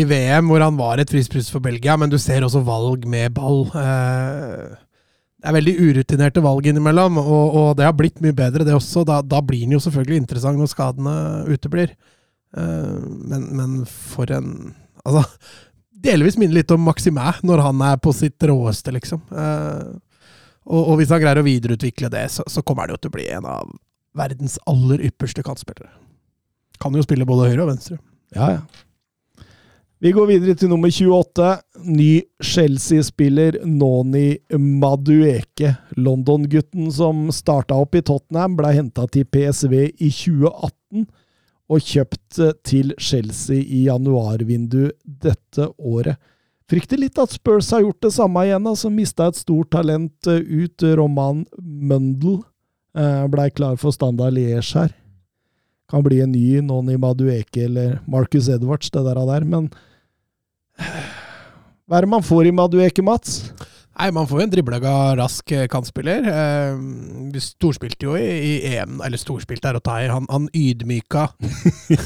i 0.00 0.04
VM, 0.08 0.48
hvor 0.50 0.64
han 0.64 0.78
var 0.78 1.02
et 1.02 1.12
frisprust 1.12 1.52
for 1.52 1.64
Belgia, 1.64 1.96
men 2.00 2.12
du 2.12 2.18
ser 2.22 2.46
også 2.46 2.64
valg 2.66 3.06
med 3.10 3.34
ball. 3.36 3.66
Eh, 3.76 4.76
det 5.36 5.50
er 5.50 5.56
veldig 5.58 5.76
urutinerte 5.78 6.42
valg 6.42 6.66
innimellom, 6.70 7.20
og, 7.22 7.44
og 7.60 7.68
det 7.78 7.86
har 7.86 7.94
blitt 7.98 8.22
mye 8.24 8.34
bedre, 8.36 8.64
det 8.66 8.74
også. 8.74 9.04
Da, 9.06 9.20
da 9.22 9.42
blir 9.44 9.66
han 9.66 9.76
jo 9.76 9.82
selvfølgelig 9.84 10.22
interessant 10.22 10.60
når 10.60 10.72
skadene 10.72 11.16
uteblir. 11.52 11.92
Eh, 12.56 12.98
men, 13.30 13.48
men 13.58 13.78
for 13.86 14.32
en 14.34 14.74
Altså, 15.06 15.20
delvis 16.02 16.34
minner 16.34 16.56
litt 16.56 16.72
om 16.74 16.80
Maximæ 16.82 17.36
når 17.46 17.60
han 17.62 17.82
er 17.86 17.98
på 18.02 18.10
sitt 18.16 18.42
råeste, 18.42 18.90
liksom. 18.96 19.20
Eh, 19.30 19.92
og, 20.66 20.80
og 20.80 20.96
hvis 20.98 21.12
han 21.14 21.20
greier 21.22 21.38
å 21.38 21.46
videreutvikle 21.46 22.10
det, 22.10 22.24
så, 22.34 22.42
så 22.50 22.64
kommer 22.66 22.88
han 22.88 22.96
jo 22.96 23.04
til 23.04 23.12
å 23.12 23.14
bli 23.14 23.26
en 23.36 23.46
av 23.46 23.70
verdens 24.16 24.58
aller 24.68 25.04
ypperste 25.08 25.44
kantspillere. 25.46 25.92
Kan 26.82 26.96
jo 26.96 27.04
spille 27.04 27.28
både 27.28 27.50
høyre 27.50 27.64
og 27.64 27.72
venstre. 27.74 28.00
Ja, 28.36 28.58
ja. 28.58 29.46
Vi 30.04 30.10
går 30.12 30.26
videre 30.28 30.52
til 30.60 30.68
nummer 30.68 30.92
28. 30.92 31.52
Ny 31.88 32.10
Chelsea-spiller 32.44 33.62
Noni 33.64 34.36
Madueke. 34.52 35.70
London-gutten 35.96 36.90
som 36.92 37.30
starta 37.32 37.78
opp 37.80 37.96
i 37.96 38.02
Tottenham, 38.04 38.58
ble 38.58 38.74
henta 38.76 39.06
til 39.08 39.24
PSV 39.24 39.72
i 39.88 40.10
2018 40.12 41.06
og 41.72 41.82
kjøpt 41.82 42.40
til 42.68 42.92
Chelsea 43.00 43.64
i 43.64 43.86
januarvinduet 43.86 44.98
dette 45.02 45.70
året. 45.78 46.20
Frykter 46.68 47.00
litt 47.00 47.16
at 47.22 47.32
Spurs 47.32 47.70
har 47.72 47.84
gjort 47.86 48.02
det 48.04 48.12
samme 48.14 48.42
igjen, 48.44 48.68
altså 48.68 48.90
mista 48.92 49.30
et 49.30 49.38
stort 49.38 49.70
talent 49.72 50.28
ut. 50.28 50.86
Roman 50.98 51.44
Mundel 51.62 52.42
blei 53.30 53.50
klar 53.52 53.76
for 53.76 53.92
standard 53.92 54.32
Liège 54.32 54.72
her 54.78 54.94
kan 55.90 56.02
bli 56.02 56.20
en 56.22 56.32
ny 56.34 56.60
Noni 56.64 56.96
Madueke 56.98 57.64
eller 57.64 58.00
Marcus 58.10 58.48
Edwards, 58.50 58.90
det 58.90 59.04
der. 59.06 59.20
der 59.26 59.44
men 59.46 59.68
hva 61.86 61.98
er 61.98 62.06
det 62.06 62.10
man 62.10 62.24
får 62.26 62.48
i 62.48 62.54
Madueke, 62.54 63.02
Mats? 63.02 63.52
Nei, 63.96 64.10
man 64.12 64.26
får 64.28 64.40
jo 64.40 64.44
en 64.44 64.50
driblega, 64.52 64.90
rask 65.16 65.52
eh, 65.56 65.64
kantspiller. 65.72 66.26
Eh, 66.28 66.74
vi 67.32 67.40
storspilte 67.40 68.04
jo 68.04 68.16
i, 68.20 68.24
i 68.26 68.74
EM, 68.74 68.98
eller 69.06 69.20
storspilte 69.20 69.70
er 69.70 69.78
å 69.78 69.80
ta 69.80 69.94
i. 70.04 70.08
Han, 70.12 70.26
han 70.28 70.50
ydmyka 70.52 71.30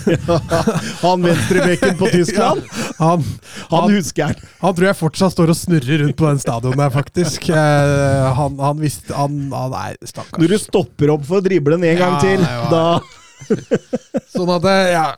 han 1.05 1.27
venstrebekken 1.27 1.97
på 1.99 2.11
Tyskland? 2.13 2.63
han, 3.03 3.25
Han 3.73 3.89
han, 3.89 3.95
husker 3.97 4.31
han. 4.31 4.53
han 4.61 4.77
tror 4.77 4.91
jeg 4.91 4.99
fortsatt 5.01 5.35
står 5.35 5.51
og 5.51 5.59
snurrer 5.59 6.05
rundt 6.05 6.19
på 6.21 6.29
den 6.29 6.43
stadion 6.43 6.79
der, 6.79 6.93
faktisk. 6.95 7.49
Eh, 7.51 8.29
han, 8.39 8.61
han 8.63 8.79
visste 8.79 9.17
Han, 9.19 9.41
han 9.51 9.75
er 9.81 9.99
stakkars. 10.07 10.39
Når 10.39 10.55
du 10.55 10.63
stopper 10.63 11.15
opp 11.17 11.27
for 11.27 11.41
å 11.41 11.45
drible 11.45 11.75
den 11.75 11.89
en 11.91 11.99
gang 12.05 12.21
til, 12.23 12.47
da 12.71 13.01
Sånn 14.35 14.55
at 14.55 14.63
det, 14.63 14.79
ja 14.95 15.09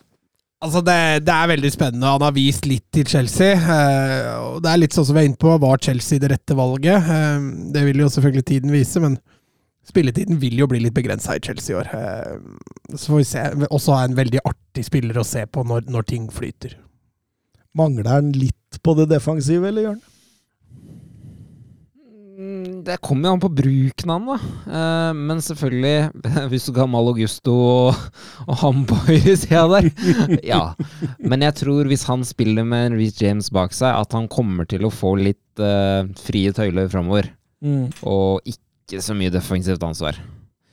Altså 0.63 0.79
det, 0.87 0.97
det 1.27 1.35
er 1.35 1.51
veldig 1.51 1.71
spennende. 1.75 2.11
Han 2.15 2.23
har 2.23 2.35
vist 2.37 2.67
litt 2.71 2.85
til 2.95 3.07
Chelsea. 3.11 3.57
Eh, 3.59 4.29
og 4.39 4.61
det 4.63 4.71
er 4.71 4.79
litt 4.79 4.95
sånn 4.95 5.09
som 5.09 5.17
vi 5.19 5.25
er 5.25 5.31
inne 5.33 5.41
på, 5.41 5.51
var 5.59 5.81
Chelsea 5.83 6.23
det 6.23 6.31
rette 6.31 6.55
valget? 6.59 7.03
Eh, 7.03 7.49
det 7.75 7.83
vil 7.89 8.05
jo 8.05 8.11
selvfølgelig 8.13 8.47
tiden 8.47 8.75
vise, 8.75 9.03
men 9.03 9.17
spilletiden 9.89 10.39
vil 10.39 10.61
jo 10.61 10.69
bli 10.71 10.85
litt 10.85 10.95
begrensa 10.95 11.35
i 11.35 11.43
Chelsea 11.43 11.75
i 11.75 11.81
år. 11.81 11.91
Eh, 11.99 12.95
så 12.95 13.11
får 13.11 13.19
vi 13.19 13.29
se. 13.33 13.45
Også 13.73 13.97
er 13.97 14.07
en 14.07 14.19
veldig 14.21 14.45
artig 14.47 14.87
spiller 14.87 15.19
å 15.19 15.27
se 15.27 15.43
på 15.51 15.67
når, 15.67 15.91
når 15.91 16.07
ting 16.15 16.31
flyter. 16.31 16.79
Mangler 17.75 18.11
han 18.13 18.31
litt 18.37 18.83
på 18.85 18.95
det 19.01 19.09
defensive, 19.11 19.67
eller? 19.73 19.97
Mm, 19.97 20.12
Det 22.87 22.99
kommer 23.05 23.29
jo 23.29 23.37
an 23.37 23.43
på 23.43 23.51
bruken 23.53 24.13
av 24.13 24.21
den, 24.23 24.29
da. 24.31 24.53
Eh, 24.79 25.13
men 25.19 25.43
selvfølgelig, 25.45 25.97
hvis 26.53 26.67
du 26.69 26.73
kan 26.77 26.91
Mal 26.93 27.11
Augusto 27.11 27.55
og, 27.55 28.03
og 28.47 28.59
ham 28.63 28.83
på 28.89 28.99
høyresida 29.07 29.65
der 29.71 29.89
Ja. 30.53 30.63
Men 31.21 31.45
jeg 31.47 31.59
tror 31.63 31.91
hvis 31.91 32.07
han 32.09 32.25
spiller 32.29 32.67
med 32.69 32.97
Reece 32.97 33.25
James 33.25 33.51
bak 33.55 33.77
seg, 33.77 33.93
at 33.95 34.17
han 34.17 34.31
kommer 34.33 34.69
til 34.69 34.87
å 34.87 34.93
få 34.93 35.15
litt 35.21 35.63
uh, 35.63 36.09
frie 36.21 36.55
tøyler 36.57 36.91
framover. 36.93 37.31
Og 37.63 38.49
ikke 38.49 39.03
så 39.03 39.15
mye 39.17 39.33
defensivt 39.33 39.83
ansvar. 39.87 40.19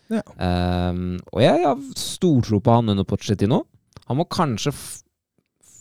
Ja. 0.10 0.24
Um, 0.42 1.20
og 1.30 1.44
jeg 1.44 1.62
har 1.68 1.84
stortro 1.98 2.58
på 2.64 2.80
han 2.80 2.90
under 2.96 3.06
Pochettino. 3.08 3.64
Han 4.10 4.18
må 4.18 4.26
kanskje 4.26 4.74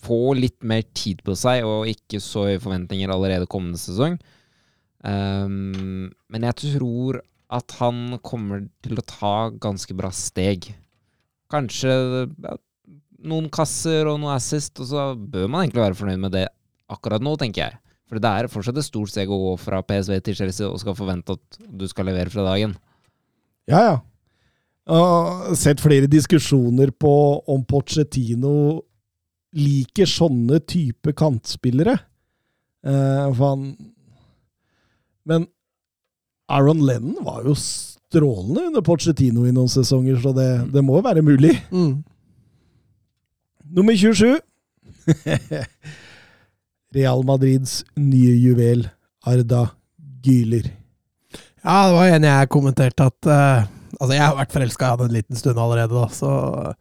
få 0.05 0.35
litt 0.39 0.61
mer 0.67 0.85
tid 0.97 1.23
på 1.27 1.35
seg, 1.39 1.65
og 1.67 1.89
ikke 1.91 2.21
så 2.23 2.47
høye 2.49 2.61
forventninger 2.63 3.11
allerede 3.13 3.49
kommende 3.51 3.81
sesong. 3.81 4.19
Um, 5.07 6.09
men 6.31 6.47
jeg 6.49 6.59
tror 6.65 7.21
at 7.49 7.75
han 7.79 8.19
kommer 8.25 8.67
til 8.85 8.99
å 8.99 9.07
ta 9.07 9.35
ganske 9.57 9.95
bra 9.97 10.11
steg. 10.13 10.69
Kanskje 11.53 11.93
ja, 12.29 12.57
noen 13.25 13.49
kasser 13.53 14.09
og 14.11 14.21
noe 14.23 14.35
assist, 14.37 14.77
og 14.83 14.91
så 14.91 15.11
bør 15.17 15.49
man 15.49 15.65
egentlig 15.65 15.85
være 15.87 15.99
fornøyd 15.99 16.25
med 16.27 16.35
det 16.37 16.47
akkurat 16.93 17.25
nå, 17.25 17.35
tenker 17.41 17.67
jeg. 17.67 17.79
For 18.09 18.21
det 18.21 18.29
er 18.29 18.51
fortsatt 18.51 18.79
et 18.81 18.87
stort 18.87 19.13
steg 19.13 19.31
å 19.33 19.41
gå 19.43 19.55
fra 19.61 19.83
PSV 19.85 20.21
til 20.25 20.37
Chelsea 20.39 20.69
og 20.69 20.81
skal 20.81 20.97
forvente 20.97 21.37
at 21.37 21.59
du 21.61 21.85
skal 21.91 22.09
levere 22.09 22.33
fra 22.33 22.47
dagen. 22.47 22.75
Ja, 23.69 23.81
ja. 23.85 23.97
har 24.89 25.57
sett 25.61 25.83
flere 25.85 26.09
diskusjoner 26.09 26.93
på 26.97 27.13
om 27.53 27.67
Pochettino 27.69 28.81
liker 29.59 30.09
sånne 30.09 30.61
type 30.69 31.13
kantspillere. 31.17 31.99
Uh, 32.85 33.29
for 33.35 33.45
han 33.45 33.69
Men 35.29 35.47
Aaron 36.49 36.81
Lennon 36.87 37.21
var 37.25 37.45
jo 37.45 37.55
strålende 37.59 38.69
under 38.71 38.85
Pochettino 38.85 39.45
i 39.45 39.53
noen 39.53 39.69
sesonger, 39.69 40.17
så 40.23 40.33
det, 40.37 40.49
det 40.73 40.83
må 40.85 41.01
være 41.05 41.25
mulig. 41.25 41.53
Mm. 41.69 42.01
Nummer 43.77 43.97
27. 43.97 44.39
Real 46.97 47.25
Madrids 47.29 47.83
nye 48.01 48.33
juvel, 48.41 48.87
Arda 49.29 49.67
Gyler. 50.25 50.71
Ja, 51.61 51.89
det 51.89 51.97
var 51.99 52.15
en 52.15 52.29
jeg 52.29 52.53
kommenterte 52.55 53.11
at 53.11 53.29
uh, 53.29 53.75
Altså, 53.99 54.13
jeg 54.15 54.23
har 54.23 54.37
vært 54.37 54.53
forelska 54.55 54.85
i 54.85 54.91
han 54.93 55.01
en 55.09 55.15
liten 55.17 55.39
stund 55.41 55.59
allerede, 55.59 55.91
da, 55.91 56.05
så 56.13 56.33
uh, 56.71 56.73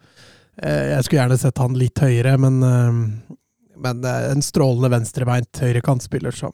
jeg 0.61 1.05
skulle 1.05 1.21
gjerne 1.21 1.37
sett 1.41 1.61
han 1.63 1.77
litt 1.79 1.97
høyere, 2.03 2.35
men, 2.37 2.59
uh, 2.61 3.37
men 3.81 4.03
en 4.05 4.43
strålende 4.45 4.91
venstrebeint 4.93 5.63
høyrekantspiller 5.63 6.35
som, 6.35 6.53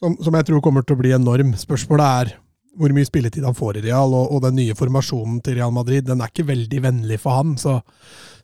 som, 0.00 0.16
som 0.20 0.36
jeg 0.38 0.48
tror 0.48 0.62
kommer 0.64 0.86
til 0.86 0.96
å 0.96 1.02
bli 1.02 1.12
enorm. 1.16 1.52
Spørsmålet 1.60 2.06
er 2.22 2.32
hvor 2.80 2.92
mye 2.94 3.06
spilletid 3.06 3.44
han 3.44 3.56
får 3.56 3.80
i 3.80 3.84
Real, 3.88 4.12
og, 4.14 4.30
og 4.32 4.42
den 4.44 4.56
nye 4.60 4.76
formasjonen 4.78 5.40
til 5.44 5.58
Real 5.58 5.72
Madrid 5.74 6.06
den 6.06 6.22
er 6.22 6.30
ikke 6.30 6.48
veldig 6.48 6.82
vennlig 6.86 7.18
for 7.22 7.40
han. 7.40 7.56
Så, 7.60 7.76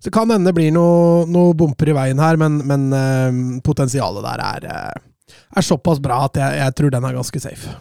så 0.02 0.12
kan 0.12 0.30
hende 0.32 0.50
det 0.50 0.56
blir 0.58 0.74
noen 0.74 1.30
noe 1.32 1.54
bumper 1.56 1.92
i 1.92 1.96
veien 1.96 2.22
her, 2.22 2.38
men, 2.40 2.58
men 2.66 2.88
eh, 2.96 3.40
potensialet 3.66 4.26
der 4.26 4.44
er, 4.44 4.66
eh, 4.72 5.36
er 5.56 5.66
såpass 5.66 6.02
bra 6.02 6.24
at 6.26 6.40
jeg, 6.42 6.58
jeg 6.60 6.76
tror 6.78 6.96
den 6.96 7.06
er 7.08 7.20
ganske 7.20 7.42
safe. 7.46 7.76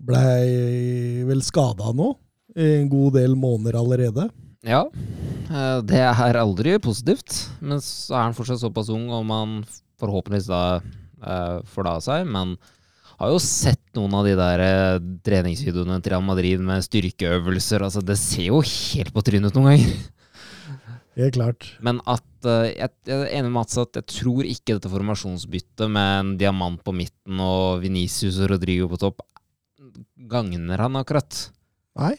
Blei 0.00 1.26
vel 1.28 1.42
skada 1.44 1.90
nå 1.92 2.14
i 2.56 2.70
en 2.78 2.88
god 2.90 3.18
del 3.18 3.36
måneder 3.38 3.76
allerede. 3.82 4.30
Ja, 4.66 4.86
eh, 5.50 5.76
det 5.90 6.00
er 6.06 6.40
aldri 6.40 6.78
positivt. 6.82 7.34
Men 7.60 7.82
så 7.84 8.16
er 8.16 8.26
han 8.28 8.38
fortsatt 8.38 8.62
såpass 8.62 8.92
ung, 8.94 9.10
og 9.12 9.26
man 9.28 9.60
forhåpentligvis 10.00 10.48
da 10.48 10.80
får 11.20 11.86
det 11.86 11.92
av 11.96 12.04
seg. 12.04 12.26
Men 12.26 12.54
har 13.20 13.32
jo 13.34 13.40
sett 13.44 13.82
noen 13.98 14.14
av 14.16 14.24
de 14.24 14.32
der 14.38 14.62
eh, 14.64 15.02
treningsvideoene 15.26 15.98
til 16.00 16.14
Real 16.14 16.24
Madrid 16.24 16.62
med 16.64 16.80
styrkeøvelser. 16.86 17.84
Altså, 17.84 18.00
det 18.04 18.16
ser 18.20 18.46
jo 18.48 18.62
helt 18.64 19.12
på 19.12 19.24
trynet 19.26 19.52
ut 19.52 19.58
noen 19.60 19.74
ganger. 19.74 20.00
Helt 21.20 21.34
klart. 21.34 21.66
Men 21.84 21.98
at 22.08 22.46
eh, 22.48 22.70
jeg, 22.78 22.92
jeg 23.04 23.16
er 23.18 23.32
enig 23.34 23.48
med 23.50 23.56
Mats 23.58 23.76
at 23.82 23.98
jeg 23.98 24.06
tror 24.08 24.46
ikke 24.46 24.76
dette 24.78 24.88
formasjonsbyttet 24.92 25.90
med 25.92 26.12
en 26.20 26.30
diamant 26.40 26.78
på 26.86 26.94
midten 26.96 27.42
og 27.44 27.82
Venicius 27.82 28.38
og 28.40 28.52
Rodrigo 28.54 28.86
på 28.88 29.00
topp 29.02 29.20
gagner 30.30 30.80
han 30.80 30.96
akkurat. 31.00 31.48
Nei, 31.98 32.14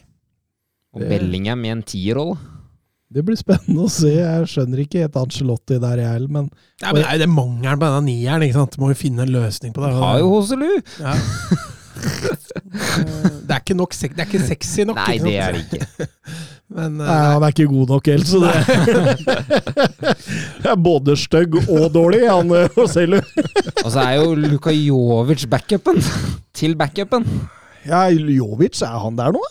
Og 0.92 1.00
Det- 1.00 1.08
Bellingham 1.08 1.64
i 1.64 1.72
en 1.72 1.82
tierrolle. 1.82 2.36
Det 3.12 3.24
blir 3.26 3.38
spennende 3.38 3.84
å 3.86 3.90
se. 3.92 4.12
Jeg 4.16 4.48
skjønner 4.50 4.82
ikke 4.84 5.04
et 5.06 5.18
Angelotti 5.20 5.78
der, 5.82 6.00
jeg 6.02 6.16
heller, 6.16 6.32
men 6.38 6.48
Ja, 6.82 6.90
men 6.90 7.02
det 7.02 7.06
er 7.06 7.18
jo 7.18 7.24
det 7.24 7.30
mangelen 7.32 7.82
på 7.82 7.90
denne 7.90 8.06
nieren. 8.08 8.46
ikke 8.46 8.58
sant? 8.60 8.76
Du 8.76 8.82
må 8.82 8.90
jo 8.92 8.98
finne 8.98 9.26
en 9.26 9.34
løsning 9.34 9.74
på 9.76 9.84
det. 9.84 9.92
Har 10.00 10.18
jo 10.22 10.32
Hoselu! 10.32 10.70
Ja. 11.02 11.14
det, 13.46 13.52
er 13.52 13.60
ikke 13.60 13.76
nok, 13.76 13.94
det 13.94 14.10
er 14.16 14.26
ikke 14.26 14.46
sexy 14.46 14.86
nok. 14.88 14.98
Nei, 15.02 15.18
det 15.22 15.36
er 15.38 15.56
det 15.56 15.62
ikke. 15.66 16.08
Men 16.76 17.00
eh, 17.02 17.04
nei, 17.04 17.16
han 17.34 17.44
er 17.44 17.52
ikke 17.52 17.68
god 17.68 17.90
nok 17.92 18.06
helt, 18.08 18.28
så 18.30 18.38
det 20.62 20.70
er 20.72 20.78
både 20.80 21.16
stygg 21.20 21.58
og 21.66 21.90
dårlig, 21.92 22.22
han 22.24 22.54
eh, 22.56 22.70
Hoselu. 22.78 23.18
Og 23.82 23.90
så 23.92 24.06
er 24.06 24.14
jo 24.22 24.32
Luka 24.38 24.72
Jovic 24.72 25.44
backupen 25.52 26.00
til 26.56 26.78
backupen. 26.80 27.28
Ja, 27.84 28.06
Jovic, 28.08 28.80
er 28.86 28.96
han 29.04 29.20
der 29.20 29.36
nå? 29.36 29.44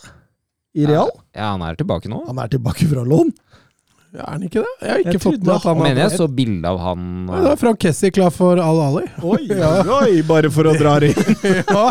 I 0.74 0.86
Real? 0.88 1.10
Ja, 1.36 1.50
han 1.54 1.62
er 1.66 1.76
tilbake 1.76 2.08
nå. 2.08 2.22
Han 2.28 2.38
er 2.40 2.48
tilbake 2.52 2.86
fra 2.88 3.02
lån. 3.04 3.32
ja, 4.12 4.22
er 4.24 4.30
han 4.34 4.42
ikke 4.46 4.62
det? 4.62 4.72
Jeg 4.80 4.90
har 4.92 5.02
ikke 5.02 5.12
Jeg 5.16 5.22
fått 5.24 5.44
med 5.44 5.54
at 5.54 5.66
han 5.68 5.78
Mener 5.82 6.00
jeg 6.06 6.16
så 6.20 6.26
bilde 6.28 6.68
av 6.68 6.78
han 6.80 7.04
Ja, 7.28 7.40
Det 7.46 7.50
er 7.52 7.60
Frank 7.60 7.78
Kessi 7.84 8.10
klar 8.12 8.32
for 8.32 8.60
Al-Ali. 8.60 9.04
Oi, 9.34 9.42
oi, 9.98 10.22
bare 10.28 10.50
for 10.52 10.68
å 10.68 10.74
dra 10.76 10.94
det 11.04 11.12
inn. 11.12 11.36
ja. 11.76 11.84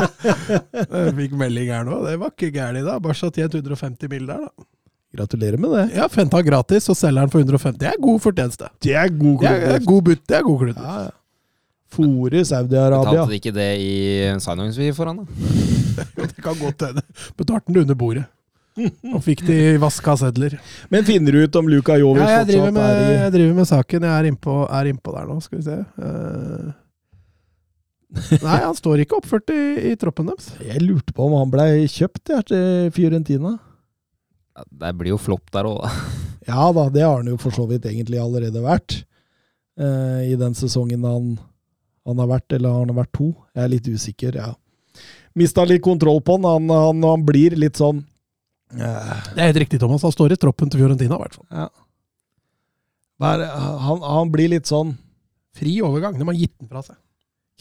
Jeg 0.82 1.16
fikk 1.22 1.38
melding 1.38 1.72
her 1.74 1.86
nå. 1.88 2.02
Det 2.08 2.18
var 2.22 2.34
ikke 2.34 2.52
gærent, 2.58 2.86
da. 2.90 2.98
Bare 3.02 3.18
satt 3.18 3.38
150 3.42 4.10
mill. 4.12 4.26
der, 4.30 4.46
da. 4.50 4.68
Gratulerer 5.12 5.60
med 5.60 5.74
det. 5.76 5.86
Ja, 5.98 6.06
Fenta 6.08 6.40
gratis, 6.46 6.86
og 6.90 6.96
selger 6.96 7.26
den 7.26 7.32
for 7.34 7.44
150. 7.44 7.80
Det 7.82 7.90
er 7.90 7.98
god 8.02 8.22
fortjeneste. 8.24 8.70
Det 8.86 8.94
er 8.96 9.10
god 9.12 9.42
Det 9.42 9.50
er, 9.50 9.60
det 9.66 9.74
er 9.82 9.88
god 9.90 10.04
butt. 10.08 10.22
Det 10.30 10.38
er 10.38 10.46
god 10.48 10.62
klubb. 10.66 10.78
Ja, 10.80 11.00
ja. 11.08 11.18
Fore 11.92 12.46
Saudi-Arabia. 12.48 13.10
Betalte 13.12 13.34
de 13.34 13.40
ikke 13.42 13.52
det 13.58 13.70
i 13.84 13.96
signingsfee 14.40 14.94
for 14.96 15.12
han, 15.12 15.18
da? 15.26 15.26
Det 16.32 16.38
kan 16.46 16.56
godt 16.62 16.86
hende. 16.88 17.04
Betalte 17.36 17.68
den 17.74 17.82
under 17.84 17.98
bordet. 18.00 18.24
Og 18.80 19.20
fikk 19.26 19.44
de 19.48 19.58
vaska 19.82 20.16
sedler. 20.22 20.56
Men 20.92 21.04
finner 21.08 21.36
du 21.36 21.44
ut 21.44 21.58
om 21.60 21.68
Luka 21.70 21.98
Jovic 22.00 22.24
Ja, 22.24 22.38
jeg, 22.40 22.54
driver 22.54 22.76
med, 22.76 22.86
er 22.86 23.02
i 23.02 23.18
jeg 23.18 23.34
driver 23.36 23.58
med 23.58 23.68
saken. 23.68 24.06
Jeg 24.08 24.14
er 24.16 24.30
innpå, 24.30 24.56
er 24.72 24.92
innpå 24.92 25.16
der 25.16 25.28
nå, 25.28 25.40
skal 25.44 25.60
vi 25.60 25.66
se. 25.68 25.80
Uh... 26.00 26.72
Nei, 28.44 28.58
han 28.60 28.76
står 28.76 29.04
ikke 29.04 29.22
oppført 29.22 29.52
i, 29.54 29.92
i 29.92 29.94
troppen 30.00 30.28
deres. 30.32 30.50
Jeg 30.64 30.84
lurte 30.84 31.16
på 31.16 31.28
om 31.30 31.38
han 31.40 31.52
blei 31.52 31.86
kjøpt 31.92 32.34
jeg, 32.34 32.48
til 32.50 32.90
Fiorentina. 32.96 33.56
Ja, 34.58 34.66
Det 34.68 34.92
blir 35.00 35.14
jo 35.14 35.22
flopp 35.22 35.52
der 35.56 35.70
òg, 35.70 35.86
da. 35.86 35.94
Ja 36.50 36.72
da, 36.74 36.88
det 36.90 37.04
har 37.06 37.20
han 37.20 37.28
jo 37.30 37.36
for 37.38 37.54
så 37.54 37.68
vidt 37.70 37.86
egentlig 37.86 38.18
allerede 38.18 38.64
vært. 38.64 39.04
Uh, 39.80 40.26
I 40.26 40.34
den 40.40 40.56
sesongen 40.58 41.06
han, 41.06 41.36
han 42.08 42.24
har 42.24 42.32
vært, 42.32 42.56
eller 42.58 42.74
har 42.74 42.88
han 42.88 42.98
vært 42.98 43.14
to? 43.14 43.30
Jeg 43.54 43.64
er 43.64 43.72
litt 43.76 43.88
usikker, 43.92 44.40
ja. 44.42 44.50
Mista 45.38 45.64
litt 45.64 45.84
kontroll 45.86 46.20
på 46.26 46.40
han. 46.40 46.48
Han, 46.50 46.74
han, 46.74 47.06
han 47.06 47.28
blir 47.28 47.56
litt 47.60 47.80
sånn 47.80 48.02
Det 48.76 49.38
er 49.42 49.50
helt 49.52 49.62
riktig, 49.66 49.80
Thomas. 49.82 50.02
Han 50.08 50.14
står 50.16 50.32
i 50.36 50.40
troppen 50.40 50.70
til 50.72 50.80
Fiorentina, 50.82 51.18
i 51.18 51.24
hvert 51.26 51.36
fall. 51.40 51.48
ja. 51.52 51.70
Han, 53.22 54.02
han 54.02 54.32
blir 54.34 54.50
litt 54.50 54.66
sånn 54.70 54.96
Fri 55.54 55.76
overgang. 55.84 56.16
De 56.18 56.26
har 56.26 56.38
gitt 56.40 56.54
den 56.58 56.70
fra 56.72 56.82
seg. 56.82 56.96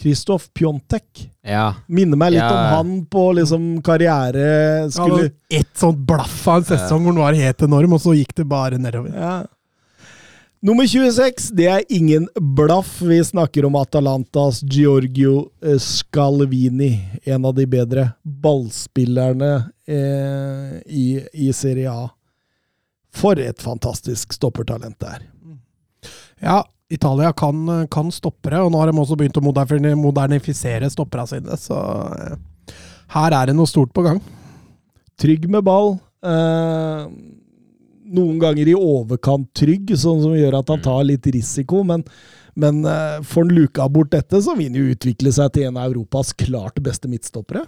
Kristoff 0.01 0.47
Pjontek. 0.57 1.27
Ja. 1.45 1.75
Minner 1.91 2.17
meg 2.17 2.31
litt 2.33 2.41
Ja. 2.41 2.49
om 2.49 2.75
han 2.75 2.93
på 3.05 3.25
liksom 3.37 3.81
karriere 3.85 4.89
Skulle 4.89 5.27
Ja, 5.27 5.59
Ett 5.59 5.75
sånt 5.77 5.99
blaff 6.07 6.47
av 6.47 6.61
en 6.61 6.63
sesong 6.71 7.03
hvor 7.03 7.13
den 7.13 7.21
var 7.21 7.33
helt 7.37 7.61
enorm, 7.61 7.93
og 7.93 7.99
så 8.01 8.15
gikk 8.17 8.33
det 8.39 8.47
bare 8.49 8.79
nedover. 8.79 9.11
Ja. 9.13 9.35
Nummer 10.61 10.85
26, 10.85 11.49
det 11.57 11.65
er 11.65 11.83
ingen 11.89 12.27
blaff. 12.37 12.99
Vi 13.01 13.23
snakker 13.25 13.65
om 13.65 13.75
Atalantas 13.75 14.59
Giorgio 14.61 15.49
eh, 15.65 15.79
Scalvini. 15.81 17.09
En 17.23 17.45
av 17.45 17.55
de 17.57 17.65
bedre 17.65 18.11
ballspillerne 18.21 19.49
eh, 19.89 20.75
i, 20.85 21.07
i 21.33 21.47
Serie 21.53 21.89
A. 21.89 22.11
For 23.09 23.41
et 23.41 23.57
fantastisk 23.57 24.37
stoppertalent 24.37 24.99
det 25.01 25.09
er. 25.15 25.25
Ja, 26.45 26.59
Italia 26.93 27.33
kan, 27.33 27.65
kan 27.89 28.13
stoppere, 28.13 28.61
og 28.61 28.69
nå 28.69 28.83
har 28.83 28.91
de 28.91 29.01
også 29.01 29.17
begynt 29.17 29.41
å 29.41 29.45
modernifisere 29.97 30.93
stopperne 30.93 31.25
sine, 31.31 31.57
så 31.57 31.81
eh, 32.13 32.37
her 33.17 33.33
er 33.33 33.49
det 33.49 33.57
noe 33.57 33.69
stort 33.69 33.97
på 33.97 34.05
gang. 34.05 34.21
Trygg 35.17 35.49
med 35.49 35.65
ball. 35.65 35.95
Eh, 36.21 37.09
noen 38.13 38.39
ganger 38.41 38.71
i 38.71 38.77
overkant 38.77 39.49
trygg, 39.57 39.93
sånn 39.97 40.21
som 40.23 40.37
gjør 40.37 40.59
at 40.61 40.71
han 40.73 40.83
tar 40.83 41.03
litt 41.07 41.27
risiko. 41.33 41.81
Men, 41.87 42.05
men 42.59 42.81
eh, 42.87 43.19
får 43.25 43.45
han 43.45 43.53
luka 43.57 43.87
bort 43.89 44.13
dette, 44.13 44.41
så 44.43 44.55
vil 44.57 44.71
han 44.71 44.79
jo 44.81 44.95
utvikle 44.95 45.33
seg 45.35 45.53
til 45.55 45.69
en 45.69 45.79
av 45.81 45.91
Europas 45.91 46.33
klart 46.37 46.81
beste 46.83 47.11
midtstoppere. 47.11 47.65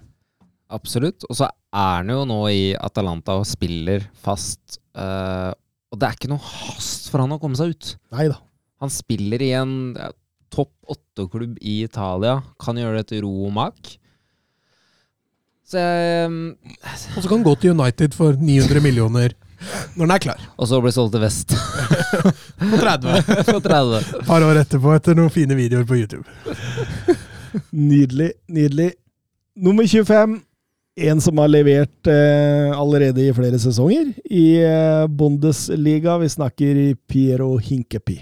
Absolutt. 0.73 1.25
Og 1.29 1.37
så 1.37 1.49
er 1.49 1.99
han 1.99 2.09
jo 2.13 2.23
nå 2.29 2.39
i 2.49 2.63
Atalanta 2.77 3.37
og 3.39 3.47
spiller 3.47 4.07
fast. 4.23 4.79
Uh, 4.97 5.51
og 5.93 5.99
det 6.01 6.07
er 6.07 6.17
ikke 6.17 6.31
noe 6.31 6.41
hast 6.41 7.11
for 7.13 7.21
han 7.21 7.35
å 7.35 7.39
komme 7.41 7.59
seg 7.59 7.75
ut. 7.75 7.95
Neida. 8.15 8.39
Han 8.81 8.91
spiller 8.91 9.43
i 9.45 9.51
en 9.55 9.75
ja, 9.95 10.09
topp 10.53 10.73
åtte-klubb 10.95 11.59
i 11.61 11.83
Italia. 11.85 12.39
Kan 12.61 12.79
gjøre 12.81 13.01
det 13.01 13.11
til 13.11 13.23
ro 13.27 13.33
og 13.47 13.53
mak. 13.55 13.93
Så 15.69 15.79
jeg 15.79 16.29
Og 17.15 17.21
så 17.21 17.27
kan 17.27 17.37
han 17.39 17.45
gå 17.45 17.53
til 17.61 17.77
United 17.77 18.17
for 18.17 18.35
900 18.37 18.83
millioner 18.83 19.37
når 19.95 20.05
den 20.05 20.15
er 20.15 20.23
klar. 20.23 20.41
Og 20.57 20.69
så 20.69 20.79
blir 20.81 20.95
solgt 20.95 21.15
til 21.15 21.23
Vest 21.23 21.53
På 22.71 22.79
30. 22.79 23.19
på 23.53 23.59
30. 23.59 23.99
Et 23.99 24.25
par 24.27 24.45
år 24.45 24.61
etterpå, 24.63 24.95
etter 24.95 25.17
noen 25.17 25.33
fine 25.33 25.57
videoer 25.59 25.85
på 25.87 25.99
YouTube. 25.99 26.25
Nydelig, 27.71 28.31
nydelig. 28.49 28.91
Nummer 29.61 29.85
25. 29.87 30.39
En 31.03 31.21
som 31.21 31.37
har 31.41 31.49
levert 31.49 32.09
eh, 32.09 32.69
allerede 32.77 33.21
i 33.25 33.33
flere 33.33 33.59
sesonger 33.61 34.11
i 34.29 34.45
eh, 34.61 35.05
Bundesliga. 35.09 36.17
Vi 36.21 36.29
snakker 36.29 36.81
i 36.85 36.89
Piero 37.09 37.55
Hinkepi. 37.57 38.19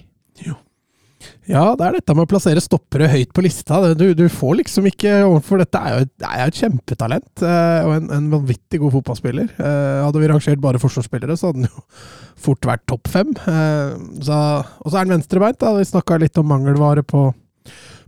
Ja, 1.52 1.64
det 1.76 1.84
er 1.84 1.96
dette 1.98 2.14
med 2.16 2.24
å 2.24 2.30
plassere 2.32 2.62
stoppere 2.64 3.10
høyt 3.12 3.34
på 3.36 3.44
lista. 3.44 3.80
Du, 4.00 4.06
du 4.16 4.24
får 4.32 4.56
liksom 4.62 4.86
ikke 4.88 5.14
For 5.44 5.60
dette 5.60 5.82
er 5.82 5.94
jo 5.98 6.04
et, 6.06 6.12
det 6.22 6.30
er 6.30 6.42
jo 6.46 6.52
et 6.54 6.60
kjempetalent, 6.62 7.44
eh, 7.44 7.82
og 7.88 7.96
en, 7.98 8.06
en 8.18 8.30
vanvittig 8.32 8.80
god 8.80 8.94
fotballspiller. 8.96 9.50
Eh, 9.60 10.00
hadde 10.06 10.22
vi 10.24 10.30
rangert 10.32 10.62
bare 10.64 10.80
forsvarsspillere, 10.82 11.36
så 11.38 11.52
hadde 11.52 11.66
han 11.66 11.70
jo 11.72 11.84
fort 12.48 12.70
vært 12.72 12.86
topp 12.90 13.12
fem. 13.12 13.34
Eh, 13.36 13.96
så, 14.24 14.38
og 14.64 14.88
så 14.88 14.96
er 14.96 15.04
han 15.04 15.16
venstrebeint. 15.18 15.60
da. 15.62 15.74
Vi 15.78 15.90
snakka 15.92 16.22
litt 16.24 16.40
om 16.40 16.48
mangelvare 16.54 17.04
på, 17.04 17.26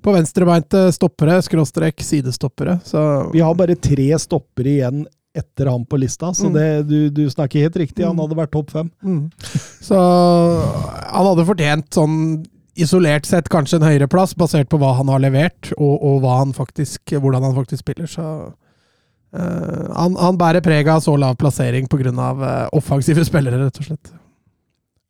på 0.04 0.16
venstrebeinte 0.16 0.86
stoppere, 0.96 1.42
skråstrek 1.44 2.00
sidestoppere. 2.04 2.80
Så 2.88 3.04
Vi 3.36 3.44
har 3.44 3.60
bare 3.60 3.76
tre 3.76 4.08
stoppere 4.24 4.78
igjen 4.78 5.04
etter 5.34 5.66
ham 5.66 5.82
på 5.90 5.98
lista, 5.98 6.30
så 6.38 6.46
Mm. 6.46 6.54
det, 6.54 6.66
du, 6.88 6.98
du 7.10 7.24
snakker 7.34 7.64
helt 7.66 7.78
riktig. 7.82 8.04
Han 8.06 8.14
Mm. 8.16 8.24
hadde 8.24 8.36
vært 8.38 8.52
topp 8.54 8.70
fem. 8.70 8.92
Mm. 9.04 9.24
Så 9.82 9.98
han 9.98 11.26
hadde 11.28 11.46
fortjent 11.48 11.90
sånn 11.96 12.18
isolert 12.80 13.28
sett 13.30 13.50
kanskje 13.54 13.80
en 13.80 13.88
høyere 13.88 14.10
plass, 14.12 14.34
basert 14.38 14.70
på 14.72 14.80
hva 14.82 14.94
han 14.98 15.12
har 15.12 15.22
levert, 15.24 15.72
og, 15.78 15.96
og 16.02 16.22
hva 16.24 16.40
han 16.42 16.54
faktisk, 16.56 17.16
hvordan 17.16 17.46
han 17.46 17.56
faktisk 17.58 17.84
spiller. 17.84 18.10
Så 18.10 18.26
uh, 18.50 19.86
han, 19.94 20.18
han 20.18 20.40
bærer 20.40 20.64
preg 20.66 20.90
av 20.92 21.04
så 21.06 21.16
lav 21.20 21.38
plassering 21.42 21.90
pga. 21.92 22.14
Uh, 22.14 22.68
offensive 22.78 23.26
spillere, 23.30 23.62
rett 23.62 23.82
og 23.82 23.90
slett. 23.92 24.14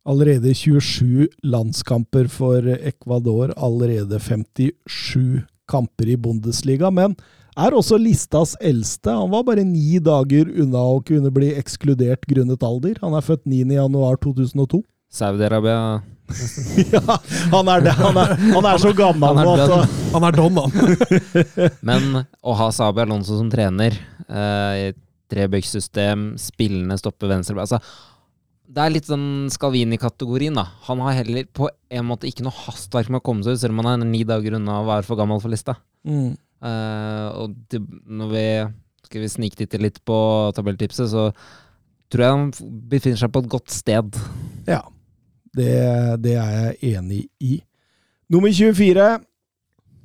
Allerede 0.04 0.52
27 0.52 1.30
landskamper 1.48 2.28
for 2.28 2.66
Ecuador, 2.76 3.54
allerede 3.56 4.20
57 4.20 5.46
kamper 5.70 6.10
i 6.12 6.18
Bundesliga, 6.20 6.90
men 6.92 7.14
er 7.56 7.72
også 7.72 7.96
listas 7.96 8.52
eldste. 8.60 9.14
Han 9.14 9.30
var 9.32 9.46
bare 9.46 9.64
ni 9.64 10.00
dager 10.02 10.50
unna 10.60 10.82
å 10.92 10.98
kunne 11.06 11.30
bli 11.32 11.54
ekskludert 11.56 12.26
grunnet 12.28 12.66
alder. 12.66 12.98
Han 13.00 13.14
er 13.16 13.24
født 13.24 13.46
9.1.2002. 13.48 14.82
Saudi-Arabia 15.14 16.02
ja, 16.92 17.18
han 17.52 17.68
er, 17.68 17.84
det. 17.84 17.92
Han 17.98 18.16
er, 18.16 18.32
han 18.56 18.66
er 18.70 18.80
så 18.80 18.92
gammel 18.96 19.36
nå 19.36 19.54
at. 19.60 19.96
Han 20.14 20.26
er 20.26 20.36
don, 20.36 20.60
han. 20.62 20.96
Men 21.88 22.22
å 22.40 22.54
ha 22.58 22.70
Sabi 22.74 23.04
Alonso 23.04 23.36
som 23.38 23.50
trener, 23.52 23.96
eh, 24.26 24.80
i 24.80 24.86
trebøkssystem, 25.32 26.34
spillende 26.40 26.96
stopper 27.00 27.30
venstre 27.32 27.56
altså, 27.58 27.80
Det 28.64 28.82
er 28.82 28.92
litt 28.92 29.08
sånn 29.08 29.50
Scalvini-kategorien, 29.52 30.56
da. 30.56 30.66
Han 30.88 31.02
har 31.04 31.20
heller 31.20 31.48
på 31.52 31.68
en 31.68 32.08
måte 32.08 32.28
ikke 32.28 32.46
noe 32.46 32.56
hastverk 32.64 33.10
med 33.12 33.22
å 33.22 33.26
komme 33.26 33.44
seg 33.46 33.56
ut, 33.56 33.62
selv 33.64 33.76
om 33.76 33.84
han 33.84 34.06
er 34.06 34.08
ni 34.08 34.24
dager 34.28 34.56
unna 34.58 34.80
å 34.80 34.88
være 34.88 35.06
for 35.06 35.20
gammel 35.20 35.42
for 35.44 35.52
lista. 35.54 35.78
mm. 36.08 36.32
Eh, 36.64 37.26
og 37.36 37.52
det, 37.68 37.76
når 38.08 38.28
vi 38.30 38.46
skal 39.04 39.20
vi 39.20 39.28
sniktitte 39.28 39.76
litt 39.82 39.98
på 40.08 40.16
tabelltipset, 40.56 41.10
så 41.12 41.26
tror 42.08 42.24
jeg 42.24 42.32
han 42.32 42.78
befinner 42.88 43.20
seg 43.20 43.32
på 43.34 43.42
et 43.42 43.50
godt 43.52 43.74
sted. 43.74 44.16
Ja, 44.64 44.80
det, 45.56 45.76
det 46.24 46.34
er 46.40 46.52
jeg 46.56 46.96
enig 46.98 47.22
i. 47.40 47.58
Nummer 48.32 48.52
24. 48.52 49.08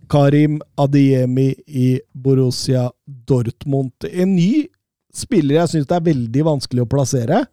Karim 0.09 0.57
Adiemi 0.75 1.53
i 1.67 1.99
Borussia 2.13 2.89
Dortmund. 3.05 4.07
En 4.09 4.35
ny 4.35 4.65
spiller 5.13 5.61
jeg 5.61 5.71
syns 5.73 5.89
det 5.89 5.97
er 5.97 6.07
veldig 6.09 6.45
vanskelig 6.47 6.85
å 6.85 6.89
plassere. 6.89 7.43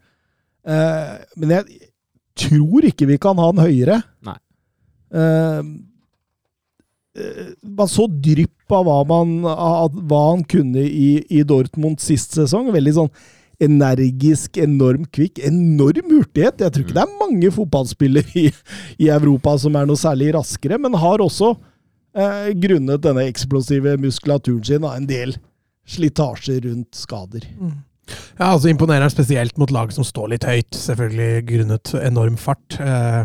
Eh, 0.67 1.13
men 1.37 1.53
jeg 1.59 1.91
tror 2.37 2.89
ikke 2.89 3.09
vi 3.11 3.21
kan 3.21 3.39
ha 3.41 3.51
han 3.51 3.61
høyere. 3.61 4.01
Nei. 4.27 4.39
Eh, 5.17 5.61
eh, 7.21 7.53
man 7.63 7.93
så 7.93 8.09
drypp 8.09 8.77
av 8.77 8.89
hva, 8.89 8.99
man, 9.09 9.39
av 9.47 9.97
hva 10.09 10.23
han 10.33 10.45
kunne 10.49 10.83
i, 10.83 11.11
i 11.29 11.45
Dortmund 11.47 12.01
sist 12.03 12.37
sesong. 12.39 12.73
Veldig 12.75 12.97
sånn 12.97 13.13
energisk, 13.63 14.59
enormt 14.61 15.09
kvikk, 15.15 15.41
enorm 15.47 16.11
hurtighet. 16.11 16.61
Jeg 16.61 16.75
tror 16.75 16.85
ikke 16.85 16.97
det 16.99 17.05
er 17.05 17.19
mange 17.21 17.51
fotballspillere 17.55 18.37
i, 18.37 18.47
i 19.07 19.11
Europa 19.13 19.57
som 19.63 19.79
er 19.79 19.89
noe 19.89 20.01
særlig 20.01 20.33
raskere, 20.37 20.79
men 20.83 20.99
har 21.01 21.25
også, 21.25 21.55
eh, 22.17 22.51
grunnet 22.67 23.05
denne 23.05 23.27
eksplosive 23.31 23.97
muskulaturen 24.03 24.65
sin, 24.67 24.85
av 24.85 24.99
en 25.01 25.09
del 25.09 25.37
slitasje 25.87 26.59
rundt 26.67 26.99
skader. 26.99 27.47
Ja, 28.37 28.53
altså 28.53 28.71
Imponerer 28.71 29.07
han 29.07 29.15
spesielt 29.15 29.57
mot 29.59 29.73
lag 29.75 29.93
som 29.95 30.07
står 30.07 30.35
litt 30.35 30.47
høyt, 30.47 30.75
selvfølgelig 30.77 31.47
grunnet 31.49 31.95
enorm 32.03 32.37
fart. 32.39 32.79
Eh, 32.83 33.25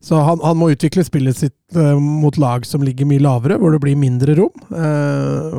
så 0.00 0.22
han, 0.22 0.40
han 0.44 0.58
må 0.58 0.70
utvikle 0.72 1.04
spillet 1.06 1.38
sitt 1.38 1.76
eh, 1.76 1.98
mot 1.98 2.38
lag 2.38 2.66
som 2.66 2.84
ligger 2.86 3.08
mye 3.10 3.22
lavere, 3.22 3.58
hvor 3.58 3.74
det 3.74 3.82
blir 3.82 3.98
mindre 3.98 4.38
rom. 4.38 4.66
Eh, 4.70 5.56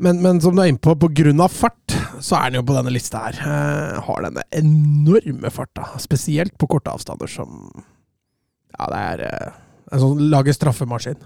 men, 0.00 0.20
men 0.24 0.40
som 0.40 0.56
du 0.56 0.62
er 0.62 0.70
inne 0.72 0.80
på, 0.80 0.94
av 0.96 1.52
fart, 1.52 1.96
så 2.24 2.36
er 2.38 2.46
han 2.48 2.58
jo 2.60 2.66
på 2.66 2.76
denne 2.76 2.92
lista 2.94 3.26
her. 3.26 3.40
Uh, 3.40 4.00
har 4.06 4.24
denne 4.26 4.44
enorme 4.56 5.52
farta, 5.52 5.90
spesielt 6.00 6.56
på 6.60 6.68
korte 6.70 6.92
avstander, 6.92 7.30
som 7.30 7.68
Ja, 8.78 8.86
det 8.88 9.00
er 9.00 9.24
uh, 9.26 9.60
en 9.90 10.02
sånn 10.04 10.24
lager 10.30 10.54
straffemaskin. 10.54 11.18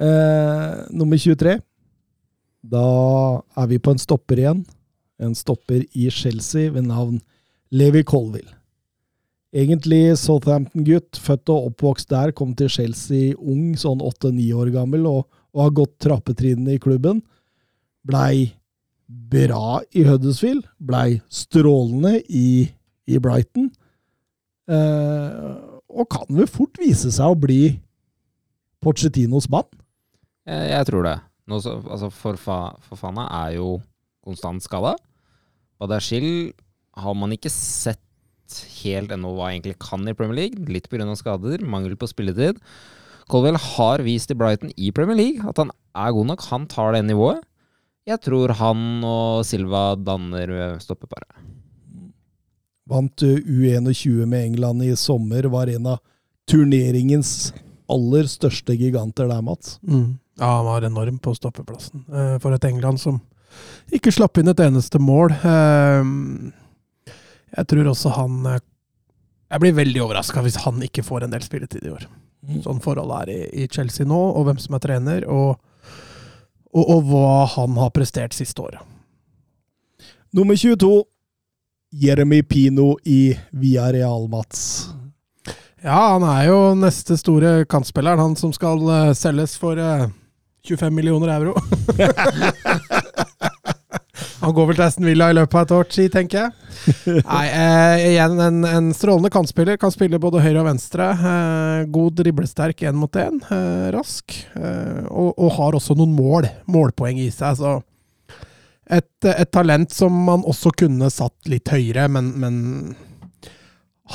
Eh, 0.00 0.76
nummer 0.96 1.20
23. 1.20 1.58
Da 2.72 2.86
er 3.60 3.66
vi 3.68 3.80
på 3.80 3.92
en 3.92 4.00
stopper 4.00 4.40
igjen. 4.40 4.62
En 5.20 5.34
stopper 5.36 5.84
i 5.92 6.08
Chelsea 6.10 6.72
ved 6.72 6.88
navn 6.88 7.20
Levi 7.70 8.02
Colville. 8.08 8.56
Egentlig 9.52 10.14
Southampton-gutt, 10.16 11.18
født 11.18 11.50
og 11.52 11.72
oppvokst 11.72 12.08
der, 12.12 12.32
kom 12.32 12.54
til 12.56 12.70
Chelsea 12.70 13.34
ung, 13.34 13.74
sånn 13.76 14.00
åtte-ni 14.00 14.46
år 14.54 14.70
gammel, 14.72 15.08
og, 15.10 15.26
og 15.54 15.62
har 15.66 15.76
gått 15.82 15.98
trappetrinnene 16.02 16.76
i 16.76 16.82
klubben. 16.82 17.22
Blei 18.06 18.52
bra 19.06 19.80
i 19.96 20.04
Huddersfield, 20.06 20.66
blei 20.78 21.20
strålende 21.32 22.20
i, 22.28 22.70
i 23.10 23.18
Brighton. 23.22 23.70
Eh, 24.70 25.48
og 25.90 26.06
kan 26.12 26.28
vel 26.30 26.46
fort 26.50 26.78
vise 26.78 27.10
seg 27.14 27.32
å 27.32 27.38
bli 27.38 27.62
Pochettinos 28.80 29.50
mann. 29.52 29.66
Jeg, 30.48 30.70
jeg 30.70 30.88
tror 30.88 31.06
det. 31.06 31.16
Nå 31.50 31.58
så, 31.62 31.74
altså 31.82 32.10
Forfa, 32.14 32.60
Forfana 32.86 33.26
er 33.42 33.56
jo 33.58 33.74
konstant 34.24 34.62
skada. 34.64 34.94
Badashil 35.80 36.52
har 37.00 37.16
man 37.16 37.34
ikke 37.34 37.50
sett 37.52 38.00
helt 38.80 39.12
ennå 39.14 39.32
hva 39.36 39.50
egentlig 39.50 39.76
kan 39.82 40.06
i 40.08 40.14
Premier 40.16 40.38
League. 40.44 40.70
Litt 40.70 40.88
pga. 40.90 41.06
skader, 41.18 41.64
mangel 41.66 41.96
på 41.98 42.08
spilletid. 42.10 42.58
Colwell 43.30 43.56
har 43.62 44.02
vist 44.02 44.30
i 44.32 44.36
Brighton 44.38 44.72
i 44.76 44.90
Premier 44.94 45.16
League 45.18 45.46
at 45.48 45.60
han 45.62 45.70
er 45.94 46.12
god 46.16 46.26
nok. 46.32 46.42
Han 46.50 46.66
tar 46.70 46.92
det 46.96 47.04
nivået. 47.06 47.42
Jeg 48.08 48.18
tror 48.24 48.50
han 48.58 48.80
og 49.06 49.44
Silva 49.46 49.94
danner 49.94 50.78
stoppeparet. 50.82 51.28
Vant 52.90 53.22
uh, 53.22 53.36
U21 53.46 54.24
med 54.26 54.48
England 54.48 54.82
i 54.82 54.94
sommer, 54.98 55.46
var 55.52 55.70
en 55.70 55.86
av 55.92 56.00
turneringens 56.50 57.52
aller 57.90 58.26
største 58.30 58.74
giganter 58.78 59.28
der, 59.30 59.42
Mats. 59.46 59.76
Ja, 60.40 60.48
han 60.56 60.66
var 60.66 60.86
enorm 60.88 61.18
på 61.22 61.34
stoppeplassen. 61.36 62.02
eh, 62.08 62.38
For 62.42 62.54
et 62.54 62.64
England 62.64 62.98
som 63.02 63.20
ikke 63.92 64.12
slapp 64.14 64.38
inn 64.40 64.48
et 64.50 64.62
eneste 64.64 64.98
mål. 65.02 65.30
Eh, 65.36 67.14
Jeg 67.58 67.66
tror 67.66 67.90
også 67.90 68.12
han 68.14 68.46
eh, 68.46 68.60
Jeg 69.50 69.62
blir 69.64 69.74
veldig 69.74 70.02
overraska 70.04 70.42
hvis 70.44 70.60
han 70.64 70.78
ikke 70.86 71.02
får 71.02 71.26
en 71.26 71.32
del 71.34 71.42
spilletid 71.42 71.86
i 71.86 71.94
år. 71.94 72.06
Sånn 72.64 72.80
forholdet 72.82 73.24
er 73.24 73.32
i, 73.34 73.64
i 73.64 73.68
Chelsea 73.70 74.06
nå, 74.08 74.18
og 74.34 74.46
hvem 74.46 74.60
som 74.62 74.76
er 74.76 74.84
trener, 74.84 75.26
og, 75.28 75.58
og, 76.70 76.84
og 76.84 77.02
hva 77.10 77.32
han 77.56 77.74
har 77.80 77.90
prestert 77.94 78.36
siste 78.36 78.62
året. 78.62 78.86
Nummer 80.36 80.54
22. 80.54 81.02
Jeremy 82.00 82.44
Pino 82.46 82.94
i 83.02 83.34
Villarreal, 83.50 84.28
Mats. 84.30 84.62
Ja, 85.82 86.12
han 86.14 86.22
er 86.28 86.46
jo 86.46 86.58
neste 86.78 87.16
store 87.18 87.64
kantspilleren, 87.66 88.22
han 88.22 88.38
som 88.38 88.54
skal 88.54 88.84
eh, 88.86 89.12
selges 89.18 89.56
for 89.58 89.80
eh, 89.80 90.06
25 90.68 90.94
millioner 90.94 91.34
euro. 91.34 91.56
han 94.40 94.54
går 94.56 94.70
vel 94.70 94.78
til 94.78 94.86
Aston 94.86 95.06
Villa 95.08 95.28
i 95.30 95.36
løpet 95.36 95.56
av 95.58 95.66
et 95.66 95.74
år, 95.76 95.88
si, 95.92 96.06
tenker 96.12 96.38
jeg. 96.40 96.52
Nei, 97.28 97.44
eh, 97.48 98.04
igjen 98.14 98.40
en, 98.40 98.62
en 98.64 98.88
strålende 98.96 99.30
kantspiller. 99.32 99.76
Kan 99.80 99.92
spille 99.92 100.20
både 100.22 100.40
høyre 100.40 100.62
og 100.62 100.70
venstre. 100.70 101.10
Eh, 101.12 101.82
god 101.92 102.16
driblesterk 102.22 102.86
én 102.88 102.96
mot 102.96 103.20
én. 103.20 103.36
Eh, 103.52 103.90
rask. 103.94 104.38
Eh, 104.56 105.04
og, 105.10 105.34
og 105.36 105.54
har 105.58 105.76
også 105.76 105.96
noen 105.98 106.16
mål. 106.16 106.48
Målpoeng 106.72 107.20
i 107.20 107.28
seg. 107.34 107.60
Så 107.60 107.76
et, 108.90 109.12
et 109.28 109.52
talent 109.52 109.92
som 109.94 110.16
man 110.26 110.46
også 110.48 110.72
kunne 110.82 111.12
satt 111.12 111.52
litt 111.52 111.68
høyere, 111.70 112.08
men, 112.10 112.32
men 112.40 112.56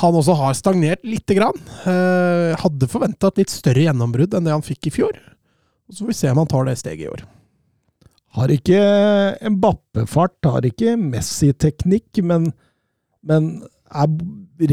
han 0.02 0.18
også 0.18 0.34
har 0.36 0.58
stagnert 0.58 1.06
lite 1.06 1.38
grann. 1.38 1.56
Eh, 1.86 2.52
hadde 2.60 2.90
forventa 2.90 3.30
et 3.30 3.44
litt 3.44 3.54
større 3.54 3.86
gjennombrudd 3.86 4.34
enn 4.36 4.50
det 4.50 4.52
han 4.58 4.66
fikk 4.66 4.90
i 4.90 4.96
fjor. 4.98 5.16
Så 5.88 6.02
får 6.02 6.12
vi 6.12 6.18
se 6.18 6.34
om 6.34 6.42
han 6.42 6.50
tar 6.50 6.66
det 6.68 6.76
steget 6.82 7.06
i 7.06 7.12
år. 7.14 7.24
Har 8.36 8.52
ikke 8.52 8.80
en 9.48 9.56
bappefart, 9.62 10.36
har 10.44 10.66
ikke 10.68 10.96
Messi-teknikk, 11.00 12.20
men, 12.26 12.50
men 13.24 13.48
er 13.86 14.12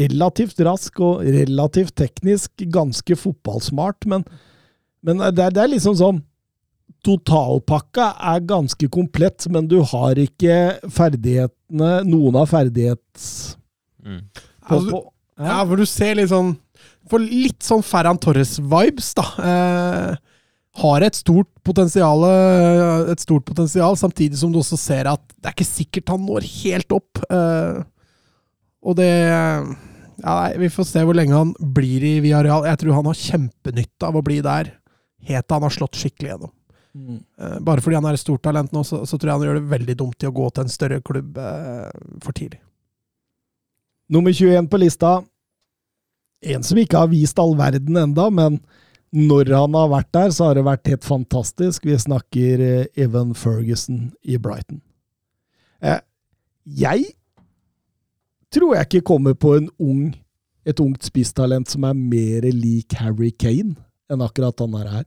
relativt 0.00 0.60
rask 0.66 1.00
og 1.04 1.24
relativt 1.24 1.94
teknisk, 1.96 2.52
ganske 2.72 3.16
fotballsmart. 3.16 4.04
Men, 4.10 4.26
men 5.04 5.22
det, 5.30 5.46
er, 5.46 5.54
det 5.54 5.64
er 5.64 5.74
liksom 5.76 5.96
sånn 6.00 6.22
Totalpakka 7.04 8.14
er 8.32 8.44
ganske 8.48 8.88
komplett, 8.92 9.44
men 9.52 9.66
du 9.68 9.78
har 9.84 10.16
ikke 10.20 10.78
ferdighetene 10.92 11.98
Noen 12.08 12.38
av 12.40 12.48
ferdighets... 12.52 13.56
Mm. 14.04 14.22
På, 14.64 14.76
Altså, 14.76 14.90
på, 14.90 15.00
Ja, 15.44 15.58
for 15.64 15.80
du 15.80 15.88
ser 15.88 16.16
litt 16.16 16.30
sånn 16.32 16.54
Får 17.08 17.20
litt 17.24 17.64
sånn 17.64 17.82
Ferran 17.84 18.16
Torres-vibes, 18.20 19.10
da. 19.16 19.24
Eh, 19.44 20.33
har 20.74 21.04
et 21.06 21.14
stort 21.14 21.48
potensial, 21.66 22.24
et 23.12 23.22
stort 23.22 23.44
potensial, 23.46 23.96
samtidig 23.98 24.38
som 24.40 24.50
du 24.52 24.58
også 24.58 24.78
ser 24.80 25.10
at 25.10 25.22
det 25.38 25.46
er 25.46 25.54
ikke 25.54 25.68
sikkert 25.68 26.10
han 26.10 26.24
når 26.26 26.46
helt 26.48 26.94
opp. 26.96 27.20
Eh, 27.28 27.78
og 28.84 28.98
det 28.98 29.10
ja, 29.10 30.32
nei, 30.34 30.50
Vi 30.60 30.72
får 30.72 30.88
se 30.88 31.04
hvor 31.06 31.16
lenge 31.16 31.36
han 31.36 31.54
blir 31.58 32.04
i 32.06 32.18
Villarreal. 32.24 32.66
Jeg 32.68 32.82
tror 32.82 32.98
han 32.98 33.08
har 33.10 33.22
kjempenytte 33.22 34.10
av 34.10 34.18
å 34.18 34.24
bli 34.26 34.40
der 34.44 34.74
helt 35.24 35.46
til 35.46 35.56
han 35.56 35.66
har 35.66 35.74
slått 35.74 35.98
skikkelig 35.98 36.34
gjennom. 36.34 36.52
Mm. 36.94 37.18
Eh, 37.40 37.58
bare 37.66 37.82
fordi 37.82 37.98
han 37.98 38.06
er 38.06 38.18
et 38.18 38.22
stort 38.22 38.42
talent 38.44 38.74
nå, 38.74 38.84
så, 38.86 39.02
så, 39.06 39.18
tror 39.18 39.30
jeg 39.30 39.38
han 39.38 39.48
gjør 39.48 39.60
det 39.60 39.72
veldig 39.72 39.96
dumt 39.98 40.22
i 40.22 40.30
å 40.30 40.34
gå 40.34 40.50
til 40.50 40.66
en 40.66 40.74
større 40.74 41.00
klubb 41.06 41.38
eh, 41.38 41.90
for 42.22 42.36
tidlig. 42.36 42.60
Nummer 44.14 44.34
21 44.34 44.68
på 44.70 44.82
lista. 44.82 45.16
En 46.44 46.66
som 46.66 46.78
ikke 46.78 47.00
har 47.00 47.10
vist 47.10 47.38
all 47.40 47.54
verden 47.56 47.96
enda, 47.96 48.28
men 48.30 48.60
når 49.14 49.52
han 49.54 49.76
har 49.78 49.92
vært 49.92 50.10
der, 50.16 50.32
så 50.34 50.48
har 50.48 50.58
det 50.58 50.66
vært 50.66 50.90
helt 50.90 51.06
fantastisk. 51.06 51.86
Vi 51.86 51.94
snakker 52.02 52.62
eh, 52.64 52.86
Evan 52.98 53.30
Ferguson 53.38 54.08
i 54.26 54.38
Brighton. 54.42 54.80
Eh, 55.84 56.00
jeg 56.64 57.06
tror 58.54 58.74
jeg 58.74 58.88
ikke 58.88 59.08
kommer 59.12 59.36
på 59.38 59.56
ung, 59.78 60.04
et 60.66 60.80
ungt 60.80 61.06
spisstalent 61.06 61.70
som 61.70 61.86
er 61.86 61.98
mer 61.98 62.46
lik 62.50 62.96
Harry 62.98 63.30
Kane 63.30 63.76
enn 64.10 64.22
akkurat 64.24 64.58
han 64.62 64.78
er 64.80 64.90
her. 64.92 65.04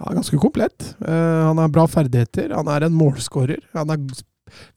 Ja, 0.00 0.14
ganske 0.16 0.38
komplett. 0.40 0.94
Uh, 1.04 1.50
han 1.50 1.60
har 1.60 1.72
bra 1.72 1.84
ferdigheter. 1.90 2.54
Han 2.56 2.70
er 2.72 2.86
en 2.86 2.96
målskårer. 2.96 3.60
Han 3.76 3.92
er 3.92 4.00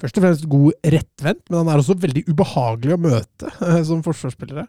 først 0.01 0.19
og 0.19 0.25
fremst 0.25 0.49
god 0.51 0.91
rettvendt, 0.95 1.45
men 1.47 1.61
han 1.61 1.71
er 1.71 1.81
også 1.81 1.95
veldig 2.01 2.25
ubehagelig 2.27 2.97
å 2.97 3.01
møte 3.07 3.53
som 3.87 4.03
forsvarsspillere. 4.05 4.67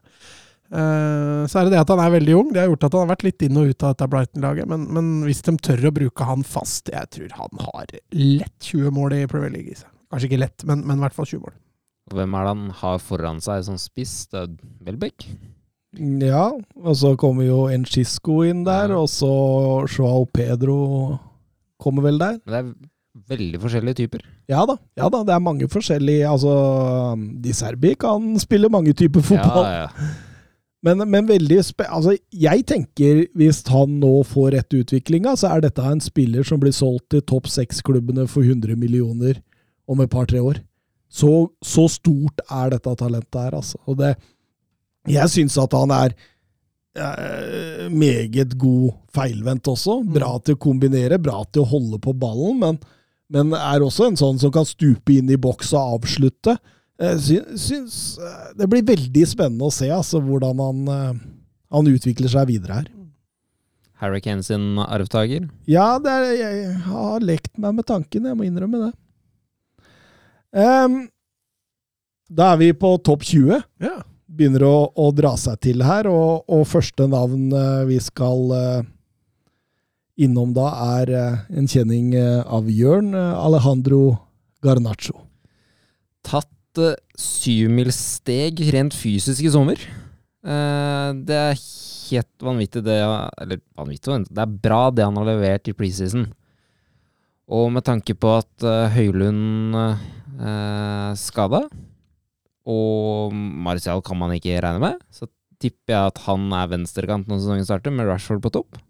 Uh, 0.72 1.44
så 1.50 1.60
er 1.60 1.66
det 1.66 1.74
det 1.74 1.82
at 1.82 1.90
han 1.92 2.02
er 2.02 2.14
veldig 2.14 2.36
ung. 2.38 2.52
Det 2.54 2.62
har 2.62 2.70
gjort 2.70 2.86
at 2.88 2.96
han 2.96 3.04
har 3.04 3.12
vært 3.12 3.26
litt 3.26 3.44
inn 3.46 3.58
og 3.60 3.70
ut 3.70 3.84
av 3.84 3.94
dette 3.94 4.08
Brighton-laget. 4.14 4.70
Men, 4.70 4.86
men, 4.96 5.10
hvis 5.26 5.44
de 5.46 5.56
tør 5.60 5.90
å 5.90 5.94
bruke 5.94 6.28
han 6.28 6.46
fast, 6.46 6.92
jeg 6.92 7.10
tror 7.14 7.36
han 7.40 7.66
har 7.66 7.98
lett 8.14 8.70
20 8.70 8.94
mål 8.96 9.18
i 9.18 9.26
Premier 9.30 9.52
League 9.54 9.74
i 9.74 9.78
seg. 9.78 9.90
Kanskje 10.12 10.30
ikke 10.30 10.42
lett, 10.44 10.64
men, 10.68 10.84
men 10.86 11.00
i 11.00 11.06
hvert 11.06 11.16
fall 11.16 11.28
20 11.28 11.44
mål. 11.44 11.58
Hvem 12.14 12.36
er 12.36 12.46
det 12.46 12.54
han 12.54 12.64
har 12.82 12.98
foran 13.00 13.44
seg 13.44 13.64
som 13.66 13.76
spiss? 13.80 14.16
Det 14.32 14.42
er 14.42 14.56
Welbeck? 14.84 15.28
Ja, 16.24 16.48
og 16.82 16.96
så 16.98 17.14
kommer 17.18 17.46
jo 17.46 17.64
Enchisco 17.70 18.40
inn 18.46 18.64
der, 18.66 18.90
ja. 18.90 18.98
og 18.98 19.08
så 19.12 19.30
Joao 19.86 20.26
Pedro 20.26 20.78
kommer 21.80 22.08
vel 22.08 22.18
der. 22.20 22.40
Det 22.42 22.60
er 22.60 22.72
veldig 23.30 23.60
forskjellige 23.62 24.00
typer. 24.02 24.24
Ja 24.50 24.64
da, 24.68 24.76
ja 24.98 25.08
da, 25.12 25.22
det 25.24 25.32
er 25.32 25.40
mange 25.40 25.68
forskjellige 25.70 26.28
Altså, 26.28 26.54
Di 27.40 27.54
Serbi 27.56 27.94
kan 27.96 28.34
spille 28.42 28.68
mange 28.72 28.92
typer 28.92 29.24
fotball. 29.24 29.64
Ja, 29.64 29.86
ja. 29.86 30.08
Men, 30.85 31.01
men, 31.09 31.24
veldig 31.28 31.62
spe... 31.64 31.87
Altså, 31.89 32.12
jeg 32.28 32.66
tenker 32.68 33.24
hvis 33.39 33.62
han 33.72 33.97
nå 34.03 34.18
får 34.28 34.53
rett 34.59 34.76
utviklinga, 34.82 35.32
så 35.41 35.55
er 35.55 35.64
dette 35.64 35.85
en 35.89 36.03
spiller 36.05 36.45
som 36.45 36.61
blir 36.61 36.74
solgt 36.76 37.09
til 37.14 37.24
topp 37.24 37.49
seks-klubbene 37.49 38.26
for 38.28 38.45
100 38.45 38.76
millioner 38.76 39.41
om 39.89 40.03
et 40.05 40.12
par-tre 40.12 40.43
år. 40.45 40.61
Så, 41.09 41.30
så, 41.64 41.87
stort 41.89 42.43
er 42.51 42.74
dette 42.74 42.93
talentet 43.01 43.41
her, 43.41 43.57
altså. 43.57 43.80
Og 43.89 43.97
det, 44.03 44.12
jeg 45.09 45.32
syns 45.32 45.57
at 45.62 45.76
han 45.78 45.95
er 45.95 46.14
eh, 46.99 47.89
meget 47.89 48.57
god 48.61 48.93
feilvendt 49.14 49.70
også. 49.72 50.03
Mm. 50.03 50.12
Bra 50.18 50.35
til 50.45 50.59
å 50.59 50.62
kombinere, 50.66 51.20
bra 51.22 51.41
til 51.49 51.64
å 51.64 51.70
holde 51.70 52.03
på 52.03 52.12
ballen, 52.18 52.61
men, 52.61 52.80
men 53.32 53.57
er 53.57 53.85
også 53.85 54.11
en 54.11 54.20
sånn 54.20 54.43
som 54.43 54.53
kan 54.53 54.68
stupe 54.68 55.16
inn 55.16 55.32
i 55.32 55.41
boks 55.41 55.72
og 55.78 56.01
avslutte. 56.01 56.59
Jeg 57.03 57.59
syns 57.59 57.95
eh, 58.22 58.51
Det 58.55 58.68
blir 58.70 58.84
veldig 58.86 59.24
spennende 59.26 59.66
å 59.66 59.74
se 59.74 59.88
altså, 59.90 60.20
hvordan 60.22 60.61
han, 60.62 60.84
eh, 60.95 61.22
han 61.74 61.90
utvikler 61.90 62.30
seg 62.30 62.53
videre 62.53 62.82
her. 62.82 62.92
Harry 64.03 64.20
Kane 64.22 64.45
sin 64.47 64.78
arvtaker? 64.78 65.49
Ja, 65.70 65.97
er, 65.99 66.28
jeg 66.38 66.76
har 66.86 67.24
lekt 67.24 67.55
meg 67.59 67.78
med 67.78 67.86
tanken, 67.88 68.26
jeg 68.26 68.38
må 68.38 68.47
innrømme 68.47 68.88
det. 68.88 68.92
Um, 70.55 70.99
da 72.30 72.53
er 72.53 72.61
vi 72.61 72.74
på 72.78 72.95
topp 73.03 73.24
20. 73.26 73.62
Ja 73.82 74.01
begynner 74.34 74.64
å, 74.66 74.76
å, 74.99 75.11
dra 75.14 75.34
seg 75.38 75.61
til 75.62 75.84
her, 75.86 76.09
og, 76.11 76.42
og 76.51 76.64
første 76.66 77.07
navn 77.07 77.53
vi 77.86 78.01
skal 78.03 78.49
uh, 78.51 78.80
innom 80.18 80.51
da, 80.57 80.72
er 80.97 81.12
uh, 81.14 81.45
en 81.55 81.68
kjenning 81.70 82.16
av 82.18 82.66
Jørn, 82.66 83.12
Alejandro 83.14 84.16
Garnaccio. 84.64 85.20
Tatt 86.26 86.51
syvmilssteg 87.20 88.62
rent 88.74 88.96
fysisk 88.96 89.44
i 89.44 89.52
sommer. 89.52 89.78
det 90.44 91.36
er 91.38 91.54
helt 91.56 92.42
vanvittig, 92.44 92.82
det 92.84 92.98
Eller 93.00 93.60
vanvittig, 93.76 94.18
det 94.28 94.42
er 94.42 94.58
bra 94.66 94.90
det 94.90 95.06
han 95.06 95.16
har 95.16 95.28
levert 95.28 95.68
i 95.70 95.76
preseason. 95.76 96.26
Og 97.48 97.70
med 97.72 97.84
tanke 97.84 98.16
på 98.16 98.34
at 98.40 98.66
Høylund 98.96 99.76
uh, 99.76 101.14
skada 101.16 101.64
og 102.64 103.34
Marcial 103.34 104.00
kan 104.04 104.18
man 104.18 104.32
ikke 104.34 104.60
regne 104.64 104.80
med. 104.80 105.00
Så 105.12 105.28
tipper 105.60 105.94
jeg 105.94 106.12
at 106.12 106.22
han 106.26 106.48
er 106.56 106.70
venstrekant 106.72 107.28
når 107.28 107.42
sesongen 107.42 107.68
starter, 107.68 107.92
med 107.94 108.08
Rashford 108.08 108.42
på 108.44 108.52
topp. 108.56 108.80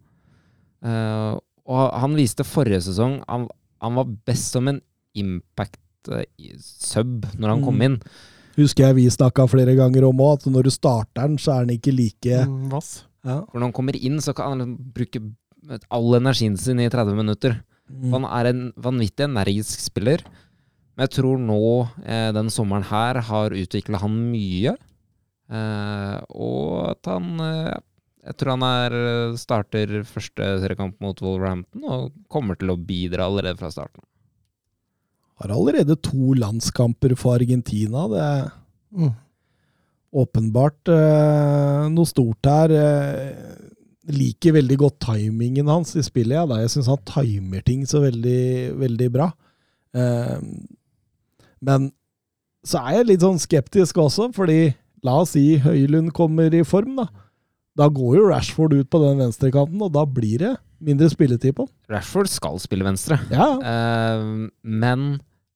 Uh, 0.85 1.35
og 1.65 1.95
han 1.97 2.17
viste 2.19 2.45
forrige 2.45 2.83
sesong 2.85 3.23
han, 3.25 3.47
han 3.81 3.95
var 3.97 4.11
best 4.29 4.53
som 4.53 4.69
en 4.69 4.83
impact 5.17 5.81
uh, 5.81 5.94
sub 6.61 7.27
når 7.39 7.55
han 7.55 7.63
mm. 7.63 7.67
kom 7.67 7.85
inn. 7.87 7.99
Husker 8.55 8.89
jeg 8.89 8.99
vi 9.01 9.09
snakka 9.11 9.49
flere 9.51 9.75
ganger 9.79 10.07
om 10.07 10.23
òg, 10.23 10.39
at 10.39 10.53
når 10.53 10.69
du 10.69 10.73
starter 10.75 11.25
den, 11.25 11.39
så 11.43 11.57
er 11.57 11.67
den 11.67 11.77
ikke 11.79 11.95
like 11.95 12.45
mm, 12.47 12.69
Vass. 12.71 12.93
Ja. 13.25 13.41
For 13.49 13.59
når 13.59 13.71
han 13.71 13.77
kommer 13.77 13.99
inn, 13.99 14.21
så 14.23 14.35
kan 14.37 14.53
han 14.53 14.63
liksom 14.63 14.93
bruke 14.95 15.23
all 15.95 16.19
energien 16.21 16.57
sin 16.61 16.83
i 16.83 16.91
30 16.93 17.19
minutter. 17.19 17.59
Mm. 17.91 18.11
Han 18.15 18.27
er 18.29 18.51
en 18.51 18.65
vanvittig 18.81 19.27
energisk 19.27 19.83
spiller. 19.83 20.23
Men 20.95 21.09
jeg 21.09 21.17
tror 21.17 21.41
nå, 21.43 21.63
eh, 22.07 22.31
den 22.37 22.53
sommeren 22.55 22.87
her, 22.87 23.19
har 23.27 23.57
utvikla 23.57 24.01
han 24.05 24.19
mye. 24.31 24.77
Eh, 25.51 26.19
og 26.41 26.95
at 26.95 27.11
han 27.11 27.27
eh, 27.45 27.75
Jeg 28.25 28.37
tror 28.41 28.55
han 28.55 28.63
er 28.65 28.95
eh, 28.97 29.35
starter 29.37 29.91
første 30.09 30.47
seriekamp 30.63 30.97
mot 31.05 31.19
Wolverhampton 31.21 31.85
og 31.85 32.15
kommer 32.33 32.57
til 32.57 32.73
å 32.73 32.79
bidra 32.81 33.27
allerede 33.29 33.61
fra 33.61 33.69
starten. 33.75 34.01
Har 35.43 35.51
allerede 35.51 35.97
to 35.99 36.35
landskamper 36.39 37.17
for 37.19 37.35
Argentina. 37.35 38.07
Det 38.11 38.21
er 38.23 38.45
mm. 38.95 39.13
åpenbart 40.23 40.93
eh, 40.95 41.89
noe 41.91 42.07
stort 42.07 42.51
her. 42.51 42.75
Eh, 42.79 43.65
liker 44.15 44.55
veldig 44.59 44.79
godt 44.85 45.01
timingen 45.07 45.71
hans 45.73 45.95
i 45.99 46.05
spillet. 46.05 46.37
Ja, 46.37 46.61
jeg 46.61 46.71
syns 46.75 46.91
han 46.93 47.03
timer 47.09 47.65
ting 47.67 47.83
så 47.89 48.05
veldig, 48.05 48.79
veldig 48.79 49.11
bra. 49.15 49.33
Eh, 49.97 50.39
men 51.65 51.91
så 52.65 52.81
er 52.81 53.01
jeg 53.01 53.11
litt 53.11 53.25
sånn 53.25 53.41
skeptisk 53.43 53.99
også, 54.01 54.31
fordi 54.37 54.75
la 55.05 55.19
oss 55.21 55.35
si 55.35 55.59
Høylund 55.61 56.15
kommer 56.17 56.53
i 56.55 56.65
form, 56.67 56.97
da. 57.03 57.09
Da 57.75 57.89
går 57.91 58.21
jo 58.21 58.29
Rashford 58.31 58.77
ut 58.79 58.89
på 58.91 59.01
den 59.03 59.21
venstrekanten, 59.21 59.83
og 59.83 59.93
da 59.97 60.05
blir 60.07 60.39
det 60.41 60.55
mindre 60.85 61.09
spilletid 61.13 61.57
på 61.59 61.67
Rashford 61.91 62.31
skal 62.33 62.61
spille 62.63 62.87
venstre, 62.87 63.19
ja. 63.33 63.49
uh, 63.59 64.49
men 64.63 65.07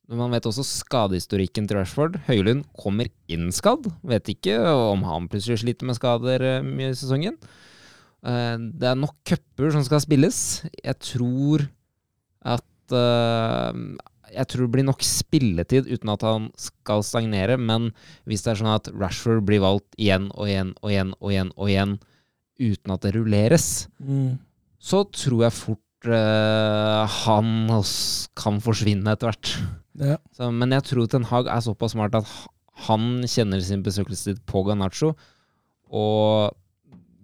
man 0.08 0.32
vet 0.32 0.46
også 0.48 0.64
skadehistorikken 0.64 1.66
til 1.68 1.76
Rashford. 1.76 2.14
Høylund 2.24 2.62
kommer 2.80 3.10
inn 3.28 3.50
skadd. 3.52 3.90
Vet 4.08 4.30
ikke 4.32 4.56
om 4.64 5.02
han 5.04 5.26
plutselig 5.28 5.60
sliter 5.60 5.88
med 5.88 5.98
skader 5.98 6.44
uh, 6.46 6.64
mye 6.64 6.94
i 6.94 6.96
sesongen. 6.96 7.36
Uh, 8.24 8.56
det 8.56 8.88
er 8.88 8.96
nok 8.96 9.18
cuper 9.28 9.74
som 9.74 9.84
skal 9.84 10.00
spilles. 10.04 10.38
Jeg 10.80 10.96
tror 11.10 11.68
at 12.48 12.64
jeg 14.32 14.48
tror 14.48 14.64
det 14.64 14.72
blir 14.72 14.86
nok 14.86 15.02
spilletid 15.04 15.88
uten 15.90 16.12
at 16.12 16.24
han 16.24 16.48
skal 16.60 17.02
stagnere, 17.04 17.58
men 17.60 17.90
hvis 18.28 18.44
det 18.44 18.52
er 18.52 18.60
sånn 18.62 18.72
at 18.72 18.88
Rashford 18.94 19.44
blir 19.48 19.60
valgt 19.64 19.92
igjen 20.00 20.30
og 20.34 20.48
igjen 20.48 20.72
og 20.80 20.92
igjen 20.92 21.12
og 21.18 21.32
igjen 21.32 21.52
og 21.56 21.72
igjen 21.72 21.94
uten 22.58 22.94
at 22.94 23.04
det 23.04 23.12
rulleres, 23.14 23.66
mm. 24.00 24.38
Så 24.78 25.02
tror 25.10 25.44
jeg 25.46 25.56
fort 25.56 26.08
uh, 26.08 27.02
han 27.24 27.70
kan 28.38 28.60
forsvinne 28.62 29.14
etter 29.14 29.30
hvert. 29.30 29.52
Ja. 29.98 30.14
men 30.54 30.70
jeg 30.70 30.84
tror 30.86 31.08
Ten 31.10 31.26
Hag 31.26 31.48
er 31.50 31.62
såpass 31.64 31.96
smart 31.96 32.14
at 32.14 32.28
han 32.86 33.24
kjenner 33.26 33.58
sin 33.64 33.82
besøkelsestid 33.82 34.44
på 34.46 34.62
Ganacho, 34.68 35.16
og 35.90 36.54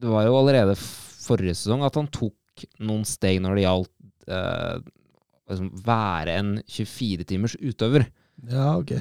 det 0.03 0.11
var 0.11 0.27
jo 0.27 0.39
allerede 0.41 0.75
forrige 0.79 1.55
sesong 1.55 1.85
at 1.87 1.95
han 1.95 2.11
tok 2.11 2.67
noen 2.83 3.05
steg 3.07 3.39
når 3.43 3.57
det 3.57 3.65
gjaldt 3.65 3.93
uh, 4.31 4.83
liksom, 5.51 5.71
være 5.87 6.39
en 6.41 6.53
24 6.67 7.29
timers 7.31 7.57
utøver. 7.63 8.09
Ja, 8.51 8.75
ok. 8.75 8.97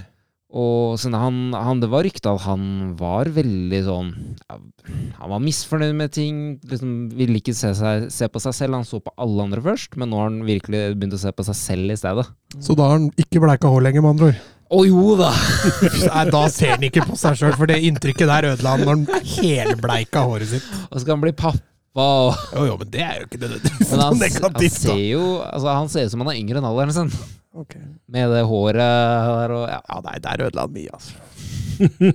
Og 0.53 1.01
han, 1.01 1.37
han, 1.57 1.79
Det 1.81 1.89
var 1.89 2.05
rykte 2.05 2.29
at 2.29 2.43
han 2.45 2.93
var 2.99 3.25
veldig 3.33 3.79
sånn 3.87 4.11
Han 4.45 5.31
var 5.31 5.41
misfornøyd 5.41 5.95
med 5.97 6.13
ting. 6.13 6.43
liksom 6.69 7.09
Ville 7.17 7.39
ikke 7.41 7.55
se, 7.57 7.73
seg, 7.77 8.09
se, 8.13 8.29
på 8.29 8.41
seg 8.43 8.53
selv. 8.59 8.77
Han 8.77 8.85
så 8.85 9.01
på 9.01 9.13
alle 9.17 9.47
andre 9.47 9.63
først, 9.65 9.97
men 9.97 10.13
nå 10.13 10.21
har 10.21 10.29
han 10.29 10.43
virkelig 10.45 10.85
begynt 10.93 11.17
å 11.17 11.21
se 11.23 11.33
på 11.33 11.47
seg 11.49 11.57
selv 11.57 11.95
i 11.95 11.97
stedet. 11.97 12.27
Så 12.61 12.77
da 12.77 12.91
har 12.91 12.99
han 12.99 13.09
ikke 13.17 13.41
bleika 13.41 13.71
hår 13.71 13.87
lenger, 13.87 14.05
med 14.05 14.13
andre 14.13 14.29
ord? 14.31 14.43
Å 14.73 14.79
jo 14.87 15.17
da! 15.19 15.33
Nei, 16.13 16.23
da 16.33 16.45
ser 16.53 16.75
han 16.75 16.85
ikke 16.87 17.05
på 17.09 17.17
seg 17.19 17.37
sjøl, 17.37 17.53
for 17.57 17.69
det 17.69 17.81
inntrykket 17.89 18.29
der 18.29 18.51
ødela 18.53 18.77
han 18.77 18.85
når 18.85 18.95
han 18.95 19.29
helbleika 19.35 20.25
håret 20.29 20.53
sitt. 20.53 20.65
Og 20.89 20.95
så 20.97 21.03
skal 21.03 21.17
han 21.17 21.25
bli 21.25 21.35
pappa. 21.37 21.61
Og, 21.93 22.33
Jo, 22.55 22.63
jo, 22.71 22.77
men 22.79 22.89
det 22.89 23.03
er 23.05 23.19
jo 23.21 23.27
ikke 23.27 23.37
nødvendigvis 23.43 23.91
men 23.91 23.99
han, 24.01 24.15
noe 24.17 24.49
han 24.49 24.71
ser 24.73 25.01
jo 25.11 25.25
altså, 25.45 25.75
Han 25.77 25.91
ser 25.93 26.07
ut 26.07 26.13
som 26.15 26.23
han 26.23 26.31
er 26.31 26.39
yngre 26.39 26.57
enn 26.57 26.65
alderen 26.65 26.95
sin. 26.95 27.11
Ok. 27.53 27.75
Med 28.09 28.31
det 28.33 28.43
håret 28.49 28.81
der 28.81 29.53
og 29.53 29.65
ja. 29.69 29.79
Ja, 29.89 29.99
nei, 30.07 30.19
der 30.23 30.45
ødela 30.47 30.65
han 30.65 30.73
mye, 30.73 30.89
altså. 30.93 31.13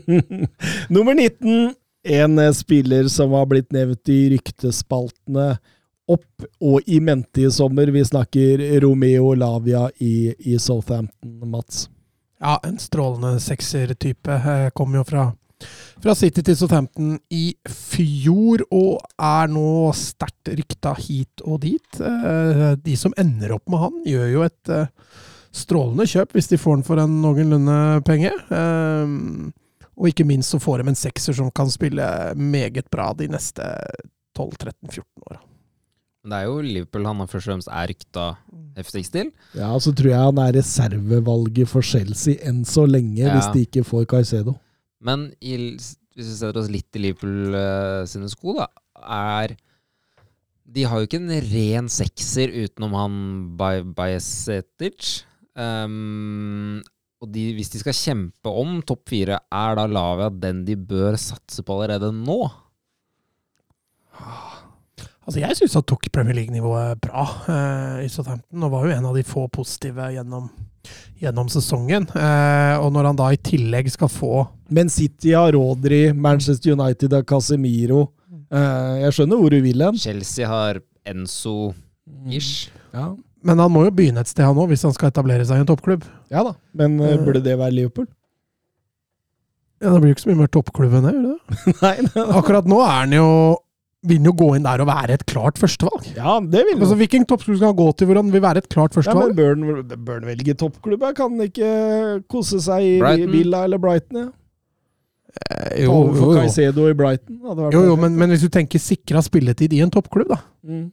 Nummer 0.95 1.15
19. 1.15 1.75
En 2.09 2.39
eh, 2.39 2.55
spiller 2.55 3.09
som 3.13 3.35
har 3.37 3.47
blitt 3.51 3.73
nevnt 3.75 4.11
i 4.11 4.21
ryktespaltene 4.35 5.51
opp 6.09 6.47
og 6.65 6.89
i 6.89 7.01
mente 7.05 7.45
i 7.45 7.51
sommer. 7.53 7.91
Vi 7.93 8.05
snakker 8.05 8.65
Romeo 8.83 9.35
Lavia 9.37 9.89
i, 9.99 10.33
i 10.39 10.59
Southampton, 10.59 11.51
Mats. 11.51 11.89
Ja, 12.41 12.59
en 12.65 12.79
strålende 12.79 13.41
sexer 13.43 13.95
type 13.95 14.41
kommer 14.75 15.01
jo 15.01 15.05
fra, 15.05 15.25
fra 16.03 16.15
City 16.15 16.43
til 16.47 16.57
Southampton 16.57 17.17
i 17.35 17.55
fjor, 17.67 18.63
og 18.71 19.01
er 19.19 19.49
nå 19.51 19.91
sterkt 19.99 20.53
rykta 20.55 20.93
hit 21.01 21.43
og 21.45 21.61
dit. 21.65 22.01
Eh, 22.01 22.77
De 22.85 22.97
som 22.97 23.15
ender 23.19 23.57
opp 23.57 23.67
med 23.69 23.83
han, 23.83 23.97
gjør 24.07 24.29
jo 24.33 24.45
et 24.47 24.69
eh, 24.71 24.87
strålende 25.53 26.07
kjøp 26.07 26.37
hvis 26.37 26.51
de 26.53 26.59
får 26.61 26.77
den 26.79 26.87
for 26.87 27.03
en 27.03 27.19
noenlunde 27.25 27.79
penge. 28.07 28.31
Eh, 28.31 29.17
Og 29.99 30.07
ikke 30.13 30.23
minst 30.29 30.53
så 30.55 30.61
får 30.63 30.79
de 30.85 30.93
en 30.93 30.95
sekser 30.95 31.35
som 31.35 31.51
kan 31.51 31.67
spille 31.75 32.05
meget 32.39 32.87
bra 32.93 33.09
de 33.19 33.27
neste 33.27 33.65
12-13-14 34.39 35.03
åra. 35.27 35.41
Det 36.29 36.37
er 36.37 36.45
jo 36.47 36.61
Liverpool 36.63 37.07
han 37.09 37.23
først 37.27 37.49
og 37.49 37.53
fremst 37.53 37.71
er 37.73 37.89
rykta 37.91 38.25
heftigst 38.77 39.13
til. 39.15 39.31
Ja, 39.57 39.73
så 39.81 39.91
tror 39.97 40.11
jeg 40.13 40.21
han 40.29 40.39
er 40.43 40.53
reservevalget 40.59 41.71
for 41.71 41.83
Chelsea 41.83 42.37
enn 42.47 42.65
så 42.69 42.85
lenge, 42.87 43.23
Ja. 43.25 43.35
hvis 43.35 43.51
de 43.55 43.65
ikke 43.67 43.85
får 43.87 44.07
Caicedo. 44.11 44.55
Men 45.05 45.29
i, 45.39 45.55
hvis 45.79 45.97
vi 46.17 46.35
setter 46.35 46.61
oss 46.61 46.71
litt 46.73 46.99
i 46.99 47.03
Liverpool 47.07 47.55
uh, 47.55 48.05
sine 48.09 48.29
sko, 48.33 48.57
da, 48.59 48.69
er 48.99 49.55
De 50.69 50.85
har 50.85 51.01
jo 51.01 51.09
ikke 51.09 51.21
en 51.23 51.35
ren 51.53 51.89
sekser 51.93 52.53
utenom 52.53 52.97
han 52.99 53.19
Bajesetic. 53.97 55.23
Um, 55.59 56.81
og 57.19 57.31
de, 57.35 57.49
hvis 57.57 57.73
de 57.73 57.81
skal 57.83 57.97
kjempe 57.97 58.51
om 58.51 58.79
topp 58.87 59.09
fire, 59.11 59.41
er 59.51 59.79
da 59.79 59.87
Lavia 59.91 60.29
den 60.31 60.63
de 60.67 60.77
bør 60.79 61.19
satse 61.19 61.65
på 61.67 61.79
allerede 61.79 62.13
nå? 62.15 62.41
Altså, 65.29 65.43
jeg 65.43 65.59
syns 65.59 65.75
han 65.77 65.85
tok 65.85 66.07
Premier 66.15 66.39
League-nivået 66.39 67.01
bra 67.05 67.27
eh, 67.53 68.07
i 68.07 68.09
Southampton, 68.09 68.63
og 68.65 68.71
var 68.73 68.87
jo 68.89 68.95
en 68.97 69.09
av 69.11 69.17
de 69.19 69.25
få 69.29 69.43
positive 69.53 70.07
gjennom, 70.15 70.47
gjennom 71.21 71.51
sesongen. 71.53 72.07
Eh, 72.17 72.77
og 72.81 72.95
når 72.95 73.11
han 73.11 73.19
da 73.21 73.27
i 73.35 73.41
tillegg 73.45 73.91
skal 73.93 74.09
få 74.09 74.47
Men 74.73 74.89
City 74.93 75.35
har 75.37 75.53
Rodri, 75.53 76.15
Manchester 76.17 76.73
United 76.73 77.13
har 77.13 77.27
Casemiro. 77.29 78.07
Eh, 78.49 78.95
jeg 79.05 79.19
skjønner 79.19 79.43
hvor 79.43 79.53
du 79.53 79.61
vil 79.69 79.85
hen. 79.85 80.01
Chelsea 80.01 80.49
har 80.49 80.81
Enzo-ish. 81.09 82.71
Ja. 82.97 83.11
Men 83.45 83.61
han 83.61 83.71
må 83.73 83.85
jo 83.85 83.93
begynne 83.95 84.25
et 84.25 84.33
sted, 84.33 84.47
han 84.49 84.57
òg, 84.59 84.73
hvis 84.73 84.83
han 84.89 84.97
skal 84.97 85.13
etablere 85.13 85.45
seg 85.47 85.61
i 85.61 85.67
en 85.67 85.69
toppklubb. 85.69 86.09
ja 86.33 86.41
da, 86.45 86.57
men 86.73 86.97
eh, 87.05 87.21
burde 87.21 87.45
det 87.45 87.61
være 87.61 87.77
Liverpool? 87.77 88.09
Ja, 89.79 89.93
Det 89.93 90.01
blir 90.01 90.11
jo 90.11 90.17
ikke 90.17 90.25
så 90.25 90.33
mye 90.33 90.41
mer 90.41 90.51
toppklubb 90.57 90.97
enn 90.99 91.05
det, 91.07 91.13
gjør 91.15 91.37
det 91.37 91.75
nei. 91.85 92.25
Akkurat 92.41 92.67
nå 92.67 92.81
er 92.83 92.95
han 92.97 93.13
jo 93.15 93.29
vil 94.07 94.23
jo 94.29 94.33
gå 94.33 94.55
inn 94.57 94.63
der 94.63 94.81
og 94.81 94.87
være 94.87 95.17
et 95.19 95.25
klart 95.27 95.59
førstevalg. 95.59 96.05
Ja, 96.17 96.39
det 96.41 96.61
vil 96.69 96.79
Altså. 96.79 96.95
Hvilken 97.01 97.25
toppklubb 97.27 97.57
skal 97.59 97.73
han 97.73 97.77
gå 97.77 97.89
til 97.99 98.07
hvor 98.07 98.17
han 98.21 98.31
vil 98.31 98.41
være 98.45 98.59
et 98.63 98.69
klart 98.71 98.95
førstevalg? 98.95 99.33
Ja, 99.35 99.35
men 99.35 99.65
Børn, 99.89 100.05
bør 100.05 100.21
han- 100.21 100.29
velge 100.31 100.55
toppklubb? 100.55 101.01
Kan 101.01 101.15
kan 101.15 101.41
ikke 101.49 102.23
kose 102.29 102.61
seg 102.63 102.83
i 102.83 102.99
Brighton. 103.01 103.33
Villa 103.33 103.65
eller 103.65 103.79
Brighton. 103.79 104.17
Ja. 104.23 104.29
Eh, 105.51 105.85
jo, 105.85 105.93
jo, 106.15 106.15
jo. 106.15 106.35
Caicedo 106.39 106.87
i 106.89 106.95
Brighton. 106.95 107.41
hadde 107.45 107.67
vært 107.67 107.75
jo, 107.77 107.83
jo 107.91 107.97
men, 107.97 108.17
men 108.17 108.31
hvis 108.31 108.43
du 108.47 108.49
tenker 108.49 108.79
sikra 108.81 109.21
spilletid 109.23 109.73
i 109.77 109.81
en 109.85 109.91
toppklubb, 109.91 110.29
da, 110.29 110.39
Mm. 110.67 110.91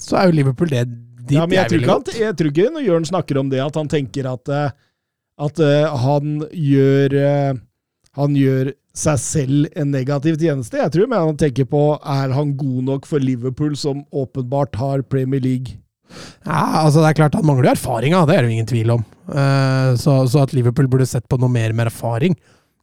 så 0.00 0.18
er 0.18 0.26
jo 0.26 0.32
Liverpool 0.36 0.68
det 0.68 0.82
dit 1.26 1.36
ja, 1.36 1.46
men 1.46 1.56
jeg, 1.56 1.70
jeg 1.70 1.80
tror 1.82 2.00
ikke 2.02 2.18
jeg 2.20 2.36
tror 2.36 2.50
ikke 2.52 2.72
når 2.74 2.84
Jørn 2.86 3.04
snakker 3.08 3.38
om 3.40 3.48
det, 3.50 3.60
at 3.60 3.74
han 3.74 3.88
tenker 3.88 4.26
at, 4.32 4.48
eh, 4.48 4.70
at 5.38 5.60
eh, 5.60 5.96
han 5.96 6.40
gjør 6.52 7.14
eh, 7.20 7.54
Han 8.16 8.32
gjør 8.34 8.72
seg 8.96 9.18
selv 9.20 9.66
en 9.76 9.90
negativ 9.92 10.38
tjeneste. 10.40 10.78
Jeg 10.80 10.92
tror 10.94 11.08
men 11.10 11.20
han 11.30 11.36
tenker 11.40 11.66
på 11.68 11.82
er 12.00 12.32
han 12.32 12.54
god 12.56 12.86
nok 12.90 13.08
for 13.08 13.20
Liverpool, 13.22 13.74
som 13.76 14.04
åpenbart 14.16 14.78
har 14.80 15.04
Premier 15.04 15.42
League. 15.44 15.76
Ja, 16.46 16.84
altså 16.86 17.02
det 17.02 17.08
er 17.10 17.16
klart 17.18 17.34
Han 17.34 17.44
mangler 17.48 17.72
erfaringa, 17.72 18.20
det 18.28 18.36
er 18.36 18.44
det 18.44 18.48
jo 18.52 18.54
ingen 18.56 18.68
tvil 18.70 18.92
om. 18.94 19.02
Eh, 19.28 19.90
så, 20.00 20.20
så 20.30 20.44
at 20.46 20.54
Liverpool 20.56 20.88
burde 20.88 21.06
sett 21.10 21.26
på 21.28 21.38
noe 21.42 21.50
mer 21.52 21.74
med 21.76 21.90
erfaring, 21.90 22.36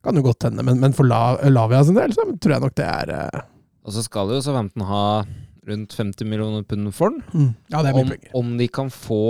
kan 0.03 0.20
jo 0.20 0.26
godt 0.26 0.43
hende. 0.49 0.66
Men, 0.68 0.82
men 0.84 0.93
for 0.93 1.07
La, 1.07 1.38
Lavia 1.49 1.80
sin 1.88 1.95
del, 1.97 2.11
så 2.14 2.28
tror 2.36 2.57
jeg 2.57 2.66
nok 2.66 2.76
det 2.78 2.86
er 2.89 3.14
eh, 3.16 3.41
Og 3.88 3.95
så 3.95 4.03
skal 4.05 4.34
jo 4.36 4.41
Southampton 4.43 4.84
ha 4.89 5.05
rundt 5.64 5.95
50 5.95 6.28
millioner 6.28 6.66
pund 6.68 6.91
for 6.93 7.16
den. 7.16 7.24
mm, 7.32 7.51
Ja, 7.72 7.80
det 7.82 7.93
er 7.93 7.95
mye 7.95 8.03
om, 8.03 8.11
penger. 8.11 8.34
om 8.43 8.53
de 8.59 8.68
kan 8.76 8.91
få 8.93 9.22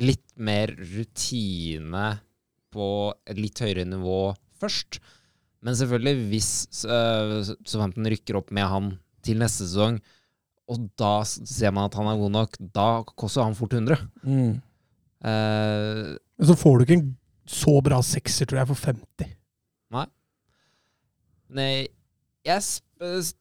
litt 0.00 0.26
mer 0.40 0.70
rutine 0.76 2.04
på 2.72 2.86
et 3.28 3.40
litt 3.40 3.58
høyere 3.64 3.86
nivå 3.88 4.20
først. 4.60 5.00
Men 5.60 5.76
selvfølgelig, 5.76 6.26
hvis 6.30 6.50
uh, 6.88 7.40
Southampton 7.68 8.08
rykker 8.08 8.38
opp 8.40 8.50
med 8.56 8.64
han 8.70 8.90
til 9.26 9.40
neste 9.42 9.66
sesong, 9.68 9.98
og 10.70 10.86
da 11.00 11.12
ser 11.26 11.72
man 11.74 11.88
at 11.90 11.96
han 11.98 12.08
er 12.08 12.20
god 12.20 12.32
nok, 12.36 12.56
da 12.72 12.88
koster 13.18 13.44
han 13.44 13.56
fort 13.58 13.74
100. 13.74 13.98
Eh, 15.20 16.04
Men 16.14 16.48
så 16.48 16.56
får 16.56 16.78
du 16.78 16.84
ikke 16.86 16.96
en 17.00 17.08
så 17.50 17.74
bra 17.84 17.98
sekser, 18.06 18.46
tror 18.46 18.62
jeg, 18.62 18.70
for 18.70 18.78
50. 18.94 19.32
nei, 19.90 20.06
Nei 21.58 21.72
jeg 22.46 22.62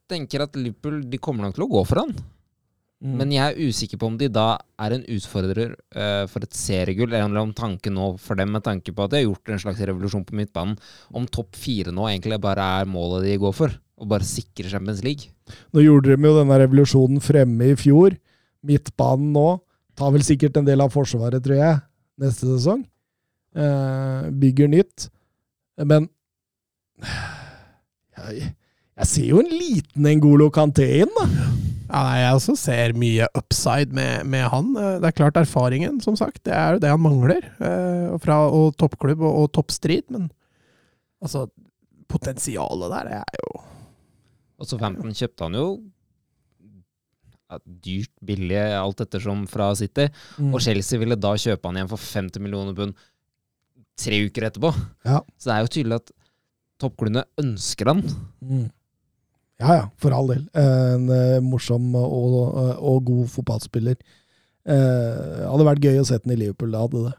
tenker 0.09 0.43
at 0.43 0.57
Liverpool 0.57 1.03
de 1.07 1.21
kommer 1.21 1.45
nok 1.45 1.55
til 1.55 1.67
å 1.67 1.71
gå 1.71 1.83
for 1.87 2.01
han. 2.01 2.15
Mm. 2.99 3.13
Men 3.15 3.29
jeg 3.31 3.53
er 3.53 3.69
usikker 3.69 3.99
på 3.99 4.09
om 4.09 4.15
de 4.19 4.27
da 4.27 4.57
er 4.83 4.93
en 4.97 5.05
utfordrer 5.15 5.71
uh, 5.95 6.25
for 6.27 6.43
et 6.43 6.55
seriegull, 6.55 7.13
eller 7.15 7.39
om 7.39 7.53
tanken 7.55 7.95
nå 7.95 8.09
for 8.19 8.39
dem, 8.39 8.51
med 8.51 8.65
tanke 8.65 8.91
på 8.91 9.05
at 9.05 9.13
de 9.13 9.21
har 9.21 9.29
gjort 9.29 9.53
en 9.53 9.61
slags 9.63 9.79
revolusjon 9.87 10.25
på 10.27 10.35
midtbanen, 10.35 10.75
om 11.15 11.27
topp 11.31 11.55
fire 11.55 11.93
nå 11.95 12.09
egentlig 12.09 12.41
bare 12.43 12.65
er 12.81 12.91
målet 12.91 13.29
de 13.29 13.37
går 13.39 13.55
for. 13.55 13.77
og 13.99 14.07
bare 14.07 14.23
sikre 14.23 14.69
Champions 14.71 15.01
League. 15.03 15.27
Nå 15.75 15.81
gjorde 15.83 16.15
de 16.15 16.27
jo 16.27 16.37
denne 16.37 16.57
revolusjonen 16.61 17.19
fremme 17.19 17.73
i 17.73 17.75
fjor. 17.75 18.13
Midtbanen 18.63 19.33
nå 19.35 19.47
tar 19.99 20.13
vel 20.15 20.23
sikkert 20.23 20.55
en 20.55 20.67
del 20.67 20.79
av 20.79 20.93
forsvaret, 20.93 21.43
tror 21.43 21.59
jeg, 21.59 21.81
neste 22.23 22.47
sesong. 22.47 22.85
Uh, 23.55 24.31
bygger 24.39 24.71
nytt. 24.71 25.09
Men 25.83 26.07
jeg, 28.19 28.53
jeg 28.99 29.07
ser 29.11 29.27
jo 29.33 29.43
en 29.43 29.51
liten 29.51 30.07
N'Golo 30.07 30.47
Kanté. 30.51 31.03
Ja, 31.89 32.01
nei, 32.05 32.17
Jeg 32.21 32.35
også 32.37 32.55
ser 32.61 32.93
mye 32.93 33.27
upside 33.35 33.93
med, 33.97 34.25
med 34.29 34.45
han. 34.53 34.71
Eh, 34.77 34.99
Det 35.01 35.09
er 35.09 35.17
klart 35.17 35.39
erfaringen, 35.41 35.99
som 36.05 36.15
sagt. 36.19 36.43
Det 36.45 36.53
er 36.53 36.75
jo 36.75 36.79
det 36.83 36.89
han 36.93 37.01
mangler. 37.01 37.41
eh, 37.59 38.17
Fra 38.21 38.43
og 38.49 38.75
toppklubb 38.77 39.21
og, 39.25 39.39
og 39.43 39.51
toppstrid. 39.57 40.05
Men 40.13 40.29
altså, 41.21 41.47
potensialet 42.09 42.91
der 42.93 43.11
er 43.21 43.39
jo 43.41 43.61
Og 44.59 44.67
så 44.67 44.77
15 44.79 45.13
kjøpte 45.15 45.47
han 45.47 45.53
jo 45.57 45.67
dyrt, 47.81 48.11
billig, 48.21 48.59
alt 48.77 48.99
ettersom 49.01 49.47
fra 49.49 49.71
City. 49.75 50.05
Mm. 50.37 50.51
Og 50.53 50.61
Chelsea 50.61 50.99
ville 51.01 51.15
da 51.17 51.31
kjøpe 51.33 51.65
han 51.65 51.79
igjen 51.79 51.89
for 51.89 51.97
50 51.97 52.43
millioner 52.43 52.75
pund 52.77 52.93
tre 53.99 54.19
uker 54.27 54.45
etterpå. 54.47 54.69
Ja. 55.07 55.21
Så 55.39 55.49
det 55.49 55.55
er 55.55 55.63
jo 55.65 55.71
tydelig 55.73 55.97
at 55.97 56.11
toppklubbene 56.79 57.23
ønsker 57.41 57.89
han. 57.89 58.03
Mm. 58.45 58.67
Ja 59.59 59.75
ja, 59.75 59.85
for 59.99 60.15
all 60.15 60.29
del. 60.31 60.45
En 60.55 61.09
eh, 61.11 61.39
morsom 61.43 61.91
og, 61.99 62.37
og 62.79 63.03
god 63.09 63.27
fotballspiller. 63.33 63.97
Eh, 64.69 65.41
hadde 65.43 65.67
vært 65.67 65.83
gøy 65.83 65.99
å 65.99 66.05
se 66.07 66.19
den 66.23 66.35
i 66.35 66.39
Liverpool, 66.39 66.71
det 66.71 66.83
hadde 66.83 67.03
det. 67.09 67.15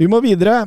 Vi 0.00 0.08
må 0.10 0.20
videre. 0.24 0.66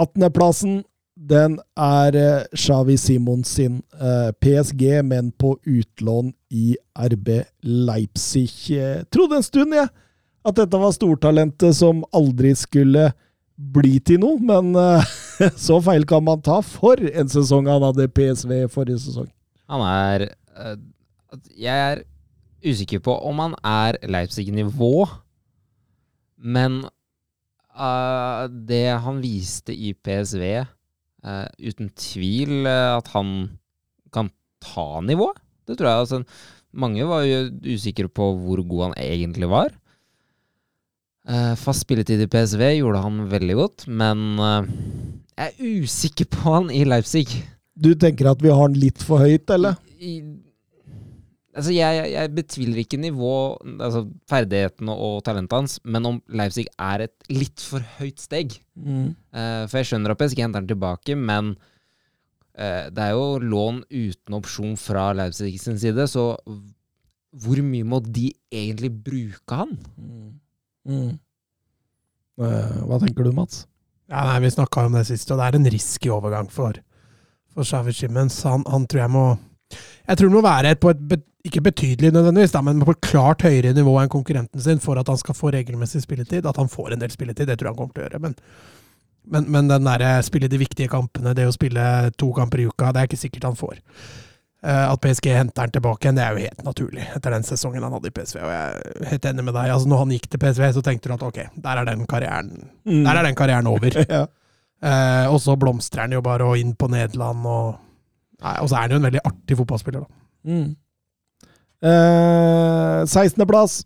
18.-plassen, 0.00 0.80
den 1.20 1.58
er 1.76 2.16
eh, 2.16 2.44
Xavi 2.56 2.96
Simons 3.00 3.50
sin. 3.58 3.80
Eh, 3.98 4.30
PSG, 4.40 5.02
men 5.06 5.32
på 5.32 5.56
utlån 5.66 6.30
i 6.54 6.76
RB 6.94 7.32
Leipzig. 7.66 8.52
Jeg 8.70 9.08
trodde 9.12 9.40
en 9.40 9.46
stund, 9.46 9.74
jeg, 9.76 9.90
at 10.46 10.56
dette 10.56 10.80
var 10.80 10.94
stortalentet 10.96 11.76
som 11.76 12.04
aldri 12.16 12.54
skulle 12.56 13.10
bli 13.60 13.98
til 14.00 14.22
noe, 14.22 14.38
men 14.40 14.72
eh, 14.78 15.10
så 15.66 15.82
feil 15.84 16.06
kan 16.08 16.24
man 16.24 16.40
ta. 16.44 16.62
For 16.64 17.02
en 17.10 17.34
sesong 17.34 17.68
han 17.68 17.84
hadde 17.90 18.08
PSV 18.14 18.64
forrige 18.72 19.02
sesong. 19.08 19.28
Han 19.70 19.84
er 19.86 20.26
eh, 20.30 20.76
Jeg 21.56 21.90
er 21.90 22.02
usikker 22.66 23.00
på 23.04 23.14
om 23.24 23.40
han 23.40 23.54
er 23.64 23.96
Leipzig-nivå, 24.04 25.06
men 26.44 26.82
uh, 27.72 28.44
det 28.50 28.98
han 29.00 29.22
viste 29.22 29.72
i 29.72 29.94
PSV, 29.96 30.44
uh, 31.24 31.46
uten 31.56 31.88
tvil 31.96 32.68
uh, 32.68 32.98
at 32.98 33.08
han 33.14 33.30
kan 34.12 34.28
ta 34.60 35.00
nivå. 35.00 35.30
Det 35.64 35.78
tror 35.78 35.88
jeg. 35.88 36.04
Altså, 36.04 36.20
mange 36.76 37.06
var 37.08 37.24
jo 37.24 37.46
usikre 37.64 38.12
på 38.12 38.28
hvor 38.42 38.60
god 38.68 38.90
han 38.90 38.98
egentlig 39.00 39.48
var. 39.48 39.72
Eh, 41.28 41.54
fast 41.60 41.84
spilletid 41.84 42.22
i 42.24 42.28
PSV 42.30 42.62
gjorde 42.78 43.02
han 43.04 43.24
veldig 43.30 43.56
godt, 43.58 43.86
men 43.86 44.22
eh, 44.40 44.70
Jeg 45.36 45.52
er 45.52 45.82
usikker 45.84 46.28
på 46.32 46.54
han 46.56 46.70
i 46.72 46.84
Leipzig. 46.84 47.28
Du 47.80 47.94
tenker 47.96 48.28
at 48.30 48.42
vi 48.44 48.52
har 48.52 48.68
den 48.68 48.80
litt 48.82 49.00
for 49.02 49.22
høyt, 49.24 49.48
eller? 49.54 49.78
I, 50.00 50.18
altså 51.56 51.72
jeg, 51.72 51.96
jeg- 52.00 52.12
jeg 52.14 52.32
betviler 52.36 52.80
ikke 52.82 52.98
nivå, 53.00 53.30
altså 53.80 54.02
ferdighetene 54.28 54.92
og 54.92 55.22
talentet 55.24 55.56
hans, 55.56 55.78
men 55.84 56.06
om 56.06 56.18
Leipzig 56.28 56.66
er 56.78 57.06
et 57.06 57.14
litt 57.32 57.60
for 57.64 57.80
høyt 57.98 58.20
steg. 58.20 58.58
Eh, 58.76 59.64
for 59.66 59.80
jeg 59.80 59.88
skjønner 59.90 60.12
at 60.14 60.20
PSG 60.20 60.44
henter 60.44 60.60
den 60.60 60.70
tilbake, 60.74 61.16
men 61.16 61.54
uh, 62.60 62.90
det 62.92 63.00
er 63.06 63.14
jo 63.16 63.38
lån 63.40 63.82
uten 63.88 64.36
opsjon 64.36 64.76
fra 64.80 65.08
Leipzig 65.16 65.54
sin 65.62 65.78
side, 65.80 66.04
så 66.12 66.34
hvor 67.40 67.60
mye 67.62 67.86
må 67.86 68.00
de 68.04 68.28
egentlig 68.52 68.90
bruke 69.06 69.54
han? 69.62 69.76
Mm. 70.84 71.18
Eh, 72.40 72.78
hva 72.88 72.98
tenker 73.02 73.26
du, 73.26 73.32
Mats? 73.36 73.64
Ja, 74.10 74.24
nei, 74.26 74.40
Vi 74.42 74.50
snakka 74.50 74.86
om 74.88 74.96
det 74.98 75.04
sist, 75.06 75.30
og 75.30 75.38
det 75.38 75.46
er 75.50 75.58
en 75.60 75.68
risky 75.70 76.10
overgang 76.10 76.48
for, 76.50 76.74
for 77.54 77.66
Xavi 77.66 77.94
Simmons. 77.96 78.42
Han, 78.48 78.64
han 78.70 78.86
tror 78.86 79.04
jeg 79.04 79.12
må 79.14 79.24
Jeg 80.08 80.18
tror 80.18 80.28
han 80.30 80.36
må 80.38 80.42
være 80.46 80.74
på 80.80 80.90
et 80.94 81.26
ikke 81.46 81.62
betydelig 81.64 82.10
nødvendigvis, 82.12 82.52
da, 82.52 82.60
men 82.60 82.82
på 82.84 82.92
et 82.92 83.00
klart 83.06 83.44
høyere 83.46 83.72
nivå 83.72 83.94
enn 84.02 84.10
konkurrenten 84.12 84.60
sin 84.60 84.80
for 84.82 84.98
at 85.00 85.08
han 85.08 85.16
skal 85.20 85.36
få 85.36 85.52
regelmessig 85.54 86.02
spilletid. 86.04 86.44
At 86.46 86.58
han 86.60 86.68
får 86.68 86.92
en 86.92 87.00
del 87.00 87.12
spilletid, 87.12 87.48
det 87.48 87.56
tror 87.58 87.70
jeg 87.70 87.76
han 87.76 87.78
kommer 87.78 87.94
til 87.96 88.02
å 88.02 88.08
gjøre. 88.08 88.20
Men, 88.26 88.34
men, 89.30 89.46
men 89.54 89.70
den 89.70 89.88
der, 89.88 90.04
spille 90.26 90.50
de 90.52 90.60
viktige 90.60 90.90
kampene, 90.92 91.32
det 91.36 91.46
å 91.48 91.54
spille 91.54 91.84
to 92.20 92.28
kamper 92.36 92.60
i 92.60 92.66
uka, 92.68 92.90
det 92.92 93.00
er 93.00 93.08
ikke 93.08 93.22
sikkert 93.22 93.48
han 93.48 93.56
får. 93.56 93.78
Eh, 94.60 94.84
At 94.92 95.00
PSG 95.00 95.30
henter 95.32 95.64
han 95.64 95.72
tilbake 95.72 96.04
igjen, 96.04 96.18
det 96.18 96.26
er 96.26 96.36
jo 96.36 96.44
helt 96.44 96.64
naturlig 96.66 97.06
etter 97.16 97.32
den 97.32 97.46
sesongen 97.48 97.86
han 97.86 97.94
hadde 97.96 98.10
i 98.10 98.16
PSV. 98.18 98.42
Og 98.42 98.52
jeg 98.52 98.82
er 98.82 99.08
helt 99.14 99.30
enig 99.32 99.46
med 99.46 99.56
deg. 99.56 99.72
altså 99.72 99.88
Når 99.88 100.02
han 100.04 100.12
gikk 100.18 100.28
til 100.28 100.42
PSV, 100.44 100.66
så 100.76 100.82
tenkte 100.84 101.08
du 101.08 101.16
at 101.16 101.24
ok, 101.30 101.40
der 101.56 101.80
er 101.80 101.88
den 101.88 102.04
karrieren, 102.10 102.52
der 102.84 103.14
er 103.14 103.24
den 103.30 103.38
karrieren 103.38 103.70
over. 103.70 103.96
ja. 104.18 104.26
Eh, 104.80 105.26
og 105.28 105.36
så 105.44 105.56
blomstrer 105.60 106.06
han 106.06 106.16
jo 106.16 106.22
bare 106.24 106.46
og 106.48 106.60
inn 106.60 106.72
på 106.78 106.88
Nederland. 106.92 107.44
Og, 107.44 107.76
nei, 108.40 108.56
og 108.62 108.70
så 108.70 108.78
er 108.78 108.86
han 108.86 108.94
jo 108.94 109.00
en 109.00 109.08
veldig 109.10 109.24
artig 109.28 109.58
fotballspiller, 109.60 110.06
da. 110.06 110.20
Mm. 110.50 110.68
Eh, 111.84 113.00
16.-plass. 113.04 113.80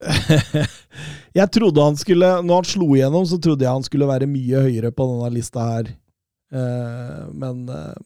jeg 1.36 1.44
trodde 1.52 1.84
han 1.84 1.96
skulle 2.00 2.28
Når 2.40 2.62
han 2.62 2.68
slo 2.70 2.86
igjennom, 2.94 3.26
så 3.28 3.36
trodde 3.36 3.66
jeg 3.66 3.68
han 3.76 3.84
skulle 3.84 4.08
være 4.08 4.28
mye 4.30 4.62
høyere 4.64 4.92
på 4.96 5.08
denne 5.10 5.28
lista 5.34 5.66
her. 5.74 5.90
Eh, 6.52 7.26
men 7.36 7.66
eh, 7.68 7.98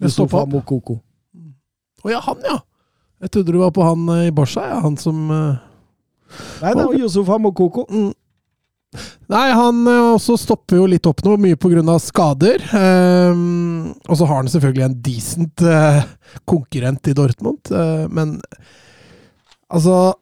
Det 0.00 0.12
stoppa 0.14 0.46
opp. 0.46 0.54
Mokoko. 0.54 0.98
Å 2.04 2.12
ja, 2.12 2.22
han, 2.24 2.40
ja! 2.48 2.60
Jeg 3.24 3.32
trodde 3.32 3.52
du 3.54 3.60
var 3.60 3.72
på 3.76 3.84
han 3.84 4.08
eh, 4.14 4.28
i 4.30 4.34
Barca, 4.34 4.64
ja. 4.72 4.80
Han 4.84 4.96
som 5.00 5.26
eh, 5.32 5.64
Nei, 6.62 6.72
det 6.72 6.84
var 6.84 6.96
Yusufa 6.96 7.38
Mokoko. 7.40 7.86
mm. 7.90 8.12
Nei, 9.32 9.46
han 9.56 9.80
eh, 9.90 10.12
også 10.14 10.36
stopper 10.38 10.80
jo 10.80 10.88
litt 10.90 11.06
opp 11.08 11.24
nå, 11.26 11.36
mye 11.42 11.58
pga. 11.58 11.98
skader. 12.02 12.62
Um, 12.72 13.94
og 14.06 14.18
så 14.18 14.28
har 14.28 14.42
han 14.42 14.50
selvfølgelig 14.52 14.86
en 14.86 15.00
decent 15.02 15.64
uh, 15.66 16.04
konkurrent 16.48 17.10
i 17.10 17.16
Dortmund, 17.16 17.72
uh, 17.74 18.06
men 18.12 18.38
altså 19.66 20.14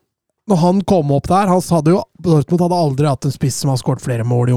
når 0.49 0.59
han 0.61 0.81
kom 0.85 1.13
opp 1.17 1.29
der 1.31 1.49
han 1.49 1.63
hadde 1.73 1.95
jo, 1.95 2.03
Dortmund 2.21 2.61
hadde 2.67 2.77
aldri 2.77 3.09
hatt 3.09 3.25
en 3.25 3.33
spiss 3.33 3.63
som 3.63 3.71
har 3.73 3.79
skåret 3.81 4.05
flere 4.05 4.27
mål 4.29 4.51
i, 4.53 4.57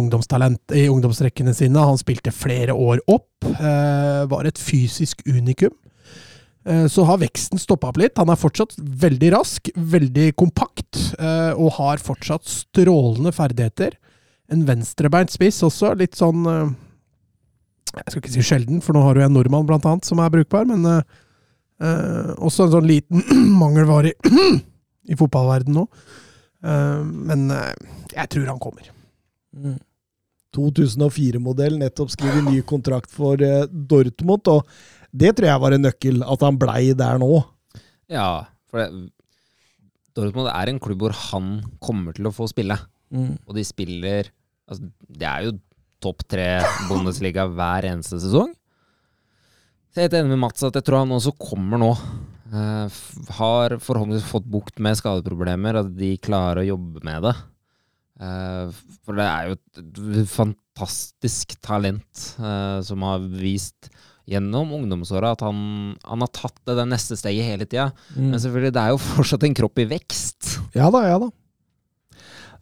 i 0.81 0.87
ungdomsrekkene 0.91 1.53
sine. 1.55 1.79
Han 1.79 1.99
spilte 1.99 2.33
flere 2.35 2.75
år 2.75 2.99
opp. 3.07 3.29
eh, 3.47 4.25
var 4.27 4.49
et 4.49 4.59
fysisk 4.59 5.23
unikum. 5.23 5.71
Så 6.91 7.05
har 7.07 7.21
veksten 7.21 7.55
stoppa 7.55 7.93
opp 7.93 7.99
litt. 8.01 8.17
Han 8.19 8.27
er 8.27 8.35
fortsatt 8.35 8.73
veldig 8.75 9.29
rask, 9.31 9.69
veldig 9.71 10.33
kompakt, 10.35 10.99
og 11.55 11.69
har 11.77 12.03
fortsatt 12.03 12.43
strålende 12.43 13.31
ferdigheter. 13.31 13.95
En 14.53 14.63
venstrebeint 14.67 15.31
spiss 15.33 15.59
også, 15.65 15.91
litt 15.99 16.15
sånn 16.15 16.45
eh, 16.47 16.69
Jeg 17.97 18.11
skal 18.11 18.21
ikke 18.21 18.35
si 18.35 18.45
sjelden, 18.45 18.83
for 18.83 18.95
nå 18.95 19.03
har 19.03 19.17
du 19.17 19.23
en 19.25 19.35
nordmann 19.35 19.67
blant 19.67 19.87
annet 19.89 20.07
som 20.07 20.21
er 20.23 20.31
brukbar, 20.33 20.67
men 20.69 20.85
eh, 20.91 21.17
eh, 21.83 22.31
også 22.37 22.67
en 22.67 22.77
sånn 22.77 22.87
liten 22.89 23.25
mangelvare 23.63 24.13
i, 24.13 24.45
i 25.11 25.19
fotballverdenen 25.19 25.81
nå. 25.81 25.87
Eh, 26.63 27.03
men 27.03 27.51
eh, 27.53 27.73
jeg 28.15 28.33
tror 28.33 28.53
han 28.53 28.63
kommer. 28.63 28.89
Mm. 29.57 29.77
2004-modell, 30.57 31.75
nettopp 31.81 32.13
skrevet 32.13 32.47
ny 32.47 32.61
kontrakt 32.67 33.11
for 33.13 33.41
eh, 33.43 33.67
Dortmund, 33.67 34.47
og 34.49 34.65
det 35.17 35.35
tror 35.37 35.51
jeg 35.51 35.63
var 35.63 35.75
en 35.75 35.85
nøkkel, 35.85 36.23
at 36.25 36.45
han 36.45 36.59
blei 36.59 36.81
der 36.97 37.19
nå. 37.21 37.31
Ja, 38.11 38.47
for 38.71 38.81
det, 38.83 39.09
Dortmund 40.17 40.49
er 40.49 40.71
en 40.71 40.79
klubb 40.81 41.03
hvor 41.05 41.13
han 41.27 41.57
kommer 41.83 42.15
til 42.17 42.29
å 42.29 42.33
få 42.33 42.47
spille. 42.49 42.79
Og 43.47 43.55
de 43.55 43.63
spiller 43.63 44.31
altså, 44.67 44.89
Det 45.07 45.27
er 45.27 45.47
jo 45.47 45.57
topp 46.03 46.23
tre 46.29 46.47
Bundesliga 46.89 47.47
hver 47.49 47.87
eneste 47.89 48.19
sesong. 48.21 48.51
Så 49.89 50.01
jeg 50.01 50.05
er 50.05 50.09
helt 50.09 50.17
enig 50.19 50.35
med 50.35 50.43
Mats 50.43 50.65
at 50.67 50.75
jeg 50.77 50.85
tror 50.85 51.01
han 51.01 51.15
også 51.15 51.33
kommer 51.41 51.81
nå. 51.81 51.91
Uh, 52.47 52.87
har 53.39 53.75
forhåpentligvis 53.83 54.27
fått 54.29 54.45
bukt 54.47 54.77
med 54.83 54.95
skadeproblemer, 54.99 55.81
at 55.81 55.89
de 55.97 56.13
klarer 56.21 56.61
å 56.61 56.69
jobbe 56.69 57.01
med 57.07 57.25
det. 57.25 57.33
Uh, 58.21 58.69
for 59.05 59.17
det 59.17 59.25
er 59.25 59.49
jo 59.49 59.57
et 59.57 60.29
fantastisk 60.31 61.57
talent 61.65 62.29
uh, 62.39 62.79
som 62.85 63.03
har 63.05 63.25
vist 63.41 63.89
gjennom 64.27 64.73
ungdomsåra 64.75 65.33
at 65.35 65.43
han, 65.45 65.59
han 66.03 66.23
har 66.23 66.31
tatt 66.35 66.57
det, 66.67 66.77
det 66.79 66.87
neste 66.91 67.17
steget 67.19 67.47
hele 67.47 67.67
tida. 67.67 67.89
Mm. 68.13 68.31
Men 68.31 68.41
selvfølgelig, 68.43 68.73
det 68.75 68.83
er 68.83 68.93
jo 68.93 69.03
fortsatt 69.03 69.45
en 69.47 69.57
kropp 69.57 69.83
i 69.83 69.89
vekst. 69.95 70.53
Ja 70.75 70.91
da, 70.93 71.03
ja 71.07 71.19
da. 71.23 71.31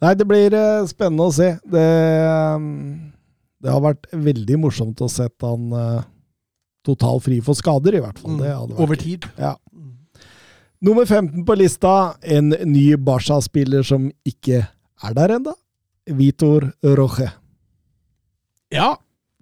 Nei, 0.04 0.14
det 0.20 0.28
blir 0.28 0.56
eh, 0.56 0.88
spennende 0.90 1.30
å 1.30 1.34
se. 1.36 1.54
Det, 1.64 1.86
eh, 1.86 2.66
det 3.64 3.72
har 3.74 3.84
vært 3.84 4.10
veldig 4.12 4.60
morsomt 4.66 5.02
å 5.02 5.10
se 5.10 5.28
han 5.42 5.72
uh, 5.74 6.04
totalt 6.86 7.24
fri 7.26 7.40
for 7.42 7.58
skader, 7.58 7.98
i 7.98 8.04
hvert 8.04 8.20
fall. 8.22 8.38
Vært 8.42 8.76
Over 8.84 9.00
tid. 9.02 9.26
Ja. 9.42 9.56
Nummer 10.86 11.08
15 11.08 11.46
på 11.48 11.56
lista, 11.58 12.14
en 12.22 12.52
ny 12.68 12.92
Barca-spiller 13.02 13.86
som 13.88 14.12
ikke 14.28 14.60
er 14.68 15.18
der 15.18 15.38
ennå. 15.40 15.56
Vitor 16.06 16.68
Roche. 16.86 17.32
Ja, 18.74 18.92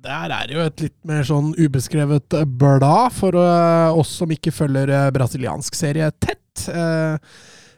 der 0.03 0.31
er 0.35 0.47
det 0.47 0.55
jo 0.55 0.63
et 0.63 0.83
litt 0.83 0.97
mer 1.07 1.23
sånn 1.27 1.53
ubeskrevet 1.55 2.35
eh, 2.35 2.47
blad 2.47 3.13
for 3.15 3.37
eh, 3.39 3.99
oss 3.99 4.11
som 4.19 4.31
ikke 4.35 4.51
følger 4.51 4.91
eh, 4.91 5.09
brasiliansk 5.15 5.77
serie 5.79 6.09
tett. 6.19 6.39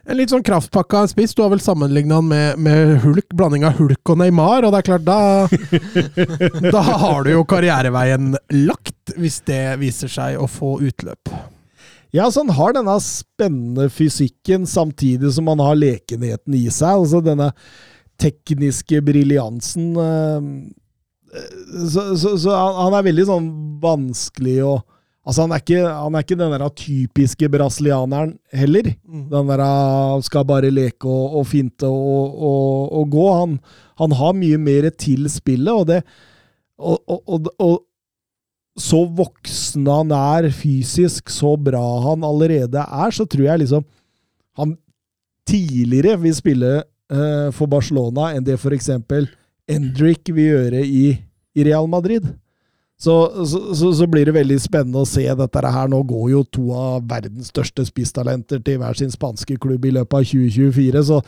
Eh, 0.06 0.10
en 0.12 0.20
litt 0.20 0.30
sånn 0.30 0.44
kraftpakka 0.46 1.02
spiss. 1.10 1.34
Du 1.34 1.42
har 1.42 1.50
vel 1.52 1.60
sammenligna 1.62 2.20
han 2.20 2.28
med, 2.30 2.58
med 2.62 3.00
Hulk, 3.02 3.28
blanding 3.34 3.66
av 3.66 3.76
Hulk 3.80 4.12
og 4.14 4.20
Neymar, 4.22 4.64
og 4.66 4.72
det 4.74 4.80
er 4.80 4.86
klart, 4.86 5.06
da 5.06 5.18
Da 6.76 6.82
har 6.86 7.26
du 7.26 7.32
jo 7.34 7.44
karriereveien 7.48 8.36
lagt, 8.66 9.16
hvis 9.18 9.40
det 9.46 9.60
viser 9.82 10.10
seg 10.12 10.38
å 10.40 10.48
få 10.50 10.76
utløp. 10.86 11.32
Ja, 12.14 12.30
så 12.30 12.44
han 12.44 12.54
har 12.56 12.72
denne 12.72 12.94
spennende 13.02 13.90
fysikken 13.92 14.64
samtidig 14.70 15.34
som 15.36 15.50
han 15.50 15.60
har 15.60 15.76
lekenheten 15.76 16.54
i 16.56 16.64
seg. 16.70 17.02
Altså 17.02 17.20
denne 17.24 17.50
tekniske 18.22 19.02
briljansen. 19.04 19.90
eh, 20.00 20.50
Så, 21.90 22.16
så, 22.16 22.36
så 22.40 22.54
han, 22.54 22.78
han 22.86 22.94
er 22.96 23.08
veldig 23.10 23.26
sånn 23.28 23.48
vanskelig 23.82 24.60
å 24.64 24.76
Altså, 25.26 25.42
han 25.42 25.52
er 25.52 25.62
ikke, 25.62 25.80
han 25.82 26.14
er 26.14 26.22
ikke 26.22 26.38
den 26.38 26.52
der 26.54 26.68
typiske 26.78 27.48
brasilianeren 27.50 28.36
heller. 28.54 28.92
Den 29.06 29.50
der 29.50 29.62
ah, 29.64 30.22
skal 30.22 30.46
bare 30.46 30.70
leke 30.70 31.08
og, 31.10 31.40
og 31.40 31.48
finte 31.50 31.88
og, 31.90 32.36
og, 32.38 32.92
og 33.00 33.10
gå. 33.10 33.26
Han, 33.40 33.58
han 33.98 34.14
har 34.20 34.38
mye 34.38 34.60
mer 34.62 34.88
til 34.94 35.26
spillet, 35.32 35.74
og 35.74 35.86
det 35.90 36.02
og 36.76 37.82
så 38.76 38.98
voksen 39.08 39.86
han 39.88 40.12
er 40.12 40.50
fysisk, 40.52 41.30
så 41.32 41.54
bra 41.56 41.84
han 42.10 42.24
allerede 42.28 42.82
er, 42.84 43.14
så 43.14 43.24
tror 43.24 43.48
jeg 43.48 43.62
liksom 43.64 43.86
han 44.60 44.76
tidligere 45.48 46.18
vil 46.20 46.34
spille 46.36 46.72
uh, 47.12 47.48
for 47.56 47.70
Barcelona 47.70 48.34
enn 48.34 48.44
det 48.44 48.58
f.eks. 48.60 48.90
Endrick 49.66 50.28
vil 50.28 50.52
gjøre 50.52 50.82
i, 50.84 51.06
i 51.56 51.64
Real 51.66 51.88
Madrid. 51.90 52.28
Så, 52.96 53.12
så, 53.44 53.58
så, 53.76 53.90
så 53.92 54.06
blir 54.08 54.24
det 54.24 54.32
veldig 54.32 54.56
spennende 54.56 55.02
å 55.02 55.08
se 55.08 55.26
dette 55.36 55.60
her. 55.68 55.88
Nå 55.92 55.98
går 56.08 56.30
jo 56.32 56.38
to 56.48 56.70
av 56.72 57.02
verdens 57.10 57.50
største 57.52 57.84
spisstalenter 57.84 58.62
til 58.64 58.78
hver 58.80 58.96
sin 58.96 59.10
spanske 59.12 59.58
klubb 59.60 59.84
i 59.84 59.92
løpet 59.92 60.16
av 60.16 60.24
2024. 60.30 61.02
Så, 61.04 61.18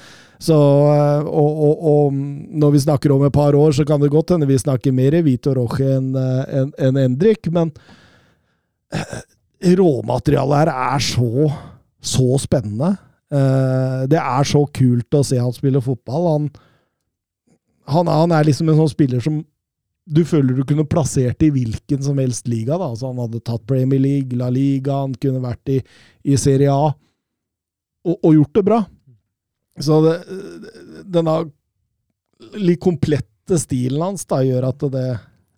eh, 0.56 1.28
og, 1.28 1.60
og, 1.68 1.82
og 1.90 2.16
når 2.62 2.72
vi 2.72 2.80
snakker 2.86 3.12
om 3.12 3.26
et 3.28 3.36
par 3.36 3.58
år, 3.58 3.74
så 3.76 3.84
kan 3.84 4.00
det 4.00 4.08
godt 4.14 4.32
hende 4.32 4.48
vi 4.48 4.56
snakker 4.56 4.96
mer 4.96 5.18
Vitor 5.26 5.60
Roche 5.60 5.90
enn 5.98 6.14
en, 6.16 6.72
en 6.88 7.02
Endrik. 7.04 7.50
Men 7.52 7.74
eh, 8.96 9.20
råmaterialet 9.76 10.62
her 10.62 10.72
er 10.72 11.04
så, 11.04 11.50
så 12.00 12.40
spennende. 12.40 12.94
Eh, 13.28 14.08
Det 14.08 14.24
er 14.24 14.48
så 14.48 14.64
kult 14.72 15.20
å 15.20 15.24
se 15.26 15.36
han 15.36 15.52
spille 15.52 15.84
fotball. 15.84 16.32
Han, 16.32 16.48
han, 17.92 18.08
han 18.08 18.36
er 18.40 18.48
liksom 18.48 18.72
en 18.72 18.80
sånn 18.80 18.94
spiller 18.96 19.20
som 19.20 19.42
du 20.08 20.22
føler 20.24 20.56
du 20.56 20.64
kunne 20.64 20.86
plassert 20.88 21.42
i 21.44 21.50
hvilken 21.52 22.02
som 22.02 22.18
helst 22.18 22.48
liga. 22.48 22.78
da. 22.80 22.86
Altså 22.88 23.10
Han 23.10 23.18
hadde 23.20 23.42
tatt 23.44 23.66
Premier 23.68 24.00
League, 24.00 24.36
La 24.40 24.48
Liga, 24.50 25.02
han 25.02 25.12
kunne 25.20 25.42
vært 25.44 25.68
i, 25.74 25.82
i 26.24 26.36
Serie 26.40 26.72
A, 26.72 26.88
og, 28.08 28.14
og 28.24 28.32
gjort 28.38 28.54
det 28.56 28.64
bra. 28.64 28.78
Så 29.78 29.98
det, 30.06 30.14
denne 31.12 31.34
litt 32.58 32.80
komplette 32.82 33.58
stilen 33.60 34.00
hans 34.02 34.24
da 34.28 34.40
gjør 34.46 34.68
at 34.70 34.86
det, 34.90 35.04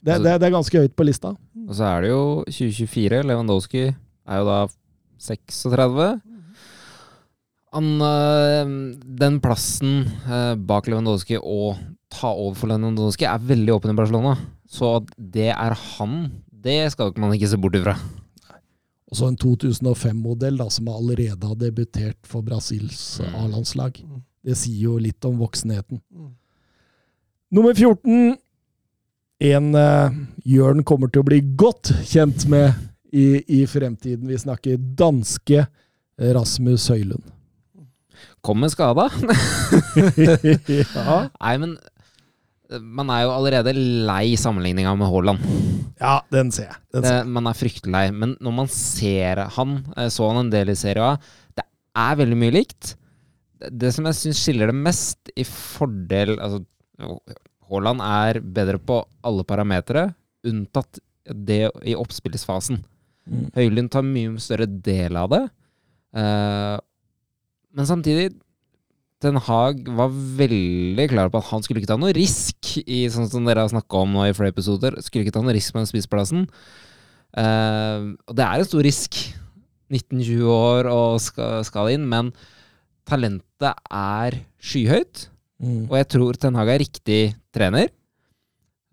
Det, 0.00 0.14
Altså- 0.16 0.24
det, 0.24 0.34
det 0.40 0.46
er 0.48 0.56
ganske 0.56 0.80
høyt 0.82 0.96
på 0.96 1.04
lista. 1.06 1.34
Og 1.68 1.74
så 1.76 1.84
er 1.84 2.00
det 2.02 2.10
jo 2.10 2.22
2024. 2.48 3.22
Lewandowski 3.30 3.82
er 3.90 4.38
jo 4.40 4.46
da 4.48 4.58
36. 5.20 6.10
Han, 7.76 7.88
øh, 8.02 8.70
den 9.20 9.36
plassen 9.44 10.08
øh, 10.26 10.56
bak 10.66 10.88
Lewandowski 10.88 11.36
og 11.38 11.76
ta 12.10 12.32
over 12.32 12.58
for 12.58 12.70
Lewandowski 12.70 13.28
er 13.28 13.44
veldig 13.50 13.76
åpen 13.76 13.92
i 13.92 13.98
Barcelona. 13.98 14.34
Så 14.70 14.96
at 15.00 15.12
det 15.16 15.50
er 15.52 15.76
han, 15.96 16.16
det 16.50 16.92
skal 16.94 17.14
man 17.20 17.34
ikke 17.34 17.50
se 17.50 17.58
bort 17.60 17.78
ifra. 17.78 17.96
Og 19.10 19.18
så 19.18 19.26
en 19.26 19.38
2005-modell 19.40 20.60
da, 20.60 20.68
som 20.70 20.90
allerede 20.92 21.46
har 21.46 21.58
debutert 21.58 22.18
for 22.26 22.46
Brasils 22.46 23.18
Mm. 23.20 23.34
A-landslag. 23.42 23.98
Det 24.46 24.54
sier 24.56 24.86
jo 24.86 24.98
litt 25.02 25.24
om 25.26 25.40
voksenheten. 25.40 26.00
Mm. 26.14 26.30
Nummer 27.50 27.74
14. 27.74 28.38
En 29.40 29.74
uh, 29.74 30.14
Jørn 30.44 30.84
kommer 30.84 31.10
til 31.10 31.24
å 31.24 31.26
bli 31.26 31.40
godt 31.58 31.90
kjent 32.06 32.46
med 32.48 32.72
i, 33.10 33.42
i 33.48 33.66
fremtiden. 33.66 34.28
Vi 34.28 34.38
snakker 34.38 34.78
danske 34.78 35.66
Rasmus 36.20 36.86
Høylund. 36.92 37.24
Kom 38.44 38.60
med 38.62 38.72
skada. 38.72 39.08
ja. 40.68 41.16
Nei, 41.40 41.54
men 41.60 41.74
man 42.78 43.10
er 43.10 43.24
jo 43.24 43.32
allerede 43.34 43.74
lei 43.74 44.36
sammenligninga 44.38 44.92
med 44.98 45.10
Haaland. 45.10 45.40
ja, 45.98 46.20
den 46.30 46.52
ser 46.54 46.68
jeg. 46.68 46.78
Den 46.94 47.04
ser 47.04 47.16
jeg. 47.16 47.26
Det, 47.26 47.34
man 47.36 47.50
er 47.50 47.58
fryktelig 47.58 47.94
lei. 47.96 48.04
Men 48.14 48.36
når 48.40 48.56
man 48.60 48.70
ser 48.70 49.42
han, 49.56 49.76
så 50.12 50.30
han 50.30 50.44
en 50.44 50.52
del 50.52 50.70
i 50.70 50.78
Serie 50.78 51.12
A, 51.12 51.16
det 51.58 51.66
er 51.98 52.20
veldig 52.20 52.38
mye 52.38 52.54
likt. 52.60 52.94
Det, 53.58 53.72
det 53.82 53.94
som 53.96 54.06
jeg 54.08 54.18
syns 54.20 54.42
skiller 54.44 54.70
det 54.70 54.78
mest 54.78 55.32
i 55.34 55.44
fordel 55.46 56.36
Altså, 56.38 56.62
Haaland 57.70 58.02
er 58.04 58.40
bedre 58.42 58.80
på 58.82 59.00
alle 59.26 59.46
parametere, 59.46 60.10
unntatt 60.46 61.00
det 61.30 61.66
i 61.86 61.96
oppspillsfasen. 61.98 62.80
Mm. 63.30 63.48
Høylund 63.54 63.90
tar 63.92 64.06
mye 64.06 64.38
større 64.42 64.66
del 64.66 65.18
av 65.18 65.30
det. 65.32 65.42
Uh, 66.16 66.78
men 67.76 67.86
samtidig 67.86 68.32
Ten 69.20 69.36
Hag 69.36 69.82
var 69.98 70.12
veldig 70.38 71.04
klar 71.12 71.28
på 71.28 71.40
at 71.42 71.50
han 71.50 71.64
skulle 71.64 71.82
ikke 71.82 71.90
ta 71.90 71.98
noe 72.00 72.14
risk, 72.16 72.56
i 72.88 73.02
sånn 73.12 73.28
som 73.28 73.44
dere 73.44 73.66
har 73.66 73.72
snakka 73.72 74.04
om 74.06 74.14
nå 74.16 74.24
i 74.24 74.36
flere 74.36 74.54
episoder. 74.54 74.96
Skulle 75.04 75.26
ikke 75.26 75.34
ta 75.34 75.42
noe 75.44 75.52
risk 75.52 75.74
på 75.74 75.80
den 75.82 75.88
spissplassen. 75.90 76.46
Uh, 77.36 78.16
og 78.24 78.32
det 78.38 78.46
er 78.46 78.62
en 78.62 78.68
stor 78.68 78.86
risk. 78.86 79.18
19-20 79.90 80.46
år 80.54 80.88
og 80.88 81.18
skal, 81.20 81.60
skal 81.66 81.90
inn, 81.92 82.06
men 82.08 82.30
talentet 83.08 83.82
er 83.92 84.36
skyhøyt. 84.62 85.26
Mm. 85.60 85.82
Og 85.90 85.96
jeg 85.98 86.08
tror 86.14 86.38
Ten 86.40 86.56
Hag 86.56 86.70
er 86.72 86.80
riktig 86.80 87.22
trener. 87.52 87.90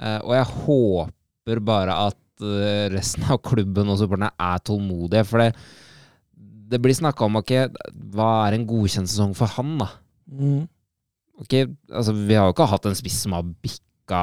Uh, 0.02 0.20
og 0.26 0.34
jeg 0.36 0.49
håper 0.58 1.62
bare 1.64 1.95
at 2.10 2.44
eh, 2.44 2.90
resten 2.91 3.24
av 3.32 3.40
klubben 3.45 3.88
og 3.88 4.02
supporterne 4.02 4.34
er 4.36 4.60
tålmodige. 4.68 5.24
For 5.30 5.40
det, 5.40 5.54
det 6.68 6.82
blir 6.84 6.98
snakka 6.98 7.30
om 7.30 7.40
okay, 7.40 7.72
hva 8.12 8.49
er 8.49 8.58
en 8.58 8.68
godkjent 8.68 9.08
sesong 9.08 9.32
for 9.38 9.56
han, 9.56 9.78
da? 9.80 9.88
Mm. 10.28 10.66
Ok, 11.40 11.54
altså 11.94 12.14
Vi 12.18 12.34
har 12.36 12.48
jo 12.49 12.54
ikke 12.56 12.66
hatt 12.72 12.88
en 12.90 12.95
spiss 12.98 13.20
som 13.24 13.36
har 13.38 13.44
bikka 13.45 14.22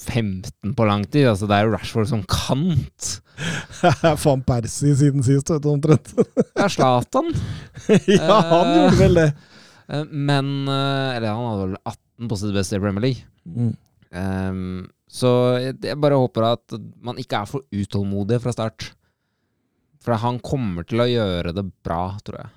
15 0.00 0.74
på 0.76 0.86
lang 0.88 1.04
tid. 1.10 1.26
Altså 1.30 1.48
Det 1.48 1.56
er 1.56 1.66
jo 1.66 1.72
Rashford 1.74 2.08
som 2.10 2.22
kant. 2.28 3.08
Van 4.24 4.42
Persie 4.44 4.94
siden 4.96 5.24
sist, 5.24 5.48
vet 5.52 5.62
du, 5.64 5.70
omtrent. 5.72 6.12
Ja, 6.56 6.68
Zlatan. 6.72 7.32
ja, 8.08 8.40
han 8.52 8.70
Eh. 8.70 8.76
gjorde 8.78 8.98
vel 9.00 9.18
det. 9.20 9.28
Eh, 9.90 10.04
Men 10.12 10.52
eh, 10.68 11.16
Eller 11.16 11.32
han 11.34 11.48
hadde 11.50 11.66
vel 11.70 11.78
18 11.84 12.30
på 12.30 12.36
sitt 12.40 12.54
beste 12.56 12.76
i 12.76 12.82
Premier 12.84 13.06
League. 13.08 13.24
Mm. 13.48 13.72
Um, 14.10 14.88
så 15.10 15.28
jeg, 15.62 15.76
jeg 15.86 15.98
bare 16.02 16.18
håper 16.18 16.44
at 16.52 16.74
man 17.02 17.18
ikke 17.18 17.40
er 17.40 17.48
for 17.50 17.64
utålmodig 17.72 18.40
fra 18.44 18.52
start. 18.54 18.90
For 20.04 20.16
han 20.20 20.38
kommer 20.44 20.84
til 20.88 21.02
å 21.02 21.08
gjøre 21.08 21.52
det 21.56 21.64
bra, 21.84 22.02
tror 22.24 22.40
jeg. 22.42 22.50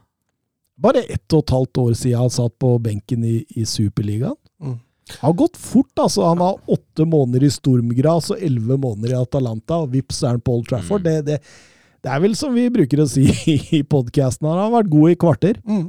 Bare 0.79 1.03
ett 1.05 1.35
og 1.35 1.43
et 1.43 1.53
halvt 1.53 1.79
år 1.83 1.93
siden 1.97 2.23
han 2.23 2.33
satt 2.33 2.55
på 2.61 2.71
benken 2.81 3.23
i, 3.27 3.43
i 3.53 3.65
Superligaen. 3.69 4.37
Mm. 4.61 4.79
Det 5.03 5.19
har 5.19 5.35
gått 5.37 5.59
fort, 5.59 5.91
altså. 5.99 6.23
Han 6.31 6.41
har 6.41 6.59
åtte 6.71 7.05
måneder 7.05 7.45
i 7.45 7.51
Stormgras 7.51 8.31
og 8.33 8.41
elleve 8.41 8.79
måneder 8.81 9.13
i 9.13 9.19
Atalanta, 9.19 9.81
og 9.83 9.91
vips 9.93 10.23
er 10.23 10.37
han 10.37 10.43
på 10.43 10.55
Old 10.57 10.69
Trafford. 10.69 11.03
Mm. 11.03 11.09
Det, 11.09 11.25
det, 11.27 11.73
det 12.03 12.11
er 12.11 12.23
vel 12.23 12.37
som 12.39 12.55
vi 12.55 12.69
bruker 12.73 13.03
å 13.03 13.09
si 13.09 13.27
i 13.77 13.83
podkasten, 13.83 14.47
han 14.49 14.63
har 14.65 14.73
vært 14.79 14.93
god 14.93 15.13
i 15.13 15.19
kvarter. 15.19 15.59
Mm. 15.67 15.85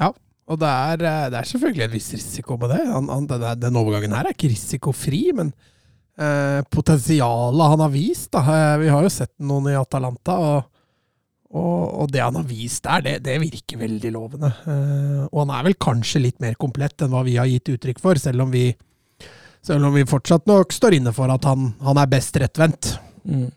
Ja, 0.00 0.10
og 0.50 0.60
det 0.60 0.70
er, 0.70 1.06
eh, 1.10 1.28
det 1.32 1.40
er 1.40 1.50
selvfølgelig 1.50 1.86
en 1.86 1.94
viss 1.94 2.10
risiko 2.16 2.58
med 2.60 2.74
det. 2.74 2.82
Han, 2.90 3.10
han, 3.12 3.28
den, 3.30 3.46
den 3.62 3.80
overgangen 3.80 4.16
her 4.16 4.28
er 4.28 4.36
ikke 4.36 4.52
risikofri, 4.52 5.24
men 5.36 5.52
eh, 6.18 6.60
potensialet 6.72 7.74
han 7.74 7.84
har 7.84 7.92
vist 7.94 8.30
da, 8.34 8.44
eh, 8.44 8.76
Vi 8.84 8.94
har 8.94 9.04
jo 9.06 9.12
sett 9.12 9.34
noen 9.42 9.72
i 9.72 9.78
Atalanta, 9.78 10.38
og, 10.38 10.70
og, 11.54 11.82
og 12.02 12.10
det 12.10 12.22
han 12.24 12.34
har 12.34 12.46
vist 12.48 12.82
der, 12.86 13.02
det, 13.04 13.14
det 13.26 13.36
virker 13.42 13.78
veldig 13.84 14.10
lovende. 14.14 14.50
Eh, 14.66 15.20
og 15.28 15.44
han 15.44 15.52
er 15.54 15.68
vel 15.68 15.76
kanskje 15.78 16.24
litt 16.24 16.40
mer 16.42 16.56
komplett 16.60 17.04
enn 17.04 17.12
hva 17.14 17.22
vi 17.26 17.36
har 17.38 17.50
gitt 17.50 17.70
uttrykk 17.76 18.00
for, 18.02 18.18
selv 18.20 18.46
om 18.46 18.50
vi, 18.54 18.66
selv 19.64 19.86
om 19.86 19.94
vi 19.94 20.06
fortsatt 20.08 20.48
nok 20.50 20.74
står 20.74 20.98
inne 20.98 21.14
for 21.14 21.30
at 21.30 21.46
han, 21.46 21.70
han 21.84 22.00
er 22.02 22.10
best 22.10 22.40
rettvendt. 22.42 22.96
Mm. 23.22 23.52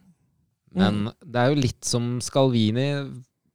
Men 0.78 1.07
det 1.26 1.41
er 1.41 1.49
jo 1.49 1.64
litt 1.64 1.88
som 1.90 2.18
Scalvini, 2.22 2.91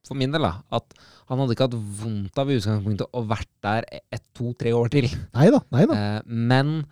for 0.09 0.19
min 0.19 0.35
del, 0.35 0.43
da. 0.43 0.57
At 0.75 0.91
han 1.31 1.39
hadde 1.39 1.55
ikke 1.55 1.69
hatt 1.69 1.79
vondt 2.03 2.41
av 2.43 2.51
i 2.51 2.57
utgangspunktet 2.59 3.15
å 3.15 3.23
vært 3.31 3.51
der 3.65 3.87
ett, 4.03 4.25
to, 4.35 4.51
tre 4.59 4.75
år 4.75 4.91
til. 4.93 5.07
Nei 5.37 5.47
da, 5.55 5.63
nei 5.73 5.87
da. 5.87 6.01
Eh, 6.01 6.19
men 6.27 6.83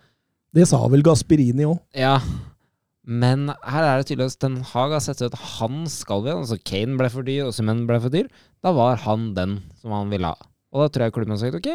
Det 0.55 0.65
sa 0.67 0.79
vel 0.91 1.03
Gasperini 1.03 1.67
òg. 1.67 1.77
Ja. 1.95 2.15
Men 3.11 3.49
her 3.67 3.83
er 3.83 3.99
det 3.99 4.07
tydelig 4.07 4.29
at 4.31 4.45
Haag 4.71 4.93
har 4.95 5.01
sett 5.03 5.19
ut 5.23 5.33
at 5.33 5.39
han 5.57 5.81
skal 5.91 6.21
ved. 6.23 6.37
Altså 6.37 6.57
Kane 6.63 6.95
ble 6.99 7.09
for 7.11 7.27
dyr, 7.27 7.47
og 7.49 7.55
Simen 7.57 7.83
ble 7.89 7.97
for 8.03 8.13
dyr. 8.13 8.29
Da 8.63 8.71
var 8.77 9.01
han 9.03 9.31
den 9.35 9.57
som 9.81 9.91
han 9.95 10.11
ville 10.13 10.29
ha. 10.31 10.37
Og 10.71 10.85
da 10.85 10.91
tror 10.93 11.07
jeg 11.07 11.15
klubben 11.17 11.35
har 11.35 11.41
sagt 11.41 11.57
ok, 11.59 11.71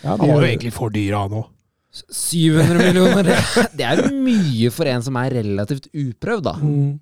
Ja, 0.00 0.14
Han 0.16 0.28
var 0.30 0.44
jo 0.44 0.48
egentlig 0.48 0.72
for 0.72 0.92
dyr, 0.94 1.16
han 1.18 1.34
òg. 1.40 1.48
700 1.90 2.78
millioner, 2.86 3.26
det- 3.74 3.84
er 3.84 3.98
jo 3.98 4.14
mye 4.14 4.70
for 4.70 4.86
en 4.86 5.02
som 5.02 5.16
er 5.18 5.34
relativt 5.40 5.88
uprøvd, 5.90 6.44
da. 6.46 6.52
Mm. 6.62 7.00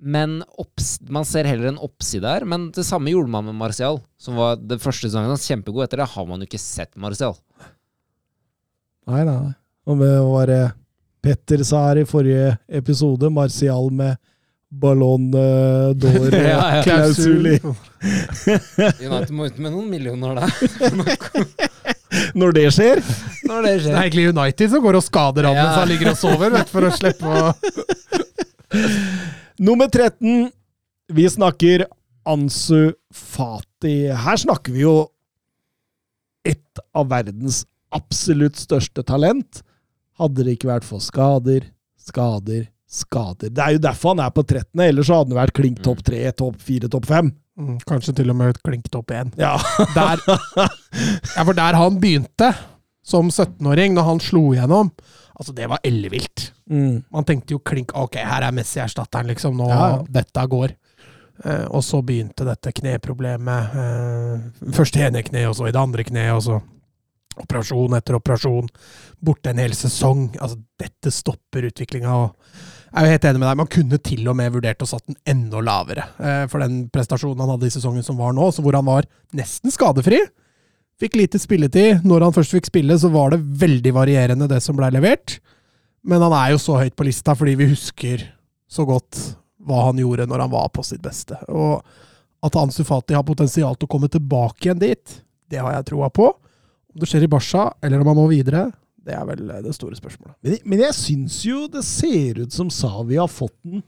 Men 0.00 0.42
opps, 0.58 0.96
man 1.08 1.24
ser 1.28 1.44
heller 1.48 1.68
en 1.68 1.78
oppside 1.78 2.24
her. 2.24 2.44
Men 2.48 2.70
det 2.72 2.84
samme 2.88 3.12
gjorde 3.12 3.30
man 3.30 3.44
med 3.46 3.54
Martial, 3.60 4.00
som 4.18 4.36
var 4.40 4.56
det 4.56 4.80
første 4.82 5.08
sesongen 5.08 5.30
hans. 5.30 5.46
Kjempegod. 5.48 5.84
Etter 5.84 6.02
det 6.02 6.08
har 6.12 6.26
man 6.26 6.40
jo 6.40 6.48
ikke 6.48 6.60
sett 6.60 6.96
Martial. 6.96 7.36
Nei, 9.06 9.22
nei. 9.24 9.36
nei. 9.36 9.54
Og 9.86 10.00
med 10.00 10.14
å 10.16 10.32
var 10.32 10.48
det 10.48 10.62
Petter 11.24 11.62
sa 11.64 11.86
her 11.88 11.96
i 12.02 12.06
forrige 12.08 12.56
episode, 12.68 13.30
Martial 13.32 13.88
med 13.94 14.16
Ballon 14.74 15.30
eh, 15.38 15.90
d'Or 15.96 16.34
og 16.34 16.36
ja. 16.44 16.82
klausul 16.84 17.46
i 17.52 17.58
United 17.62 19.30
må 19.32 19.46
ut 19.48 19.58
med 19.62 19.70
noen 19.70 19.86
millioner 19.88 20.34
der. 20.42 20.50
Når 22.38 22.50
det 22.54 22.64
skjer! 22.74 23.00
Når 23.48 23.62
det 23.64 23.72
skjer. 23.80 23.90
Det 23.90 23.94
er 23.94 24.02
egentlig 24.02 24.28
United 24.34 24.68
som 24.74 24.82
går 24.84 24.94
og 24.98 25.04
skader 25.06 25.44
han 25.48 25.56
Ja. 25.56 25.62
mens 25.64 25.78
han 25.80 25.88
ligger 25.90 26.08
og 26.12 26.18
sover, 26.20 26.48
vet, 26.54 26.68
for 26.72 26.82
å 26.86 26.90
slippe 26.94 27.26
å 27.26 27.28
Nummer 29.66 29.86
13. 29.86 30.50
Vi 31.14 31.24
snakker 31.30 31.84
Ansu 32.26 32.92
Fati. 33.14 34.08
Her 34.10 34.36
snakker 34.40 34.72
vi 34.74 34.80
jo 34.82 34.94
et 36.48 36.78
av 36.96 37.06
verdens 37.12 37.62
absolutt 37.94 38.56
største 38.58 39.02
talent. 39.06 39.62
Hadde 40.20 40.44
det 40.46 40.56
ikke 40.58 40.70
vært 40.70 40.86
for 40.86 41.02
skader, 41.02 41.64
skader, 41.98 42.68
skader. 42.86 43.50
Det 43.50 43.62
er 43.64 43.76
jo 43.76 43.80
derfor 43.82 44.14
han 44.14 44.22
er 44.26 44.30
på 44.34 44.44
13., 44.46 44.68
ellers 44.86 45.08
så 45.10 45.20
hadde 45.20 45.34
han 45.34 45.40
vært 45.42 45.56
klink 45.56 45.80
topp 45.82 46.04
3, 46.06 46.20
topp 46.38 46.60
4, 46.62 46.90
topp 46.92 47.08
5. 47.10 47.32
Mm, 47.58 47.74
Kanskje 47.86 48.14
til 48.18 48.30
og 48.32 48.38
med 48.38 48.56
klink 48.66 48.86
topp 48.90 49.10
1. 49.14 49.34
Ja. 49.38 49.56
Der, 49.94 50.22
ja, 50.26 51.42
for 51.44 51.54
der 51.58 51.78
han 51.78 51.98
begynte, 52.02 52.52
som 53.04 53.28
17-åring, 53.30 53.94
når 53.94 54.06
han 54.08 54.22
slo 54.22 54.44
igjennom, 54.54 54.90
altså 55.34 55.52
det 55.54 55.66
var 55.70 55.82
ellevilt. 55.86 56.48
Mm. 56.70 57.02
Man 57.12 57.26
tenkte 57.28 57.52
jo 57.56 57.60
klink 57.60 57.92
Ok, 57.98 58.16
her 58.22 58.46
er 58.46 58.54
Messi-erstatteren, 58.56 59.28
liksom. 59.34 59.58
Nå, 59.58 59.68
Ja. 59.68 59.88
Dette 60.08 60.46
går. 60.50 60.72
Eh, 61.44 61.64
og 61.74 61.82
så 61.84 61.98
begynte 62.06 62.46
dette 62.46 62.70
kneproblemet. 62.72 63.74
Eh, 63.82 64.70
først 64.78 64.96
i 64.96 65.02
ene 65.08 65.22
kne, 65.26 65.42
og 65.50 65.58
så 65.58 65.66
i 65.68 65.74
det 65.74 65.82
andre 65.82 66.06
kneet, 66.06 66.32
og 66.38 66.42
så 66.46 66.60
operasjon 67.40 67.96
etter 67.98 68.18
operasjon. 68.18 68.68
Borte 69.24 69.52
en 69.52 69.60
hel 69.62 69.74
sesong. 69.76 70.28
Altså, 70.38 70.58
dette 70.80 71.12
stopper 71.14 71.68
utviklinga. 71.70 72.14
Jeg 72.94 73.00
er 73.00 73.08
jo 73.08 73.14
helt 73.16 73.26
enig 73.30 73.42
med 73.42 73.48
deg. 73.48 73.60
Man 73.62 73.72
kunne 73.74 74.00
til 74.06 74.30
og 74.30 74.38
med 74.38 74.54
vurdert 74.54 74.84
å 74.84 74.88
satt 74.88 75.06
den 75.10 75.18
enda 75.28 75.62
lavere. 75.64 76.06
Eh, 76.18 76.44
for 76.50 76.62
den 76.62 76.84
prestasjonen 76.94 77.42
han 77.42 77.54
hadde 77.56 77.70
i 77.70 77.74
sesongen 77.74 78.06
som 78.06 78.20
var 78.20 78.36
nå, 78.36 78.50
hvor 78.54 78.78
han 78.78 78.86
var 78.86 79.08
nesten 79.34 79.74
skadefri. 79.74 80.20
Fikk 81.02 81.18
lite 81.18 81.40
spilletid. 81.42 82.04
Når 82.06 82.28
han 82.28 82.36
først 82.36 82.54
fikk 82.54 82.70
spille, 82.70 82.98
så 83.00 83.10
var 83.10 83.34
det 83.34 83.42
veldig 83.42 83.94
varierende, 83.96 84.50
det 84.50 84.60
som 84.62 84.78
blei 84.78 84.92
levert. 84.94 85.40
Men 86.06 86.22
han 86.22 86.36
er 86.36 86.52
jo 86.52 86.62
så 86.62 86.78
høyt 86.78 86.94
på 86.94 87.06
lista 87.08 87.34
fordi 87.34 87.56
vi 87.58 87.70
husker 87.72 88.28
så 88.70 88.84
godt 88.86 89.18
hva 89.64 89.86
han 89.88 89.98
gjorde 89.98 90.26
når 90.28 90.44
han 90.44 90.52
var 90.52 90.70
på 90.74 90.84
sitt 90.86 91.02
beste. 91.02 91.38
Og 91.48 91.80
at 92.44 92.56
Ansu 92.60 92.82
Fati 92.84 93.16
har 93.16 93.24
potensial 93.26 93.76
til 93.78 93.88
å 93.88 93.92
komme 93.94 94.10
tilbake 94.12 94.68
igjen 94.68 94.82
dit, 94.82 95.20
det 95.50 95.62
har 95.62 95.72
jeg 95.78 95.88
troa 95.90 96.10
på. 96.12 96.28
Om 96.94 97.02
det 97.02 97.10
skjer 97.10 97.26
i 97.26 97.30
Barca, 97.30 97.68
eller 97.82 98.02
om 98.02 98.12
han 98.12 98.18
må 98.22 98.30
videre, 98.30 98.70
Det 99.04 99.12
er 99.12 99.24
vel 99.28 99.50
eh, 99.52 99.60
det 99.60 99.74
store 99.76 99.98
spørsmålet. 99.98 100.36
Men, 100.40 100.54
men 100.64 100.82
jeg 100.86 100.96
syns 100.96 101.42
jo 101.44 101.66
det 101.68 101.82
ser 101.84 102.38
ut 102.40 102.54
som 102.54 102.70
Savi 102.72 103.18
har 103.20 103.28
fått 103.28 103.56
den 103.66 103.82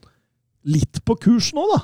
litt 0.67 1.01
på 1.07 1.17
kurs 1.23 1.53
nå, 1.57 1.65
da. 1.71 1.79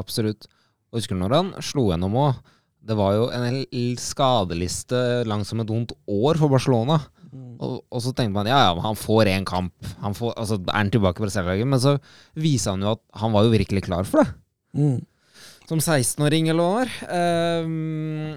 Absolutt. 0.00 0.46
Og 0.88 1.00
husker 1.00 1.18
du 1.18 1.20
når 1.20 1.34
han 1.34 1.50
slo 1.60 1.90
gjennom 1.90 2.16
òg? 2.22 2.38
Det 2.84 2.96
var 2.96 3.16
jo 3.16 3.26
en 3.32 3.44
hel 3.48 3.98
skadeliste 4.00 5.24
langt 5.28 5.48
som 5.48 5.60
et 5.60 5.68
vondt 5.68 5.92
år 6.08 6.40
for 6.40 6.52
Barcelona. 6.52 7.00
Og, 7.34 7.80
og 7.90 8.02
så 8.02 8.12
tenkte 8.14 8.36
man 8.36 8.48
ja, 8.48 8.60
ja, 8.68 8.74
han 8.84 8.98
får 8.98 9.30
én 9.32 9.46
kamp. 9.48 9.74
Han 10.04 10.14
får, 10.16 10.34
altså, 10.40 10.58
er 10.62 10.76
han 10.76 10.92
tilbake 10.94 11.20
på 11.20 11.28
reservelaget? 11.28 11.70
Men 11.70 11.82
så 11.82 11.96
viser 12.38 12.74
han 12.74 12.84
jo 12.84 12.94
at 12.94 13.02
han 13.20 13.34
var 13.34 13.46
jo 13.46 13.54
virkelig 13.54 13.86
klar 13.88 14.06
for 14.08 14.22
det. 14.22 14.36
Mm. 14.78 15.00
Som 15.68 15.80
16-åring 15.80 16.50
eller 16.52 16.60
hva 16.60 16.84
det 16.84 16.84
var. 16.84 16.94
Ehm, 17.18 18.36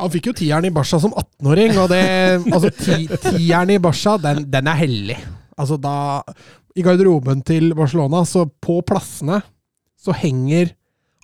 Han 0.00 0.10
fikk 0.10 0.30
jo 0.30 0.34
tieren 0.40 0.66
i 0.66 0.72
Barca 0.74 0.98
som 0.98 1.14
18-åring, 1.14 1.76
og 1.78 1.90
det 1.92 2.02
Altså, 2.50 2.70
ti, 2.74 3.06
tieren 3.28 3.70
i 3.70 3.80
Barca, 3.82 4.16
den, 4.18 4.44
den 4.50 4.70
er 4.70 4.80
hellig. 4.80 5.18
Altså, 5.54 5.78
da 5.78 6.22
I 6.74 6.82
garderoben 6.82 7.44
til 7.46 7.70
Barcelona, 7.78 8.24
så 8.26 8.48
på 8.48 8.80
plassene, 8.86 9.38
så 9.94 10.14
henger 10.18 10.72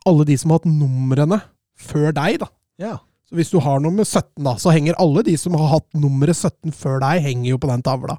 alle 0.06 0.24
de 0.28 0.36
som 0.38 0.52
har 0.52 0.60
hatt 0.60 0.70
numrene 0.70 1.40
før 1.80 2.14
deg, 2.14 2.38
da. 2.44 2.51
Ja. 2.80 2.97
Så 3.28 3.36
hvis 3.38 3.51
du 3.52 3.60
har 3.62 3.82
nummer 3.82 4.06
17, 4.06 4.42
da, 4.47 4.56
så 4.59 4.72
henger 4.74 4.98
alle 5.02 5.22
de 5.26 5.36
som 5.38 5.55
har 5.59 5.74
hatt 5.74 5.88
nummeret 5.98 6.38
17 6.38 6.74
før 6.74 7.02
deg, 7.02 7.22
henger 7.26 7.52
jo 7.52 7.60
på 7.62 7.70
den 7.70 7.84
tavla. 7.86 8.16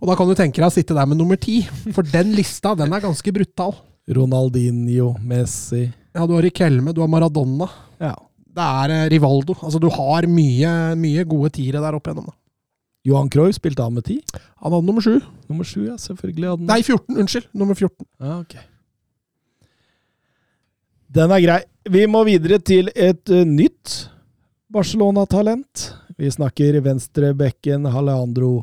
Og 0.00 0.10
da 0.10 0.16
kan 0.18 0.28
du 0.28 0.34
tenke 0.36 0.60
deg 0.60 0.68
å 0.68 0.74
sitte 0.74 0.96
der 0.96 1.08
med 1.08 1.20
nummer 1.20 1.38
10, 1.38 1.92
for 1.96 2.08
den 2.08 2.34
lista, 2.36 2.74
den 2.76 2.92
er 2.92 3.04
ganske 3.04 3.32
brutal. 3.36 3.76
Ronaldinho, 4.04 5.14
Messi 5.24 5.86
Ja, 6.12 6.26
du 6.28 6.34
har 6.36 6.44
Rikelme, 6.44 6.92
du 6.92 7.00
har 7.00 7.08
Maradona. 7.08 7.70
Ja. 8.02 8.12
Det 8.54 8.64
er 8.84 8.94
eh, 8.94 9.08
Rivaldo. 9.14 9.56
Altså, 9.66 9.80
du 9.82 9.88
har 9.92 10.28
mye, 10.30 10.72
mye 10.98 11.24
gode 11.28 11.50
tiere 11.56 11.82
der 11.82 11.96
opp 11.96 12.06
igjennom. 12.06 12.30
da. 12.30 12.36
Johan 13.04 13.28
Cruyff 13.28 13.58
spilte 13.58 13.84
han 13.84 13.96
med 13.96 14.06
ti. 14.06 14.20
Han 14.62 14.72
hadde 14.72 14.86
nummer 14.86 15.04
sju. 15.04 15.18
Nummer 15.50 15.66
sju, 15.68 15.82
ja. 15.90 15.98
Selvfølgelig 16.00 16.54
hadde 16.54 16.68
Nei, 16.70 16.78
14. 16.86 17.18
Unnskyld. 17.20 17.50
Nummer 17.52 17.76
14. 17.76 18.06
Ja, 18.22 18.38
ok. 18.38 18.54
Den 21.14 21.34
er 21.34 21.42
grei. 21.44 21.60
Vi 21.94 22.06
må 22.08 22.22
videre 22.24 22.58
til 22.64 22.88
et 22.94 23.28
uh, 23.30 23.42
nytt 23.44 23.98
Barcelona-talent. 24.72 25.90
Vi 26.16 26.30
snakker 26.32 26.80
venstrebekken 26.82 27.84
Alejandro 27.90 28.54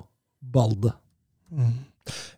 Balde. 0.41 0.95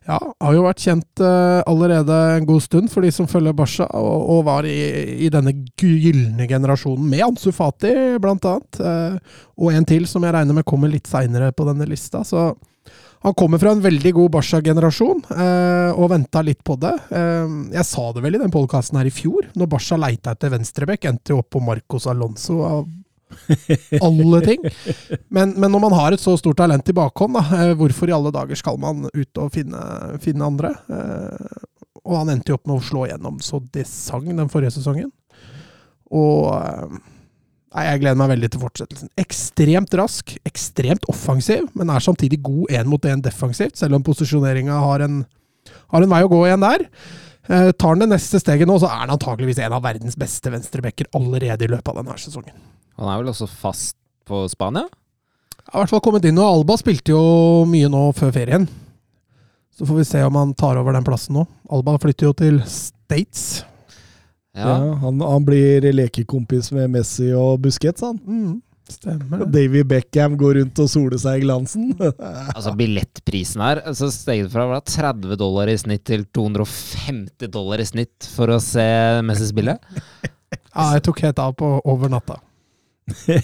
Ja, 0.04 0.18
har 0.20 0.52
jo 0.52 0.64
vært 0.66 0.82
kjent 0.84 1.22
eh, 1.24 1.60
allerede 1.70 2.16
en 2.36 2.46
god 2.48 2.62
stund 2.66 2.90
for 2.92 3.04
de 3.04 3.12
som 3.14 3.28
følger 3.30 3.56
Barca, 3.56 3.86
og, 3.96 4.26
og 4.34 4.42
var 4.48 4.68
i, 4.68 4.76
i 5.24 5.30
denne 5.32 5.54
gylne 5.80 6.48
generasjonen 6.50 7.08
med 7.08 7.24
Ansu 7.24 7.48
Fati, 7.56 7.94
blant 8.22 8.44
annet. 8.50 8.80
eh, 8.84 9.40
og 9.56 9.72
en 9.72 9.88
til 9.88 10.06
som 10.10 10.24
jeg 10.26 10.36
regner 10.36 10.58
med 10.58 10.68
kommer 10.68 10.92
litt 10.92 11.08
seinere 11.08 11.52
på 11.56 11.66
denne 11.70 11.88
lista. 11.88 12.20
Så 12.26 12.50
han 13.24 13.36
kommer 13.40 13.62
fra 13.62 13.72
en 13.72 13.80
veldig 13.80 14.12
god 14.18 14.34
Barca-generasjon, 14.36 15.24
eh, 15.32 15.96
og 15.96 16.10
venta 16.12 16.42
litt 16.44 16.60
på 16.66 16.76
det. 16.82 16.92
Jeg 17.72 17.88
sa 17.88 18.10
det 18.12 18.26
vel 18.26 18.36
i 18.36 18.42
den 18.42 18.52
podkasten 18.52 19.00
her 19.00 19.08
i 19.08 19.14
fjor, 19.14 19.48
når 19.56 19.70
Barca 19.72 19.96
leita 19.96 20.36
etter 20.36 20.52
venstreback, 20.52 21.08
endte 21.08 21.32
jo 21.32 21.40
opp 21.40 21.54
på 21.56 21.64
Marcos 21.64 22.10
Alonso 22.12 22.60
av 22.68 22.84
alle 24.00 24.40
ting. 24.44 24.66
Men, 25.28 25.54
men 25.58 25.72
når 25.72 25.82
man 25.86 25.96
har 25.96 26.14
et 26.14 26.22
så 26.22 26.36
stort 26.40 26.58
talent 26.60 26.88
i 26.90 26.96
bakhånd, 26.96 27.38
da, 27.38 27.44
eh, 27.58 27.72
hvorfor 27.78 28.10
i 28.10 28.16
alle 28.16 28.32
dager 28.34 28.58
skal 28.58 28.78
man 28.80 29.08
ut 29.08 29.40
og 29.42 29.50
finne, 29.54 29.80
finne 30.22 30.46
andre? 30.48 30.74
Eh, 30.88 31.64
og 32.04 32.20
han 32.20 32.34
endte 32.34 32.52
jo 32.52 32.58
opp 32.58 32.68
med 32.68 32.78
å 32.78 32.84
slå 32.84 33.08
igjennom 33.08 33.40
så 33.44 33.62
det 33.74 33.86
sang 33.88 34.28
den 34.28 34.52
forrige 34.52 34.76
sesongen. 34.76 35.10
Og 36.14 36.52
eh, 36.58 36.98
nei, 37.74 37.86
jeg 37.88 38.04
gleder 38.04 38.20
meg 38.20 38.32
veldig 38.34 38.52
til 38.54 38.64
fortsettelsen. 38.64 39.12
Ekstremt 39.20 39.98
rask, 39.98 40.36
ekstremt 40.46 41.08
offensiv, 41.10 41.68
men 41.74 41.92
er 41.92 42.04
samtidig 42.04 42.42
god 42.44 42.76
én 42.80 42.90
mot 42.90 43.10
én 43.10 43.24
defensivt, 43.24 43.78
selv 43.80 43.98
om 43.98 44.06
posisjoneringa 44.06 44.82
har 44.84 45.08
har 45.94 46.04
en 46.04 46.12
vei 46.12 46.24
å 46.24 46.30
gå 46.30 46.42
igjen 46.46 46.64
der. 46.64 46.84
Eh, 47.46 47.70
tar 47.72 47.92
han 47.92 48.04
det 48.04 48.08
neste 48.08 48.40
steget 48.40 48.68
nå, 48.68 48.78
så 48.80 48.88
er 48.88 49.02
han 49.02 49.12
antakeligvis 49.14 49.60
en 49.64 49.76
av 49.76 49.84
verdens 49.84 50.16
beste 50.20 50.52
venstrebacker 50.52 51.10
allerede 51.16 51.66
i 51.66 51.70
løpet 51.72 51.92
av 51.92 52.00
denne 52.00 52.16
sesongen. 52.20 52.56
Han 52.98 53.10
er 53.10 53.22
vel 53.22 53.32
også 53.32 53.48
fast 53.50 53.96
på 54.28 54.44
Spania? 54.52 54.88
har 55.74 55.80
i 55.80 55.84
hvert 55.84 55.94
fall 55.96 56.02
kommet 56.04 56.26
inn, 56.28 56.38
og 56.38 56.60
Alba 56.60 56.76
spilte 56.78 57.14
jo 57.14 57.22
mye 57.68 57.90
nå 57.90 58.06
før 58.16 58.32
ferien. 58.34 58.66
Så 59.74 59.86
får 59.88 59.96
vi 59.98 60.04
se 60.06 60.20
om 60.22 60.36
han 60.38 60.52
tar 60.54 60.78
over 60.78 60.94
den 60.94 61.06
plassen 61.06 61.34
nå. 61.34 61.46
Alba 61.72 61.96
flytter 61.98 62.28
jo 62.28 62.34
til 62.38 62.60
States. 62.70 63.64
Ja. 64.54 64.68
Ja. 64.68 64.76
han, 65.02 65.18
han 65.18 65.46
blir 65.46 65.88
lekekompis 65.90 66.70
med 66.76 66.92
Messi 66.94 67.32
og 67.34 67.58
Busquets, 67.64 68.04
han. 68.06 68.20
Mm, 68.22 68.60
stemmer 68.86 69.42
det. 69.42 69.48
Davy 69.56 69.82
Beckham 69.90 70.36
går 70.38 70.60
rundt 70.60 70.78
og 70.84 70.92
soler 70.92 71.18
seg 71.18 71.42
i 71.42 71.48
glansen. 71.48 71.90
Altså 72.54 72.76
Billettprisen 72.78 73.64
her 73.66 73.82
så 73.98 74.12
steg 74.14 74.44
det 74.44 74.52
fra 74.54 74.78
30 74.78 75.34
dollar 75.40 75.72
i 75.72 75.74
snitt 75.80 76.06
til 76.06 76.22
250 76.30 77.50
dollar 77.50 77.82
i 77.82 77.88
snitt 77.88 78.30
for 78.36 78.54
å 78.54 78.62
se 78.62 78.86
Messi 79.26 79.50
spille. 79.50 79.78
Ja, 80.74 80.92
jeg 80.94 81.02
tok 81.06 81.18
helt 81.24 81.38
av 81.42 81.50
på 81.58 81.66
over 81.82 82.10
natta. 82.10 82.36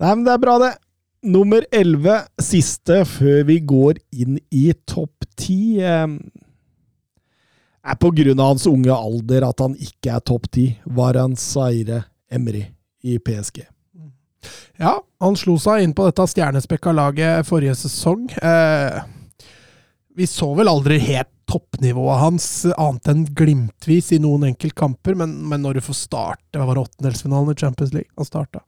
Nei, 0.00 0.10
men 0.10 0.24
det 0.26 0.32
er 0.34 0.42
bra, 0.42 0.56
det. 0.62 0.72
Nummer 1.24 1.64
11, 1.72 2.26
siste 2.42 3.04
før 3.08 3.44
vi 3.48 3.58
går 3.64 4.00
inn 4.12 4.38
i 4.52 4.66
topp 4.84 5.24
10, 5.40 6.18
Det 7.84 7.92
er 7.92 8.00
på 8.00 8.10
grunn 8.16 8.40
av 8.40 8.50
hans 8.52 8.66
unge 8.68 8.92
alder 8.92 9.46
at 9.48 9.60
han 9.64 9.76
ikke 9.76 10.12
er 10.16 10.24
topp 10.24 10.50
10. 10.50 10.82
Varan 10.96 11.36
Seire 11.40 12.02
Emry 12.32 12.66
i 13.04 13.18
PSG. 13.18 13.64
Ja, 14.80 14.98
han 15.20 15.36
slo 15.38 15.56
seg 15.60 15.84
inn 15.84 15.94
på 15.96 16.04
dette 16.08 16.26
stjernespekka 16.28 16.92
laget 16.92 17.46
forrige 17.48 17.76
sesong. 17.78 18.26
Eh, 18.36 19.00
vi 20.14 20.26
så 20.30 20.48
vel 20.54 20.70
aldri 20.70 20.98
helt 21.02 21.30
toppnivået 21.50 22.20
hans, 22.22 22.46
annet 22.76 23.08
enn 23.10 23.24
glimtvis 23.36 24.12
i 24.16 24.20
noen 24.22 24.46
enkeltkamper, 24.48 25.16
men, 25.18 25.34
men 25.48 25.60
når 25.64 25.76
du 25.76 25.84
får 25.84 25.98
starte 25.98 26.56
Hva 26.56 26.64
var 26.68 26.78
det, 26.78 26.86
åttendelsfinalen 26.86 27.52
i 27.52 27.60
Champions 27.60 27.92
League 27.92 28.10
han 28.16 28.28
starta? 28.28 28.62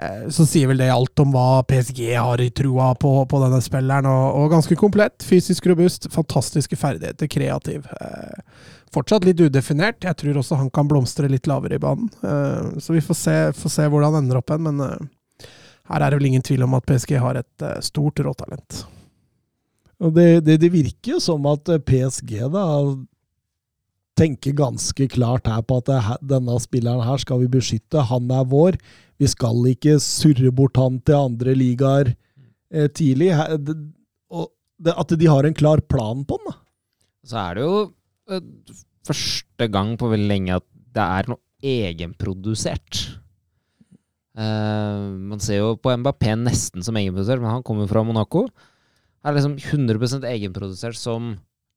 Eh, 0.00 0.26
så 0.32 0.46
sier 0.48 0.70
vel 0.70 0.80
det 0.82 0.90
alt 0.90 1.22
om 1.22 1.30
hva 1.34 1.62
PSG 1.68 2.02
har 2.16 2.42
i 2.42 2.50
trua 2.50 2.90
på, 2.98 3.12
på 3.30 3.42
denne 3.44 3.60
spilleren. 3.62 4.08
Og, 4.10 4.40
og 4.40 4.50
ganske 4.54 4.78
komplett. 4.80 5.22
Fysisk 5.26 5.68
robust, 5.70 6.10
fantastiske 6.12 6.78
ferdigheter, 6.80 7.30
kreativ. 7.30 7.86
Eh, 8.00 8.68
fortsatt 8.94 9.26
litt 9.28 9.40
udefinert. 9.40 10.02
Jeg 10.06 10.18
tror 10.22 10.40
også 10.40 10.58
han 10.60 10.70
kan 10.74 10.88
blomstre 10.90 11.30
litt 11.30 11.50
lavere 11.50 11.78
i 11.78 11.82
banen. 11.82 12.10
Eh, 12.24 12.78
så 12.82 12.96
vi 12.96 13.04
får 13.04 13.20
se, 13.22 13.36
får 13.56 13.76
se 13.76 13.88
hvordan 13.90 14.16
han 14.16 14.24
ender 14.24 14.40
opp 14.40 14.54
hen, 14.54 14.66
men 14.66 14.86
eh, 14.86 15.50
her 15.90 16.00
er 16.00 16.10
det 16.10 16.20
vel 16.20 16.32
ingen 16.32 16.46
tvil 16.46 16.64
om 16.66 16.78
at 16.78 16.86
PSG 16.88 17.18
har 17.20 17.38
et 17.40 17.66
eh, 17.66 17.78
stort 17.84 18.22
råtalent. 18.24 18.84
Og 20.00 20.14
det, 20.16 20.28
det, 20.46 20.58
det 20.62 20.72
virker 20.72 21.16
jo 21.16 21.20
som 21.22 21.46
at 21.50 21.68
eh, 21.72 21.82
PSG 21.82 22.38
da 22.52 22.66
tenker 24.20 24.56
ganske 24.56 25.06
klart 25.12 25.48
her 25.48 25.62
på 25.64 25.80
at 25.80 25.88
det, 25.88 26.00
denne 26.32 26.56
spilleren 26.60 27.04
her 27.06 27.20
skal 27.22 27.42
vi 27.42 27.50
beskytte. 27.52 28.04
Han 28.10 28.30
er 28.32 28.48
vår. 28.48 28.78
Vi 29.20 29.28
skal 29.28 29.60
ikke 29.70 29.98
surre 30.02 30.52
bort 30.56 30.80
han 30.80 30.98
til 31.04 31.18
andre 31.18 31.54
ligaer 31.56 32.12
eh, 32.72 32.88
tidlig. 32.88 33.32
Og 34.32 34.50
at 34.88 35.16
de 35.20 35.28
har 35.28 35.46
en 35.46 35.56
klar 35.56 35.82
plan 35.84 36.24
på 36.24 36.40
den. 36.40 36.56
Så 37.28 37.40
er 37.42 37.58
det 37.58 37.66
jo 37.66 37.78
eh, 38.32 38.44
første 39.08 39.68
gang 39.72 39.96
på 40.00 40.10
veldig 40.12 40.30
lenge 40.30 40.60
at 40.60 40.66
det 40.90 41.06
er 41.20 41.30
noe 41.30 41.40
egenprodusert. 41.60 43.02
Eh, 44.40 45.04
man 45.30 45.42
ser 45.42 45.60
jo 45.60 45.76
på 45.80 45.92
Mbappé 46.00 46.34
nesten 46.40 46.84
som 46.84 46.96
egenprodusert, 46.96 47.42
men 47.42 47.58
han 47.58 47.66
kommer 47.66 47.88
fra 47.90 48.04
Monaco. 48.06 48.48
Er 49.24 49.36
liksom 49.36 49.58
100% 49.58 50.24
egenprodusert 50.30 50.96
som 50.96 51.34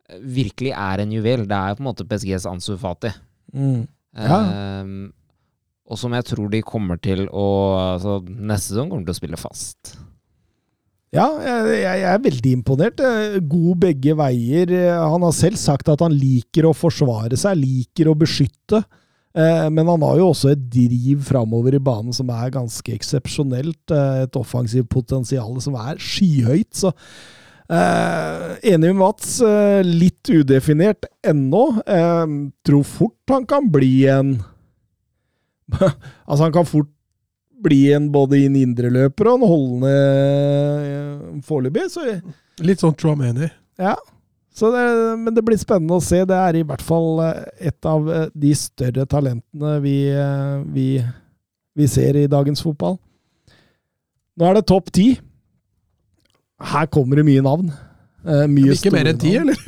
eh, 0.10 0.22
virkelig 0.22 0.72
er 0.76 1.04
en 1.04 1.12
juvel. 1.12 1.44
Det 1.50 1.58
er 1.58 1.76
på 1.76 1.84
en 1.84 1.90
måte 1.90 2.08
PSGs 2.08 2.48
Ansu 2.50 2.76
Fati. 2.80 3.12
Ja. 3.54 4.40
Um, 4.84 5.12
og 5.90 6.00
som 6.00 6.14
jeg 6.16 6.26
tror 6.30 6.50
de 6.54 6.62
kommer 6.66 7.00
til 7.02 7.26
å 7.28 7.46
altså, 7.98 8.20
Neste 8.24 8.72
sesong 8.72 8.92
kommer 8.92 9.08
til 9.08 9.16
å 9.16 9.20
spille 9.20 9.40
fast. 9.42 9.96
Ja, 11.14 11.28
jeg, 11.46 11.74
jeg 11.84 12.00
jeg 12.02 12.10
er 12.10 12.22
veldig 12.24 12.54
imponert. 12.58 13.02
Eh, 13.04 13.38
God 13.46 13.84
begge 13.84 14.16
veier. 14.18 14.72
Eh, 14.74 15.02
Han 15.14 15.26
har 15.28 15.36
selv 15.38 15.60
sagt 15.62 15.92
at 15.94 16.02
han 16.02 16.16
liker 16.16 16.66
å 16.66 16.74
forsvare 16.74 17.38
seg, 17.38 17.60
liker 17.60 18.10
å 18.10 18.16
beskytte. 18.18 18.82
Eh, 19.36 19.70
Men 19.74 19.88
han 19.90 20.02
har 20.06 20.18
jo 20.20 20.28
også 20.32 20.52
et 20.54 20.66
driv 20.70 21.24
framover 21.26 21.74
i 21.76 21.80
banen 21.82 22.14
som 22.14 22.30
er 22.30 22.52
ganske 22.54 22.94
eksepsjonelt. 22.94 23.92
eh, 23.92 24.24
Et 24.28 24.36
offensivt 24.38 24.90
potensial 24.90 25.60
som 25.62 25.74
er 25.76 25.96
skyhøyt. 25.98 26.72
Så 26.74 26.92
eh, 27.70 28.58
enig 28.74 28.92
med 28.94 29.00
Mats. 29.02 29.40
eh, 29.42 29.82
Litt 29.84 30.30
udefinert 30.30 31.06
ennå. 31.26 31.66
Eh, 31.88 32.26
Tror 32.64 32.84
fort 32.84 33.18
han 33.34 33.46
kan 33.50 33.70
bli 33.74 34.06
en 34.08 34.36
Altså, 36.28 36.44
han 36.44 36.54
kan 36.54 36.66
fort 36.70 36.90
bli 37.64 37.94
en 37.96 38.10
både 38.12 38.42
en 38.46 38.56
indreløper 38.60 39.30
og 39.32 39.38
en 39.40 39.48
holdende 39.48 39.92
eh, 40.84 41.42
foreløpig. 41.48 41.86
Så, 41.94 42.04
Litt 42.62 42.84
sånn 42.84 42.94
Tromani. 43.00 43.48
ja. 43.80 43.96
Så 44.54 44.70
det, 44.74 44.84
men 45.18 45.34
det 45.34 45.42
blir 45.46 45.58
spennende 45.58 45.98
å 45.98 46.04
se. 46.04 46.20
Det 46.30 46.38
er 46.38 46.60
i 46.60 46.66
hvert 46.68 46.84
fall 46.86 47.24
eh, 47.26 47.70
et 47.72 47.90
av 47.90 48.10
eh, 48.14 48.28
de 48.38 48.52
større 48.58 49.06
talentene 49.10 49.80
vi, 49.82 49.96
eh, 50.14 50.60
vi, 50.76 50.88
vi 51.78 51.88
ser 51.90 52.20
i 52.22 52.28
dagens 52.30 52.62
fotball. 52.62 53.00
Nå 54.38 54.50
er 54.50 54.60
det 54.60 54.68
topp 54.70 54.92
ti. 54.94 55.08
Her 56.74 56.86
kommer 56.94 57.20
det 57.20 57.26
mye 57.28 57.44
navn. 57.46 57.74
Eh, 58.24 58.46
mye 58.50 58.78
Ikke 58.78 58.94
mer 58.94 59.10
enn 59.12 59.20
ti, 59.22 59.34
eller? 59.42 59.58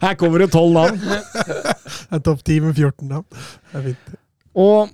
Her 0.00 0.14
kommer 0.18 0.40
det 0.40 0.48
tolv 0.54 0.72
navn. 0.74 0.96
Det 1.02 2.16
er 2.16 2.22
topp 2.24 2.40
ti 2.46 2.56
med 2.62 2.78
14 2.78 3.10
navn. 3.10 3.26
Det 3.70 3.80
er 3.80 3.84
fint. 3.90 4.14
Og 4.58 4.90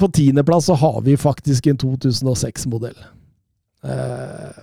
på 0.00 0.08
tiendeplass 0.14 0.68
så 0.70 0.76
har 0.78 1.00
vi 1.04 1.16
faktisk 1.18 1.66
en 1.66 1.80
2006-modell. 1.80 2.96
Eh, 3.84 4.60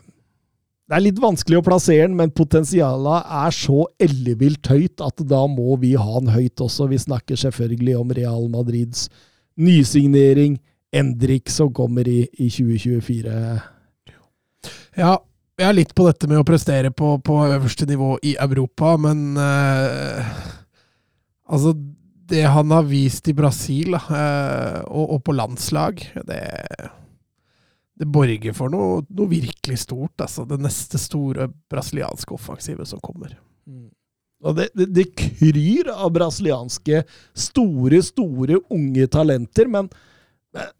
det 0.88 0.96
er 0.96 1.04
litt 1.04 1.20
vanskelig 1.20 1.60
å 1.60 1.66
plassere 1.66 2.06
den, 2.06 2.16
men 2.16 2.32
potensialet 2.32 3.32
er 3.44 3.56
så 3.56 3.84
ellevilt 4.00 4.70
høyt 4.72 5.04
at 5.04 5.24
da 5.28 5.42
må 5.52 5.76
vi 5.82 5.98
ha 6.00 6.22
den 6.22 6.32
høyt 6.32 6.64
også. 6.64 6.88
Vi 6.88 7.00
snakker 7.02 7.40
selvfølgelig 7.40 7.98
om 8.00 8.14
Real 8.16 8.48
Madrids 8.54 9.10
nysignering, 9.60 10.56
Endrik, 10.96 11.52
som 11.52 11.74
kommer 11.76 12.08
i, 12.08 12.22
i 12.40 12.48
2024. 12.48 13.34
Ja, 14.98 15.18
jeg 15.58 15.68
er 15.68 15.76
litt 15.76 15.92
på 15.98 16.06
dette 16.08 16.30
med 16.32 16.40
å 16.40 16.48
prestere 16.48 16.94
på, 16.96 17.18
på 17.20 17.42
øverste 17.50 17.88
nivå 17.90 18.16
i 18.24 18.38
Europa, 18.40 18.96
men 19.02 19.34
eh, 19.42 20.38
Altså, 21.48 21.72
det 22.28 22.42
han 22.44 22.74
har 22.76 22.84
vist 22.90 23.30
i 23.32 23.34
Brasil 23.36 23.96
eh, 23.96 24.80
og, 24.84 25.14
og 25.16 25.22
på 25.24 25.36
landslag, 25.36 26.02
det, 26.28 26.42
det 27.98 28.08
borger 28.14 28.54
for 28.56 28.72
noe, 28.74 29.02
noe 29.10 29.32
virkelig 29.32 29.82
stort. 29.84 30.14
Altså, 30.22 30.46
det 30.50 30.60
neste 30.62 31.00
store 31.02 31.50
brasilianske 31.72 32.36
offensivet 32.36 32.90
som 32.90 33.02
kommer. 33.04 33.34
Og 34.46 34.58
det, 34.60 34.68
det, 34.78 34.90
det 34.94 35.08
kryr 35.18 35.90
av 35.96 36.12
brasilianske 36.14 37.02
store, 37.38 38.02
store 38.06 38.60
unge 38.74 39.08
talenter, 39.14 39.70
men, 39.74 39.90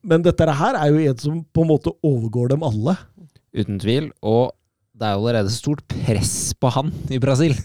men 0.06 0.26
dette 0.26 0.46
her 0.60 0.78
er 0.78 0.94
jo 0.94 1.02
en 1.02 1.24
som 1.24 1.42
på 1.42 1.66
en 1.66 1.72
måte 1.74 1.96
overgår 2.06 2.54
dem 2.54 2.66
alle. 2.68 2.98
Uten 3.58 3.82
tvil. 3.82 4.12
Og 4.22 4.54
det 4.98 5.08
er 5.08 5.18
jo 5.18 5.26
allerede 5.26 5.54
stort 5.54 5.84
press 5.90 6.54
på 6.58 6.70
han 6.74 6.94
i 7.14 7.20
Brasil. 7.22 7.58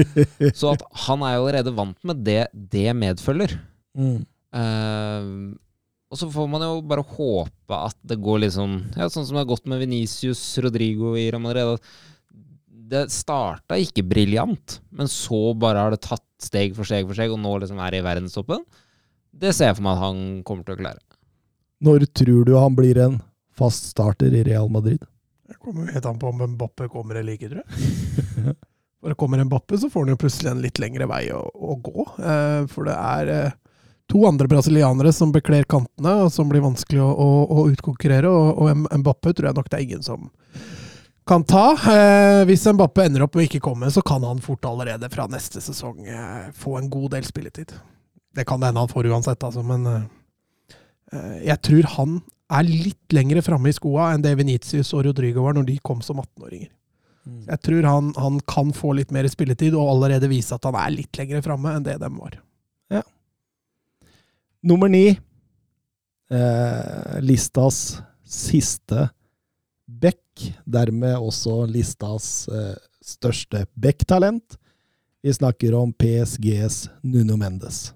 Så 0.58 0.72
at 0.74 0.84
han 1.06 1.24
er 1.24 1.36
jo 1.36 1.44
allerede 1.44 1.76
vant 1.76 2.00
med 2.08 2.24
det 2.24 2.42
det 2.52 2.88
medfølger. 2.96 3.56
Eh, 3.96 5.28
og 6.12 6.20
så 6.20 6.28
får 6.30 6.48
man 6.50 6.62
jo 6.62 6.80
bare 6.86 7.04
håpe 7.14 7.78
at 7.78 7.96
det 8.06 8.20
går 8.22 8.44
litt 8.44 8.54
sånn 8.54 8.76
ja, 8.94 9.08
Sånn 9.10 9.24
som 9.26 9.34
det 9.34 9.42
har 9.42 9.50
gått 9.50 9.64
med 9.70 9.80
Venicius 9.82 10.42
Rodrigo 10.62 11.14
i 11.18 11.26
Real 11.26 11.42
Madrid. 11.42 11.80
Det 12.94 13.06
starta 13.10 13.78
ikke 13.80 14.04
briljant, 14.06 14.78
men 14.94 15.08
så 15.10 15.48
bare 15.58 15.82
har 15.82 15.94
det 15.94 16.04
tatt 16.04 16.26
steg 16.44 16.76
for 16.76 16.86
steg 16.86 17.08
for 17.08 17.16
steg, 17.16 17.32
og 17.32 17.40
nå 17.40 17.56
liksom 17.62 17.80
er 17.82 17.96
i 17.96 18.04
verdenstoppen. 18.04 18.62
Det 19.34 19.50
ser 19.56 19.72
jeg 19.72 19.78
for 19.80 19.86
meg 19.86 19.96
at 19.96 20.04
han 20.04 20.20
kommer 20.46 20.66
til 20.66 20.76
å 20.76 20.82
klare. 20.84 21.02
Når 21.84 22.06
tror 22.14 22.44
du 22.46 22.54
han 22.54 22.76
blir 22.76 23.00
en 23.02 23.18
fast 23.56 23.90
starter 23.94 24.34
i 24.36 24.44
Real 24.46 24.70
Madrid? 24.72 25.02
Det 25.48 25.58
kommer 25.60 25.90
helt 25.92 26.06
an 26.08 26.20
på 26.20 26.30
om 26.30 26.44
Mbappe 26.54 26.86
kommer 26.92 27.18
eller 27.20 27.36
ikke, 27.36 27.50
tror 27.50 27.64
jeg. 27.64 28.54
Bare 29.04 29.18
kommer 29.20 29.42
Mbappe, 29.44 29.76
så 29.80 29.90
får 29.92 30.06
han 30.06 30.14
jo 30.14 30.20
plutselig 30.22 30.52
en 30.52 30.62
litt 30.64 30.78
lengre 30.80 31.08
vei 31.10 31.26
å, 31.36 31.42
å 31.44 31.76
gå. 31.84 32.06
Eh, 32.24 32.62
for 32.72 32.88
det 32.88 32.94
er 32.96 33.32
eh, 33.34 33.56
to 34.10 34.26
andre 34.28 34.48
brasilianere 34.50 35.12
som 35.12 35.32
bekler 35.32 35.66
kantene, 35.68 36.14
og 36.26 36.32
som 36.32 36.48
blir 36.50 36.64
vanskelig 36.64 37.02
å, 37.02 37.10
å, 37.10 37.28
å 37.48 37.66
utkonkurrere. 37.72 38.30
Og, 38.30 38.60
og 38.62 38.98
Mbappe 39.00 39.32
tror 39.32 39.50
jeg 39.50 39.58
nok 39.58 39.70
det 39.70 39.78
er 39.78 39.86
ingen 39.86 40.04
som 40.06 40.28
kan 41.28 41.44
ta. 41.48 41.72
Eh, 41.72 42.42
hvis 42.48 42.66
Mbappe 42.68 43.06
ender 43.06 43.24
opp 43.24 43.36
med 43.36 43.46
å 43.46 43.48
ikke 43.48 43.64
komme, 43.64 43.90
så 43.90 44.04
kan 44.04 44.24
han 44.26 44.42
fort 44.44 44.66
allerede 44.68 45.08
fra 45.12 45.26
neste 45.32 45.62
sesong 45.64 46.04
eh, 46.04 46.52
få 46.56 46.76
en 46.80 46.92
god 46.92 47.16
del 47.16 47.26
spilletid. 47.28 47.72
Det 48.34 48.44
kan 48.48 48.60
det 48.60 48.70
hende 48.70 48.84
han 48.84 48.92
får 48.92 49.08
uansett, 49.12 49.44
altså, 49.46 49.64
men 49.64 49.88
eh, 49.88 50.06
eh, 51.14 51.34
jeg 51.50 51.62
tror 51.64 51.90
han 51.96 52.22
er 52.54 52.68
litt 52.68 53.14
lengre 53.16 53.40
framme 53.42 53.70
i 53.70 53.74
skoa 53.74 54.12
enn 54.12 54.22
det 54.22 54.34
Venitius 54.36 54.92
og 54.92 55.06
Rodrigo 55.06 55.46
var 55.46 55.56
når 55.56 55.70
de 55.70 55.78
kom 55.82 56.02
som 56.04 56.20
18-åringer. 56.20 56.68
Jeg 57.24 57.60
tror 57.64 57.86
han, 57.88 58.10
han 58.20 58.34
kan 58.44 58.72
få 58.76 58.92
litt 58.98 59.12
mer 59.14 59.24
spilletid, 59.32 59.72
og 59.72 59.94
allerede 59.94 60.28
vise 60.28 60.52
at 60.52 60.66
han 60.68 60.76
er 60.76 60.92
litt 60.92 61.16
lengre 61.16 61.40
framme 61.44 61.72
enn 61.72 61.86
det 61.86 61.96
dem 62.02 62.18
var. 62.20 62.36
Nummer 64.64 64.88
ni. 64.88 65.08
Eh, 66.30 67.20
listas 67.20 67.98
siste 68.24 69.08
back. 69.86 70.54
Dermed 70.64 71.18
også 71.20 71.66
listas 71.68 72.48
eh, 72.48 72.72
største 73.04 73.66
back-talent. 73.76 74.56
Vi 75.20 75.32
snakker 75.36 75.76
om 75.76 75.92
PSGs 75.92 76.88
Nuno 77.02 77.36
Mendes. 77.36 77.92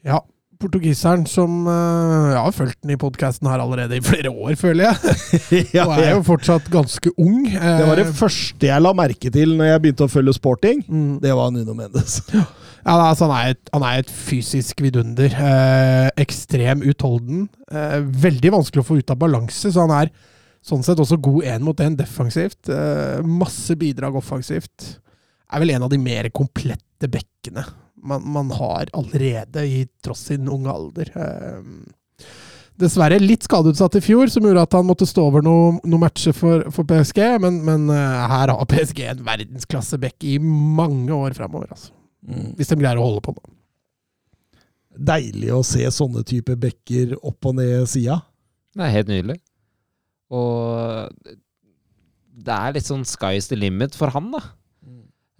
Ja, 0.00 0.22
portugiseren 0.60 1.24
som 1.28 1.66
eh, 1.70 2.32
Jeg 2.34 2.42
har 2.46 2.54
fulgt 2.56 2.78
den 2.82 2.94
i 2.94 2.98
podkasten 3.00 3.48
her 3.50 3.62
allerede 3.62 3.98
i 3.98 4.02
flere 4.04 4.32
år, 4.32 4.54
føler 4.60 4.88
jeg. 4.88 5.14
ja, 5.76 5.86
Og 5.86 5.96
er 5.98 6.12
jo 6.14 6.24
fortsatt 6.26 6.68
ganske 6.72 7.12
ung. 7.16 7.46
Eh, 7.50 7.78
det 7.80 7.88
var 7.88 8.00
det 8.00 8.08
første 8.16 8.68
jeg 8.70 8.84
la 8.84 8.94
merke 8.96 9.32
til 9.34 9.56
når 9.58 9.72
jeg 9.72 9.84
begynte 9.84 10.08
å 10.08 10.12
følge 10.12 10.36
sporting. 10.36 10.84
Mm. 10.88 11.18
Det 11.24 11.34
var 11.36 11.52
Nuno 11.54 11.76
Mendes. 11.78 12.20
Ja, 12.84 12.98
altså, 13.08 13.30
han, 13.30 13.36
er 13.36 13.54
et, 13.54 13.70
han 13.72 13.86
er 13.88 14.02
et 14.02 14.10
fysisk 14.12 14.82
vidunder. 14.84 15.32
Eh, 15.32 16.08
ekstrem 16.24 16.84
utholden. 16.90 17.46
Eh, 17.72 18.00
veldig 18.26 18.52
vanskelig 18.58 18.84
å 18.84 18.88
få 18.90 18.98
ut 19.00 19.14
av 19.14 19.20
balanse, 19.22 19.72
så 19.72 19.86
han 19.86 19.94
er 20.02 20.12
sånn 20.64 20.84
sett 20.84 21.00
også 21.00 21.20
god 21.20 21.48
én 21.54 21.64
mot 21.64 21.80
én 21.80 21.96
defensivt. 21.96 22.68
Eh, 22.68 23.24
masse 23.24 23.76
bidrag 23.80 24.16
offensivt. 24.20 24.98
Er 25.52 25.62
vel 25.62 25.74
en 25.76 25.86
av 25.86 25.92
de 25.92 26.00
mer 26.00 26.28
komplette 26.34 27.08
bekkene 27.08 27.64
man, 28.04 28.24
man 28.34 28.50
har 28.54 28.90
allerede, 28.92 29.64
i 29.66 29.84
tross 30.04 30.26
sin 30.30 30.48
unge 30.48 30.72
alder. 30.72 31.10
Eh, 31.14 32.28
dessverre 32.80 33.20
litt 33.22 33.46
skadeutsatt 33.46 33.98
i 33.98 34.02
fjor, 34.04 34.30
som 34.32 34.46
gjorde 34.46 34.64
at 34.66 34.76
han 34.76 34.86
måtte 34.88 35.08
stå 35.08 35.28
over 35.30 35.44
noen 35.46 35.80
noe 35.86 36.02
matcher 36.02 36.34
for, 36.36 36.66
for 36.74 36.86
PSG, 36.90 37.20
men, 37.42 37.60
men 37.66 37.88
eh, 37.92 38.24
her 38.34 38.52
har 38.52 38.70
PSG 38.70 39.04
en 39.10 39.24
verdensklasse 39.26 40.00
bekk 40.02 40.26
i 40.34 40.38
mange 40.42 41.14
år 41.14 41.36
framover. 41.38 41.70
Altså. 41.74 41.94
Hvis 42.58 42.72
de 42.72 42.80
greier 42.80 43.00
å 43.00 43.08
holde 43.08 43.24
på 43.24 43.36
nå. 43.36 43.44
Deilig 44.94 45.50
å 45.50 45.64
se 45.66 45.82
sånne 45.90 46.22
type 46.26 46.54
bekker 46.60 47.16
opp 47.18 47.50
og 47.50 47.56
ned 47.58 47.88
sida. 47.90 48.20
Det 48.74 48.84
er 48.86 48.94
helt 48.94 49.10
nydelig. 49.10 49.40
Og 50.34 51.32
det 52.44 52.54
er 52.54 52.74
litt 52.74 52.86
sånn 52.86 53.06
sky's 53.06 53.48
the 53.50 53.58
limit 53.58 53.96
for 53.98 54.12
han, 54.14 54.30
da. 54.34 54.42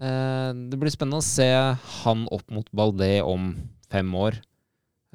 Eh, 0.04 0.50
det 0.68 0.78
blir 0.80 0.92
spennende 0.92 1.22
å 1.22 1.24
se 1.24 1.48
han 2.02 2.26
opp 2.34 2.50
mot 2.52 2.66
Baldé 2.76 3.16
om 3.24 3.52
fem 3.92 4.10
år. 4.18 4.36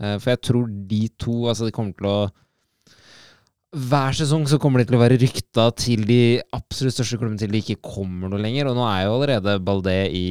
Eh, 0.01 0.15
for 0.17 0.33
jeg 0.33 0.41
tror 0.47 0.69
de 0.89 1.01
to 1.19 1.35
Altså, 1.51 1.67
de 1.67 1.75
kommer 1.75 1.93
til 1.97 2.07
å 2.07 2.19
Hver 3.69 4.15
sesong 4.17 4.47
så 4.49 4.57
kommer 4.57 4.81
de 4.81 4.87
til 4.89 4.97
å 4.97 5.03
være 5.03 5.19
rykta 5.21 5.67
til 5.77 6.07
de 6.09 6.39
absolutt 6.55 6.95
største 6.95 7.19
klubbene 7.19 7.37
til 7.37 7.51
de 7.53 7.61
ikke 7.61 7.83
kommer 7.85 8.31
noe 8.31 8.41
lenger. 8.41 8.71
Og 8.71 8.79
nå 8.79 8.87
er 8.87 9.03
jo 9.05 9.13
allerede 9.19 9.59
Baldé 9.61 9.99
i 10.09 10.25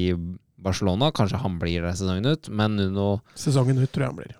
Barcelona. 0.58 1.12
Kanskje 1.14 1.38
han 1.38 1.54
blir 1.60 1.86
der 1.86 1.94
sesongen 1.94 2.26
ut, 2.26 2.50
men 2.50 2.74
Nuno 2.74 3.20
Sesongen 3.38 3.78
ut, 3.78 3.92
tror 3.94 4.08
jeg 4.08 4.10
han 4.10 4.18
blir. 4.18 4.34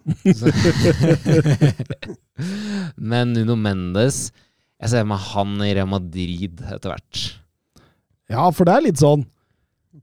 Men 3.13 3.33
Nuno 3.35 3.55
Mendes 3.59 4.29
Jeg 4.79 4.91
ser 4.91 5.03
for 5.03 5.11
meg 5.11 5.23
han 5.31 5.55
i 5.63 5.73
Real 5.75 5.89
Madrid 5.91 6.61
etter 6.67 6.91
hvert. 6.91 7.23
Ja, 8.31 8.51
for 8.55 8.67
det 8.67 8.75
er 8.75 8.87
litt 8.91 8.99
sånn 8.99 9.25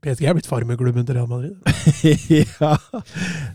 PSG 0.02 0.26
er 0.28 0.36
blitt 0.36 0.48
farmerklubben 0.48 1.06
til 1.06 1.16
Real 1.18 1.30
Madrid. 1.30 1.56
Ja. 2.60 2.74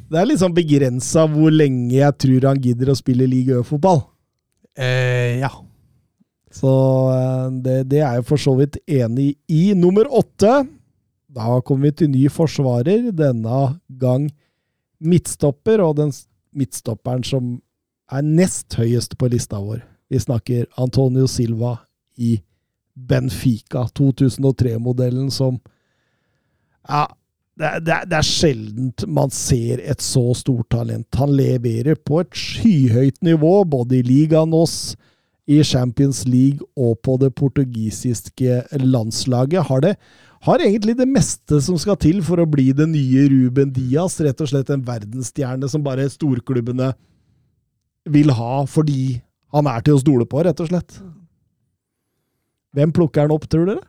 Det 0.10 0.20
er 0.20 0.28
litt 0.28 0.42
sånn 0.42 0.56
begrensa 0.56 1.26
hvor 1.30 1.52
lenge 1.54 1.94
jeg 1.94 2.18
tror 2.24 2.48
han 2.50 2.62
gidder 2.64 2.92
å 2.92 2.98
spille 2.98 3.28
league 3.30 3.62
Ø-fotball. 3.62 4.02
Eh, 4.78 5.42
ja. 5.42 5.52
Så 6.52 6.72
eh, 7.14 7.48
det, 7.64 7.78
det 7.92 8.02
er 8.02 8.20
jeg 8.20 8.28
for 8.28 8.42
så 8.42 8.56
vidt 8.60 8.80
enig 8.88 9.34
i. 9.52 9.72
Nummer 9.78 10.10
åtte. 10.10 10.62
Da 11.32 11.60
kommer 11.64 11.90
vi 11.90 11.98
til 12.02 12.12
ny 12.12 12.26
forsvarer. 12.32 13.12
Denne 13.16 13.62
gang 14.02 14.30
midtstopper, 15.02 15.82
og 15.84 15.98
den 16.00 16.14
midtstopperen 16.56 17.24
som 17.26 17.56
er 18.12 18.26
nest 18.28 18.76
høyest 18.80 19.16
på 19.20 19.30
lista 19.32 19.62
vår. 19.64 19.84
Vi 20.12 20.20
snakker 20.20 20.68
Antonio 20.82 21.28
Silva 21.32 21.78
i 22.20 22.36
Benfica, 22.92 23.86
2003-modellen 23.96 25.32
som 25.32 25.62
Ja, 26.90 27.06
det, 27.60 27.72
det, 27.86 27.98
det 28.10 28.18
er 28.18 28.26
sjeldent 28.26 29.06
man 29.12 29.34
ser 29.34 29.82
et 29.84 30.02
så 30.02 30.32
stort 30.38 30.70
talent. 30.74 31.08
Han 31.20 31.34
leverer 31.36 32.00
på 32.00 32.22
et 32.24 32.36
skyhøyt 32.38 33.20
nivå, 33.26 33.62
både 33.70 34.00
i 34.00 34.06
Liga 34.08 34.46
NOS, 34.48 34.96
i 35.52 35.60
Champions 35.68 36.24
League 36.30 36.64
og 36.80 37.00
på 37.04 37.18
det 37.22 37.34
portugisiske 37.36 38.62
landslaget. 38.82 39.66
Har, 39.68 39.84
det, 39.84 39.96
har 40.48 40.64
egentlig 40.64 40.96
det 40.98 41.10
meste 41.10 41.60
som 41.62 41.78
skal 41.82 42.00
til 42.02 42.22
for 42.26 42.42
å 42.42 42.50
bli 42.50 42.70
den 42.78 42.94
nye 42.96 43.28
Ruben 43.34 43.74
Diaz. 43.76 44.20
Rett 44.24 44.42
og 44.42 44.52
slett 44.54 44.72
en 44.72 44.86
verdensstjerne 44.88 45.70
som 45.70 45.84
bare 45.86 46.10
storklubbene 46.10 46.94
vil 48.10 48.32
ha 48.34 48.64
fordi 48.70 49.20
han 49.52 49.68
er 49.68 49.84
til 49.84 49.98
å 49.98 50.02
stole 50.02 50.26
på, 50.30 50.42
rett 50.46 50.62
og 50.64 50.72
slett. 50.72 51.02
Hvem 52.72 52.94
plukker 52.96 53.26
han 53.26 53.34
opp, 53.36 53.50
tror 53.52 53.68
dere? 53.68 53.84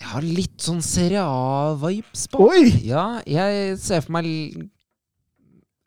Jeg 0.00 0.08
har 0.14 0.24
litt 0.24 0.62
sånn 0.64 0.80
Serie 0.84 1.22
A-vibes 1.22 2.24
på. 2.32 2.46
Oi! 2.48 2.70
Ja, 2.88 3.20
jeg 3.28 3.76
ser 3.82 4.00
for 4.06 4.16
meg 4.16 4.28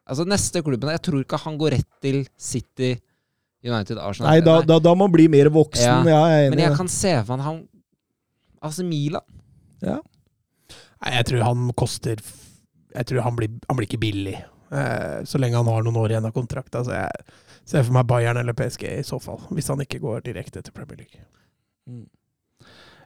Altså, 0.03 0.25
neste 0.27 0.61
klubben 0.65 0.91
Jeg 0.91 1.01
tror 1.05 1.23
ikke 1.23 1.39
han 1.45 1.57
går 1.57 1.77
rett 1.77 1.89
til 2.03 2.21
City 2.37 2.93
United, 3.63 3.97
Arsenal 3.97 4.29
Nei, 4.29 4.41
da, 4.43 4.57
da, 4.67 4.77
da 4.83 4.91
må 4.93 5.05
man 5.07 5.13
bli 5.15 5.29
mer 5.31 5.47
voksen. 5.55 6.09
Ja, 6.09 6.23
jeg 6.27 6.47
er 6.47 6.49
Men 6.51 6.57
enig. 6.59 6.65
i 6.65 6.67
jeg 6.67 6.79
kan 6.81 6.91
se 6.91 7.13
for 7.23 7.39
meg 7.39 7.47
han 7.47 7.61
Altså, 8.63 8.85
Milan 8.87 9.23
Ja. 9.83 9.97
Nei, 11.03 11.13
jeg 11.17 11.29
tror 11.31 11.45
han 11.47 11.69
koster 11.79 12.19
Jeg 12.93 13.07
tror 13.09 13.23
han 13.25 13.39
blir, 13.39 13.55
han 13.67 13.79
blir 13.79 13.87
ikke 13.89 13.99
billig. 14.03 14.35
Eh, 14.73 15.23
så 15.27 15.39
lenge 15.41 15.57
han 15.59 15.67
har 15.71 15.83
noen 15.85 15.97
år 15.99 16.13
igjen 16.13 16.27
av 16.29 16.33
kontrakta. 16.35 16.83
Så 16.85 16.93
jeg 16.93 17.25
ser 17.65 17.83
for 17.87 17.95
meg 17.95 18.05
Bayern 18.09 18.37
eller 18.37 18.53
PSG 18.57 18.85
i 18.99 19.05
så 19.07 19.17
fall. 19.21 19.39
Hvis 19.49 19.71
han 19.73 19.81
ikke 19.81 19.99
går 20.03 20.21
direkte 20.27 20.61
til 20.61 20.75
Premier 20.75 21.01
League. 21.01 21.23
Mm. 21.89 22.05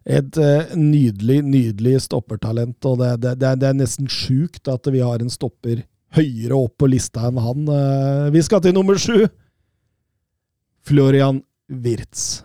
Et 0.07 0.39
uh, 0.39 0.71
nydelig, 0.79 1.41
nydelig 1.43 1.97
stoppertalent, 2.05 2.77
og 2.87 3.01
det, 3.01 3.11
det, 3.23 3.33
det, 3.41 3.49
er, 3.49 3.59
det 3.59 3.69
er 3.71 3.79
nesten 3.81 4.07
sjukt 4.11 4.69
at 4.71 4.87
vi 4.93 5.01
har 5.03 5.19
en 5.19 5.31
stopper 5.33 5.83
høyere 6.15 6.55
opp 6.55 6.77
på 6.79 6.87
lista 6.87 7.25
enn 7.27 7.41
han. 7.43 7.67
Uh, 7.67 8.29
vi 8.31 8.43
skal 8.45 8.63
til 8.63 8.75
nummer 8.77 8.99
sju! 9.01 9.25
Florian 10.87 11.41
Wirtz 11.67 12.43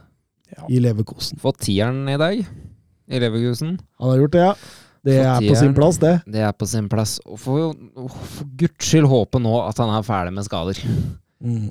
Ja. 0.56 0.66
i 0.66 0.80
Leverkosen. 0.82 1.39
Fått 1.40 1.62
tieren 1.62 2.09
i 2.10 2.18
dag 2.18 2.40
i 2.43 3.20
Leverkusen. 3.22 3.76
Han 4.01 4.10
har 4.10 4.18
gjort 4.24 4.34
det, 4.34 4.43
ja. 4.43 4.55
Det 5.02 5.14
er 5.18 5.43
på 5.43 5.55
sin 5.59 5.72
plass, 5.74 5.97
det. 5.98 6.12
Det 6.30 6.43
er 6.47 6.52
på 6.55 6.66
sin 6.70 6.89
plass. 6.90 7.16
Og 7.26 7.39
for, 7.43 7.72
for 8.06 8.51
guds 8.59 8.86
skyld 8.86 9.09
håpe 9.10 9.40
nå 9.43 9.55
at 9.64 9.80
han 9.82 9.90
er 9.90 10.05
ferdig 10.06 10.34
med 10.36 10.47
skader. 10.47 10.78
Mm. 11.43 11.70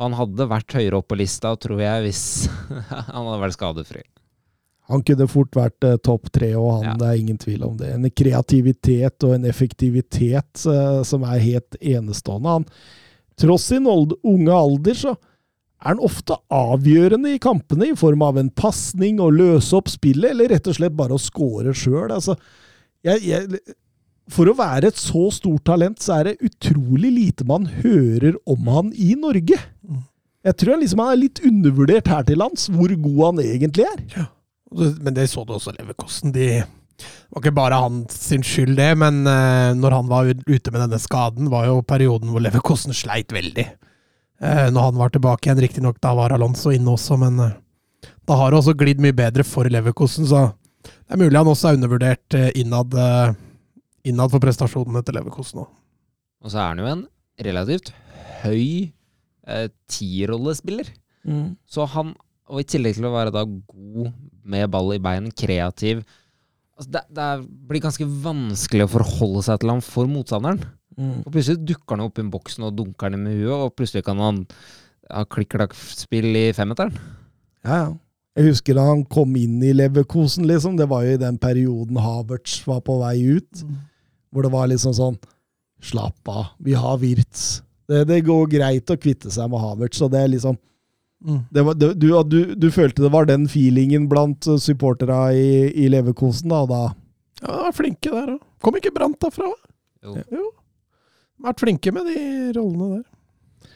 Han 0.00 0.16
hadde 0.16 0.46
vært 0.48 0.72
høyere 0.78 1.00
opp 1.02 1.10
på 1.12 1.18
lista, 1.20 1.52
tror 1.60 1.82
jeg, 1.82 2.06
hvis 2.06 2.22
han 3.12 3.18
hadde 3.18 3.42
vært 3.42 3.56
skadefri. 3.58 4.04
Han 4.90 5.02
kunne 5.06 5.28
fort 5.30 5.54
vært 5.56 5.84
eh, 5.86 5.96
topp 6.02 6.30
tre, 6.34 6.54
og 6.58 6.72
han, 6.78 6.84
Ja. 6.84 6.94
det 6.98 7.08
er 7.08 7.20
ingen 7.20 7.38
tvil 7.38 7.62
om 7.64 7.76
det. 7.78 7.92
En 7.94 8.08
kreativitet 8.10 9.22
og 9.24 9.34
en 9.36 9.44
effektivitet 9.48 10.64
eh, 10.66 11.02
som 11.06 11.22
er 11.24 11.38
helt 11.38 11.76
enestående. 11.80 12.56
Han, 12.58 12.64
tross 13.38 13.68
sin 13.70 13.86
old, 13.86 14.12
unge 14.26 14.52
alder, 14.52 14.94
så 14.98 15.14
er 15.82 15.94
han 15.94 16.02
ofte 16.02 16.36
avgjørende 16.52 17.32
i 17.34 17.38
kampene 17.42 17.88
i 17.92 17.96
form 17.98 18.22
av 18.22 18.36
en 18.38 18.50
pasning 18.50 19.20
og 19.22 19.32
løse 19.38 19.74
opp 19.78 19.88
spillet, 19.90 20.30
eller 20.34 20.48
rett 20.54 20.66
og 20.70 20.76
slett 20.76 20.94
bare 20.98 21.16
å 21.16 21.22
score 21.22 21.72
sjøl. 21.74 22.10
Altså, 22.14 22.36
jeg, 23.06 23.22
jeg, 23.26 23.62
for 24.30 24.46
å 24.50 24.54
være 24.58 24.92
et 24.92 25.00
så 25.00 25.24
stort 25.34 25.64
talent, 25.66 25.98
så 26.02 26.20
er 26.20 26.24
det 26.30 26.50
utrolig 26.50 27.10
lite 27.16 27.46
man 27.48 27.66
hører 27.80 28.36
om 28.46 28.68
han 28.70 28.92
i 28.94 29.14
Norge. 29.18 29.58
Jeg 30.42 30.56
tror 30.58 30.78
liksom 30.82 31.02
han 31.02 31.14
er 31.16 31.20
litt 31.24 31.40
undervurdert 31.46 32.08
her 32.10 32.22
til 32.26 32.38
lands, 32.42 32.68
hvor 32.70 32.90
god 33.02 33.20
han 33.30 33.42
egentlig 33.46 33.86
er. 33.88 33.98
Det- 34.06 34.28
Men 34.72 35.16
det 35.16 35.28
så 35.30 35.44
du 35.44 35.54
også 35.56 35.74
Leverkosten. 35.76 36.32
De, 36.34 36.46
det 36.62 37.34
var 37.34 37.42
ikke 37.42 37.56
bare 37.56 37.80
hans 37.82 38.16
sin 38.28 38.44
skyld, 38.46 38.74
det, 38.78 38.90
men 39.00 39.22
eh, 39.28 39.72
når 39.78 39.96
han 39.98 40.10
var 40.10 40.30
ute 40.32 40.72
med 40.72 40.80
denne 40.84 41.00
skaden, 41.02 41.50
var 41.52 41.68
jo 41.68 41.82
perioden 41.86 42.32
hvor 42.32 42.44
Leverkosten 42.44 42.96
sleit 42.96 43.32
veldig. 43.34 43.66
Eh, 44.42 44.66
når 44.74 44.88
han 44.88 44.98
var 45.00 45.12
tilbake 45.14 45.48
igjen, 45.48 45.62
riktignok 45.64 46.00
da 46.02 46.14
var 46.18 46.34
Alonso 46.34 46.72
inne 46.74 46.92
også, 46.94 47.18
men 47.20 47.40
eh, 47.42 47.54
da 48.28 48.38
har 48.38 48.52
det 48.52 48.60
også 48.60 48.76
glidd 48.78 49.02
mye 49.02 49.16
bedre 49.16 49.46
for 49.46 49.68
Leverkosten, 49.70 50.28
så 50.28 50.50
det 50.82 51.14
er 51.14 51.22
mulig 51.22 51.38
han 51.38 51.50
også 51.50 51.70
er 51.70 51.78
undervurdert 51.78 52.36
innad, 52.58 52.94
innad 54.08 54.32
for 54.32 54.42
prestasjonene 54.42 55.02
til 55.06 55.14
Leverkosten 55.18 55.62
òg. 55.62 55.70
Og 56.42 56.50
så 56.50 56.58
er 56.58 56.72
han 56.72 56.80
jo 56.82 56.88
en 56.90 57.04
relativt 57.46 57.92
høy 58.42 58.92
eh, 59.46 59.68
mm. 61.22 61.48
Så 61.66 61.86
han, 61.94 62.14
og 62.50 62.60
i 62.60 62.66
tillegg 62.66 62.98
til 62.98 63.06
å 63.08 63.14
være 63.14 63.34
da 63.34 63.44
god 63.46 64.12
med 64.44 64.70
ball 64.72 64.94
i 64.96 65.00
bein, 65.02 65.30
kreativ 65.30 66.02
altså 66.82 66.92
det, 66.96 67.02
det 67.14 67.28
blir 67.68 67.82
ganske 67.84 68.06
vanskelig 68.24 68.86
å 68.86 68.92
forholde 68.96 69.42
seg 69.46 69.62
til 69.62 69.72
ham 69.72 69.82
for 69.84 70.10
motstanderen. 70.10 70.62
Og 70.98 71.28
plutselig 71.32 71.64
dukker 71.64 71.96
han 71.96 72.04
opp 72.04 72.20
i 72.20 72.28
boksen 72.28 72.66
og 72.66 72.76
dunker 72.76 73.08
han 73.08 73.22
med 73.22 73.38
huet, 73.38 73.52
og 73.54 73.74
plutselig 73.76 74.04
kan 74.06 74.20
han 74.20 74.42
ha 75.08 75.24
klikk-klakk-spill 75.28 76.30
i 76.38 76.46
femmeteren. 76.56 76.96
Ja, 77.64 77.84
ja. 77.84 77.92
Jeg 78.32 78.48
husker 78.48 78.78
da 78.78 78.86
han 78.88 79.02
kom 79.12 79.34
inn 79.36 79.58
i 79.60 79.74
Leverkosen, 79.76 80.46
liksom. 80.48 80.78
Det 80.78 80.86
var 80.88 81.02
jo 81.04 81.16
i 81.18 81.20
den 81.20 81.36
perioden 81.40 81.98
Havertz 82.00 82.62
var 82.64 82.80
på 82.84 82.96
vei 83.02 83.18
ut. 83.36 83.64
Hvor 84.32 84.46
det 84.46 84.52
var 84.54 84.70
liksom 84.72 84.96
sånn 84.96 85.20
Slapp 85.82 86.30
av, 86.30 86.52
vi 86.62 86.76
har 86.78 87.00
Wirtz. 87.02 87.58
Det, 87.90 88.04
det 88.06 88.20
går 88.22 88.46
greit 88.52 88.92
å 88.94 88.96
kvitte 88.96 89.32
seg 89.34 89.50
med 89.50 89.60
Havertz. 89.60 89.98
og 90.00 90.12
det 90.14 90.20
er 90.22 90.30
liksom 90.30 90.56
Mm. 91.22 91.42
det 91.54 91.62
var, 91.62 91.76
det, 91.78 91.92
du, 92.02 92.08
du, 92.26 92.38
du 92.58 92.66
følte 92.74 93.04
det 93.04 93.12
var 93.14 93.28
den 93.28 93.44
feelingen 93.46 94.08
blant 94.10 94.42
supporterne 94.42 94.64
supportera 94.64 95.20
i, 95.38 95.70
i 95.84 95.86
Leverkosen, 95.92 96.50
da, 96.50 96.64
da 96.66 96.80
Ja, 97.42 97.52
de 97.52 97.60
var 97.68 97.76
flinke 97.76 98.10
der 98.10 98.32
òg. 98.34 98.40
Kom 98.62 98.78
ikke 98.78 98.92
Brant 98.94 99.18
derfra? 99.22 99.50
Jo. 100.02 100.16
Jo. 100.30 100.48
Vært 101.42 101.62
flinke 101.62 101.92
med 101.94 102.10
de 102.10 102.24
rollene 102.58 102.98
der. 102.98 103.70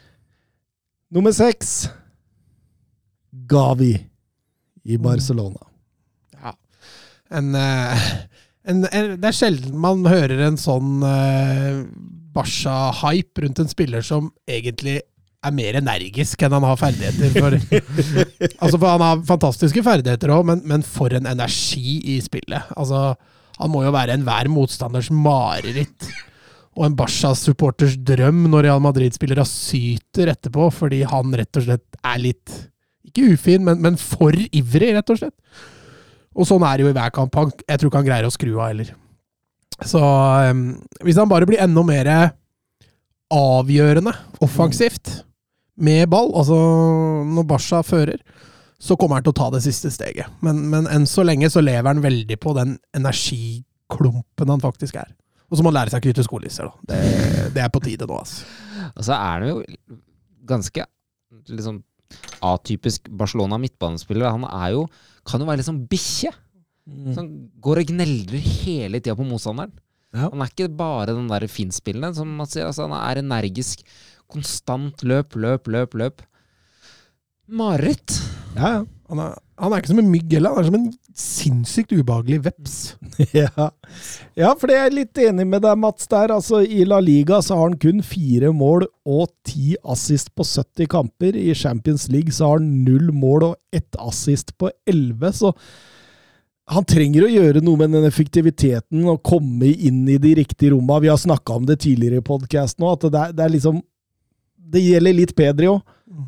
Nummer 1.14 1.34
seks 1.34 1.88
Gavi 3.50 3.92
i 4.86 4.98
Barcelona. 5.02 5.62
Ja. 6.34 6.52
En, 7.30 7.54
eh, 7.58 8.06
en, 8.66 8.84
en, 8.86 9.10
det 9.18 9.30
er 9.30 9.38
sjelden 9.38 9.78
man 9.82 10.06
hører 10.06 10.42
en 10.46 10.58
sånn 10.58 11.02
uh, 11.02 11.82
Barca-hype 12.36 13.42
rundt 13.44 13.62
en 13.62 13.70
spiller 13.70 14.04
som 14.06 14.30
egentlig 14.50 15.00
er 15.44 15.54
mer 15.54 15.78
energisk 15.80 16.42
enn 16.42 16.54
han 16.56 16.66
har 16.66 16.78
ferdigheter. 16.80 17.34
For, 17.36 17.56
altså 18.62 18.76
for 18.78 18.88
han 18.90 19.04
har 19.04 19.24
fantastiske 19.28 19.84
ferdigheter 19.86 20.32
òg, 20.34 20.46
men, 20.48 20.62
men 20.68 20.84
for 20.86 21.12
en 21.16 21.28
energi 21.30 21.98
i 22.14 22.20
spillet. 22.24 22.72
Altså, 22.76 23.12
han 23.60 23.72
må 23.72 23.84
jo 23.84 23.92
være 23.94 24.16
enhver 24.16 24.50
motstanders 24.52 25.10
mareritt. 25.12 26.08
Og 26.76 26.84
en 26.88 26.96
Barca-supporters 26.98 27.96
drøm 28.04 28.44
når 28.52 28.66
Real 28.68 28.82
Madrid-spillere 28.84 29.46
syter 29.48 30.34
etterpå, 30.34 30.68
fordi 30.74 31.00
han 31.08 31.32
rett 31.38 31.60
og 31.60 31.64
slett 31.64 32.00
er 32.04 32.20
litt 32.20 32.52
Ikke 33.06 33.32
ufin, 33.32 33.64
men, 33.64 33.80
men 33.80 33.96
for 34.00 34.34
ivrig, 34.34 34.92
rett 34.92 35.12
og 35.14 35.22
slett. 35.22 35.36
Og 36.36 36.44
sånn 36.48 36.64
er 36.68 36.76
det 36.76 36.84
jo 36.84 36.90
i 36.92 36.96
hver 36.96 37.12
kamp. 37.16 37.38
Jeg 37.64 37.80
tror 37.80 37.88
ikke 37.88 38.02
han 38.02 38.08
greier 38.10 38.28
å 38.28 38.34
skru 38.34 38.50
av 38.58 38.68
heller. 38.68 38.90
Så 39.84 40.00
um, 40.00 40.66
hvis 41.04 41.16
han 41.20 41.30
bare 41.30 41.48
blir 41.48 41.62
enda 41.62 41.84
mer 41.86 42.10
avgjørende 43.32 44.12
offensivt 44.44 45.22
med 45.76 46.08
ball, 46.08 46.30
altså 46.38 46.56
når 47.28 47.46
Basha 47.48 47.82
fører, 47.84 48.20
så 48.80 48.96
kommer 48.96 49.18
han 49.18 49.26
til 49.26 49.32
å 49.32 49.38
ta 49.40 49.48
det 49.52 49.62
siste 49.64 49.90
steget. 49.92 50.28
Men, 50.44 50.66
men 50.72 50.88
enn 50.92 51.06
så 51.08 51.24
lenge 51.24 51.48
så 51.52 51.62
lever 51.64 51.88
han 51.88 52.04
veldig 52.04 52.38
på 52.40 52.52
den 52.56 52.76
energiklumpen 52.96 54.52
han 54.52 54.62
faktisk 54.62 54.98
er. 55.00 55.10
Og 55.46 55.58
så 55.58 55.64
må 55.64 55.70
han 55.70 55.78
lære 55.78 55.94
seg 55.94 56.02
å 56.02 56.06
knytte 56.06 56.24
skolisser, 56.26 56.68
da. 56.68 56.88
Det, 56.90 57.50
det 57.54 57.62
er 57.64 57.72
på 57.72 57.82
tide 57.84 58.08
nå, 58.08 58.18
altså. 58.18 58.46
Og 58.96 59.06
så 59.06 59.16
er 59.16 59.42
det 59.42 59.50
jo 59.52 59.60
ganske 60.48 60.86
liksom 61.50 61.80
atypisk 62.46 63.08
Barcelona 63.18 63.58
midtbanespiller. 63.60 64.28
Han 64.30 64.46
er 64.48 64.74
jo, 64.74 64.84
kan 65.26 65.42
jo 65.42 65.48
være 65.48 65.62
litt 65.62 65.68
sånn 65.68 65.84
bikkje. 65.90 66.32
Som 67.16 67.30
går 67.62 67.82
og 67.82 67.88
gneldrer 67.90 68.44
hele 68.62 69.00
tida 69.00 69.16
på 69.18 69.26
motstanderen. 69.26 69.72
Ja. 70.16 70.30
Han 70.32 70.42
er 70.42 70.52
ikke 70.52 70.70
bare 70.78 71.12
den 71.12 71.28
der 71.30 71.46
finspillende, 71.50 72.14
som 72.16 72.30
man 72.38 72.48
sier. 72.50 72.66
Altså, 72.70 72.88
han 72.88 72.96
er 72.96 73.22
energisk. 73.22 73.84
Konstant 74.32 75.04
løp, 75.06 75.36
løp, 75.38 75.68
løp, 75.70 75.94
løp. 75.94 76.24
Mareritt. 77.46 78.16
Ja, 78.56 78.78
ja. 78.78 78.84
Han 79.06 79.20
er, 79.22 79.36
han 79.62 79.70
er 79.70 79.78
ikke 79.78 79.92
som 79.92 80.00
en 80.02 80.08
mygg 80.10 80.32
heller, 80.34 80.50
han 80.56 80.64
er 80.64 80.66
som 80.66 80.76
en 80.80 80.86
sinnssykt 81.16 81.92
ubehagelig 81.94 82.40
veps. 82.48 82.78
Ja. 83.36 83.68
ja, 84.36 84.50
for 84.58 84.68
det 84.68 84.74
er 84.76 84.88
jeg 84.88 84.96
litt 84.96 85.20
enig 85.22 85.46
med 85.48 85.62
deg, 85.64 85.78
Mats. 85.80 86.08
der. 86.10 86.34
Altså, 86.34 86.60
I 86.60 86.82
La 86.84 86.98
Liga 87.00 87.38
så 87.44 87.56
har 87.56 87.70
han 87.70 87.78
kun 87.80 88.02
fire 88.04 88.50
mål 88.52 88.88
og 89.06 89.30
ti 89.46 89.76
assist 89.86 90.32
på 90.36 90.44
70 90.44 90.90
kamper. 90.92 91.38
I 91.38 91.54
Champions 91.56 92.08
League 92.12 92.34
så 92.34 92.50
har 92.50 92.60
han 92.60 92.82
null 92.84 93.12
mål 93.14 93.52
og 93.52 93.56
ett 93.72 93.96
assist 94.02 94.56
på 94.58 94.72
11. 94.90 95.32
Så 95.38 95.54
han 96.66 96.86
trenger 96.88 97.26
å 97.26 97.30
gjøre 97.30 97.62
noe 97.62 97.78
med 97.78 97.92
den 97.94 98.06
effektiviteten 98.08 99.04
og 99.06 99.22
komme 99.26 99.68
inn 99.70 100.00
i 100.10 100.16
de 100.18 100.32
riktige 100.40 100.72
romma. 100.74 100.98
Vi 101.02 101.10
har 101.12 101.20
snakka 101.20 101.60
om 101.60 101.66
det 101.68 101.78
tidligere 101.84 102.18
i 102.18 102.26
podkasten 102.26 102.86
òg, 102.86 102.96
at 102.96 103.06
det 103.06 103.20
er, 103.20 103.36
det 103.36 103.44
er 103.44 103.52
liksom 103.54 103.82
Det 104.66 104.82
gjelder 104.82 105.14
litt 105.14 105.36
Pedri 105.38 105.68
òg, 105.70 105.78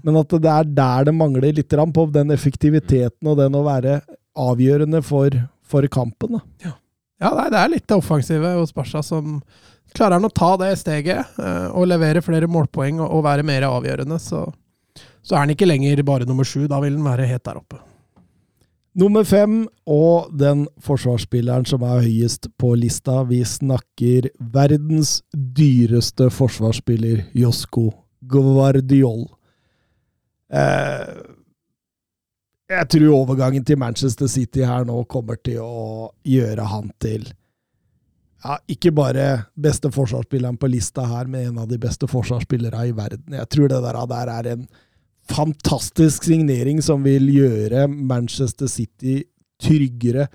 men 0.06 0.20
at 0.20 0.30
det 0.30 0.50
er 0.52 0.68
der 0.76 1.08
det 1.08 1.14
mangler 1.16 1.56
litt 1.56 1.74
på 1.74 2.04
den 2.14 2.30
effektiviteten 2.30 3.26
og 3.26 3.40
den 3.40 3.56
å 3.58 3.64
være 3.66 4.00
avgjørende 4.38 5.02
for, 5.02 5.34
for 5.66 5.82
kampen. 5.90 6.38
Ja, 6.62 7.32
nei, 7.34 7.48
det 7.50 7.58
er 7.58 7.72
litt 7.72 7.88
det 7.88 7.98
offensive 7.98 8.54
hos 8.60 8.74
Barca 8.74 9.02
som 9.02 9.40
Klarer 9.96 10.18
han 10.18 10.28
å 10.28 10.28
ta 10.28 10.50
det 10.60 10.74
steget 10.76 11.38
eh, 11.40 11.68
og 11.72 11.86
levere 11.88 12.20
flere 12.20 12.46
målpoeng 12.50 13.00
og 13.00 13.22
være 13.24 13.46
mer 13.46 13.64
avgjørende, 13.70 14.18
så, 14.20 14.42
så 15.24 15.34
er 15.34 15.46
han 15.46 15.54
ikke 15.54 15.68
lenger 15.68 16.02
bare 16.04 16.28
nummer 16.28 16.44
sju. 16.44 16.66
Da 16.68 16.76
vil 16.84 16.98
han 16.98 17.06
være 17.08 17.28
helt 17.30 17.46
der 17.48 17.62
oppe. 17.62 17.80
Nummer 18.98 19.22
fem, 19.22 19.60
og 19.86 20.32
den 20.34 20.64
forsvarsspilleren 20.82 21.66
som 21.70 21.84
er 21.86 22.02
høyest 22.02 22.48
på 22.58 22.72
lista. 22.74 23.20
Vi 23.28 23.44
snakker 23.46 24.26
verdens 24.54 25.20
dyreste 25.30 26.26
forsvarsspiller, 26.34 27.28
Josko 27.38 27.92
Guardiol. 28.26 29.28
Eh, 30.50 31.12
jeg 32.68 32.90
tror 32.90 33.14
overgangen 33.20 33.64
til 33.64 33.78
Manchester 33.78 34.26
City 34.26 34.66
her 34.66 34.88
nå 34.88 35.04
kommer 35.06 35.38
til 35.46 35.62
å 35.62 36.10
gjøre 36.26 36.66
han 36.66 36.90
til 36.98 37.28
ja, 38.44 38.58
ikke 38.70 38.92
bare 38.94 39.24
beste 39.58 39.90
forsvarsspilleren 39.94 40.58
på 40.60 40.70
lista 40.70 41.06
her, 41.10 41.26
men 41.30 41.48
en 41.48 41.62
av 41.64 41.70
de 41.70 41.78
beste 41.80 42.06
forsvarsspillere 42.10 42.84
i 42.86 42.92
verden. 42.94 43.34
Jeg 43.34 43.50
tror 43.50 43.70
det 43.70 43.80
der, 43.82 43.98
der 44.10 44.30
er 44.34 44.50
en 44.52 44.68
fantastisk 45.30 46.24
signering 46.28 46.82
som 46.84 47.04
vil 47.06 47.28
gjøre 47.32 47.86
Manchester 47.88 48.70
City 48.70 49.22
tryggere. 49.62 50.28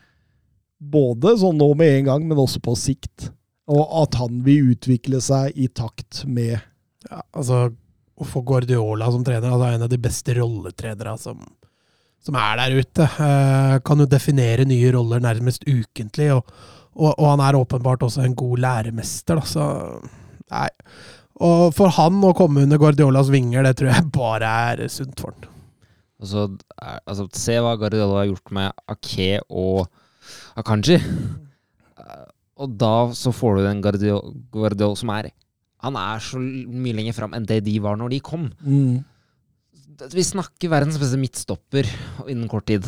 Både 0.84 1.38
sånn 1.40 1.57
nå 1.60 1.70
med 1.80 1.99
en 1.99 2.10
gang, 2.10 2.28
men 2.28 2.40
også 2.40 2.61
på 2.64 2.76
sikt. 2.80 3.30
Og 3.72 3.84
at 4.03 4.18
han 4.20 4.41
vil 4.44 4.74
utvikle 4.74 5.22
seg 5.24 5.56
i 5.56 5.70
takt 5.72 6.26
med 6.28 6.57
Ja, 7.10 7.20
altså, 7.36 7.68
å 8.15 8.28
få 8.28 8.41
Guardiola 8.48 9.10
som 9.11 9.24
trener, 9.28 9.52
altså 9.52 9.74
en 9.74 9.86
av 9.86 9.90
de 9.91 9.99
beste 9.99 10.36
rolletrenerne 10.38 11.20
som, 11.20 11.40
som 12.24 12.38
er 12.40 12.60
der 12.61 12.78
ute. 12.80 13.07
Eh, 13.07 13.80
kan 13.84 13.99
jo 13.99 14.07
definere 14.07 14.68
nye 14.68 14.91
roller 14.95 15.24
nærmest 15.24 15.68
ukentlig, 15.68 16.30
og, 16.36 16.53
og, 16.95 17.10
og 17.11 17.26
han 17.28 17.44
er 17.44 17.60
åpenbart 17.60 18.06
også 18.07 18.24
en 18.24 18.38
god 18.40 18.64
læremester. 18.64 19.40
Da, 19.40 19.48
så 19.48 19.68
nei. 20.53 20.70
Og 21.41 21.73
for 21.73 21.89
han 21.95 22.19
å 22.23 22.34
komme 22.38 22.61
under 22.68 22.77
Guardiolas 22.77 23.31
vinger, 23.34 23.64
det 23.65 23.77
tror 23.80 23.89
jeg 23.93 24.10
bare 24.14 24.49
er 24.73 24.84
sunt 24.93 25.19
for 25.19 25.34
han. 25.34 25.49
Altså, 26.23 26.43
altså, 27.03 27.26
se 27.35 27.55
hva 27.60 27.73
Guardiola 27.80 28.22
har 28.22 28.30
gjort 28.30 28.51
med 28.55 28.72
Ake 28.93 29.31
og 29.49 29.88
Akanji. 30.60 30.99
Eh, 31.97 32.27
Og 32.64 32.77
da 32.80 33.10
så 33.18 33.34
får 33.34 33.57
du 33.57 33.64
den 33.65 33.81
Guardiola, 33.84 34.30
Guardiola 34.53 34.95
som 34.95 35.10
er 35.10 35.31
Han 35.84 35.97
er 35.99 36.19
så 36.23 36.39
mye 36.39 36.95
lenger 36.95 37.14
fram 37.18 37.34
enn 37.35 37.45
det 37.49 37.64
de 37.65 37.73
var 37.84 37.97
når 37.99 38.14
de 38.14 38.19
kom. 38.23 38.45
mm. 38.64 39.03
Vi 39.94 40.24
snakker 40.26 40.72
verdens 40.72 40.95
beste 40.98 41.18
midtstopper 41.22 41.88
innen 42.32 42.48
kort 42.49 42.65
tid. 42.65 42.86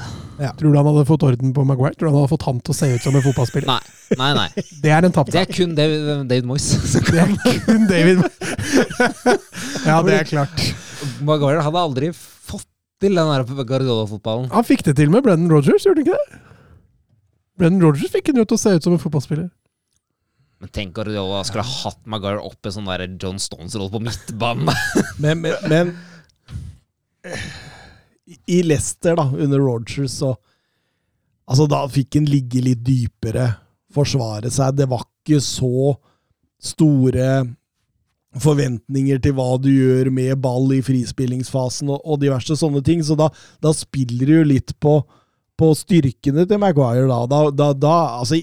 Tror 0.58 0.72
du 0.72 0.78
han 0.78 0.88
hadde 0.88 1.04
fått 1.06 1.26
orden 1.28 1.52
på 1.54 1.66
Maguire? 1.68 1.94
Tror 1.94 2.08
du 2.08 2.12
han 2.12 2.22
hadde 2.24 2.32
fått 2.32 2.46
han 2.48 2.62
til 2.66 2.74
å 2.74 2.78
se 2.78 2.90
ut 2.96 3.04
som 3.04 3.18
en 3.18 3.26
fotballspiller? 3.26 3.70
Nei, 3.70 4.16
nei. 4.18 4.30
nei. 4.40 4.64
Det 4.84 4.94
er 4.96 5.06
en 5.06 5.14
tapt 5.14 5.34
Det 5.36 5.44
er 5.44 5.52
kun 5.52 5.76
David, 5.78 6.08
David 6.32 6.48
Moyes. 6.50 6.72
Det 7.12 7.20
er 7.22 7.36
kun 7.68 7.86
David 7.92 8.24
Ja, 9.90 10.00
det 10.06 10.16
er 10.18 10.30
klart. 10.30 10.64
Maguire 11.26 11.62
hadde 11.66 11.84
aldri 11.84 12.10
fått 12.16 12.66
til 13.04 13.20
den 13.20 13.30
der 13.30 13.46
Guardiola-fotballen. 13.46 14.50
Han 14.56 14.66
fikk 14.66 14.86
det 14.88 14.96
til 14.98 15.14
med 15.14 15.26
Brennan 15.26 15.52
Rogers, 15.52 15.86
gjorde 15.86 16.02
han 16.02 16.08
ikke 16.08 16.18
det? 16.18 16.42
Brennan 17.60 17.86
Rogers 17.86 18.10
fikk 18.16 18.32
han 18.32 18.42
jo 18.42 18.48
til 18.50 18.58
å 18.58 18.64
se 18.64 18.74
ut 18.74 18.88
som 18.88 18.96
en 18.98 19.04
fotballspiller. 19.04 19.52
Men 20.64 20.72
tenk 20.74 20.96
Guardiola 20.96 21.44
skulle 21.46 21.68
ha 21.68 21.78
hatt 21.84 22.02
Maguire 22.10 22.42
opp 22.42 22.66
i 22.66 22.74
sånn 22.74 22.90
der 22.90 23.06
John 23.22 23.38
Stones-rolle 23.44 23.92
på 23.94 24.02
midtbanen. 24.02 24.72
Men, 25.22 25.44
men, 25.44 25.58
men 25.70 25.92
i 28.46 28.64
Leicester, 28.64 29.16
da, 29.16 29.30
under 29.34 29.60
Rogers, 29.60 30.20
så 30.22 30.36
Altså, 31.46 31.68
da 31.70 31.84
fikk 31.86 32.16
han 32.18 32.26
ligge 32.26 32.58
litt 32.66 32.80
dypere, 32.82 33.44
forsvare 33.94 34.50
seg. 34.50 34.80
Det 34.80 34.88
var 34.90 35.04
ikke 35.06 35.38
så 35.46 35.92
store 36.58 37.28
forventninger 38.42 39.22
til 39.22 39.36
hva 39.38 39.52
du 39.62 39.70
gjør 39.70 40.10
med 40.10 40.40
ball 40.42 40.74
i 40.74 40.82
frispillingsfasen 40.84 41.92
og, 41.94 42.02
og 42.02 42.20
diverse 42.24 42.58
sånne 42.58 42.82
ting, 42.86 43.04
så 43.06 43.14
da, 43.20 43.30
da 43.62 43.76
spiller 43.78 44.32
du 44.32 44.50
litt 44.56 44.74
på, 44.82 44.98
på 45.54 45.72
styrkene 45.78 46.48
til 46.50 46.60
Maguire, 46.66 47.06
da. 47.12 47.22
Da, 47.30 47.42
da, 47.54 47.70
da 47.78 47.96
Altså, 48.18 48.42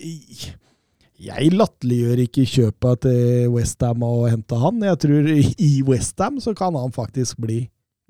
jeg 1.23 1.53
latterliggjør 1.59 2.25
ikke 2.25 2.49
kjøpet 2.55 3.05
til 3.05 3.53
Westham 3.53 4.07
og 4.07 4.29
hente 4.31 4.63
han. 4.63 4.81
Jeg 4.87 5.03
tror 5.05 5.29
i 5.35 5.75
Westham 5.87 6.41
så 6.43 6.55
kan 6.55 6.79
han 6.79 6.95
faktisk 6.95 7.43
bli 7.43 7.65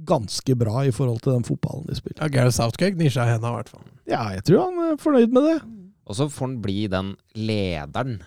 ganske 0.09 0.57
bra 0.59 0.83
i 0.87 0.93
forhold 0.95 1.23
til 1.25 1.37
den 1.37 1.47
fotballen 1.47 1.87
de 1.89 1.97
spiller. 1.99 2.21
Ja, 2.23 2.31
Gareth 2.33 2.57
Southgate 2.57 2.97
gnir 2.97 3.13
seg 3.15 3.29
i 3.29 3.35
henda, 3.35 3.53
i 3.53 3.59
hvert 3.61 3.73
fall. 3.73 3.87
Ja, 4.09 4.27
jeg 4.35 4.45
tror 4.49 4.67
han 4.67 4.85
er 4.91 5.01
fornøyd 5.01 5.33
med 5.35 5.49
det. 5.49 5.57
Og 6.09 6.19
så 6.19 6.29
får 6.31 6.49
han 6.49 6.61
bli 6.65 6.79
den 6.91 7.15
lederen. 7.39 8.21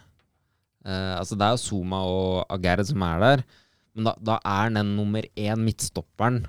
Eh, 0.85 1.13
altså 1.19 1.35
Det 1.35 1.45
er 1.45 1.55
jo 1.55 1.63
Zuma 1.63 2.01
og 2.07 2.45
Aguerd 2.53 2.85
som 2.87 3.03
er 3.05 3.23
der, 3.23 3.45
men 3.95 4.09
da, 4.09 4.13
da 4.19 4.39
er 4.43 4.67
han 4.67 4.79
den 4.79 4.95
nummer 4.97 5.23
én 5.39 5.63
midtstopperen, 5.63 6.43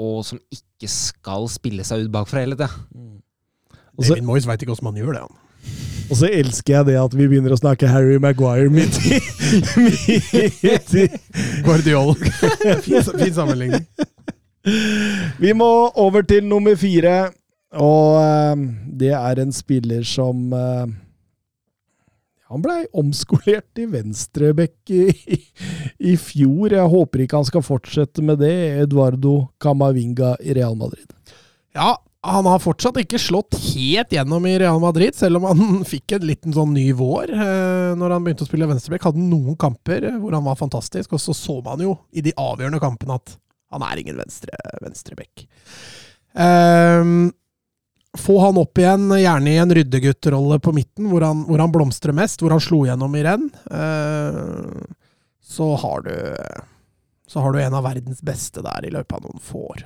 og 0.00 0.24
som 0.26 0.40
ikke 0.52 0.90
skal 0.90 1.48
spille 1.52 1.84
seg 1.86 2.04
ut 2.04 2.12
bakfra 2.14 2.44
hele 2.44 2.58
tida. 2.58 2.70
Mm. 2.94 3.18
så, 4.00 4.14
David 4.14 4.28
Moyes 4.28 4.48
veit 4.48 4.62
ikke 4.62 4.74
hvordan 4.74 4.90
man 4.90 5.00
gjør 5.00 5.16
det. 5.16 5.24
han. 5.24 5.40
og 6.10 6.16
så 6.20 6.28
elsker 6.28 6.74
jeg 6.74 6.86
det 6.90 6.96
at 7.00 7.14
vi 7.16 7.28
begynner 7.30 7.54
å 7.54 7.60
snakke 7.60 7.88
Harry 7.88 8.18
Maguire 8.20 8.72
midt 8.72 8.98
i, 9.06 9.20
midt 9.86 10.96
i 10.98 11.06
Guardiola. 11.64 12.16
fin, 12.84 13.00
fin 13.02 13.34
sammenligning. 13.34 13.86
Vi 15.44 15.52
må 15.56 15.70
over 16.00 16.24
til 16.24 16.46
nummer 16.48 16.76
fire, 16.80 17.30
og 17.74 18.20
eh, 18.22 18.62
det 19.00 19.10
er 19.16 19.40
en 19.42 19.52
spiller 19.52 20.04
som 20.08 20.54
eh, 20.54 20.92
Han 22.48 22.62
blei 22.64 22.84
omskolert 22.96 23.82
i 23.82 23.88
venstrebekk 23.90 24.94
i, 24.94 25.04
i, 25.98 26.14
fjor. 26.16 26.72
Jeg 26.72 26.92
håper 26.94 27.24
ikke 27.24 27.42
han 27.42 27.48
skal 27.48 27.66
fortsette 27.66 28.22
med 28.22 28.40
det. 28.44 28.54
Eduardo 28.84 29.50
Camavinga 29.60 30.36
i 30.40 30.54
Real 30.56 30.78
Madrid. 30.78 31.10
Ja, 31.74 31.96
han 32.24 32.46
har 32.48 32.62
fortsatt 32.62 32.96
ikke 33.02 33.20
slått 33.20 33.56
helt 33.74 34.12
gjennom 34.14 34.46
i 34.48 34.56
Real 34.62 34.78
Madrid, 34.80 35.16
selv 35.16 35.42
om 35.42 35.48
han 35.50 35.82
fikk 35.92 36.16
en 36.16 36.28
liten 36.30 36.56
sånn 36.56 36.72
ny 36.72 36.88
vår 36.96 37.32
eh, 37.34 37.92
når 37.98 38.16
han 38.16 38.24
begynte 38.24 38.46
å 38.46 38.48
spille 38.48 38.68
venstrebekk. 38.70 39.10
Hadde 39.10 39.24
noen 39.28 39.58
kamper 39.60 40.08
eh, 40.08 40.20
hvor 40.22 40.36
han 40.36 40.46
var 40.46 40.60
fantastisk, 40.60 41.12
og 41.12 41.20
så 41.20 41.36
så 41.36 41.58
man 41.64 41.84
jo 41.84 41.98
i 42.16 42.24
de 42.24 42.32
avgjørende 42.32 42.80
kampene 42.82 43.18
at 43.20 43.36
han 43.74 43.86
er 43.86 44.02
ingen 44.02 44.20
venstre, 44.20 44.58
venstrebekk. 44.84 45.46
Um, 46.34 47.32
få 48.18 48.38
han 48.42 48.58
opp 48.60 48.78
igjen, 48.78 49.08
gjerne 49.18 49.50
i 49.50 49.58
en 49.62 49.74
ryddeguttrolle 49.74 50.60
på 50.62 50.74
midten, 50.76 51.08
hvor 51.10 51.26
han, 51.26 51.42
hvor 51.48 51.62
han 51.62 51.74
blomstrer 51.74 52.14
mest, 52.16 52.42
hvor 52.42 52.54
han 52.54 52.62
slo 52.62 52.84
gjennom 52.86 53.18
i 53.18 53.24
renn. 53.26 53.48
Uh, 53.70 54.86
så 55.44 55.74
har 55.82 56.06
du 56.06 56.14
så 57.26 57.40
har 57.40 57.52
du 57.52 57.60
en 57.62 57.74
av 57.74 57.86
verdens 57.86 58.20
beste 58.22 58.62
der 58.62 58.84
i 58.86 58.92
løpet 58.92 59.16
av 59.16 59.24
noen 59.24 59.40
få 59.42 59.64
år. 59.72 59.84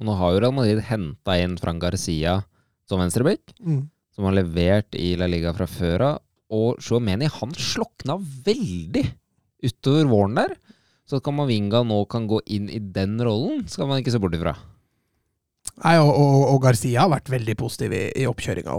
Og 0.00 0.08
nå 0.08 0.16
har 0.16 0.32
jo 0.32 0.40
Real 0.42 0.54
Madrid 0.56 0.80
henta 0.88 1.36
inn 1.38 1.58
Fran 1.60 1.78
Garcia 1.78 2.40
som 2.88 3.02
venstrebekk, 3.02 3.52
som 4.16 4.26
har 4.26 4.34
levert 4.34 4.96
i 4.98 5.12
La 5.20 5.28
Liga 5.30 5.52
fra 5.54 5.68
før 5.70 6.06
av. 6.08 6.22
Og 6.50 6.80
Shuameni, 6.82 7.28
han 7.30 7.52
slokna 7.54 8.16
veldig 8.18 9.04
utover 9.62 10.08
våren 10.10 10.40
der. 10.40 10.56
Så 11.10 11.18
at 11.18 11.26
Kamavinga 11.26 11.82
nå 11.82 12.04
kan 12.10 12.28
gå 12.30 12.38
inn 12.54 12.68
i 12.70 12.78
den 12.78 13.16
rollen, 13.18 13.64
skal 13.66 13.88
man 13.90 13.98
ikke 13.98 14.12
se 14.14 14.20
bort 14.22 14.36
ifra. 14.36 14.54
Nei, 15.82 15.96
og, 15.98 16.10
og, 16.12 16.44
og 16.52 16.60
Garcia 16.62 17.02
har 17.02 17.10
vært 17.10 17.32
veldig 17.32 17.56
positiv 17.58 17.96
i, 17.96 18.04
i 18.22 18.28
oppkjøringa 18.28 18.76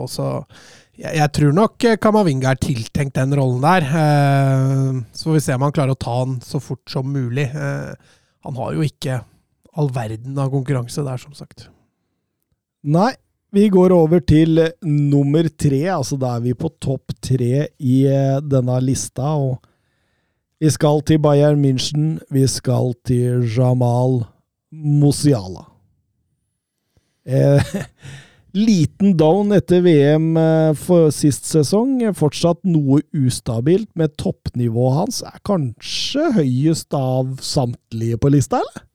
jeg, 1.01 1.15
jeg 1.17 1.31
tror 1.35 1.55
nok 1.55 1.87
eh, 1.87 1.97
Kamavinga 2.01 2.51
er 2.51 2.61
tiltenkt 2.61 3.17
den 3.17 3.35
rollen 3.37 3.61
der. 3.63 3.87
Eh, 3.87 5.01
så 5.15 5.29
får 5.29 5.37
vi 5.37 5.43
se 5.45 5.57
om 5.57 5.65
han 5.65 5.75
klarer 5.75 5.95
å 5.95 5.99
ta 5.99 6.15
den 6.23 6.39
så 6.45 6.61
fort 6.63 6.91
som 6.91 7.09
mulig. 7.11 7.47
Eh, 7.51 8.15
han 8.45 8.57
har 8.59 8.75
jo 8.75 8.85
ikke 8.85 9.21
all 9.79 9.91
verden 9.95 10.39
av 10.39 10.51
konkurranse 10.53 11.03
der, 11.05 11.21
som 11.21 11.35
sagt. 11.37 11.69
Nei, 12.87 13.11
vi 13.55 13.67
går 13.71 13.93
over 13.95 14.23
til 14.23 14.59
nummer 14.83 15.47
tre. 15.59 15.83
Altså 15.93 16.19
da 16.19 16.35
er 16.37 16.45
vi 16.47 16.55
på 16.57 16.71
topp 16.81 17.15
tre 17.23 17.67
i 17.79 17.97
eh, 18.07 18.39
denne 18.43 18.79
lista. 18.83 19.33
Og 19.39 19.59
vi 20.61 20.69
skal 20.69 21.01
til 21.09 21.17
Bayern 21.17 21.57
München. 21.63 22.19
Vi 22.29 22.43
skal 22.45 22.93
til 23.07 23.41
Jamal 23.49 24.19
Musiala. 24.71 25.63
Eh, 27.25 27.71
liten 28.67 29.15
down 29.17 29.55
etter 29.57 29.81
VM 29.81 30.35
eh, 30.37 30.73
for 30.77 31.09
sist 31.15 31.49
sesong. 31.49 31.95
Fortsatt 32.17 32.61
noe 32.69 33.01
ustabilt, 33.09 33.89
men 33.97 34.13
toppnivået 34.21 34.99
hans 34.99 35.23
er 35.25 35.41
kanskje 35.49 36.29
høyest 36.37 36.93
av 36.93 37.39
samtlige 37.41 38.21
på 38.21 38.29
lista, 38.29 38.61
eller? 38.61 38.85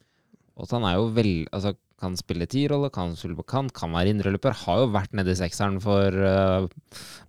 Og 0.56 0.68
at 0.68 0.78
han 0.78 0.86
er 0.88 1.00
jo 1.00 1.10
vel, 1.18 1.32
altså, 1.50 1.74
kan 2.00 2.16
spille 2.18 2.46
tierrolle, 2.50 2.90
kan 2.92 3.14
spille 3.16 3.36
på 3.38 3.46
kant, 3.48 3.72
kan 3.76 3.94
være 3.94 4.12
indreløper. 4.12 4.56
Har 4.66 4.82
jo 4.82 4.88
vært 4.94 5.14
nede 5.16 5.32
i 5.32 5.38
sekseren 5.38 5.78
for 5.80 6.12
uh, 6.12 6.66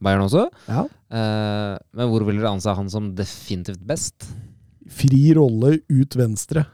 Bayern 0.04 0.26
også. 0.26 0.48
Ja. 0.68 0.86
Uh, 1.08 1.76
men 1.96 2.12
hvor 2.12 2.26
vil 2.28 2.42
dere 2.42 2.52
anse 2.52 2.74
han 2.76 2.90
som 2.92 3.14
definitivt 3.16 3.86
best? 3.88 4.28
Fri 4.92 5.30
rolle 5.38 5.78
ut 5.88 6.18
venstre. 6.20 6.66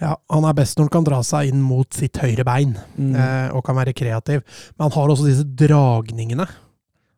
Ja, 0.00 0.16
Han 0.30 0.46
er 0.46 0.56
best 0.58 0.78
når 0.78 0.88
han 0.88 0.94
kan 0.96 1.06
dra 1.06 1.18
seg 1.26 1.50
inn 1.50 1.60
mot 1.62 1.94
sitt 1.94 2.18
høyre 2.22 2.46
bein 2.46 2.76
Mm. 2.98 3.12
uh, 3.14 3.48
og 3.56 3.64
kan 3.66 3.76
være 3.78 3.96
kreativ. 3.96 4.42
Men 4.76 4.88
han 4.88 4.96
har 4.96 5.12
også 5.12 5.28
disse 5.28 5.46
dragningene. 5.46 6.48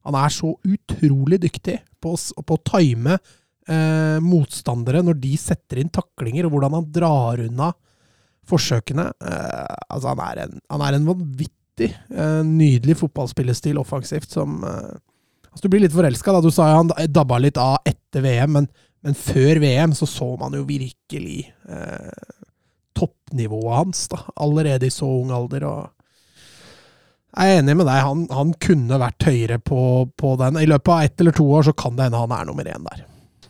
Han 0.05 0.17
er 0.17 0.33
så 0.33 0.55
utrolig 0.65 1.39
dyktig 1.43 1.79
på, 2.01 2.15
på 2.17 2.57
å 2.57 2.63
time 2.65 3.19
eh, 3.69 4.19
motstandere 4.25 5.03
når 5.05 5.19
de 5.21 5.35
setter 5.41 5.83
inn 5.83 5.91
taklinger, 5.93 6.47
og 6.47 6.55
hvordan 6.55 6.79
han 6.79 6.87
drar 6.95 7.43
unna 7.45 7.69
forsøkene. 8.51 9.07
Eh, 9.25 9.77
altså, 9.89 10.13
han 10.13 10.23
er 10.27 10.43
en, 10.45 10.59
han 10.73 10.85
er 10.87 10.99
en 10.99 11.09
vanvittig 11.09 11.91
eh, 11.91 12.43
nydelig 12.47 12.99
fotballspillestil 13.01 13.81
offensivt 13.81 14.31
som 14.35 14.61
eh, 14.67 14.99
altså, 15.51 15.65
Du 15.65 15.71
blir 15.73 15.85
litt 15.87 15.97
forelska, 15.97 16.35
da. 16.35 16.43
Du 16.45 16.51
sa 16.55 16.71
jo 16.73 16.83
han 16.83 16.93
dabba 17.13 17.41
litt 17.43 17.61
av 17.61 17.79
etter 17.89 18.27
VM, 18.27 18.59
men, 18.59 18.69
men 19.07 19.17
før 19.19 19.63
VM 19.63 19.97
så 19.97 20.09
så 20.11 20.35
man 20.41 20.57
jo 20.59 20.67
virkelig 20.69 21.47
eh, 21.69 22.37
toppnivået 22.99 23.79
hans, 23.79 24.05
da, 24.13 24.25
allerede 24.43 24.91
i 24.91 24.95
så 24.95 25.09
ung 25.23 25.33
alder. 25.35 25.65
og 25.71 25.89
jeg 27.31 27.53
er 27.53 27.61
enig 27.61 27.77
med 27.79 27.87
deg, 27.87 28.03
han, 28.03 28.23
han 28.35 28.53
kunne 28.59 28.99
vært 28.99 29.29
høyere 29.29 29.61
på, 29.63 29.83
på 30.19 30.35
den. 30.41 30.59
I 30.59 30.67
løpet 30.67 30.91
av 30.91 31.03
ett 31.07 31.23
eller 31.23 31.37
to 31.37 31.47
år 31.55 31.69
så 31.69 31.75
kan 31.79 31.95
det 31.95 32.09
hende 32.09 32.23
han 32.25 32.35
er 32.35 32.49
nummer 32.49 32.67
én 32.67 32.89
der. 32.89 33.05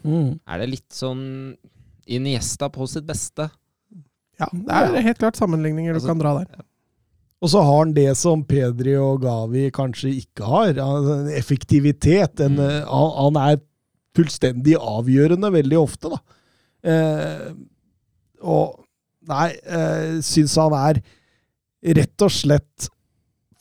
Mm. 0.05 0.28
Er 0.48 0.60
det 0.60 0.68
litt 0.74 0.93
sånn 0.97 1.22
Iniesta 2.10 2.68
på 2.72 2.86
sitt 2.90 3.06
beste? 3.09 3.48
Ja, 4.41 4.49
det 4.53 4.99
er 4.99 5.07
helt 5.11 5.19
klart 5.21 5.37
sammenligninger 5.39 5.93
du 5.95 5.99
Altså- 6.01 6.11
kan 6.15 6.19
dra 6.23 6.35
der. 6.41 6.65
Og 7.43 7.49
så 7.49 7.62
har 7.65 7.79
han 7.79 7.93
det 7.97 8.17
som 8.21 8.43
Pedri 8.45 8.95
og 9.01 9.23
Gavi 9.23 9.71
kanskje 9.73 10.11
ikke 10.21 10.45
har. 10.45 10.75
En 10.77 11.29
Effektivitet. 11.33 12.41
En, 12.45 12.57
Mm. 12.57 12.61
eh, 12.67 12.85
han, 12.85 13.11
han 13.35 13.37
er 13.49 13.61
fullstendig 14.17 14.75
avgjørende 14.77 15.49
veldig 15.55 15.79
ofte, 15.81 16.11
da. 16.11 16.19
Eh, 16.85 17.53
og 18.43 18.77
Nei, 19.31 19.51
eh, 19.69 20.19
syns 20.25 20.55
han 20.57 20.73
er 20.73 21.01
rett 21.95 22.23
og 22.25 22.31
slett 22.33 22.89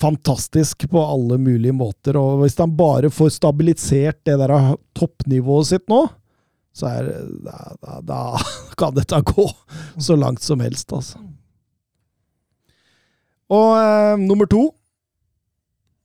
fantastisk 0.02 0.86
på 0.90 1.02
alle 1.04 1.38
mulige 1.38 1.74
måter. 1.76 2.16
Og 2.16 2.40
hvis 2.44 2.56
han 2.58 2.72
bare 2.78 3.10
får 3.12 3.34
stabilisert 3.36 4.22
det 4.26 4.38
der 4.40 4.54
toppnivået 4.98 5.68
sitt 5.74 5.86
nå, 5.92 6.06
så 6.80 6.90
er 6.90 7.10
da, 7.46 7.58
da, 7.84 7.98
da 8.06 8.22
kan 8.80 8.96
dette 8.96 9.22
gå 9.28 9.48
så 10.00 10.18
langt 10.20 10.44
som 10.46 10.64
helst, 10.64 10.92
altså. 10.96 11.22
Og 13.50 13.72
eh, 13.80 14.16
nummer 14.22 14.46
to, 14.50 14.68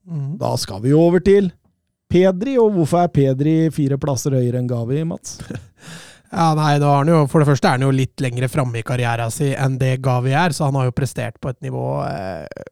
mm. 0.09 0.39
da 0.41 0.55
skal 0.61 0.81
vi 0.85 0.95
over 0.97 1.21
til 1.25 1.51
Pedri. 2.11 2.57
Og 2.61 2.73
hvorfor 2.73 3.05
er 3.05 3.13
Pedri 3.13 3.55
fire 3.75 3.99
plasser 4.01 4.37
høyere 4.39 4.63
enn 4.63 4.71
Gavi, 4.71 5.05
Mats? 5.09 5.39
Ja, 6.35 6.49
nei, 6.59 6.81
da 6.83 6.89
har 6.91 7.05
han 7.05 7.11
jo, 7.13 7.19
For 7.31 7.39
det 7.39 7.47
første 7.47 7.69
er 7.69 7.77
han 7.77 7.85
jo 7.85 7.93
litt 7.95 8.19
lenger 8.19 8.49
framme 8.51 8.81
i 8.81 8.87
karrieren 8.87 9.31
sin 9.31 9.53
enn 9.55 9.77
det 9.79 10.01
Gavi 10.03 10.33
er, 10.35 10.51
så 10.51 10.67
han 10.67 10.75
har 10.81 10.89
jo 10.89 10.95
prestert 10.97 11.37
på 11.39 11.53
et 11.53 11.61
nivå 11.63 11.85
eh, 12.09 12.65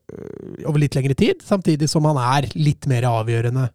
over 0.67 0.83
litt 0.83 0.97
lengre 0.99 1.15
tid, 1.15 1.45
samtidig 1.47 1.87
som 1.91 2.09
han 2.11 2.19
er 2.19 2.49
litt 2.57 2.89
mer 2.91 3.07
avgjørende 3.07 3.69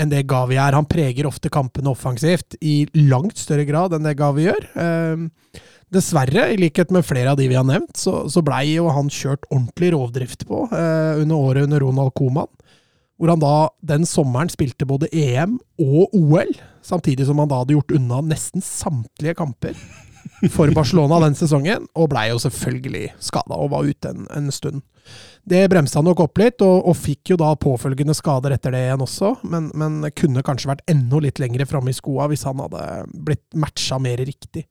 enn 0.00 0.10
det 0.10 0.24
Gavi 0.30 0.58
er. 0.58 0.76
Han 0.76 0.88
preger 0.90 1.28
ofte 1.28 1.52
kampene 1.52 1.92
offensivt 1.92 2.56
i 2.64 2.82
langt 2.96 3.38
større 3.40 3.66
grad 3.68 3.94
enn 3.94 4.06
det 4.06 4.16
Gavi 4.18 4.48
gjør. 4.48 4.68
Eh, 4.74 5.62
dessverre, 5.94 6.48
i 6.52 6.58
likhet 6.58 6.92
med 6.94 7.06
flere 7.06 7.32
av 7.32 7.38
de 7.38 7.48
vi 7.50 7.58
har 7.58 7.66
nevnt, 7.66 7.96
så, 7.98 8.24
så 8.30 8.42
blei 8.44 8.66
jo 8.72 8.88
han 8.92 9.12
kjørt 9.12 9.46
ordentlig 9.50 9.92
rovdrift 9.94 10.46
på 10.48 10.64
eh, 10.70 11.20
under 11.22 11.50
året 11.50 11.68
under 11.68 11.84
Ronald 11.84 12.14
Koman. 12.18 12.50
Hvor 13.14 13.30
han 13.30 13.42
da 13.42 13.56
den 13.86 14.06
sommeren 14.10 14.50
spilte 14.50 14.88
både 14.90 15.06
EM 15.14 15.60
og 15.78 16.16
OL, 16.18 16.50
samtidig 16.82 17.28
som 17.28 17.38
han 17.38 17.50
da 17.50 17.60
hadde 17.62 17.76
gjort 17.76 17.94
unna 17.94 18.18
nesten 18.26 18.64
samtlige 18.64 19.36
kamper 19.38 19.78
for 20.54 20.72
Barcelona 20.74 21.20
den 21.22 21.36
sesongen, 21.38 21.86
og 21.94 22.10
blei 22.12 22.26
jo 22.32 22.40
selvfølgelig 22.42 23.12
skada 23.22 23.54
og 23.54 23.70
var 23.74 23.86
ute 23.86 24.10
en, 24.10 24.26
en 24.34 24.50
stund. 24.54 24.82
Det 25.44 25.60
bremsa 25.68 26.00
nok 26.00 26.22
opp 26.24 26.40
litt, 26.40 26.62
og, 26.64 26.86
og 26.88 26.96
fikk 26.96 27.34
jo 27.34 27.36
da 27.40 27.50
påfølgende 27.60 28.14
skader 28.16 28.54
etter 28.56 28.72
det 28.72 28.84
igjen 28.86 29.02
også, 29.04 29.34
men, 29.52 29.66
men 29.76 30.06
kunne 30.16 30.44
kanskje 30.46 30.70
vært 30.70 30.86
enda 30.88 31.20
litt 31.20 31.40
lengre 31.42 31.66
framme 31.68 31.92
i 31.92 31.96
skoa 31.96 32.30
hvis 32.32 32.46
han 32.48 32.62
hadde 32.64 32.84
blitt 33.26 33.44
matcha 33.60 33.98
mer 34.00 34.22
riktig. 34.24 34.64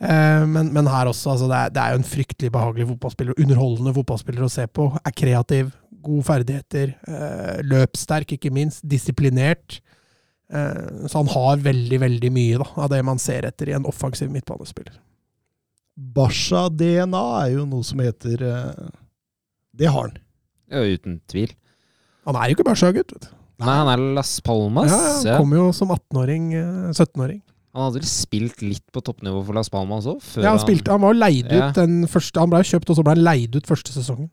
Eh, 0.00 0.46
men, 0.50 0.72
men 0.74 0.88
her 0.90 1.10
også, 1.10 1.34
altså 1.34 1.46
det, 1.50 1.60
er, 1.60 1.74
det 1.76 1.82
er 1.84 1.94
jo 1.94 2.00
en 2.00 2.10
fryktelig 2.10 2.50
behagelig 2.56 2.88
fotballspiller, 2.88 3.38
underholdende 3.44 3.94
fotballspiller 4.00 4.46
å 4.46 4.50
se 4.50 4.66
på. 4.66 4.88
Er 4.98 5.14
kreativ, 5.14 5.70
gode 6.02 6.26
ferdigheter, 6.26 6.96
eh, 7.06 7.60
løpssterk 7.70 8.34
ikke 8.34 8.52
minst, 8.54 8.82
disiplinert. 8.90 9.78
Eh, 10.50 11.06
så 11.06 11.20
han 11.20 11.30
har 11.30 11.62
veldig, 11.62 12.00
veldig 12.02 12.32
mye 12.34 12.58
da, 12.64 12.66
av 12.82 12.90
det 12.90 13.04
man 13.06 13.22
ser 13.22 13.46
etter 13.46 13.70
i 13.70 13.76
en 13.78 13.86
offensiv 13.86 14.32
midtbanespiller. 14.32 14.98
Basha-DNA 16.00 17.22
er 17.44 17.54
jo 17.54 17.68
noe 17.68 17.86
som 17.86 18.00
heter 18.02 18.42
eh, 18.48 18.90
Det 19.76 19.90
har 19.90 20.08
han. 20.08 20.16
Ja, 20.70 20.82
uten 20.86 21.20
tvil. 21.30 21.52
Han 22.26 22.36
er 22.38 22.50
jo 22.50 22.56
ikke 22.58 22.66
bare 22.68 22.78
sjøgutt, 22.80 23.12
vet 23.16 23.28
du. 23.28 23.36
Nei, 23.60 23.74
han 23.76 23.90
er 23.92 24.02
Las 24.16 24.38
Palmas. 24.44 24.88
Ja, 24.90 24.96
ja, 24.98 25.14
ja. 25.26 25.32
han 25.36 25.42
kom 25.44 25.52
jo 25.56 25.66
som 25.76 25.90
18-åring, 25.92 26.50
eh, 26.56 26.90
17-åring. 26.96 27.40
Han 27.76 27.84
hadde 27.84 28.00
vel 28.00 28.08
spilt 28.10 28.62
litt 28.64 28.86
på 28.90 29.02
toppnivå 29.04 29.44
for 29.46 29.54
Las 29.54 29.68
Palmas 29.70 30.06
òg? 30.10 30.18
Ja, 30.40 30.50
han, 30.54 30.58
spilte, 30.62 30.90
han 30.90 31.04
var 31.04 31.14
leid 31.14 31.46
ut 31.52 31.76
den 31.76 32.00
første 32.10 32.40
Han 32.42 32.50
ble 32.50 32.64
kjøpt, 32.66 32.90
og 32.90 32.98
så 32.98 33.04
ble 33.06 33.14
han 33.14 33.22
leid 33.22 33.54
ut 33.54 33.68
første 33.68 33.92
sesongen. 33.94 34.30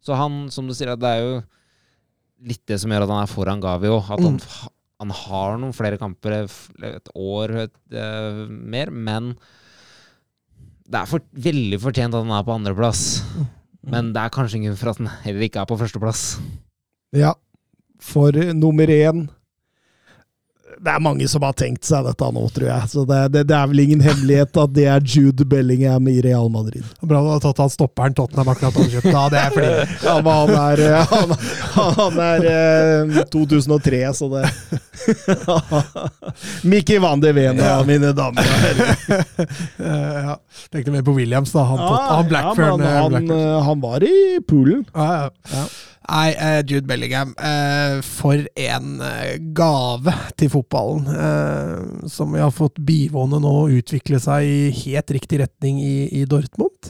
Så 0.00 0.16
han, 0.16 0.46
som 0.54 0.70
du 0.70 0.72
sier, 0.78 0.94
det 0.96 1.10
er 1.10 1.20
jo 1.26 1.34
litt 2.48 2.62
det 2.70 2.78
som 2.80 2.94
gjør 2.94 3.04
at 3.04 3.12
han 3.12 3.24
er 3.26 3.32
foran 3.32 3.60
Gavi 3.60 3.90
òg. 3.92 4.08
At 4.14 4.22
han, 4.24 4.38
Mm. 4.38 4.70
han 5.02 5.10
har 5.14 5.58
noen 5.60 5.74
flere 5.76 5.98
kamper, 6.00 6.46
et 6.48 7.08
år 7.14 7.52
et, 7.66 7.76
eh, 7.92 8.46
mer, 8.48 8.90
men 8.90 9.34
det 10.88 11.02
er 11.02 11.06
for, 11.10 11.20
veldig 11.34 11.78
fortjent 11.82 12.14
at 12.16 12.24
han 12.24 12.32
er 12.38 12.46
på 12.46 12.54
andreplass. 12.56 13.04
Men 13.82 14.12
det 14.14 14.22
er 14.22 14.32
kanskje 14.34 14.58
ingen 14.58 14.76
for 14.76 14.90
at 14.90 14.98
den 14.98 15.10
heller 15.24 15.46
ikke 15.46 15.60
er 15.62 15.68
på 15.68 15.76
førsteplass. 15.78 16.40
Ja. 17.14 17.32
For 18.00 18.34
nummer 18.54 18.86
én 18.86 19.26
Det 20.78 20.92
er 20.94 21.00
mange 21.02 21.26
som 21.28 21.42
har 21.42 21.52
tenkt 21.58 21.84
seg 21.88 22.04
dette 22.06 22.28
nå, 22.34 22.44
tror 22.54 22.68
jeg. 22.68 22.88
Så 22.92 23.02
det, 23.08 23.18
det, 23.34 23.42
det 23.50 23.56
er 23.58 23.66
vel 23.70 23.80
ingen 23.84 24.00
hemmelighet 24.04 24.56
at 24.62 24.70
det 24.76 24.86
er 24.90 25.00
Jude 25.02 25.44
Bellingham 25.48 26.08
i 26.10 26.20
Real 26.24 26.48
Madrid. 26.52 26.84
Bra 27.02 27.18
du 27.24 27.28
har 27.32 27.40
tatt 27.42 27.58
han 27.64 27.70
stopperen 27.72 28.14
Tottenham 28.18 28.48
akkurat 28.52 28.74
har 28.78 28.88
kjøpt. 28.94 29.10
Ja, 29.12 29.24
det 29.32 29.38
er 29.42 29.50
fordi 29.56 29.72
Ja, 30.06 30.14
men 30.22 30.32
han 30.38 30.50
er, 30.62 30.76
eh, 30.86 31.04
han, 31.74 31.90
han 31.98 32.14
er 32.28 32.38
eh, 32.52 33.04
2003, 33.34 34.00
så 34.18 34.24
det 34.36 34.44
Mickey 36.62 36.98
van 36.98 37.20
de 37.20 37.32
Vena, 37.32 37.62
Ja. 37.64 37.82
mine 37.86 38.12
damer 38.16 38.42
og 38.42 38.46
herrer. 38.62 38.96
Eh, 39.78 40.24
ja. 40.28 40.36
Tenkte 40.72 40.90
mer 40.94 41.02
på 41.06 41.12
Williams, 41.16 41.52
da. 41.54 41.60
Han, 41.68 41.78
ja, 41.78 41.84
han 42.16 42.26
ja, 42.32 42.54
men 42.56 42.80
eh, 42.80 42.86
han, 43.02 43.14
eh, 43.30 43.62
han 43.68 43.80
var 43.80 44.00
i 44.04 44.40
poolen. 44.48 44.84
Ja, 44.94 45.08
ja. 45.14 45.30
Ja. 45.52 45.64
Nei, 46.08 46.32
eh, 46.32 46.62
Jude 46.64 46.86
Bellingham. 46.86 47.34
eh, 47.38 48.00
for 48.00 48.40
en 48.56 49.00
eh, 49.00 49.36
gave 49.52 50.14
til 50.36 50.48
fotballen. 50.48 52.08
som 52.08 52.32
vi 52.32 52.40
har 52.40 52.50
fått 52.50 52.78
bivåne 52.78 53.40
nå 53.40 53.68
utvikle 53.68 54.18
seg 54.20 54.44
i 54.44 54.70
helt 54.70 55.10
riktig 55.10 55.40
retning 55.40 55.80
i, 55.82 56.24
Dortmund. 56.24 56.88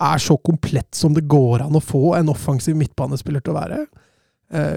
Er 0.00 0.18
så 0.18 0.36
komplett 0.38 0.94
som 0.94 1.12
det 1.14 1.26
går 1.28 1.62
an 1.66 1.76
å 1.76 1.82
få 1.82 2.14
en 2.16 2.30
offensiv 2.30 2.76
midtbanespiller 2.76 3.42
til 3.42 3.52
å 3.52 3.58
være. 3.58 3.80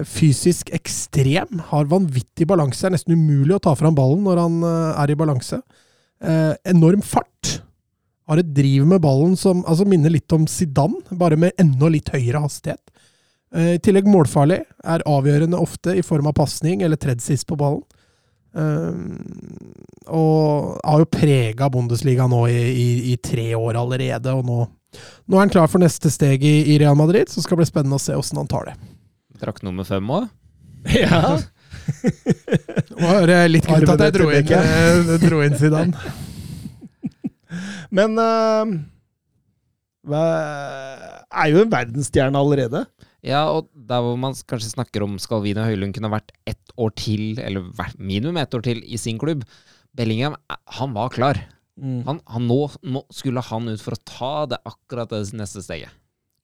Fysisk 0.04 0.70
ekstrem, 0.74 1.62
har 1.70 1.86
vanvittig 1.86 2.46
balanse. 2.46 2.86
Er 2.86 2.90
nesten 2.90 3.14
umulig 3.14 3.54
å 3.54 3.62
ta 3.62 3.74
fram 3.74 3.94
ballen 3.94 4.24
når 4.26 4.42
han 4.42 4.62
er 4.98 5.10
i 5.10 5.18
balanse. 5.18 5.62
Enorm 6.20 7.02
fart. 7.02 7.63
Har 8.30 8.40
et 8.40 8.54
driv 8.56 8.86
med 8.88 9.02
ballen 9.04 9.34
som 9.36 9.60
altså, 9.68 9.84
minner 9.88 10.12
litt 10.12 10.32
om 10.32 10.46
Zidane, 10.48 11.02
bare 11.12 11.36
med 11.40 11.52
enda 11.60 11.90
litt 11.92 12.08
høyere 12.14 12.40
hastighet. 12.44 12.80
Eh, 13.54 13.74
I 13.76 13.82
tillegg 13.84 14.08
målfarlig. 14.08 14.62
Er 14.84 15.04
avgjørende 15.08 15.60
ofte 15.60 15.96
i 15.98 16.04
form 16.06 16.30
av 16.30 16.36
pasning 16.38 16.82
eller 16.82 17.00
tredd 17.00 17.22
sist 17.24 17.46
på 17.50 17.58
ballen. 17.60 17.84
Eh, 18.54 18.92
og 20.14 20.80
har 20.84 21.02
jo 21.02 21.10
prega 21.10 21.68
Bundesliga 21.72 22.26
nå 22.30 22.46
i, 22.48 22.58
i, 22.70 22.88
i 23.12 23.16
tre 23.20 23.50
år 23.58 23.78
allerede, 23.80 24.32
og 24.32 24.46
nå, 24.46 24.58
nå 25.26 25.36
er 25.36 25.44
han 25.46 25.52
klar 25.52 25.70
for 25.70 25.82
neste 25.82 26.12
steg 26.12 26.44
i, 26.46 26.56
i 26.74 26.78
Real 26.80 26.96
Madrid, 26.98 27.28
så 27.28 27.42
skal 27.42 27.58
det 27.58 27.64
bli 27.64 27.72
spennende 27.72 27.98
å 27.98 28.04
se 28.04 28.16
åssen 28.16 28.40
han 28.40 28.50
tar 28.50 28.70
det. 28.70 28.78
Drakk 29.42 29.62
nummer 29.66 29.86
fem 29.88 30.16
òg. 30.20 30.30
Ja. 30.94 31.38
Nå 32.94 33.00
var 33.00 33.28
jeg 33.28 33.50
litt 33.50 33.66
kult 33.66 33.88
at 33.92 34.02
jeg 34.04 34.12
dro 34.14 34.28
inn, 34.32 34.52
eh, 34.56 35.16
dro 35.20 35.40
inn 35.44 35.56
Zidane. 35.58 36.12
Men 37.94 38.18
uh, 38.20 38.66
er 40.12 41.50
jo 41.52 41.62
en 41.64 41.72
verdensstjerne 41.72 42.40
allerede. 42.40 42.84
Ja, 43.24 43.46
og 43.48 43.70
der 43.72 44.02
hvor 44.04 44.18
man 44.20 44.36
kanskje 44.48 44.74
snakker 44.74 45.04
om 45.06 45.16
skal 45.22 45.40
og 45.40 45.64
Høylund 45.64 45.94
kunne 45.96 46.12
vært 46.12 46.34
ett 46.46 46.74
år 46.76 46.92
til, 46.98 47.38
eller 47.40 47.70
vært 47.76 47.96
minimum 47.98 48.36
ett 48.36 48.54
år 48.54 48.64
til, 48.66 48.82
i 48.84 49.00
sin 49.00 49.18
klubb 49.18 49.46
Bellingham, 49.94 50.34
eh, 50.50 50.56
han 50.78 50.92
var 50.92 51.12
klar. 51.14 51.40
Han, 52.06 52.20
han 52.30 52.46
nå, 52.46 52.58
nå 52.86 53.00
skulle 53.10 53.42
han 53.42 53.68
ut 53.72 53.82
for 53.82 53.96
å 53.96 54.02
ta 54.06 54.34
det 54.52 54.60
akkurat 54.68 55.10
det 55.10 55.24
neste 55.34 55.62
steget. 55.64 55.90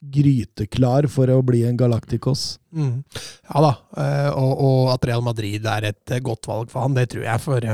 Gryteklar 0.00 1.06
for 1.12 1.28
å 1.30 1.42
bli 1.44 1.60
en 1.68 1.76
Galacticos. 1.78 2.58
Mm. 2.72 3.02
Ja 3.50 3.62
da, 3.66 3.72
eh, 4.00 4.30
og, 4.32 4.52
og 4.64 4.92
at 4.94 5.04
Real 5.10 5.22
Madrid 5.22 5.66
er 5.68 5.90
et 5.90 6.14
godt 6.24 6.48
valg 6.48 6.72
for 6.72 6.86
han, 6.86 6.96
det 6.96 7.10
tror 7.12 7.26
jeg. 7.26 7.44
For 7.44 7.68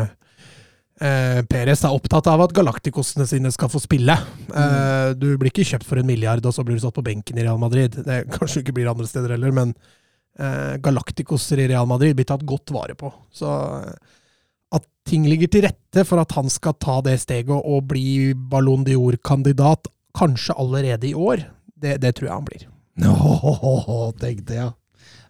eh, 1.00 1.40
Perez 1.48 1.84
er 1.84 1.94
opptatt 1.94 2.28
av 2.30 2.44
at 2.44 2.54
galaktikosene 2.56 3.26
sine 3.28 3.52
skal 3.54 3.70
få 3.72 3.80
spille. 3.82 4.16
Eh, 4.48 5.10
du 5.18 5.28
blir 5.36 5.52
ikke 5.52 5.66
kjøpt 5.66 5.88
for 5.88 6.00
en 6.00 6.08
milliard, 6.08 6.44
og 6.46 6.54
så 6.54 6.64
blir 6.66 6.78
du 6.78 6.84
satt 6.84 6.96
på 6.96 7.04
benken 7.06 7.38
i 7.38 7.46
Real 7.46 7.60
Madrid. 7.62 7.98
Det 8.06 8.24
kanskje 8.36 8.64
ikke 8.64 8.76
blir 8.78 8.90
andre 8.92 9.08
steder 9.08 9.36
heller, 9.36 9.54
men 9.56 9.74
eh, 10.38 10.76
galaktikosser 10.82 11.62
i 11.62 11.68
Real 11.72 11.88
Madrid 11.90 12.16
blir 12.18 12.28
tatt 12.28 12.46
godt 12.46 12.72
vare 12.74 12.96
på. 12.98 13.12
Så 13.34 13.50
eh, 13.80 14.22
at 14.76 14.86
ting 15.08 15.26
ligger 15.28 15.50
til 15.52 15.66
rette 15.68 16.06
for 16.08 16.20
at 16.22 16.32
han 16.36 16.50
skal 16.52 16.76
ta 16.82 16.98
det 17.06 17.18
steget 17.22 17.54
og 17.56 17.86
bli 17.92 18.32
Ballon 18.34 18.86
d'Or-kandidat, 18.86 19.92
kanskje 20.16 20.56
allerede 20.56 21.10
i 21.10 21.14
år, 21.14 21.44
det, 21.76 21.98
det 22.00 22.16
tror 22.16 22.30
jeg 22.30 22.34
han 22.34 22.48
blir. 22.48 22.66
Åh, 23.04 24.12
tenkte 24.22 24.56
jeg. 24.56 24.74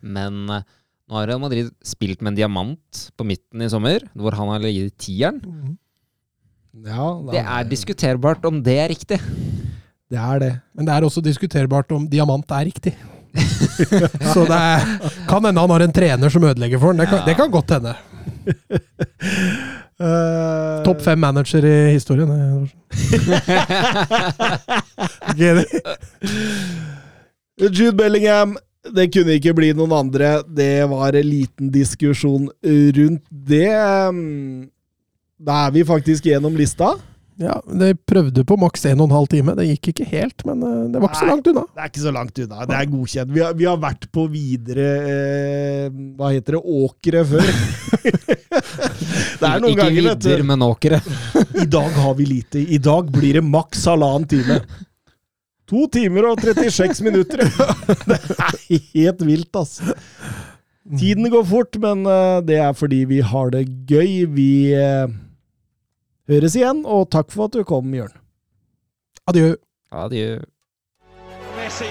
Men 0.06 0.46
eh, 0.52 0.66
nå 1.06 1.14
har 1.20 1.26
Real 1.30 1.40
Madrid 1.42 1.68
spilt 1.86 2.20
med 2.22 2.32
en 2.32 2.38
diamant 2.40 3.02
på 3.16 3.24
midten 3.26 3.62
i 3.62 3.68
sommer, 3.70 4.02
hvor 4.18 4.34
han 4.34 4.48
har 4.50 4.58
ligget 4.64 4.90
i 4.90 4.96
tieren. 5.06 5.38
Ja, 6.86 7.06
Det 7.32 7.40
er 7.42 7.68
diskuterbart 7.70 8.44
om 8.44 8.58
det 8.62 8.74
er 8.82 8.88
riktig. 8.90 9.20
Det 10.10 10.18
er 10.18 10.38
det. 10.42 10.50
Men 10.74 10.86
det 10.86 10.94
er 10.94 11.06
også 11.06 11.22
diskuterbart 11.24 11.90
om 11.94 12.08
diamant 12.10 12.50
er 12.50 12.64
riktig. 12.68 12.92
Så 14.34 14.44
det 14.48 14.56
er, 14.56 14.84
kan 15.28 15.44
hende 15.44 15.60
han 15.60 15.70
har 15.74 15.82
en 15.84 15.92
trener 15.94 16.28
som 16.32 16.44
ødelegger 16.48 16.78
for 16.82 16.86
ham. 16.92 16.98
Det 17.00 17.08
kan, 17.08 17.18
Ja. 17.18 17.24
det 17.26 17.36
kan 17.36 17.50
godt 17.50 17.70
hende. 17.76 17.94
Uh, 19.96 20.82
Topp 20.86 21.00
fem 21.04 21.18
manager 21.18 21.64
i 21.64 21.92
historien. 21.94 22.30
Jude 27.58 27.96
Bellingham, 27.96 28.56
det 28.94 29.08
kunne 29.14 29.36
ikke 29.38 29.54
bli 29.56 29.72
noen 29.76 29.92
andre. 29.96 30.36
Det 30.46 30.86
var 30.90 31.16
en 31.18 31.26
liten 31.28 31.72
diskusjon 31.74 32.48
rundt 32.62 33.24
det. 33.30 33.66
Da 35.36 35.60
er 35.66 35.74
vi 35.74 35.84
faktisk 35.84 36.26
gjennom 36.30 36.56
lista. 36.56 36.94
Ja, 37.36 37.58
De 37.68 37.90
prøvde 38.08 38.46
på 38.48 38.56
maks 38.56 38.86
1 38.88 38.96
12 38.96 39.26
time. 39.28 39.52
Det 39.58 39.66
gikk 39.68 39.90
ikke 39.92 40.06
helt, 40.08 40.40
men 40.48 40.62
eh, 40.64 40.78
det 40.92 41.02
var 41.02 41.10
ikke 41.10 41.20
så 41.20 41.28
langt 41.28 41.50
unna. 41.50 41.64
Det 41.74 41.82
er 41.82 41.90
ikke 41.90 42.04
så 42.06 42.12
langt 42.16 42.38
unna. 42.40 42.60
Det 42.70 42.76
er 42.78 42.88
godkjent. 42.94 43.34
Vi 43.34 43.42
har, 43.44 43.56
vi 43.58 43.66
har 43.68 43.76
vært 43.82 44.06
på 44.16 44.24
videre 44.32 44.86
eh, 45.10 45.90
Hva 46.16 46.30
heter 46.32 46.56
det? 46.56 46.62
Åkre 46.80 47.24
før. 47.28 47.50
det 49.40 49.50
er 49.50 49.60
noen 49.60 49.68
Ikke 49.74 49.82
ganger, 49.82 50.00
vet 50.00 50.24
vidder, 50.24 50.40
du. 50.40 50.48
men 50.48 50.64
åkre. 50.64 51.02
I 51.60 51.68
dag 51.76 52.00
har 52.00 52.16
vi 52.16 52.28
lite. 52.32 52.64
I 52.64 52.80
dag 52.88 53.12
blir 53.12 53.36
det 53.42 53.44
maks 53.44 53.84
halvannen 53.92 54.24
time. 54.32 54.58
To 55.66 55.86
timer 55.90 56.28
og 56.30 56.42
36 56.42 57.02
minutter. 57.02 57.42
Det 58.08 58.18
er 58.38 58.58
helt 58.94 59.26
vilt, 59.26 59.50
altså. 59.58 59.96
Tiden 60.98 61.26
går 61.32 61.44
fort, 61.50 61.78
men 61.82 62.06
eh, 62.06 62.40
det 62.46 62.60
er 62.62 62.72
fordi 62.78 63.00
vi 63.10 63.18
har 63.18 63.50
det 63.50 63.64
gøy. 63.90 64.26
Vi 64.36 64.50
eh, 64.78 65.10
høres 66.30 66.54
igjen, 66.54 66.84
og 66.86 67.08
takk 67.10 67.34
for 67.34 67.50
at 67.50 67.58
du 67.58 67.66
kom, 67.66 67.90
Jørn. 67.94 68.14
Adjø. 69.26 69.56
Adjø. 69.90 70.36
Messi. 71.58 71.90